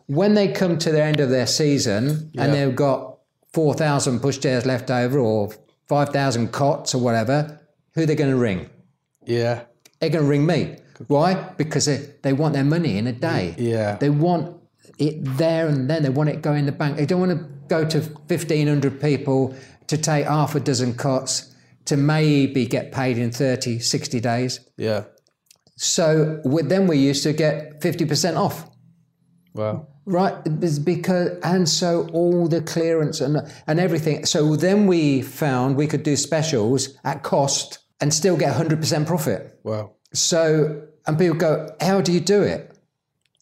when 0.07 0.33
they 0.33 0.49
come 0.49 0.77
to 0.79 0.91
the 0.91 1.01
end 1.01 1.21
of 1.21 1.29
their 1.29 1.47
season 1.47 2.29
Yeah. 2.33 2.43
and 2.43 2.53
they've 2.53 2.75
got 2.75 3.19
4,000 3.53 4.19
pushchairs 4.19 4.65
left 4.65 4.91
over 4.91 5.17
or 5.17 5.51
5,000 5.87 6.51
cots 6.51 6.93
or 6.93 6.97
whatever, 7.01 7.61
who 7.95 8.01
are 8.03 8.05
they 8.05 8.15
going 8.15 8.31
to 8.31 8.35
ring? 8.37 8.69
Yeah. 9.25 9.61
They're 10.01 10.09
going 10.09 10.25
to 10.25 10.29
ring 10.29 10.45
me. 10.45 10.77
Why? 11.07 11.35
Because 11.35 11.85
they, 11.85 12.09
they 12.23 12.33
want 12.33 12.53
their 12.53 12.63
money 12.63 12.97
in 12.97 13.07
a 13.07 13.11
day. 13.11 13.55
Yeah. 13.57 13.95
They 13.95 14.09
want 14.09 14.57
it 14.97 15.23
there 15.37 15.67
and 15.67 15.89
then. 15.89 16.03
They 16.03 16.09
want 16.09 16.29
it 16.29 16.41
go 16.41 16.53
in 16.53 16.65
the 16.65 16.71
bank. 16.71 16.97
They 16.97 17.05
don't 17.05 17.19
want 17.19 17.31
to 17.31 17.45
go 17.67 17.85
to 17.85 17.99
1,500 17.99 18.99
people 18.99 19.55
to 19.87 19.97
take 19.97 20.25
half 20.25 20.55
a 20.55 20.59
dozen 20.59 20.95
cots 20.95 21.55
to 21.85 21.97
maybe 21.97 22.65
get 22.65 22.91
paid 22.91 23.17
in 23.17 23.31
30, 23.31 23.79
60 23.79 24.19
days. 24.19 24.59
Yeah. 24.77 25.05
So 25.77 26.41
with 26.43 26.69
them, 26.69 26.87
we 26.87 26.97
used 26.97 27.23
to 27.23 27.33
get 27.33 27.81
50% 27.81 28.37
off. 28.37 28.69
Wow. 29.53 29.87
Right, 30.05 30.35
it's 30.45 30.79
because 30.79 31.37
and 31.43 31.69
so 31.69 32.09
all 32.11 32.47
the 32.47 32.61
clearance 32.61 33.21
and 33.21 33.37
and 33.67 33.79
everything. 33.79 34.25
So 34.25 34.55
then 34.55 34.87
we 34.87 35.21
found 35.21 35.75
we 35.75 35.85
could 35.85 36.01
do 36.01 36.15
specials 36.15 36.97
at 37.03 37.21
cost 37.21 37.80
and 38.01 38.13
still 38.13 38.35
get 38.37 38.53
100% 38.55 39.05
profit. 39.05 39.59
Wow. 39.63 39.91
So 40.13 40.87
and 41.07 41.17
people 41.17 41.37
go, 41.37 41.69
how 41.79 42.01
do 42.01 42.11
you 42.11 42.19
do 42.19 42.41
it? 42.43 42.77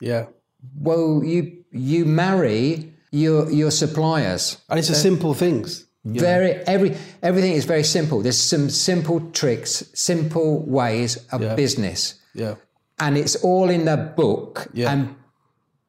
Yeah. 0.02 0.28
Well, 0.76 1.24
you 1.24 1.64
you 1.72 2.06
marry 2.06 2.94
your 3.12 3.50
your 3.52 3.72
suppliers. 3.72 4.58
And 4.70 4.80
it's 4.80 4.90
a 4.90 4.96
simple 4.96 5.34
things. 5.34 5.86
Very 6.06 6.52
every 6.68 6.96
everything 7.22 7.54
is 7.54 7.66
very 7.66 7.84
simple. 7.84 8.22
There's 8.22 8.40
some 8.40 8.70
simple 8.70 9.20
tricks, 9.32 9.84
simple 9.94 10.64
ways 10.66 11.18
of 11.32 11.42
Yeah. 11.42 11.56
business, 11.56 12.16
Yeah. 12.34 12.56
and 13.00 13.18
it's 13.18 13.36
all 13.44 13.70
in 13.70 13.86
the 13.86 13.98
book. 14.16 14.68
Yeah. 14.74 14.92
And 14.92 15.16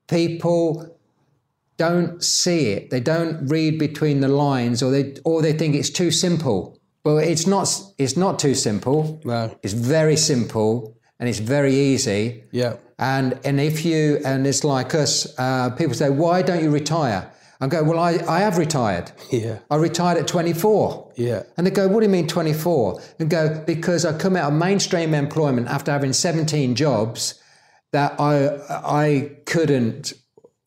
people 0.09 0.97
don't 1.77 2.23
see 2.23 2.73
it. 2.73 2.91
They 2.91 3.01
don't 3.01 3.47
read 3.47 3.79
between 3.79 4.21
the 4.21 4.29
lines, 4.29 4.83
or 4.83 4.91
they 4.91 5.15
or 5.25 5.43
they 5.43 5.53
think 5.53 5.75
it's 5.75 5.91
too 5.91 6.11
simple. 6.11 6.80
But 7.03 7.25
it's 7.25 7.47
not. 7.47 7.69
It's 7.99 8.17
not 8.17 8.39
too 8.39 8.55
simple. 8.55 9.21
No. 9.25 9.57
It's 9.63 9.73
very 9.73 10.17
simple 10.17 10.97
and 11.19 11.29
it's 11.29 11.39
very 11.39 11.75
easy. 11.75 12.45
Yeah. 12.51 12.77
And 12.99 13.39
and 13.45 13.61
if 13.61 13.85
you 13.85 14.21
and 14.25 14.47
it's 14.47 14.65
like 14.65 14.95
us, 14.95 15.33
uh, 15.39 15.71
people 15.71 15.95
say, 15.95 16.11
why 16.11 16.43
don't 16.43 16.63
you 16.63 16.71
retire? 16.71 17.31
I 17.63 17.67
go, 17.67 17.85
well, 17.85 17.99
I, 17.99 18.19
I 18.27 18.41
have 18.41 18.57
retired. 18.57 19.13
Yeah. 19.31 19.59
I 19.71 19.77
retired 19.77 20.19
at 20.19 20.27
24. 20.27 21.13
Yeah. 21.17 21.43
And 21.57 21.67
they 21.67 21.71
go, 21.71 21.87
what 21.89 22.01
do 22.01 22.07
you 22.07 22.13
mean 22.13 22.27
24? 22.27 23.01
And 23.19 23.31
go, 23.31 23.63
because 23.67 24.07
I 24.07 24.17
come 24.17 24.35
out 24.35 24.51
of 24.51 24.59
mainstream 24.59 25.13
employment 25.13 25.69
after 25.69 25.93
having 25.93 26.15
17 26.15 26.75
jobs 26.75 27.41
that 27.93 28.19
I 28.19 28.59
I 28.69 29.37
couldn't 29.45 30.15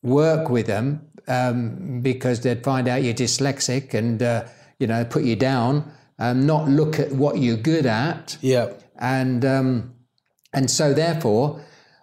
work 0.02 0.50
with 0.50 0.66
them 0.66 1.08
um, 1.26 2.00
because 2.00 2.40
they'd 2.40 2.62
find 2.62 2.86
out 2.86 3.02
you're 3.02 3.14
dyslexic 3.14 3.94
and 3.94 4.22
uh, 4.22 4.44
you 4.78 4.86
know 4.86 5.04
put 5.04 5.24
you 5.24 5.36
down, 5.36 5.90
and 6.18 6.46
not 6.46 6.68
look 6.68 6.98
at 7.00 7.12
what 7.12 7.38
you're 7.38 7.56
good 7.56 7.86
at 7.86 8.36
Yeah. 8.40 8.72
and 8.98 9.44
um, 9.44 9.94
and 10.52 10.70
so 10.70 10.94
therefore 10.94 11.60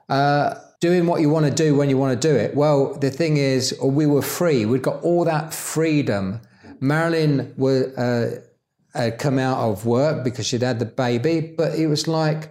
uh, 0.09 0.55
doing 0.81 1.05
what 1.05 1.21
you 1.21 1.29
want 1.29 1.45
to 1.45 1.51
do 1.51 1.75
when 1.75 1.89
you 1.89 1.97
want 1.97 2.19
to 2.21 2.27
do 2.27 2.35
it 2.35 2.55
well 2.55 2.93
the 2.95 3.09
thing 3.11 3.38
is 3.38 3.73
we 3.81 4.05
were 4.05 4.21
free 4.21 4.65
we'd 4.65 4.81
got 4.81 5.01
all 5.03 5.23
that 5.25 5.53
freedom 5.53 6.41
marilyn 6.81 7.53
were, 7.57 7.91
uh, 7.97 8.99
had 8.99 9.17
come 9.19 9.39
out 9.39 9.57
of 9.59 9.85
work 9.85 10.23
because 10.23 10.45
she'd 10.45 10.61
had 10.63 10.79
the 10.79 10.85
baby 10.85 11.39
but 11.39 11.75
it 11.75 11.88
was 11.88 12.07
like 12.07 12.49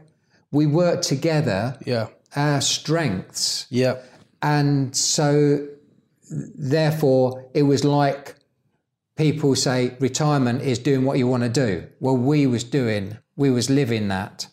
we 0.52 0.66
worked 0.66 1.02
together 1.04 1.76
Yeah. 1.84 2.06
our 2.34 2.60
strengths 2.62 3.66
Yeah. 3.68 3.96
and 4.40 4.96
so 4.96 5.66
therefore 6.30 7.44
it 7.54 7.62
was 7.64 7.84
like 7.84 8.36
people 9.20 9.54
say 9.54 9.94
retirement 10.00 10.62
is 10.62 10.78
doing 10.78 11.04
what 11.04 11.18
you 11.18 11.26
want 11.26 11.42
to 11.42 11.48
do 11.66 11.86
well 12.00 12.16
we 12.16 12.46
was 12.46 12.64
doing 12.64 13.04
we 13.36 13.50
was 13.50 13.68
living 13.68 14.08
that 14.08 14.46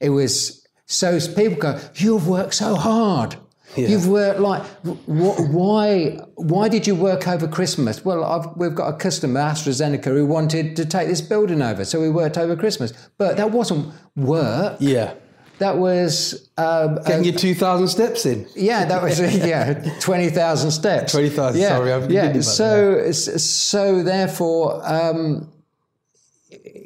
it 0.00 0.10
was 0.10 0.64
so 0.84 1.18
people 1.34 1.58
go 1.58 1.72
you've 1.96 2.28
worked 2.28 2.54
so 2.54 2.76
hard 2.76 3.36
You've 3.76 4.08
worked 4.08 4.40
like 4.40 4.62
wh- 4.84 5.38
why? 5.52 6.18
Why 6.36 6.68
did 6.68 6.86
you 6.86 6.94
work 6.94 7.28
over 7.28 7.46
Christmas? 7.46 8.04
Well, 8.04 8.24
I've, 8.24 8.56
we've 8.56 8.74
got 8.74 8.94
a 8.94 8.96
customer, 8.96 9.40
AstraZeneca, 9.40 10.04
who 10.04 10.24
wanted 10.24 10.76
to 10.76 10.86
take 10.86 11.08
this 11.08 11.20
building 11.20 11.60
over, 11.60 11.84
so 11.84 12.00
we 12.00 12.08
worked 12.08 12.38
over 12.38 12.56
Christmas. 12.56 12.92
But 13.18 13.36
that 13.36 13.50
wasn't 13.50 13.92
work. 14.14 14.76
Yeah. 14.80 15.14
That 15.58 15.78
was 15.78 16.48
um, 16.58 16.96
Getting 17.06 17.24
your 17.24 17.34
2,000 17.34 17.88
steps 17.88 18.26
in. 18.26 18.46
yeah, 18.54 18.84
that 18.84 19.02
was 19.02 19.18
yeah, 19.36 19.98
twenty 20.00 20.28
thousand 20.28 20.70
steps. 20.70 21.12
20,000, 21.12 21.60
Yeah, 21.60 21.68
sorry, 21.68 21.92
I've 21.92 22.10
yeah. 22.10 22.26
forgiven 22.32 22.36
that, 22.36 22.42
So, 22.42 23.12
so 23.12 24.02
therefore, 24.02 24.82
um, 24.84 25.50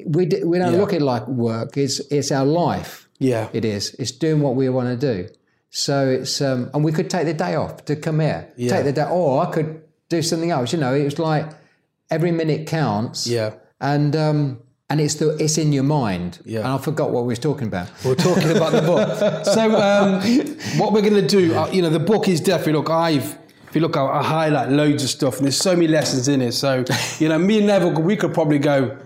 we 0.06 0.26
d- 0.26 0.44
we 0.44 0.58
don't 0.58 0.72
Yeah. 0.74 0.78
look 0.80 0.92
at 0.92 1.00
it 1.00 1.04
like 1.04 1.26
work. 1.28 1.76
It's 1.76 2.00
it's 2.10 2.30
our 2.32 2.44
life. 2.46 3.08
Yeah. 3.18 3.48
It 3.52 3.64
is. 3.64 3.94
It's 3.98 4.12
doing 4.12 4.40
what 4.40 4.54
we 4.56 4.68
want 4.68 4.88
to 4.88 4.96
do. 5.14 5.28
So 5.70 6.08
it's 6.08 6.40
um, 6.40 6.70
and 6.74 6.84
we 6.84 6.92
could 6.92 7.10
take 7.10 7.26
the 7.26 7.34
day 7.34 7.54
off 7.54 7.84
to 7.86 7.96
come 7.96 8.20
here. 8.20 8.48
Yeah. 8.56 8.70
Take 8.76 8.84
the 8.84 8.92
day, 8.92 9.04
or 9.10 9.42
I 9.46 9.50
could 9.50 9.82
do 10.08 10.22
something 10.22 10.50
else. 10.50 10.72
You 10.72 10.78
know, 10.80 10.94
it 10.94 11.04
was 11.04 11.18
like 11.18 11.46
every 12.10 12.32
minute 12.32 12.66
counts. 12.66 13.26
Yeah. 13.26 13.54
And 13.80 14.16
um, 14.16 14.60
and 14.90 15.00
it's 15.00 15.14
the 15.14 15.36
it's 15.42 15.56
in 15.56 15.72
your 15.72 15.84
mind. 15.84 16.40
Yeah. 16.44 16.58
And 16.58 16.68
I 16.68 16.78
forgot 16.78 17.10
what 17.10 17.22
we 17.22 17.28
was 17.28 17.38
talking 17.38 17.68
about. 17.68 17.88
We're 18.04 18.16
talking 18.16 18.50
about 18.50 18.72
the 18.72 18.82
book. 18.82 19.46
So, 19.50 19.74
um, 19.76 20.20
what 20.78 20.92
we're 20.92 21.02
going 21.02 21.14
to 21.14 21.26
do, 21.26 21.54
uh, 21.54 21.68
you 21.70 21.82
know, 21.82 21.90
the 21.90 21.98
book 21.98 22.28
is 22.28 22.40
definitely, 22.40 22.74
look, 22.74 22.90
I've, 22.90 23.38
if 23.68 23.74
you 23.74 23.80
look, 23.80 23.96
I, 23.96 24.04
I 24.04 24.22
highlight 24.22 24.70
loads 24.70 25.02
of 25.02 25.10
stuff 25.10 25.36
and 25.36 25.44
there's 25.44 25.56
so 25.56 25.74
many 25.74 25.88
lessons 25.88 26.28
in 26.28 26.42
it. 26.42 26.52
So, 26.52 26.84
you 27.18 27.28
know, 27.28 27.38
me 27.38 27.58
and 27.58 27.66
Neville, 27.66 27.92
we 27.92 28.16
could 28.16 28.34
probably 28.34 28.58
go 28.58 28.96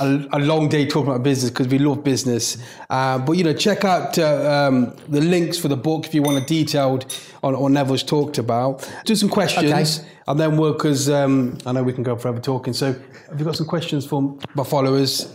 a, 0.00 0.28
a 0.32 0.38
long 0.38 0.68
day 0.68 0.86
talking 0.86 1.10
about 1.10 1.22
business 1.22 1.50
because 1.50 1.68
we 1.68 1.78
love 1.78 2.02
business. 2.04 2.56
Uh, 2.88 3.18
but, 3.18 3.32
you 3.32 3.44
know, 3.44 3.52
check 3.52 3.84
out 3.84 4.18
uh, 4.18 4.68
um, 4.68 4.94
the 5.08 5.20
links 5.20 5.58
for 5.58 5.68
the 5.68 5.76
book 5.76 6.06
if 6.06 6.14
you 6.14 6.22
want 6.22 6.38
a 6.38 6.46
detailed 6.46 7.06
on 7.42 7.58
what 7.58 7.72
Neville's 7.72 8.02
talked 8.02 8.38
about. 8.38 8.90
Do 9.04 9.14
some 9.14 9.28
questions. 9.28 10.00
Okay. 10.00 10.08
And 10.26 10.38
then 10.38 10.56
we'll, 10.56 10.72
because 10.72 11.08
um, 11.08 11.58
I 11.66 11.72
know 11.72 11.82
we 11.82 11.92
can 11.92 12.02
go 12.02 12.16
forever 12.16 12.40
talking. 12.40 12.72
So, 12.72 12.94
have 13.28 13.38
you 13.38 13.44
got 13.44 13.56
some 13.56 13.66
questions 13.66 14.06
from 14.06 14.38
my 14.54 14.64
followers? 14.64 15.34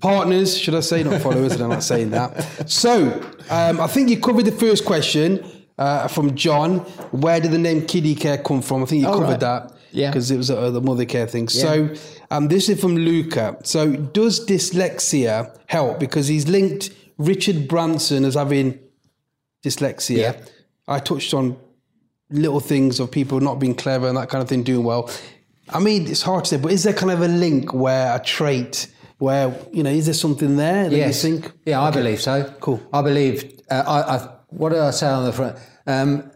partners, 0.00 0.56
should 0.56 0.74
I 0.74 0.80
say, 0.80 1.02
not 1.02 1.20
followers? 1.20 1.52
and 1.54 1.62
I'm 1.62 1.70
not 1.70 1.82
saying 1.82 2.10
that. 2.10 2.70
So, 2.70 3.08
um, 3.50 3.80
I 3.80 3.86
think 3.86 4.10
you 4.10 4.20
covered 4.20 4.44
the 4.44 4.52
first 4.52 4.84
question 4.84 5.44
uh, 5.78 6.08
from 6.08 6.34
John. 6.34 6.78
Where 7.10 7.40
did 7.40 7.50
the 7.50 7.58
name 7.58 7.82
Kiddicare 7.82 8.44
come 8.44 8.62
from? 8.62 8.82
I 8.82 8.86
think 8.86 9.02
you 9.02 9.08
covered 9.08 9.24
right. 9.24 9.40
that. 9.40 9.72
Yeah. 9.92 10.10
Because 10.10 10.30
it 10.30 10.36
was 10.36 10.50
uh, 10.50 10.70
the 10.70 10.80
Mothercare 10.82 11.28
thing. 11.28 11.48
So, 11.48 11.94
um, 12.30 12.48
this 12.48 12.68
is 12.68 12.80
from 12.80 12.96
Luca. 12.96 13.56
So, 13.64 13.92
does 13.96 14.44
dyslexia 14.46 15.56
help? 15.66 15.98
Because 15.98 16.28
he's 16.28 16.46
linked 16.48 16.90
Richard 17.18 17.68
Branson 17.68 18.24
as 18.24 18.34
having 18.34 18.78
dyslexia. 19.64 20.16
Yeah. 20.18 20.36
I 20.86 20.98
touched 20.98 21.34
on 21.34 21.56
little 22.30 22.60
things 22.60 23.00
of 23.00 23.10
people 23.10 23.40
not 23.40 23.58
being 23.58 23.74
clever 23.74 24.06
and 24.08 24.16
that 24.16 24.28
kind 24.28 24.42
of 24.42 24.48
thing 24.48 24.62
doing 24.62 24.84
well. 24.84 25.10
I 25.70 25.80
mean, 25.80 26.06
it's 26.06 26.22
hard 26.22 26.44
to 26.44 26.50
say, 26.50 26.56
but 26.58 26.72
is 26.72 26.82
there 26.84 26.92
kind 26.94 27.12
of 27.12 27.20
a 27.20 27.28
link 27.28 27.74
where 27.74 28.14
a 28.16 28.22
trait, 28.22 28.86
where 29.18 29.54
you 29.72 29.82
know, 29.82 29.90
is 29.90 30.06
there 30.06 30.14
something 30.14 30.56
there 30.56 30.88
that 30.88 30.96
Yes. 30.96 31.24
you 31.24 31.38
think? 31.40 31.52
Yeah, 31.66 31.82
I 31.82 31.90
believe 31.90 32.20
so. 32.20 32.44
Cool. 32.60 32.80
I 32.92 33.02
believe. 33.02 33.60
Uh, 33.70 33.82
I, 33.86 34.16
I, 34.16 34.28
what 34.48 34.70
did 34.70 34.78
I 34.80 34.90
say 34.90 35.06
on 35.08 35.24
the 35.24 35.32
front? 35.32 35.58
Um, 35.86 36.30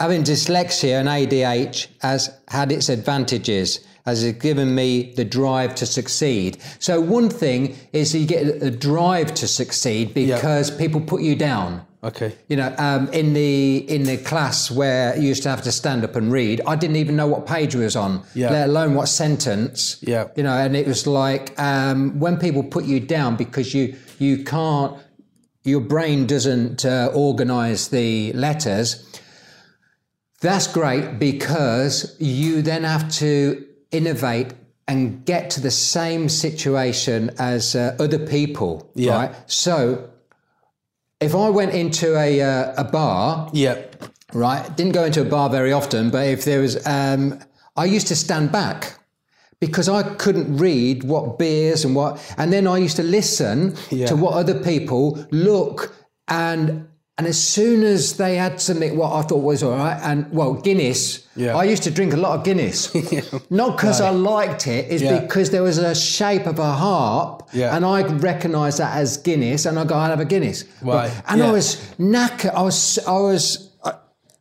having 0.00 0.22
dyslexia 0.22 1.00
and 1.00 1.08
ADH 1.08 1.88
has 2.00 2.36
had 2.48 2.72
its 2.72 2.88
advantages, 2.88 3.80
as 4.06 4.22
it's 4.24 4.38
given 4.38 4.74
me 4.74 5.12
the 5.14 5.24
drive 5.24 5.74
to 5.76 5.86
succeed. 5.86 6.58
So 6.78 7.00
one 7.00 7.30
thing 7.30 7.76
is 7.92 8.14
you 8.14 8.26
get 8.26 8.62
a 8.62 8.70
drive 8.70 9.32
to 9.34 9.48
succeed 9.48 10.12
because 10.14 10.70
people 10.70 11.00
put 11.00 11.22
you 11.22 11.36
down. 11.36 11.86
Okay. 12.02 12.34
You 12.48 12.56
know, 12.56 12.74
um, 12.76 13.08
in 13.14 13.32
the 13.32 13.78
in 13.88 14.02
the 14.02 14.18
class 14.18 14.70
where 14.70 15.16
you 15.16 15.28
used 15.28 15.42
to 15.44 15.48
have 15.48 15.62
to 15.62 15.72
stand 15.72 16.04
up 16.04 16.16
and 16.16 16.30
read, 16.30 16.60
I 16.66 16.76
didn't 16.76 16.96
even 16.96 17.16
know 17.16 17.26
what 17.26 17.46
page 17.46 17.74
we 17.74 17.82
was 17.82 17.96
on, 17.96 18.22
Yeah. 18.34 18.50
let 18.50 18.68
alone 18.68 18.94
what 18.94 19.08
sentence. 19.08 19.96
Yeah. 20.02 20.28
You 20.36 20.42
know, 20.42 20.52
and 20.52 20.76
it 20.76 20.86
was 20.86 21.06
like 21.06 21.58
um, 21.58 22.20
when 22.20 22.36
people 22.36 22.62
put 22.62 22.84
you 22.84 23.00
down 23.00 23.36
because 23.36 23.72
you 23.72 23.96
you 24.18 24.44
can't, 24.44 24.98
your 25.62 25.80
brain 25.80 26.26
doesn't 26.26 26.84
uh, 26.84 27.10
organise 27.14 27.88
the 27.88 28.34
letters. 28.34 29.02
That's 30.44 30.66
great 30.66 31.18
because 31.18 32.16
you 32.20 32.60
then 32.60 32.84
have 32.84 33.10
to 33.12 33.64
innovate 33.90 34.48
and 34.86 35.24
get 35.24 35.48
to 35.54 35.60
the 35.62 35.70
same 35.70 36.28
situation 36.28 37.30
as 37.38 37.74
uh, 37.74 37.96
other 37.98 38.18
people, 38.18 38.90
Yeah. 38.94 39.12
right? 39.16 39.34
So 39.46 40.10
if 41.18 41.34
I 41.34 41.48
went 41.48 41.72
into 41.72 42.14
a, 42.18 42.42
uh, 42.42 42.74
a 42.76 42.84
bar, 42.84 43.48
Yeah. 43.54 43.76
right, 44.34 44.62
didn't 44.76 44.92
go 44.92 45.04
into 45.04 45.22
a 45.22 45.24
bar 45.24 45.48
very 45.48 45.72
often, 45.72 46.10
but 46.10 46.26
if 46.26 46.44
there 46.44 46.60
was, 46.60 46.76
um, 46.86 47.38
I 47.74 47.86
used 47.86 48.08
to 48.08 48.16
stand 48.16 48.52
back 48.52 48.98
because 49.60 49.88
I 49.88 50.02
couldn't 50.02 50.58
read 50.58 51.04
what 51.04 51.38
beers 51.38 51.86
and 51.86 51.96
what, 51.96 52.20
and 52.36 52.52
then 52.52 52.66
I 52.66 52.76
used 52.76 52.96
to 52.96 53.02
listen 53.02 53.76
Yeah. 53.90 54.08
to 54.08 54.14
what 54.16 54.34
other 54.34 54.58
people 54.72 55.24
look 55.30 55.94
and. 56.28 56.88
And 57.16 57.28
as 57.28 57.40
soon 57.40 57.84
as 57.84 58.16
they 58.16 58.34
had 58.36 58.60
something 58.60 58.96
what 58.96 59.12
I 59.12 59.22
thought 59.22 59.38
was 59.44 59.62
all 59.62 59.70
right, 59.70 59.96
and 60.02 60.28
well, 60.32 60.54
Guinness, 60.54 61.24
Yeah. 61.36 61.56
I 61.56 61.62
used 61.62 61.84
to 61.84 61.90
drink 61.92 62.12
a 62.12 62.16
lot 62.16 62.36
of 62.38 62.44
Guinness. 62.44 62.92
Not 63.50 63.76
because 63.76 64.00
I 64.00 64.10
liked 64.10 64.66
it, 64.66 64.86
it's 64.90 65.00
Yeah. 65.00 65.20
because 65.20 65.50
there 65.50 65.62
was 65.62 65.78
a 65.78 65.94
shape 65.94 66.46
of 66.46 66.58
a 66.58 66.72
harp, 66.72 67.48
Yeah. 67.52 67.76
and 67.76 67.84
I 67.84 68.02
recognised 68.02 68.78
that 68.78 68.96
as 68.96 69.16
Guinness, 69.18 69.64
and 69.64 69.78
I 69.78 69.84
go, 69.84 69.94
I'll 69.94 70.10
have 70.10 70.18
a 70.18 70.24
Guinness. 70.24 70.64
Right, 70.82 71.12
And. 71.28 71.40
I 71.40 71.52
was 71.52 71.76
knackered. 72.00 72.52
I 72.52 72.62
was, 72.62 72.98
I 73.06 73.12
was, 73.12 73.70
uh, 73.84 73.92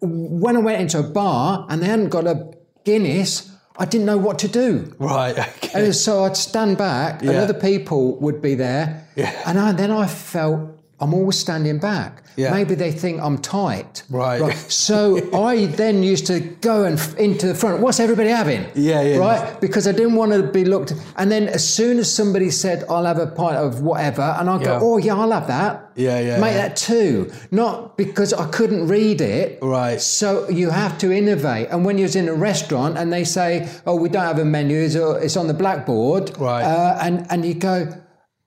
when 0.02 0.56
I 0.58 0.60
went 0.60 0.82
into 0.82 0.98
a 0.98 1.04
bar 1.04 1.68
and 1.70 1.80
they 1.80 1.86
hadn't 1.86 2.10
got 2.10 2.26
a 2.26 2.54
Guinness, 2.86 3.52
I 3.78 3.86
didn't 3.86 4.08
know 4.08 4.18
what 4.18 4.40
to 4.40 4.48
do. 4.48 4.96
Right. 4.98 5.38
Okay. 5.38 5.86
And 5.86 5.96
so 5.96 6.24
I'd 6.24 6.38
stand 6.38 6.80
back, 6.80 7.22
and 7.22 7.36
other 7.36 7.54
people 7.54 8.16
would 8.20 8.42
be 8.42 8.56
there, 8.56 9.08
and 9.46 9.60
I, 9.60 9.74
then 9.74 9.92
I 9.92 10.08
felt 10.08 10.72
I'm 11.04 11.14
always 11.14 11.38
standing 11.38 11.80
back. 11.80 12.24
Yeah. 12.36 12.52
Maybe 12.52 12.74
they 12.76 12.92
think 12.92 13.22
I'm 13.22 13.38
tight. 13.38 14.02
Right. 14.10 14.56
So 14.72 14.98
I 15.52 15.66
then 15.66 16.02
used 16.02 16.26
to 16.28 16.40
go 16.40 16.86
and 16.86 16.98
f- 16.98 17.16
into 17.18 17.46
the 17.48 17.54
front. 17.54 17.80
What's 17.82 18.00
everybody 18.00 18.30
having? 18.30 18.66
Yeah, 18.74 19.02
yeah. 19.04 19.18
Right. 19.18 19.62
Because 19.62 19.86
I 19.88 19.92
didn't 19.92 20.16
want 20.16 20.32
to 20.32 20.42
be 20.42 20.64
looked. 20.66 20.94
And 21.18 21.30
then 21.32 21.48
as 21.48 21.64
soon 21.68 22.00
as 22.00 22.12
somebody 22.12 22.50
said, 22.50 22.86
"I'll 22.90 23.06
have 23.06 23.20
a 23.20 23.28
pint 23.28 23.58
of 23.58 23.82
whatever," 23.82 24.28
and 24.40 24.50
I 24.50 24.58
go, 24.64 24.72
Yeah. 24.72 24.80
"Oh 24.82 24.98
yeah, 24.98 25.16
I'll 25.16 25.32
have 25.32 25.48
that." 25.48 25.92
Yeah, 25.96 26.20
yeah, 26.20 26.40
Make 26.40 26.54
yeah. 26.56 26.68
that 26.70 26.76
two. 26.76 27.32
Not 27.52 27.98
because 27.98 28.34
I 28.34 28.46
couldn't 28.50 28.88
read 28.88 29.22
it. 29.22 29.60
Right. 29.62 30.02
So 30.02 30.50
you 30.50 30.72
have 30.72 30.98
to 31.00 31.12
innovate. 31.12 31.68
And 31.70 31.86
when 31.86 32.00
you're 32.00 32.10
in 32.18 32.28
a 32.30 32.34
restaurant 32.34 32.98
and 32.98 33.14
they 33.14 33.26
say, 33.26 33.68
"Oh, 33.86 33.96
we 33.96 34.10
don't 34.10 34.24
have 34.32 34.40
a 34.40 34.46
menu. 34.46 34.78
It's, 34.80 34.96
it's 34.96 35.38
on 35.38 35.46
the 35.48 35.54
blackboard," 35.54 36.32
Right. 36.40 36.64
Uh, 36.64 36.98
and 37.06 37.28
and 37.30 37.46
you 37.46 37.54
go, 37.54 37.94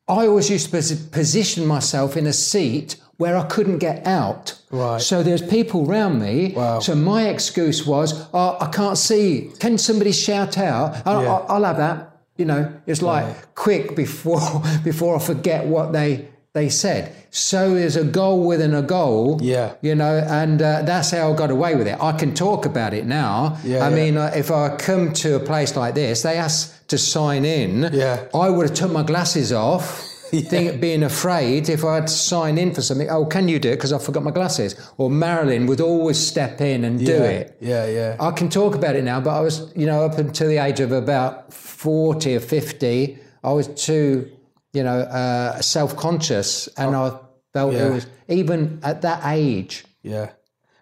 I 0.09 0.27
always 0.27 0.49
used 0.51 0.71
to 0.71 0.77
posi- 0.77 1.11
position 1.11 1.67
myself 1.67 2.17
in 2.17 2.27
a 2.27 2.33
seat 2.33 2.97
where 3.17 3.37
I 3.37 3.45
couldn't 3.47 3.79
get 3.79 4.07
out. 4.07 4.61
Right. 4.71 5.01
So 5.01 5.23
there's 5.23 5.43
people 5.43 5.89
around 5.91 6.21
me. 6.21 6.53
Wow. 6.55 6.81
So 6.81 6.95
my 6.95 7.29
excuse 7.29 7.87
was, 7.87 8.29
oh, 8.35 8.57
I 8.61 8.67
can't 8.69 8.99
see. 8.99 9.51
Can 9.59 9.79
somebody 9.79 10.13
shout 10.13 10.59
out? 10.59 11.03
I'll, 11.07 11.23
Yeah. 11.23 11.33
I'll, 11.33 11.47
I'll 11.49 11.65
have 11.65 11.79
that. 11.79 12.13
You 12.37 12.45
know, 12.45 12.73
it's 12.87 13.01
like 13.01 13.55
quick 13.55 13.97
before 13.97 14.63
before 14.85 15.17
I 15.17 15.19
forget 15.19 15.65
what 15.67 15.93
they 15.93 16.29
they 16.53 16.69
said. 16.69 17.15
So 17.37 17.75
there's 17.75 17.97
a 17.97 18.05
goal 18.05 18.47
within 18.47 18.73
a 18.73 18.81
goal. 18.81 19.39
Yeah. 19.43 19.75
You 19.83 19.95
know, 19.95 20.17
and 20.27 20.63
uh, 20.63 20.81
that's 20.83 21.11
how 21.11 21.31
I 21.31 21.37
got 21.37 21.51
away 21.51 21.75
with 21.75 21.87
it. 21.87 22.01
I 22.01 22.13
can 22.13 22.33
talk 22.33 22.65
about 22.65 22.95
it 22.95 23.05
now. 23.05 23.59
Yeah, 23.63 23.85
I 23.85 23.91
yeah. 23.91 23.95
mean, 23.95 24.17
uh, 24.17 24.33
if 24.35 24.51
I 24.51 24.75
come 24.77 25.13
to 25.13 25.37
a 25.37 25.41
place 25.41 25.77
like 25.77 25.95
this, 25.95 26.23
they 26.23 26.39
ask 26.39 26.87
to 26.87 26.97
sign 26.97 27.45
in. 27.45 27.91
Yeah. 27.93 28.25
I 28.35 28.49
would 28.49 28.71
have 28.71 28.75
took 28.75 28.91
my 28.91 29.03
glasses 29.03 29.53
off, 29.53 30.01
think, 30.31 30.81
being 30.81 31.03
afraid 31.03 31.69
if 31.69 31.85
I 31.85 31.97
had 31.97 32.07
to 32.07 32.13
sign 32.15 32.57
in 32.57 32.73
for 32.73 32.81
something. 32.81 33.11
Oh, 33.11 33.27
can 33.27 33.49
you 33.49 33.59
do 33.59 33.69
it? 33.69 33.77
Because 33.77 33.93
I 33.93 33.99
forgot 33.99 34.23
my 34.23 34.31
glasses. 34.31 34.75
Or 34.97 35.11
Marilyn 35.11 35.67
would 35.67 35.83
always 35.83 36.19
step 36.19 36.63
in 36.63 36.85
and 36.85 36.99
do 36.99 37.13
yeah. 37.13 37.23
it. 37.25 37.59
Yeah. 37.61 37.87
Yeah. 37.87 38.17
I 38.19 38.31
can 38.31 38.49
talk 38.49 38.75
about 38.75 38.97
it 38.97 39.05
now, 39.05 39.21
but 39.21 39.37
I 39.37 39.43
was, 39.43 39.71
you 39.77 39.85
know, 39.85 40.07
up 40.07 40.17
until 40.17 40.49
the 40.49 40.57
age 40.57 40.81
of 40.81 40.91
about 40.91 41.53
40 41.53 42.37
or 42.37 42.41
50, 42.41 43.19
I 43.45 43.53
was 43.53 43.69
too, 43.69 44.33
you 44.73 44.83
know, 44.83 45.01
uh, 45.01 45.61
self 45.61 45.95
conscious. 45.99 46.69
And 46.79 46.97
I 46.97 47.19
felt 47.57 47.73
Yeah. 47.75 47.87
it 47.87 47.93
was, 47.97 48.07
even 48.41 48.59
at 48.91 48.97
that 49.07 49.21
age, 49.41 49.75
Yeah. 50.15 50.27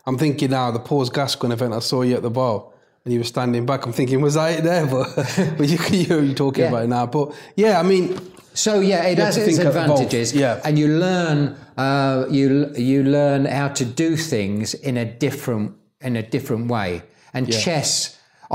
I'm 0.07 0.19
thinking 0.19 0.51
now 0.51 0.67
the 0.79 0.85
Paul's 0.89 1.11
Gascoigne 1.19 1.55
event. 1.59 1.73
I 1.81 1.83
saw 1.91 2.03
you 2.09 2.15
at 2.21 2.23
the 2.29 2.35
bar 2.43 2.57
and 3.05 3.13
you 3.15 3.21
were 3.23 3.31
standing 3.37 3.65
back. 3.71 3.81
I'm 3.87 3.93
thinking, 4.01 4.21
was 4.29 4.37
I 4.37 4.61
there? 4.69 4.87
But 4.95 5.07
but 5.59 5.67
you 5.73 5.79
you're 6.05 6.35
talking 6.35 6.63
Yeah. 6.65 6.71
about 6.73 6.85
it 6.87 6.91
now. 6.99 7.07
But 7.17 7.27
yeah, 7.63 7.75
I 7.83 7.85
mean, 7.93 8.07
So 8.67 8.73
yeah, 8.93 9.11
it 9.13 9.19
has 9.19 9.37
its 9.37 9.47
think 9.47 9.59
of 9.69 9.75
both. 9.75 9.83
advantages. 9.83 10.29
Yeah. 10.43 10.61
and 10.67 10.73
you 10.81 10.89
learn 11.07 11.39
uh, 11.85 12.19
you 12.39 12.47
you 12.91 12.99
learn 13.19 13.41
how 13.59 13.69
to 13.81 13.85
do 14.05 14.09
things 14.35 14.75
in 14.89 14.95
a 14.97 15.07
different 15.25 15.67
in 16.09 16.17
a 16.17 16.23
different 16.35 16.65
way. 16.77 16.91
And 17.35 17.43
chess, 17.65 17.91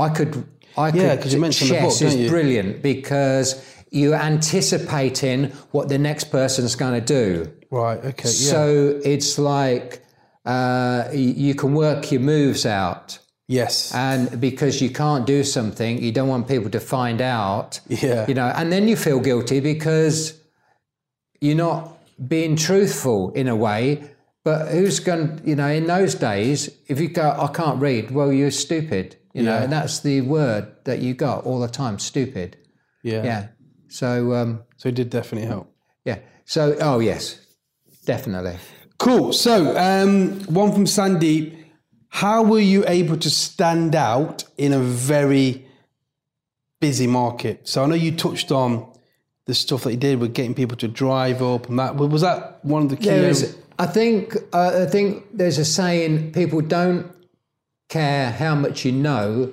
I 0.04 0.08
could 0.16 0.32
I 0.76 0.86
Yeah, 0.88 0.94
could 0.94 1.20
'cause 1.20 1.32
you 1.34 1.40
mentioned 1.46 1.70
the 1.70 1.74
chess 1.80 1.98
book, 2.00 2.08
is 2.12 2.30
brilliant 2.34 2.70
because 2.92 3.48
you're 3.98 4.20
anticipating 4.32 5.50
what 5.72 5.88
the 5.88 5.98
next 5.98 6.24
person's 6.30 6.74
going 6.76 6.94
to 7.04 7.06
do. 7.20 7.50
Right, 7.70 7.98
okay, 7.98 8.28
yeah, 8.28 8.50
So 8.52 9.00
it's 9.04 9.38
like 9.38 10.02
uh, 10.44 11.08
you 11.12 11.54
can 11.54 11.74
work 11.74 12.10
your 12.12 12.20
moves 12.20 12.64
out. 12.66 13.18
yes, 13.48 13.92
And 13.94 14.40
because 14.40 14.80
you 14.80 14.90
can't 14.90 15.26
do 15.26 15.44
something, 15.44 16.02
you 16.02 16.12
don't 16.12 16.28
want 16.28 16.48
people 16.48 16.70
to 16.70 16.80
find 16.80 17.20
out. 17.20 17.80
Yeah. 17.88 18.26
You 18.28 18.34
know, 18.34 18.46
and 18.54 18.70
then 18.72 18.88
you 18.88 18.96
feel 18.96 19.20
guilty 19.20 19.60
because 19.60 20.34
you're 21.40 21.56
not 21.56 21.96
being 22.28 22.56
truthful 22.56 23.32
in 23.32 23.48
a 23.48 23.56
way. 23.56 24.02
But 24.42 24.68
who's 24.68 25.00
going, 25.00 25.42
you 25.44 25.54
know, 25.54 25.68
in 25.68 25.86
those 25.86 26.14
days, 26.14 26.70
if 26.88 26.98
you 26.98 27.08
go, 27.08 27.30
I 27.38 27.48
can't 27.52 27.78
read, 27.80 28.10
well, 28.10 28.32
you're 28.32 28.50
stupid. 28.50 29.16
You 29.34 29.42
know, 29.44 29.56
and 29.58 29.70
that's 29.70 30.00
the 30.00 30.22
word 30.22 30.72
that 30.84 30.98
you 31.00 31.14
got 31.14 31.44
all 31.44 31.60
the 31.60 31.68
time, 31.68 31.98
stupid. 32.00 32.56
yeah, 33.04 33.22
Yeah. 33.22 33.46
So, 33.88 34.34
um, 34.34 34.62
So 34.76 34.88
it 34.88 34.94
did 34.96 35.10
definitely 35.10 35.46
help. 35.48 35.72
yeah. 36.04 36.18
So, 36.46 36.76
oh, 36.80 36.98
yes, 37.00 37.38
definitely. 38.10 38.56
Cool. 38.98 39.32
So 39.32 39.54
um, 39.78 40.40
one 40.60 40.72
from 40.72 40.84
Sandeep. 40.84 41.56
How 42.08 42.42
were 42.42 42.66
you 42.74 42.82
able 42.88 43.16
to 43.18 43.30
stand 43.30 43.94
out 43.94 44.42
in 44.58 44.72
a 44.72 44.80
very 44.80 45.64
busy 46.80 47.06
market? 47.06 47.68
So 47.68 47.84
I 47.84 47.86
know 47.86 47.94
you 47.94 48.10
touched 48.10 48.50
on 48.50 48.70
the 49.46 49.54
stuff 49.54 49.84
that 49.84 49.92
you 49.92 49.96
did 49.96 50.18
with 50.18 50.34
getting 50.34 50.54
people 50.54 50.76
to 50.78 50.88
drive 50.88 51.40
up 51.40 51.68
and 51.68 51.78
that. 51.78 51.94
Was 51.94 52.22
that 52.22 52.64
one 52.64 52.82
of 52.82 52.88
the 52.88 52.96
key? 52.96 53.10
Areas? 53.10 53.56
I 53.78 53.86
think, 53.86 54.36
uh, 54.52 54.82
I 54.82 54.86
think 54.86 55.24
there's 55.32 55.58
a 55.58 55.64
saying: 55.64 56.32
people 56.32 56.60
don't 56.60 57.12
care 57.88 58.32
how 58.32 58.56
much 58.56 58.84
you 58.84 58.90
know 58.90 59.52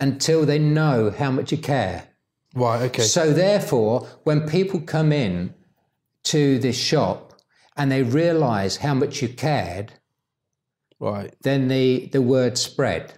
until 0.00 0.44
they 0.44 0.58
know 0.58 1.10
how 1.10 1.30
much 1.30 1.52
you 1.52 1.58
care. 1.58 2.08
right. 2.54 2.82
Okay. 2.82 3.02
So 3.02 3.32
therefore, 3.32 4.08
when 4.24 4.48
people 4.48 4.80
come 4.80 5.12
in 5.12 5.54
to 6.24 6.58
this 6.58 6.76
shop 6.76 7.33
and 7.76 7.90
they 7.90 8.02
realise 8.02 8.76
how 8.76 8.94
much 8.94 9.22
you 9.22 9.28
cared, 9.28 9.92
right. 11.00 11.34
then 11.42 11.68
the 11.68 12.06
the 12.12 12.22
word 12.22 12.58
spread. 12.58 13.12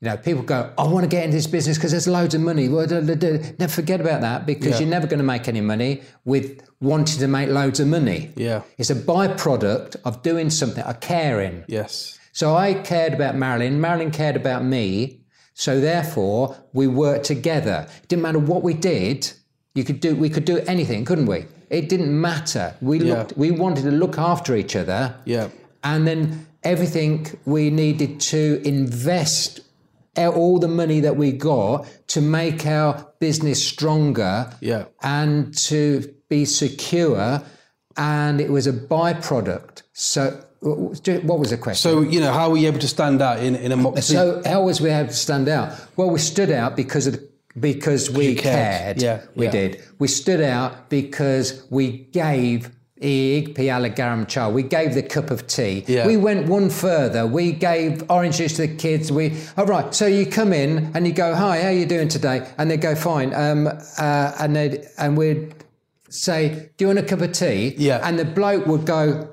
You 0.00 0.08
know, 0.10 0.16
people 0.16 0.44
go, 0.44 0.72
I 0.78 0.84
want 0.86 1.02
to 1.02 1.08
get 1.08 1.24
into 1.24 1.36
this 1.36 1.48
business 1.48 1.76
because 1.76 1.90
there's 1.90 2.06
loads 2.06 2.32
of 2.32 2.40
money. 2.40 2.68
Never 2.68 3.66
forget 3.68 4.00
about 4.00 4.20
that 4.20 4.46
because 4.46 4.74
Yeah. 4.74 4.78
you're 4.80 4.88
never 4.88 5.08
going 5.08 5.18
to 5.18 5.24
make 5.24 5.48
any 5.48 5.60
money 5.60 6.02
with 6.24 6.62
wanting 6.80 7.18
to 7.18 7.26
make 7.26 7.48
loads 7.48 7.80
of 7.80 7.88
money. 7.88 8.30
Yeah. 8.36 8.62
It's 8.76 8.90
a 8.90 8.94
byproduct 8.94 9.96
of 10.04 10.22
doing 10.22 10.50
something, 10.50 10.84
a 10.86 10.94
caring. 10.94 11.64
Yes. 11.66 12.16
So 12.30 12.54
I 12.54 12.74
cared 12.74 13.12
about 13.12 13.34
Marilyn. 13.34 13.80
Marilyn 13.80 14.12
cared 14.12 14.36
about 14.36 14.62
me. 14.64 15.24
So 15.54 15.80
therefore, 15.80 16.56
we 16.72 16.86
worked 16.86 17.24
together. 17.24 17.88
It 18.00 18.08
didn't 18.08 18.22
matter 18.22 18.38
what 18.38 18.62
we 18.62 18.74
did. 18.74 19.32
You 19.74 19.82
could 19.82 19.98
do. 19.98 20.14
We 20.14 20.30
could 20.30 20.44
do 20.44 20.58
anything, 20.68 21.04
couldn't 21.04 21.26
we? 21.26 21.46
It 21.70 21.88
didn't 21.88 22.18
matter. 22.20 22.74
We 22.80 22.98
Yeah. 22.98 23.14
looked. 23.18 23.36
We 23.36 23.50
wanted 23.50 23.84
to 23.84 23.90
look 23.90 24.18
after 24.18 24.56
each 24.56 24.74
other. 24.76 25.14
Yeah. 25.24 25.48
And 25.82 26.06
then 26.06 26.46
everything 26.62 27.26
we 27.44 27.70
needed 27.70 28.20
to 28.20 28.60
invest 28.64 29.60
out 30.16 30.34
all 30.34 30.58
the 30.58 30.68
money 30.68 31.00
that 31.00 31.16
we 31.16 31.30
got 31.32 31.86
to 32.08 32.20
make 32.20 32.66
our 32.66 33.06
business 33.20 33.64
stronger 33.64 34.46
Yeah. 34.60 34.84
and 35.02 35.56
to 35.68 36.08
be 36.28 36.44
secure. 36.44 37.42
And 37.96 38.40
it 38.40 38.50
was 38.50 38.66
a 38.66 38.72
byproduct. 38.72 39.82
So, 39.92 40.38
what 40.60 41.38
was 41.38 41.50
the 41.50 41.56
question? 41.56 41.90
So 41.90 42.00
you 42.00 42.20
know, 42.20 42.32
how 42.32 42.50
were 42.50 42.56
you 42.56 42.66
able 42.68 42.80
to 42.80 42.88
stand 42.88 43.22
out 43.22 43.38
in 43.40 43.54
in 43.56 43.70
a 43.72 43.76
mock? 43.76 43.98
So 43.98 44.42
how 44.44 44.62
was 44.64 44.80
we 44.80 44.90
able 44.90 45.08
to 45.10 45.14
stand 45.16 45.48
out? 45.48 45.72
Well, 45.96 46.10
we 46.10 46.18
stood 46.18 46.50
out 46.50 46.76
because 46.76 47.06
of 47.06 47.12
the, 47.14 47.28
because 47.60 48.10
we 48.10 48.34
cared. 48.34 48.98
cared. 48.98 49.02
Yeah, 49.02 49.22
we 49.34 49.46
yeah. 49.46 49.50
did. 49.50 49.84
We 49.98 50.08
stood 50.08 50.40
out 50.40 50.88
because 50.90 51.66
we 51.70 51.98
gave 52.12 52.70
Ig 53.00 53.54
Piala 53.54 54.52
We 54.52 54.62
gave 54.62 54.94
the 54.94 55.02
cup 55.02 55.30
of 55.30 55.46
tea. 55.46 55.84
Yeah. 55.86 56.06
We 56.06 56.16
went 56.16 56.48
one 56.48 56.70
further. 56.70 57.26
We 57.26 57.52
gave 57.52 58.02
orange 58.10 58.38
juice 58.38 58.54
to 58.54 58.66
the 58.66 58.74
kids. 58.74 59.12
We 59.12 59.36
all 59.56 59.66
right. 59.66 59.94
So 59.94 60.06
you 60.06 60.26
come 60.26 60.52
in 60.52 60.90
and 60.94 61.06
you 61.06 61.12
go, 61.12 61.34
"Hi, 61.34 61.62
how 61.62 61.70
you 61.70 61.86
doing 61.86 62.08
today?" 62.08 62.46
And 62.58 62.70
they 62.70 62.76
go, 62.76 62.94
"Fine." 62.94 63.34
Um, 63.34 63.68
uh, 63.68 64.32
and 64.40 64.56
they 64.56 64.86
and 64.98 65.16
we'd 65.16 65.54
say, 66.08 66.70
"Do 66.76 66.84
you 66.84 66.86
want 66.88 66.98
a 66.98 67.02
cup 67.02 67.20
of 67.20 67.32
tea?" 67.32 67.74
Yeah. 67.78 68.00
And 68.02 68.18
the 68.18 68.24
bloke 68.24 68.66
would 68.66 68.84
go, 68.84 69.28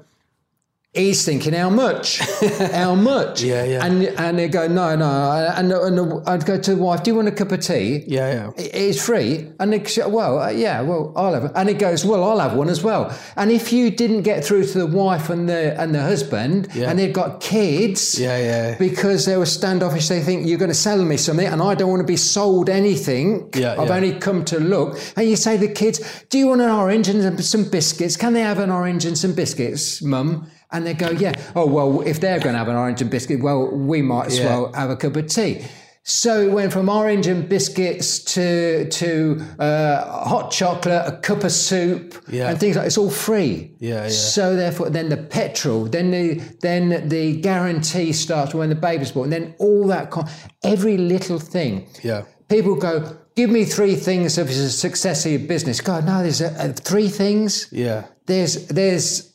he's 0.96 1.26
thinking 1.26 1.54
how 1.54 1.70
much 1.70 2.20
how 2.72 2.96
much 2.96 3.42
Yeah, 3.44 3.64
yeah. 3.66 3.86
and 3.86 4.04
and 4.04 4.40
they 4.40 4.48
go 4.48 4.68
no 4.68 4.96
no 4.96 5.52
and, 5.56 5.72
and 5.72 6.24
i'd 6.28 6.46
go 6.46 6.58
to 6.58 6.76
the 6.76 6.82
wife 6.82 7.04
do 7.04 7.12
you 7.12 7.16
want 7.16 7.28
a 7.28 7.32
cup 7.32 7.52
of 7.52 7.60
tea 7.60 8.04
Yeah, 8.08 8.34
yeah. 8.34 8.52
it's 8.58 9.06
free 9.06 9.52
and 9.60 9.74
they 9.74 9.84
say, 9.84 10.08
well 10.08 10.40
uh, 10.42 10.50
yeah 10.50 10.82
well 10.82 11.12
i'll 11.16 11.34
have 11.34 11.46
it 11.46 11.52
and 11.56 11.70
it 11.70 11.80
goes 11.80 12.06
well 12.06 12.24
i'll 12.24 12.40
have 12.40 12.56
one 12.58 12.70
as 12.70 12.82
well 12.82 13.16
and 13.36 13.52
if 13.52 13.74
you 13.74 13.92
didn't 13.92 14.22
get 14.22 14.44
through 14.46 14.66
to 14.66 14.78
the 14.80 14.88
wife 14.88 15.30
and 15.30 15.50
the 15.50 15.80
and 15.82 15.94
the 15.94 16.02
husband 16.02 16.70
Yeah. 16.74 16.90
and 16.90 16.98
they've 16.98 17.14
got 17.14 17.42
kids 17.42 18.18
Yeah, 18.20 18.38
yeah. 18.38 18.78
because 18.78 19.26
they 19.26 19.38
were 19.38 19.46
standoffish 19.46 20.08
they 20.08 20.22
think 20.22 20.48
you're 20.48 20.58
going 20.66 20.72
to 20.72 20.84
sell 20.90 21.04
me 21.04 21.18
something 21.18 21.46
and 21.48 21.62
i 21.62 21.76
don't 21.76 21.90
want 21.90 22.02
to 22.02 22.08
be 22.08 22.18
sold 22.18 22.70
anything 22.70 23.50
Yeah, 23.56 23.76
i've 23.80 23.90
yeah. 23.90 23.96
only 23.96 24.14
come 24.20 24.46
to 24.46 24.60
look 24.60 24.98
and 25.18 25.28
you 25.30 25.36
say 25.36 25.58
to 25.58 25.68
the 25.68 25.74
kids 25.74 26.00
do 26.30 26.38
you 26.38 26.48
want 26.48 26.62
an 26.62 26.70
orange 26.72 27.08
and 27.10 27.44
some 27.44 27.70
biscuits 27.70 28.16
can 28.16 28.34
they 28.34 28.42
have 28.42 28.60
an 28.60 28.72
orange 28.72 29.04
and 29.06 29.18
some 29.18 29.34
biscuits 29.34 30.02
mum 30.02 30.48
and 30.72 30.86
they 30.86 30.94
go 30.94 31.10
yeah 31.12 31.34
oh 31.56 31.66
well 31.66 32.02
if 32.02 32.20
they're 32.20 32.40
going 32.40 32.54
to 32.54 32.60
have 32.60 32.68
an 32.68 32.76
orange 32.76 33.02
and 33.02 33.10
biscuit 33.12 33.42
well 33.42 33.70
we 33.72 34.02
might 34.02 34.28
as 34.28 34.40
Yeah. 34.40 34.46
well 34.46 34.74
have 34.74 34.90
a 34.90 34.96
cup 34.96 35.16
of 35.16 35.28
tea 35.28 35.66
so 36.08 36.42
it 36.42 36.52
went 36.52 36.72
from 36.72 36.88
orange 36.88 37.26
and 37.26 37.50
biscuits 37.50 38.20
to 38.36 38.88
to 38.90 39.44
uh, 39.58 40.24
hot 40.30 40.52
chocolate, 40.52 41.02
a 41.08 41.18
cup 41.18 41.44
of 41.44 41.52
soup, 41.52 42.14
Yeah. 42.30 42.48
and 42.52 42.60
things 42.60 42.76
like 42.76 42.86
it's 42.86 43.00
all 43.00 43.10
free. 43.10 43.76
Yeah, 43.80 44.04
yeah. 44.04 44.10
So 44.10 44.56
therefore, 44.56 44.92
then 44.92 45.10
the 45.10 45.18
petrol, 45.18 45.86
then 45.86 46.12
the 46.12 46.36
then 46.62 47.10
the 47.10 47.42
guarantee 47.42 48.14
starts 48.14 48.54
when 48.54 48.70
the 48.70 48.76
baby's 48.76 49.14
born. 49.14 49.32
Then 49.32 49.56
all 49.58 49.88
that, 49.88 50.12
con- 50.12 50.30
every 50.64 50.98
little 50.98 51.40
thing. 51.40 51.88
Yeah. 52.04 52.26
People 52.50 52.76
go, 52.76 53.18
give 53.36 53.50
me 53.50 53.66
three 53.66 53.96
things 53.96 54.38
of 54.38 54.48
a 54.50 54.54
success 54.70 55.26
of 55.26 55.32
your 55.32 55.48
business. 55.48 55.82
God, 55.82 56.06
no, 56.06 56.22
there's 56.22 56.40
uh 56.40 56.54
uh 56.60 56.72
three 56.74 57.10
things. 57.10 57.68
Yeah. 57.72 58.04
There's 58.28 58.68
there's 58.68 59.35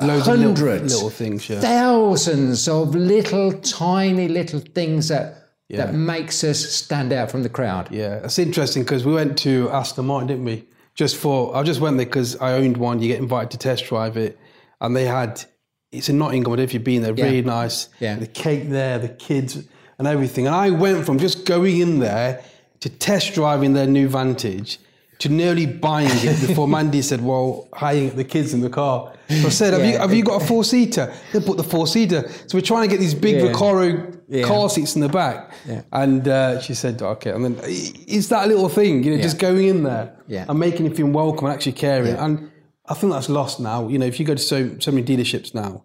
Loads 0.00 0.28
of 0.28 0.38
little, 0.38 0.54
hundreds, 0.54 0.94
little 0.94 1.10
things. 1.10 1.48
Yeah. 1.48 1.60
thousands 1.60 2.68
of 2.68 2.94
little 2.94 3.52
tiny 3.60 4.28
little 4.28 4.60
things 4.60 5.08
that 5.08 5.34
Yeah. 5.68 5.86
that 5.86 5.94
makes 5.94 6.42
us 6.44 6.58
stand 6.60 7.12
out 7.12 7.30
from 7.30 7.42
the 7.42 7.48
crowd. 7.48 7.88
Yeah, 7.90 8.20
it's 8.24 8.38
interesting 8.38 8.82
because 8.84 9.04
we 9.04 9.12
went 9.12 9.36
to 9.38 9.68
Aston 9.70 10.06
Martin, 10.06 10.28
didn't 10.28 10.44
we? 10.44 10.64
Just 10.94 11.16
for 11.16 11.54
I 11.56 11.62
just 11.62 11.80
went 11.80 11.96
there 11.96 12.06
because 12.06 12.36
I 12.36 12.52
owned 12.54 12.76
one. 12.76 13.00
You 13.02 13.08
get 13.08 13.18
invited 13.20 13.50
to 13.52 13.58
test 13.58 13.84
drive 13.86 14.16
it, 14.16 14.38
and 14.80 14.96
they 14.96 15.04
had 15.04 15.44
it's 15.92 16.08
in 16.08 16.18
Nottingham. 16.18 16.52
I 16.52 16.56
don't 16.56 16.58
know 16.58 16.62
if 16.64 16.74
you've 16.74 16.84
been 16.84 17.02
there. 17.02 17.14
Really 17.14 17.42
nice. 17.42 17.88
Yeah. 18.00 18.16
the 18.16 18.26
cake 18.26 18.68
there, 18.70 18.98
the 18.98 19.08
kids, 19.08 19.58
and 19.98 20.06
everything. 20.06 20.46
And 20.46 20.54
I 20.54 20.70
went 20.70 21.04
from 21.06 21.18
just 21.18 21.44
going 21.46 21.78
in 21.80 21.98
there 22.00 22.42
to 22.80 22.88
test 22.88 23.34
driving 23.34 23.72
their 23.74 23.86
new 23.86 24.08
Vantage 24.08 24.78
to 25.18 25.28
nearly 25.28 25.66
buying 25.66 26.08
it 26.12 26.46
before 26.46 26.68
Mandy 26.76 27.02
said, 27.02 27.20
"Well, 27.24 27.68
hiring 27.72 28.16
the 28.16 28.24
kids 28.24 28.52
in 28.54 28.60
the 28.60 28.70
car." 28.70 29.12
So 29.28 29.46
I 29.46 29.50
said, 29.50 29.72
"Have 29.74 29.84
you 29.84 29.92
Yeah. 29.92 30.00
have 30.00 30.14
you 30.14 30.22
got 30.24 30.42
a 30.42 30.44
four 30.46 30.64
seater?" 30.64 31.12
They 31.32 31.40
put 31.40 31.56
the 31.58 31.62
four 31.64 31.86
seater. 31.86 32.28
So 32.46 32.56
we're 32.56 32.62
trying 32.62 32.88
to 32.88 32.92
get 32.94 33.00
these 33.00 33.14
big 33.14 33.36
Yeah. 33.36 33.52
Recaro 33.52 34.16
Yeah. 34.28 34.42
car 34.42 34.70
seats 34.70 34.94
in 34.94 35.02
the 35.02 35.08
back. 35.08 35.50
Yeah. 35.68 35.82
And 35.92 36.26
uh, 36.26 36.60
she 36.60 36.74
said, 36.74 37.00
okay. 37.02 37.30
And 37.30 37.44
then 37.44 37.56
it's 37.62 38.28
that 38.28 38.48
little 38.48 38.68
thing, 38.68 39.02
you 39.04 39.10
know, 39.16 39.22
just 39.22 39.38
going 39.38 39.66
in 39.68 39.82
there 39.82 40.12
and 40.48 40.58
making 40.58 40.86
you 40.86 40.94
feel 40.94 41.06
welcome 41.08 41.46
and 41.46 41.54
actually 41.54 41.72
caring. 41.72 42.14
And 42.14 42.50
I 42.88 42.94
think 42.94 43.12
that's 43.12 43.28
lost 43.28 43.60
now. 43.60 43.88
You 43.88 43.98
know, 43.98 44.06
if 44.06 44.18
you 44.18 44.24
go 44.26 44.34
to 44.34 44.40
so 44.42 44.70
so 44.80 44.90
many 44.92 45.04
dealerships 45.06 45.54
now, 45.54 45.84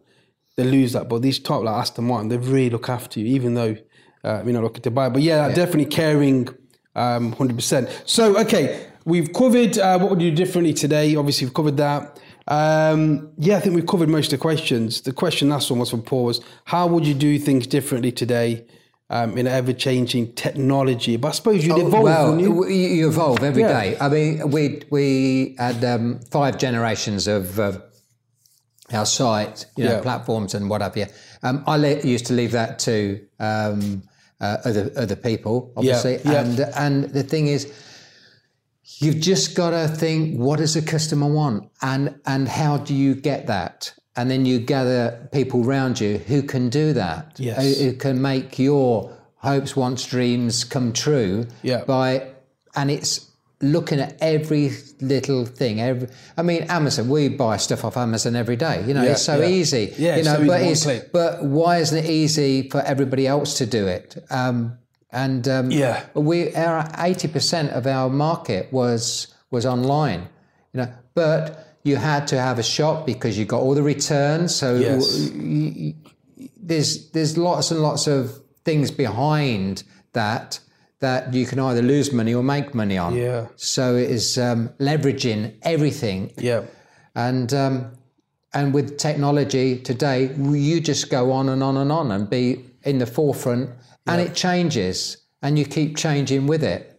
they 0.55 0.63
lose 0.63 0.93
that. 0.93 1.09
But 1.09 1.21
these 1.21 1.39
top 1.39 1.63
like 1.63 1.75
Aston 1.75 2.05
Martin, 2.05 2.29
they 2.29 2.37
really 2.37 2.69
look 2.69 2.87
after 2.89 3.19
you, 3.19 3.25
even 3.27 3.55
though 3.55 3.75
uh, 4.23 4.41
you're 4.45 4.53
not 4.53 4.63
looking 4.63 4.83
to 4.83 4.91
buy. 4.91 5.09
But 5.09 5.21
yeah, 5.21 5.49
definitely 5.49 5.85
caring, 5.87 6.47
um, 6.95 7.33
hundred 7.33 7.57
percent. 7.57 7.89
So 8.05 8.37
okay, 8.39 8.87
we've 9.03 9.33
covered 9.33 9.77
uh, 9.77 9.99
what 9.99 10.11
would 10.11 10.21
you 10.21 10.31
do 10.31 10.37
differently 10.45 10.73
today. 10.73 11.15
Obviously, 11.17 11.45
we've 11.47 11.53
covered 11.53 11.75
that. 11.77 12.19
Um, 12.47 13.31
yeah, 13.37 13.57
I 13.57 13.59
think 13.61 13.75
we've 13.75 13.85
covered 13.87 14.09
most 14.09 14.27
of 14.33 14.39
the 14.39 14.41
questions. 14.41 15.01
The 15.01 15.13
question 15.13 15.49
last 15.49 15.69
one 15.69 15.79
was 15.79 15.89
from 15.89 16.01
Paul 16.01 16.25
was, 16.25 16.41
how 16.65 16.87
would 16.87 17.05
you 17.07 17.13
do 17.13 17.39
things 17.39 17.67
differently 17.67 18.11
today 18.11 18.65
um, 19.09 19.37
in 19.37 19.47
ever 19.47 19.73
changing 19.73 20.33
technology? 20.33 21.15
But 21.17 21.29
I 21.29 21.31
suppose 21.31 21.65
you'd 21.65 21.77
evolve, 21.77 21.93
Oh, 21.93 22.01
well, 22.03 22.25
wouldn't 22.35 22.41
you? 22.41 22.67
you? 22.67 22.87
you 22.95 23.07
evolve 23.07 23.43
every 23.43 23.61
Yeah. 23.63 23.79
day. 23.81 23.97
I 23.99 24.09
mean, 24.09 24.51
we 24.51 24.81
we 24.89 25.55
had 25.57 25.83
um, 25.85 26.19
five 26.31 26.57
generations 26.57 27.27
of 27.27 27.59
uh, 27.59 27.79
our 28.91 29.05
site, 29.05 29.65
you 29.77 29.85
know, 29.85 29.91
Yeah. 29.93 30.01
platforms 30.01 30.53
and 30.53 30.69
what 30.69 30.81
have 30.81 30.97
you. 30.97 31.05
Um, 31.43 31.63
I 31.65 31.77
le- 31.77 32.01
used 32.01 32.25
to 32.27 32.33
leave 32.33 32.51
that 32.51 32.77
to 32.79 33.19
um, 33.39 34.03
uh, 34.41 34.57
other 34.65 34.91
other 34.97 35.15
people, 35.15 35.71
obviously. 35.77 36.19
yeah. 36.25 36.41
And 36.41 36.59
and 36.75 37.03
the 37.13 37.23
thing 37.23 37.47
is, 37.47 37.71
you've 38.99 39.19
just 39.19 39.55
got 39.55 39.71
to 39.71 39.87
think, 39.87 40.37
what 40.37 40.59
does 40.59 40.73
the 40.73 40.81
customer 40.81 41.27
want, 41.27 41.69
and 41.81 42.19
and 42.25 42.47
how 42.47 42.77
do 42.77 42.93
you 42.93 43.15
get 43.15 43.47
that? 43.47 43.93
And 44.15 44.29
then 44.29 44.45
you 44.45 44.59
gather 44.59 45.27
people 45.31 45.65
around 45.67 45.99
you 45.99 46.19
who 46.19 46.43
can 46.43 46.69
do 46.69 46.93
that, 46.93 47.33
Yes. 47.37 47.79
who, 47.79 47.85
who 47.85 47.93
can 47.93 48.21
make 48.21 48.59
your 48.59 49.11
hopes, 49.37 49.75
wants, 49.75 50.05
dreams 50.05 50.63
come 50.63 50.93
true 50.93 51.47
Yeah. 51.63 51.83
by, 51.85 52.27
and 52.75 52.91
it's 52.91 53.31
looking 53.59 53.99
at 53.99 54.15
every 54.21 54.71
little 55.01 55.45
thing. 55.45 55.81
Every, 55.81 56.09
I 56.37 56.43
mean, 56.43 56.63
Amazon. 56.63 57.09
We 57.09 57.29
buy 57.29 57.57
stuff 57.57 57.83
off 57.85 57.97
Amazon 57.97 58.35
every 58.35 58.55
day. 58.57 58.83
You 58.85 58.93
know, 58.93 59.03
Yeah, 59.03 59.11
it's 59.13 59.23
so 59.23 59.39
yeah. 59.39 59.47
easy. 59.47 59.93
Yeah, 59.97 60.17
you 60.17 60.23
know, 60.23 60.73
so 60.75 60.99
but 60.99 61.11
but 61.11 61.45
why 61.45 61.77
isn't 61.77 61.97
it 61.97 62.05
easy 62.09 62.69
for 62.69 62.81
everybody 62.81 63.25
else 63.25 63.57
to 63.59 63.65
do 63.65 63.87
it? 63.87 64.23
Um, 64.29 64.77
and 65.13 65.47
um, 65.47 65.71
Yeah. 65.71 66.03
we 66.15 66.53
our 66.55 66.89
eighty 66.97 67.27
percent 67.27 67.71
of 67.71 67.85
our 67.87 68.09
market 68.09 68.71
was 68.73 69.27
was 69.51 69.65
online. 69.65 70.27
You 70.73 70.81
know, 70.81 70.89
but 71.13 71.77
you 71.83 71.97
had 71.97 72.27
to 72.27 72.35
have 72.39 72.59
a 72.59 72.63
shop 72.63 73.05
because 73.05 73.37
you 73.37 73.45
got 73.45 73.61
all 73.61 73.75
the 73.75 73.83
returns. 73.83 74.55
So 74.55 74.75
Yes. 74.75 75.29
y- 75.35 75.73
y- 76.39 76.49
there's 76.61 77.09
there's 77.11 77.37
lots 77.37 77.71
and 77.71 77.81
lots 77.81 78.07
of 78.07 78.39
things 78.65 78.91
behind 78.91 79.83
that 80.13 80.59
that 80.99 81.33
you 81.33 81.45
can 81.45 81.59
either 81.59 81.81
lose 81.81 82.13
money 82.13 82.33
or 82.33 82.41
make 82.43 82.73
money 82.73 82.97
on. 82.97 83.13
Yeah. 83.15 83.47
So 83.57 83.95
it 83.95 84.09
is 84.09 84.37
um, 84.37 84.69
leveraging 84.79 85.51
everything 85.61 86.31
yeah. 86.37 86.61
and 87.13 87.53
um, 87.53 87.91
and 88.53 88.73
with 88.73 88.97
technology 88.97 89.77
today, 89.79 90.29
you 90.37 90.79
just 90.79 91.09
go 91.09 91.31
on 91.31 91.49
and 91.49 91.61
on 91.63 91.75
and 91.77 91.91
on 91.91 92.11
and 92.11 92.29
be 92.29 92.63
in 92.83 92.99
the 92.99 93.05
forefront, 93.05 93.69
and 94.07 94.21
it 94.21 94.35
changes, 94.35 95.17
and 95.41 95.57
you 95.57 95.65
keep 95.65 95.97
changing 95.97 96.47
with 96.47 96.63
it. 96.63 96.89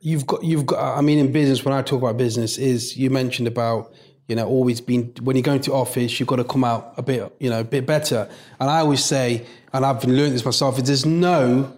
You've 0.00 0.26
got, 0.26 0.44
you've 0.44 0.66
got. 0.66 0.98
I 0.98 1.00
mean, 1.00 1.18
in 1.18 1.32
business, 1.32 1.64
when 1.64 1.74
I 1.74 1.82
talk 1.82 2.02
about 2.02 2.16
business, 2.16 2.58
is 2.58 2.96
you 2.96 3.10
mentioned 3.10 3.48
about 3.48 3.94
you 4.28 4.36
know 4.36 4.46
always 4.46 4.80
being 4.80 5.14
when 5.22 5.36
you 5.36 5.42
go 5.42 5.52
into 5.52 5.72
office, 5.72 6.18
you've 6.18 6.28
got 6.28 6.36
to 6.36 6.44
come 6.44 6.64
out 6.64 6.94
a 6.96 7.02
bit, 7.02 7.34
you 7.40 7.50
know, 7.50 7.60
a 7.60 7.64
bit 7.64 7.86
better. 7.86 8.28
And 8.60 8.70
I 8.70 8.80
always 8.80 9.04
say, 9.04 9.46
and 9.72 9.84
I've 9.84 10.04
learned 10.04 10.34
this 10.34 10.44
myself, 10.44 10.78
is 10.78 10.84
there's 10.84 11.06
no 11.06 11.76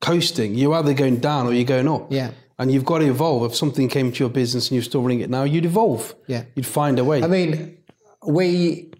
coasting. 0.00 0.54
You're 0.54 0.74
either 0.74 0.94
going 0.94 1.18
down 1.18 1.46
or 1.46 1.52
you're 1.52 1.64
going 1.64 1.88
up. 1.88 2.12
Yeah. 2.12 2.32
And 2.58 2.70
you've 2.70 2.84
got 2.84 2.98
to 2.98 3.06
evolve. 3.06 3.50
If 3.50 3.56
something 3.56 3.88
came 3.88 4.12
to 4.12 4.18
your 4.18 4.28
business 4.28 4.68
and 4.68 4.76
you're 4.76 4.84
still 4.84 5.02
running 5.02 5.20
it 5.20 5.30
now, 5.30 5.44
you'd 5.44 5.64
evolve. 5.64 6.14
Yeah. 6.26 6.44
You'd 6.54 6.66
find 6.66 6.98
a 6.98 7.04
way. 7.04 7.22
I 7.22 7.26
mean, 7.26 7.78
we 8.26 8.92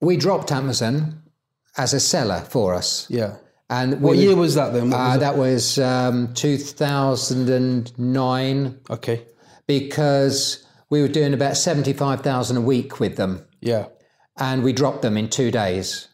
we 0.00 0.16
dropped 0.16 0.52
Amazon 0.52 1.22
as 1.76 1.92
a 1.92 2.00
seller 2.00 2.40
for 2.48 2.74
us, 2.74 3.06
yeah. 3.10 3.36
And 3.68 4.00
What 4.00 4.16
year 4.16 4.36
was 4.36 4.54
that 4.54 4.72
then? 4.72 4.92
Uh, 4.92 4.96
was 4.96 5.18
that 5.20 5.36
was 5.36 5.78
um, 5.78 6.32
2009 6.34 8.78
Okay. 8.90 9.24
because 9.66 10.64
we 10.90 11.00
were 11.02 11.08
doing 11.08 11.34
about 11.34 11.56
75,000 11.56 12.56
a 12.56 12.60
week 12.60 13.00
with 13.00 13.16
them. 13.16 13.44
Yeah. 13.60 13.86
and 14.38 14.62
we 14.62 14.72
dropped 14.72 15.02
them 15.02 15.16
in 15.16 15.28
two 15.28 15.50
days 15.50 16.08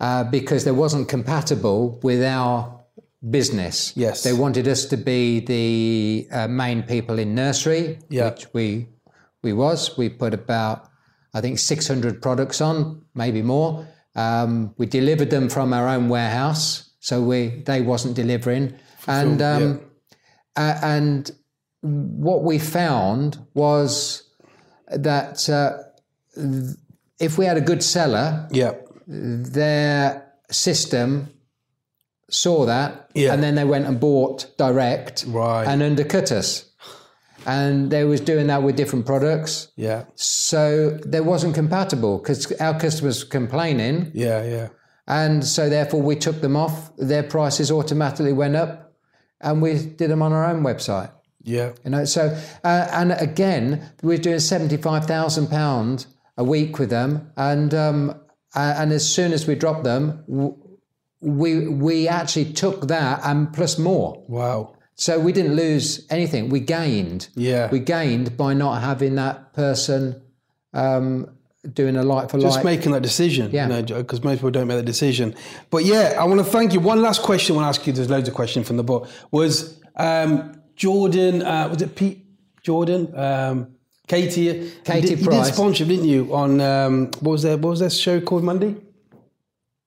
uh, 0.00 0.24
because 0.24 0.64
they 0.64 0.72
wasn't 0.72 1.08
compatible 1.08 2.00
with 2.02 2.22
our 2.24 2.80
business. 3.30 3.92
Yes. 3.96 4.22
they 4.24 4.32
wanted 4.32 4.66
us 4.66 4.86
to 4.86 4.96
be 4.96 5.38
the 5.40 6.26
uh, 6.32 6.48
main 6.48 6.82
people 6.82 7.18
in 7.20 7.34
nursery, 7.34 7.98
Yeah. 8.08 8.30
which 8.30 8.46
we 8.52 8.88
we 9.44 9.52
was. 9.52 9.96
We 9.98 10.08
put 10.08 10.34
about 10.34 10.88
I 11.34 11.40
think 11.40 11.58
600 11.58 12.20
products 12.20 12.60
on, 12.60 13.02
maybe 13.14 13.42
more. 13.42 13.86
Um, 14.14 14.74
we 14.78 14.86
delivered 14.86 15.30
them 15.30 15.48
from 15.48 15.72
our 15.72 15.88
own 15.88 16.08
warehouse, 16.08 16.90
so 17.00 17.22
we 17.22 17.62
they 17.66 17.80
wasn't 17.80 18.14
delivering, 18.16 18.74
and 19.06 19.40
yeah. 19.40 19.56
um, 19.56 19.80
uh, 20.56 20.78
and 20.82 21.30
what 21.80 22.44
we 22.44 22.58
found 22.58 23.38
was 23.54 24.22
that 24.88 25.48
uh, 25.48 25.78
th- 26.34 26.76
if 27.18 27.38
we 27.38 27.46
had 27.46 27.56
a 27.56 27.60
good 27.62 27.82
seller, 27.82 28.46
Yeah. 28.52 28.74
their 29.06 30.30
system 30.50 31.28
saw 32.30 32.66
that 32.66 33.10
Yeah. 33.14 33.32
and 33.32 33.42
then 33.42 33.54
they 33.54 33.64
went 33.64 33.86
and 33.86 33.98
bought 33.98 34.46
direct 34.58 35.24
Right. 35.26 35.66
and 35.66 35.82
undercut 35.82 36.30
us 36.32 36.66
and 37.46 37.90
they 37.90 38.04
was 38.04 38.20
doing 38.20 38.46
that 38.48 38.62
with 38.62 38.76
different 38.76 39.06
products 39.06 39.68
Yeah. 39.76 40.04
so 40.14 40.90
they 41.06 41.20
wasn't 41.20 41.54
compatible 41.54 42.18
because 42.18 42.50
our 42.60 42.78
customers 42.78 43.24
were 43.24 43.30
complaining 43.30 44.10
Yeah. 44.14 44.42
Yeah. 44.44 44.68
and 45.06 45.44
so 45.44 45.68
therefore 45.68 46.02
we 46.02 46.16
took 46.16 46.40
them 46.40 46.56
off 46.56 46.90
their 46.96 47.22
prices 47.22 47.70
automatically 47.70 48.32
went 48.32 48.56
up 48.56 48.92
and 49.40 49.60
we 49.62 49.74
did 49.74 50.10
them 50.10 50.22
on 50.22 50.32
our 50.32 50.44
own 50.44 50.62
website 50.62 51.10
Yeah. 51.44 51.72
you 51.84 51.90
know, 51.90 52.04
so 52.04 52.36
uh, 52.64 52.86
and 52.92 53.12
again, 53.12 53.64
we're 54.02 54.18
doing 54.18 54.38
seventy 54.40 54.76
five 54.76 55.06
thousand 55.06 55.48
pound 55.48 56.06
a 56.36 56.44
week 56.44 56.78
with 56.78 56.88
them, 56.90 57.30
and 57.36 57.74
um, 57.74 58.14
and 58.54 58.92
as 58.92 59.04
soon 59.16 59.32
as 59.32 59.46
we 59.48 59.54
dropped 59.56 59.82
them, 59.84 60.22
w- 60.28 60.56
we 61.20 61.66
we 61.68 62.08
actually 62.08 62.52
took 62.52 62.86
that 62.88 63.20
and 63.24 63.52
plus 63.52 63.78
more. 63.78 64.22
Wow. 64.28 64.74
So 65.02 65.18
we 65.18 65.32
didn't 65.32 65.56
lose 65.56 66.06
anything. 66.10 66.48
We 66.48 66.60
gained. 66.60 67.26
Yeah. 67.34 67.68
We 67.72 67.80
gained 67.80 68.36
by 68.36 68.54
not 68.54 68.82
having 68.82 69.16
that 69.16 69.52
person 69.52 70.22
um, 70.72 71.28
doing 71.72 71.96
a 71.96 72.04
light 72.04 72.30
for 72.30 72.38
life. 72.38 72.44
Just 72.44 72.56
like. 72.58 72.64
making 72.64 72.92
that 72.92 73.02
decision. 73.02 73.50
Yeah. 73.50 73.82
Because 73.82 74.22
most 74.22 74.36
people 74.36 74.52
don't 74.52 74.68
make 74.68 74.76
that 74.76 74.84
decision. 74.84 75.34
But 75.70 75.84
yeah, 75.84 76.16
I 76.20 76.24
want 76.26 76.38
to 76.38 76.44
thank 76.44 76.72
you. 76.72 76.78
One 76.78 77.02
last 77.02 77.22
question 77.22 77.56
I 77.56 77.56
want 77.56 77.64
to 77.74 77.80
ask 77.80 77.84
you. 77.84 77.92
There's 77.92 78.10
loads 78.10 78.28
of 78.28 78.34
questions 78.34 78.64
from 78.64 78.76
the 78.76 78.84
book. 78.84 79.08
Was 79.32 79.76
um, 79.96 80.62
Jordan, 80.76 81.42
uh, 81.42 81.66
was 81.68 81.82
it 81.82 81.96
Pete 81.96 82.24
Jordan? 82.62 83.12
Um, 83.18 83.74
Katie, 84.06 84.70
Katie 84.84 85.08
you 85.10 85.16
did, 85.16 85.24
you 85.24 85.30
did 85.32 85.46
sponsorship, 85.46 85.88
didn't 85.88 86.04
you? 86.04 86.32
On 86.32 86.60
um, 86.60 87.06
what 87.18 87.32
was 87.32 87.42
their 87.42 87.56
what 87.56 87.70
was 87.70 87.80
their 87.80 87.90
show 87.90 88.20
called 88.20 88.44
Monday? 88.44 88.76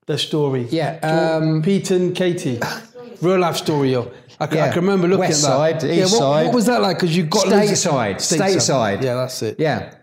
Their 0.04 0.18
story. 0.18 0.64
Yeah, 0.64 0.98
um, 0.98 1.62
Pete 1.62 1.90
and 1.90 2.14
Katie, 2.14 2.60
real 3.22 3.38
life 3.38 3.56
story. 3.56 3.92
Yo. 3.92 4.12
I, 4.38 4.46
can, 4.46 4.58
I 4.58 4.68
can 4.72 4.82
remember 4.84 5.08
looking 5.08 5.20
West 5.20 5.44
at 5.44 5.48
that. 5.50 5.80
side, 5.80 5.88
yeah, 5.88 6.04
east 6.04 6.12
what, 6.12 6.18
side. 6.18 6.46
What 6.46 6.54
was 6.54 6.66
that 6.66 6.82
like? 6.82 6.96
Because 6.98 7.16
you 7.16 7.24
got 7.24 7.46
Stateside, 7.46 8.16
stateside. 8.16 9.02
Yeah, 9.02 9.14
that's 9.14 9.40
it. 9.42 9.56
yeah, 9.58 9.94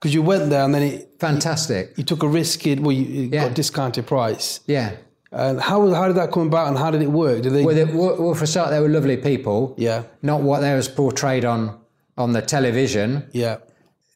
Because 0.00 0.14
you 0.14 0.22
went 0.22 0.48
there 0.50 0.64
and 0.64 0.74
then 0.74 0.82
it, 0.82 1.16
fantastic. 1.20 1.96
you 1.98 2.04
took 2.04 2.22
a 2.22 2.28
risk. 2.28 2.66
In, 2.66 2.82
well, 2.82 2.92
you, 2.92 3.04
you 3.04 3.22
Yeah. 3.32 3.42
got 3.42 3.50
a 3.50 3.54
discounted 3.54 4.06
price. 4.06 4.60
Yeah. 4.66 4.92
And 5.30 5.60
how 5.60 5.92
how 5.92 6.06
did 6.06 6.16
that 6.16 6.30
come 6.30 6.46
about 6.46 6.68
and 6.68 6.78
how 6.78 6.90
did 6.92 7.02
it 7.02 7.10
work? 7.10 7.42
Did 7.42 7.52
they? 7.54 7.64
Well, 7.64 7.74
they, 7.74 7.84
well, 7.84 8.34
for 8.34 8.44
a 8.44 8.46
start, 8.46 8.70
they 8.70 8.78
were 8.80 8.88
lovely 8.88 9.16
people. 9.16 9.74
yeah, 9.76 10.04
Not 10.22 10.42
what 10.42 10.60
they 10.60 10.72
was 10.74 10.86
portrayed 10.88 11.44
on 11.44 11.80
on 12.16 12.32
the 12.32 12.40
television. 12.40 13.28
yeah, 13.32 13.56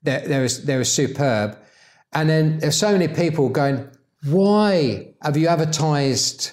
They, 0.05 0.22
they 0.26 0.40
was 0.40 0.64
they 0.64 0.76
was 0.78 0.90
superb, 0.92 1.59
and 2.12 2.30
then 2.30 2.60
there's 2.60 2.78
so 2.78 2.92
many 2.92 3.09
people 3.09 3.48
going, 3.48 3.88
"Why 4.26 5.09
have 5.20 5.36
you 5.36 5.48
advertised 5.48 6.52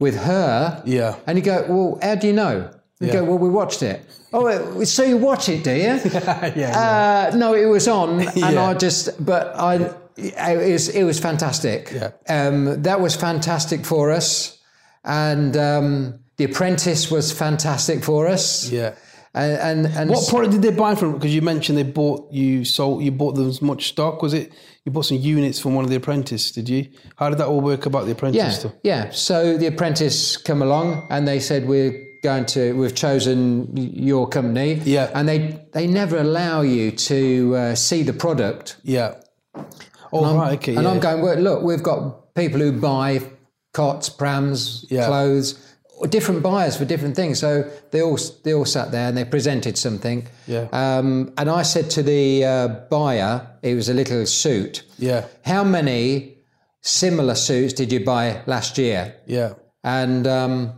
with 0.00 0.16
her?" 0.16 0.82
yeah, 0.84 1.14
And 1.26 1.38
you 1.38 1.44
go, 1.44 1.64
"Well, 1.68 1.98
how 2.02 2.16
do 2.16 2.26
you 2.26 2.32
know?" 2.32 2.70
You 3.00 3.06
Yeah. 3.06 3.12
go, 3.14 3.24
"Well, 3.24 3.38
we 3.38 3.48
watched 3.48 3.82
it." 3.82 4.02
Oh, 4.32 4.82
so 4.84 5.02
you 5.04 5.16
watch 5.16 5.48
it, 5.48 5.62
do 5.64 5.70
you? 5.72 6.00
yeah. 6.62 7.30
Uh, 7.32 7.36
no, 7.36 7.54
it 7.54 7.66
was 7.66 7.86
on, 7.88 8.20
and 8.20 8.36
Yeah. 8.36 8.68
I 8.70 8.74
just, 8.74 9.24
but 9.24 9.54
I, 9.56 9.90
it 10.16 10.72
was, 10.72 10.88
it 10.88 11.04
was 11.04 11.18
fantastic. 11.18 11.90
Yeah. 11.94 12.10
Um, 12.28 12.82
that 12.82 13.00
was 13.00 13.16
fantastic 13.16 13.84
for 13.84 14.10
us, 14.10 14.58
and 15.04 15.56
um, 15.56 16.18
The 16.36 16.44
Apprentice 16.44 17.10
was 17.10 17.32
fantastic 17.32 18.04
for 18.04 18.28
us. 18.28 18.70
yeah. 18.70 18.94
And 19.32 19.84
and, 19.86 19.96
and 19.96 20.10
What 20.10 20.28
product 20.28 20.52
did 20.54 20.62
they 20.62 20.72
buy 20.72 20.94
from? 20.96 21.12
Because 21.14 21.32
you 21.34 21.40
mentioned 21.42 21.78
they 21.78 21.84
bought 21.84 22.32
you 22.32 22.64
sold 22.64 23.02
you 23.04 23.12
bought 23.12 23.36
them 23.36 23.48
as 23.48 23.62
much 23.62 23.86
stock. 23.88 24.22
Was 24.22 24.34
it 24.34 24.52
you 24.84 24.92
bought 24.92 25.04
some 25.06 25.18
units 25.18 25.58
from 25.58 25.74
one 25.74 25.84
of 25.84 25.90
the 25.90 25.96
apprentices? 25.96 26.52
Did 26.52 26.68
you? 26.68 26.88
How 27.16 27.28
did 27.28 27.38
that 27.38 27.46
all 27.46 27.60
work 27.60 27.86
about 27.86 28.06
the 28.06 28.12
apprentice 28.12 28.38
yeah, 28.38 28.50
stuff? 28.50 28.72
yeah. 28.82 29.10
So 29.10 29.56
The 29.58 29.66
Apprentice 29.66 30.36
come 30.36 30.62
along, 30.62 31.06
and 31.10 31.28
they 31.28 31.38
said 31.40 31.66
we're 31.68 32.06
going 32.22 32.46
to, 32.46 32.72
we've 32.74 32.94
chosen 32.94 33.76
your 33.76 34.28
company. 34.28 34.74
Yeah. 34.84 35.10
And 35.14 35.28
they 35.28 35.64
they 35.72 35.86
never 35.86 36.18
allow 36.18 36.62
you 36.62 36.92
to 36.92 37.56
uh, 37.56 37.74
see 37.74 38.02
the 38.02 38.12
product. 38.12 38.76
Yeah. 38.82 39.14
Oh 40.12 40.36
right, 40.36 40.54
okay. 40.58 40.74
And 40.74 40.84
yeah. 40.84 40.90
I'm 40.90 41.00
going, 41.00 41.22
well, 41.22 41.36
look, 41.36 41.62
we've 41.62 41.82
got 41.82 42.34
people 42.34 42.60
who 42.60 42.72
buy 42.72 43.20
cots, 43.72 44.08
prams, 44.08 44.84
Yeah. 44.90 45.06
clothes, 45.06 45.69
different 46.08 46.42
buyers 46.42 46.76
for 46.76 46.84
different 46.84 47.16
things. 47.16 47.38
So 47.38 47.70
they 47.90 48.00
all 48.02 48.18
they 48.44 48.54
all 48.54 48.64
sat 48.64 48.90
there 48.90 49.08
and 49.08 49.16
they 49.16 49.24
presented 49.24 49.76
something. 49.76 50.26
Yeah. 50.46 50.68
Um, 50.72 51.32
and 51.36 51.50
I 51.50 51.62
said 51.62 51.90
to 51.90 52.02
the 52.02 52.44
uh, 52.44 52.68
buyer, 52.90 53.46
it 53.62 53.74
was 53.74 53.88
a 53.88 53.94
little 53.94 54.24
suit. 54.26 54.82
Yeah. 54.98 55.26
How 55.44 55.64
many 55.64 56.38
similar 56.80 57.34
suits 57.34 57.72
did 57.74 57.92
you 57.92 58.04
buy 58.04 58.42
last 58.46 58.78
year? 58.78 59.14
Yeah. 59.26 59.54
And 59.84 60.26
um, 60.26 60.72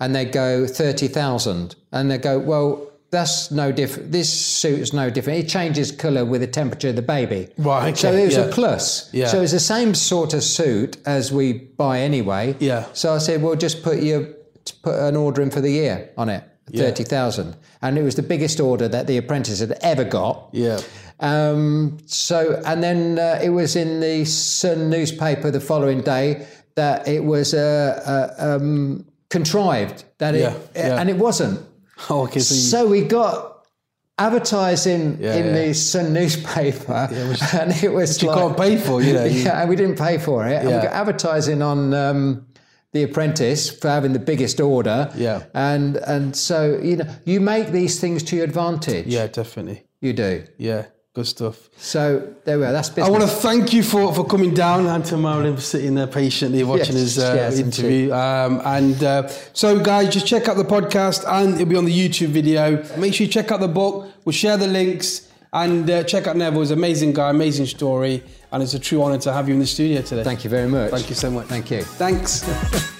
and 0.00 0.14
they 0.14 0.24
go 0.24 0.66
thirty 0.66 1.08
thousand, 1.08 1.76
and 1.92 2.10
they 2.10 2.18
go, 2.18 2.38
well. 2.38 2.90
That's 3.10 3.52
no 3.52 3.70
different. 3.70 4.10
This 4.10 4.28
suit 4.28 4.80
is 4.80 4.92
no 4.92 5.08
different. 5.08 5.38
It 5.38 5.48
changes 5.48 5.92
colour 5.92 6.24
with 6.24 6.40
the 6.40 6.48
temperature 6.48 6.88
of 6.88 6.96
the 6.96 7.02
baby. 7.02 7.46
Right, 7.58 7.90
okay, 7.90 7.94
So 7.94 8.12
it 8.12 8.24
was 8.24 8.36
yeah. 8.36 8.46
a 8.46 8.50
plus. 8.50 9.08
Yeah. 9.14 9.28
So 9.28 9.40
it's 9.40 9.52
the 9.52 9.60
same 9.60 9.94
sort 9.94 10.34
of 10.34 10.42
suit 10.42 10.96
as 11.06 11.30
we 11.30 11.52
buy 11.52 12.00
anyway. 12.00 12.56
Yeah. 12.58 12.86
So 12.92 13.14
I 13.14 13.18
said, 13.18 13.40
well, 13.40 13.54
just 13.54 13.84
put 13.84 14.02
your 14.02 14.26
put 14.72 14.94
an 14.94 15.16
order 15.16 15.42
in 15.42 15.50
for 15.50 15.60
the 15.60 15.70
year 15.70 16.10
on 16.16 16.28
it, 16.28 16.42
thirty 16.74 17.04
thousand, 17.04 17.56
and 17.82 17.98
it 17.98 18.02
was 18.02 18.14
the 18.14 18.22
biggest 18.22 18.60
order 18.60 18.88
that 18.88 19.06
the 19.06 19.16
apprentice 19.18 19.60
had 19.60 19.72
ever 19.82 20.04
got. 20.04 20.48
Yeah. 20.52 20.80
Um, 21.20 21.98
so 22.06 22.60
and 22.66 22.82
then 22.82 23.18
uh, 23.18 23.40
it 23.42 23.50
was 23.50 23.76
in 23.76 24.00
the 24.00 24.24
Sun 24.24 24.90
newspaper 24.90 25.50
the 25.50 25.60
following 25.60 26.00
day 26.02 26.46
that 26.74 27.06
it 27.06 27.24
was 27.24 27.54
uh, 27.54 28.32
uh, 28.38 28.56
um, 28.56 29.06
contrived 29.30 30.04
that 30.18 30.34
it 30.34 30.40
Yeah, 30.40 30.56
yeah. 30.74 31.00
and 31.00 31.08
it 31.10 31.16
wasn't. 31.16 31.60
Oh, 32.10 32.22
okay. 32.24 32.40
So 32.40 32.54
you, 32.54 32.60
So 32.60 32.86
we 32.88 33.02
got 33.02 33.64
advertising 34.18 35.18
Yeah, 35.20 35.34
in 35.36 35.46
yeah. 35.46 35.66
the 35.66 35.74
Sun 35.74 36.12
newspaper, 36.12 37.08
and 37.52 37.72
it 37.82 37.92
was 37.92 38.20
you 38.22 38.28
like, 38.28 38.38
can't 38.38 38.56
pay 38.56 38.76
for, 38.76 39.00
you 39.02 39.12
know. 39.12 39.24
you- 39.34 39.42
yeah, 39.42 39.60
and 39.60 39.70
we 39.70 39.76
didn't 39.76 39.96
pay 39.98 40.18
for 40.18 40.46
it. 40.46 40.54
And 40.56 40.66
we 40.66 40.72
got 40.74 40.92
advertising 40.92 41.62
on 41.62 41.94
um, 41.94 42.46
The 42.94 43.02
Apprentice 43.02 43.70
for 43.70 43.88
having 43.88 44.12
the 44.14 44.18
biggest 44.30 44.60
order. 44.60 45.10
Yeah. 45.16 45.42
and 45.52 45.96
and 45.96 46.34
so 46.34 46.78
you 46.82 46.96
know 46.96 47.06
you 47.26 47.40
make 47.40 47.68
these 47.72 48.00
things 48.00 48.22
to 48.28 48.36
your 48.36 48.44
advantage. 48.46 49.06
yeah, 49.06 49.26
definitely. 49.26 49.84
you 50.00 50.12
do. 50.14 50.44
Yeah. 50.58 50.86
Good 51.14 51.26
stuff. 51.28 51.68
So 51.76 52.34
there 52.44 52.58
we 52.58 52.64
are. 52.64 52.72
That's 52.72 52.90
I 52.98 53.08
want 53.08 53.22
to 53.22 53.28
thank 53.28 53.72
you 53.72 53.84
for, 53.84 54.12
for 54.12 54.24
coming 54.26 54.52
down 54.52 54.86
and 54.86 55.04
to 55.04 55.16
Marilyn 55.16 55.54
for 55.54 55.62
sitting 55.62 55.94
there 55.94 56.08
patiently 56.08 56.64
watching 56.64 56.96
Yes, 56.96 57.14
his 57.14 57.18
uh, 57.20 57.34
yes, 57.36 57.58
interview. 57.60 58.12
Um, 58.12 58.60
and 58.64 58.98
uh, 59.04 59.28
so, 59.52 59.78
guys, 59.78 60.12
just 60.12 60.26
check 60.26 60.48
out 60.48 60.56
the 60.56 60.64
podcast 60.64 61.24
and 61.24 61.54
it'll 61.54 61.66
be 61.66 61.76
on 61.76 61.84
the 61.84 61.96
YouTube 61.96 62.30
video. 62.40 62.82
Make 62.98 63.14
sure 63.14 63.26
you 63.28 63.32
check 63.32 63.52
out 63.52 63.60
the 63.60 63.68
book. 63.68 64.10
We'll 64.24 64.32
share 64.32 64.56
the 64.56 64.66
links 64.66 65.28
and 65.52 65.88
uh, 65.88 66.02
check 66.02 66.26
out 66.26 66.36
Neville. 66.36 66.62
He's 66.62 66.72
an 66.72 66.78
amazing 66.78 67.12
guy, 67.12 67.30
amazing 67.30 67.66
story. 67.66 68.24
And 68.54 68.62
it's 68.62 68.74
a 68.74 68.78
true 68.78 69.02
honor 69.02 69.18
to 69.18 69.32
have 69.32 69.48
you 69.48 69.54
in 69.54 69.58
the 69.58 69.66
studio 69.66 70.00
today. 70.00 70.22
Thank 70.22 70.44
you 70.44 70.50
very 70.50 70.68
much. 70.68 70.92
Thank 70.92 71.08
you 71.08 71.16
so 71.16 71.28
much. 71.28 71.46
Thank 71.48 71.72
you. 71.72 71.82
Thanks. 71.82 72.44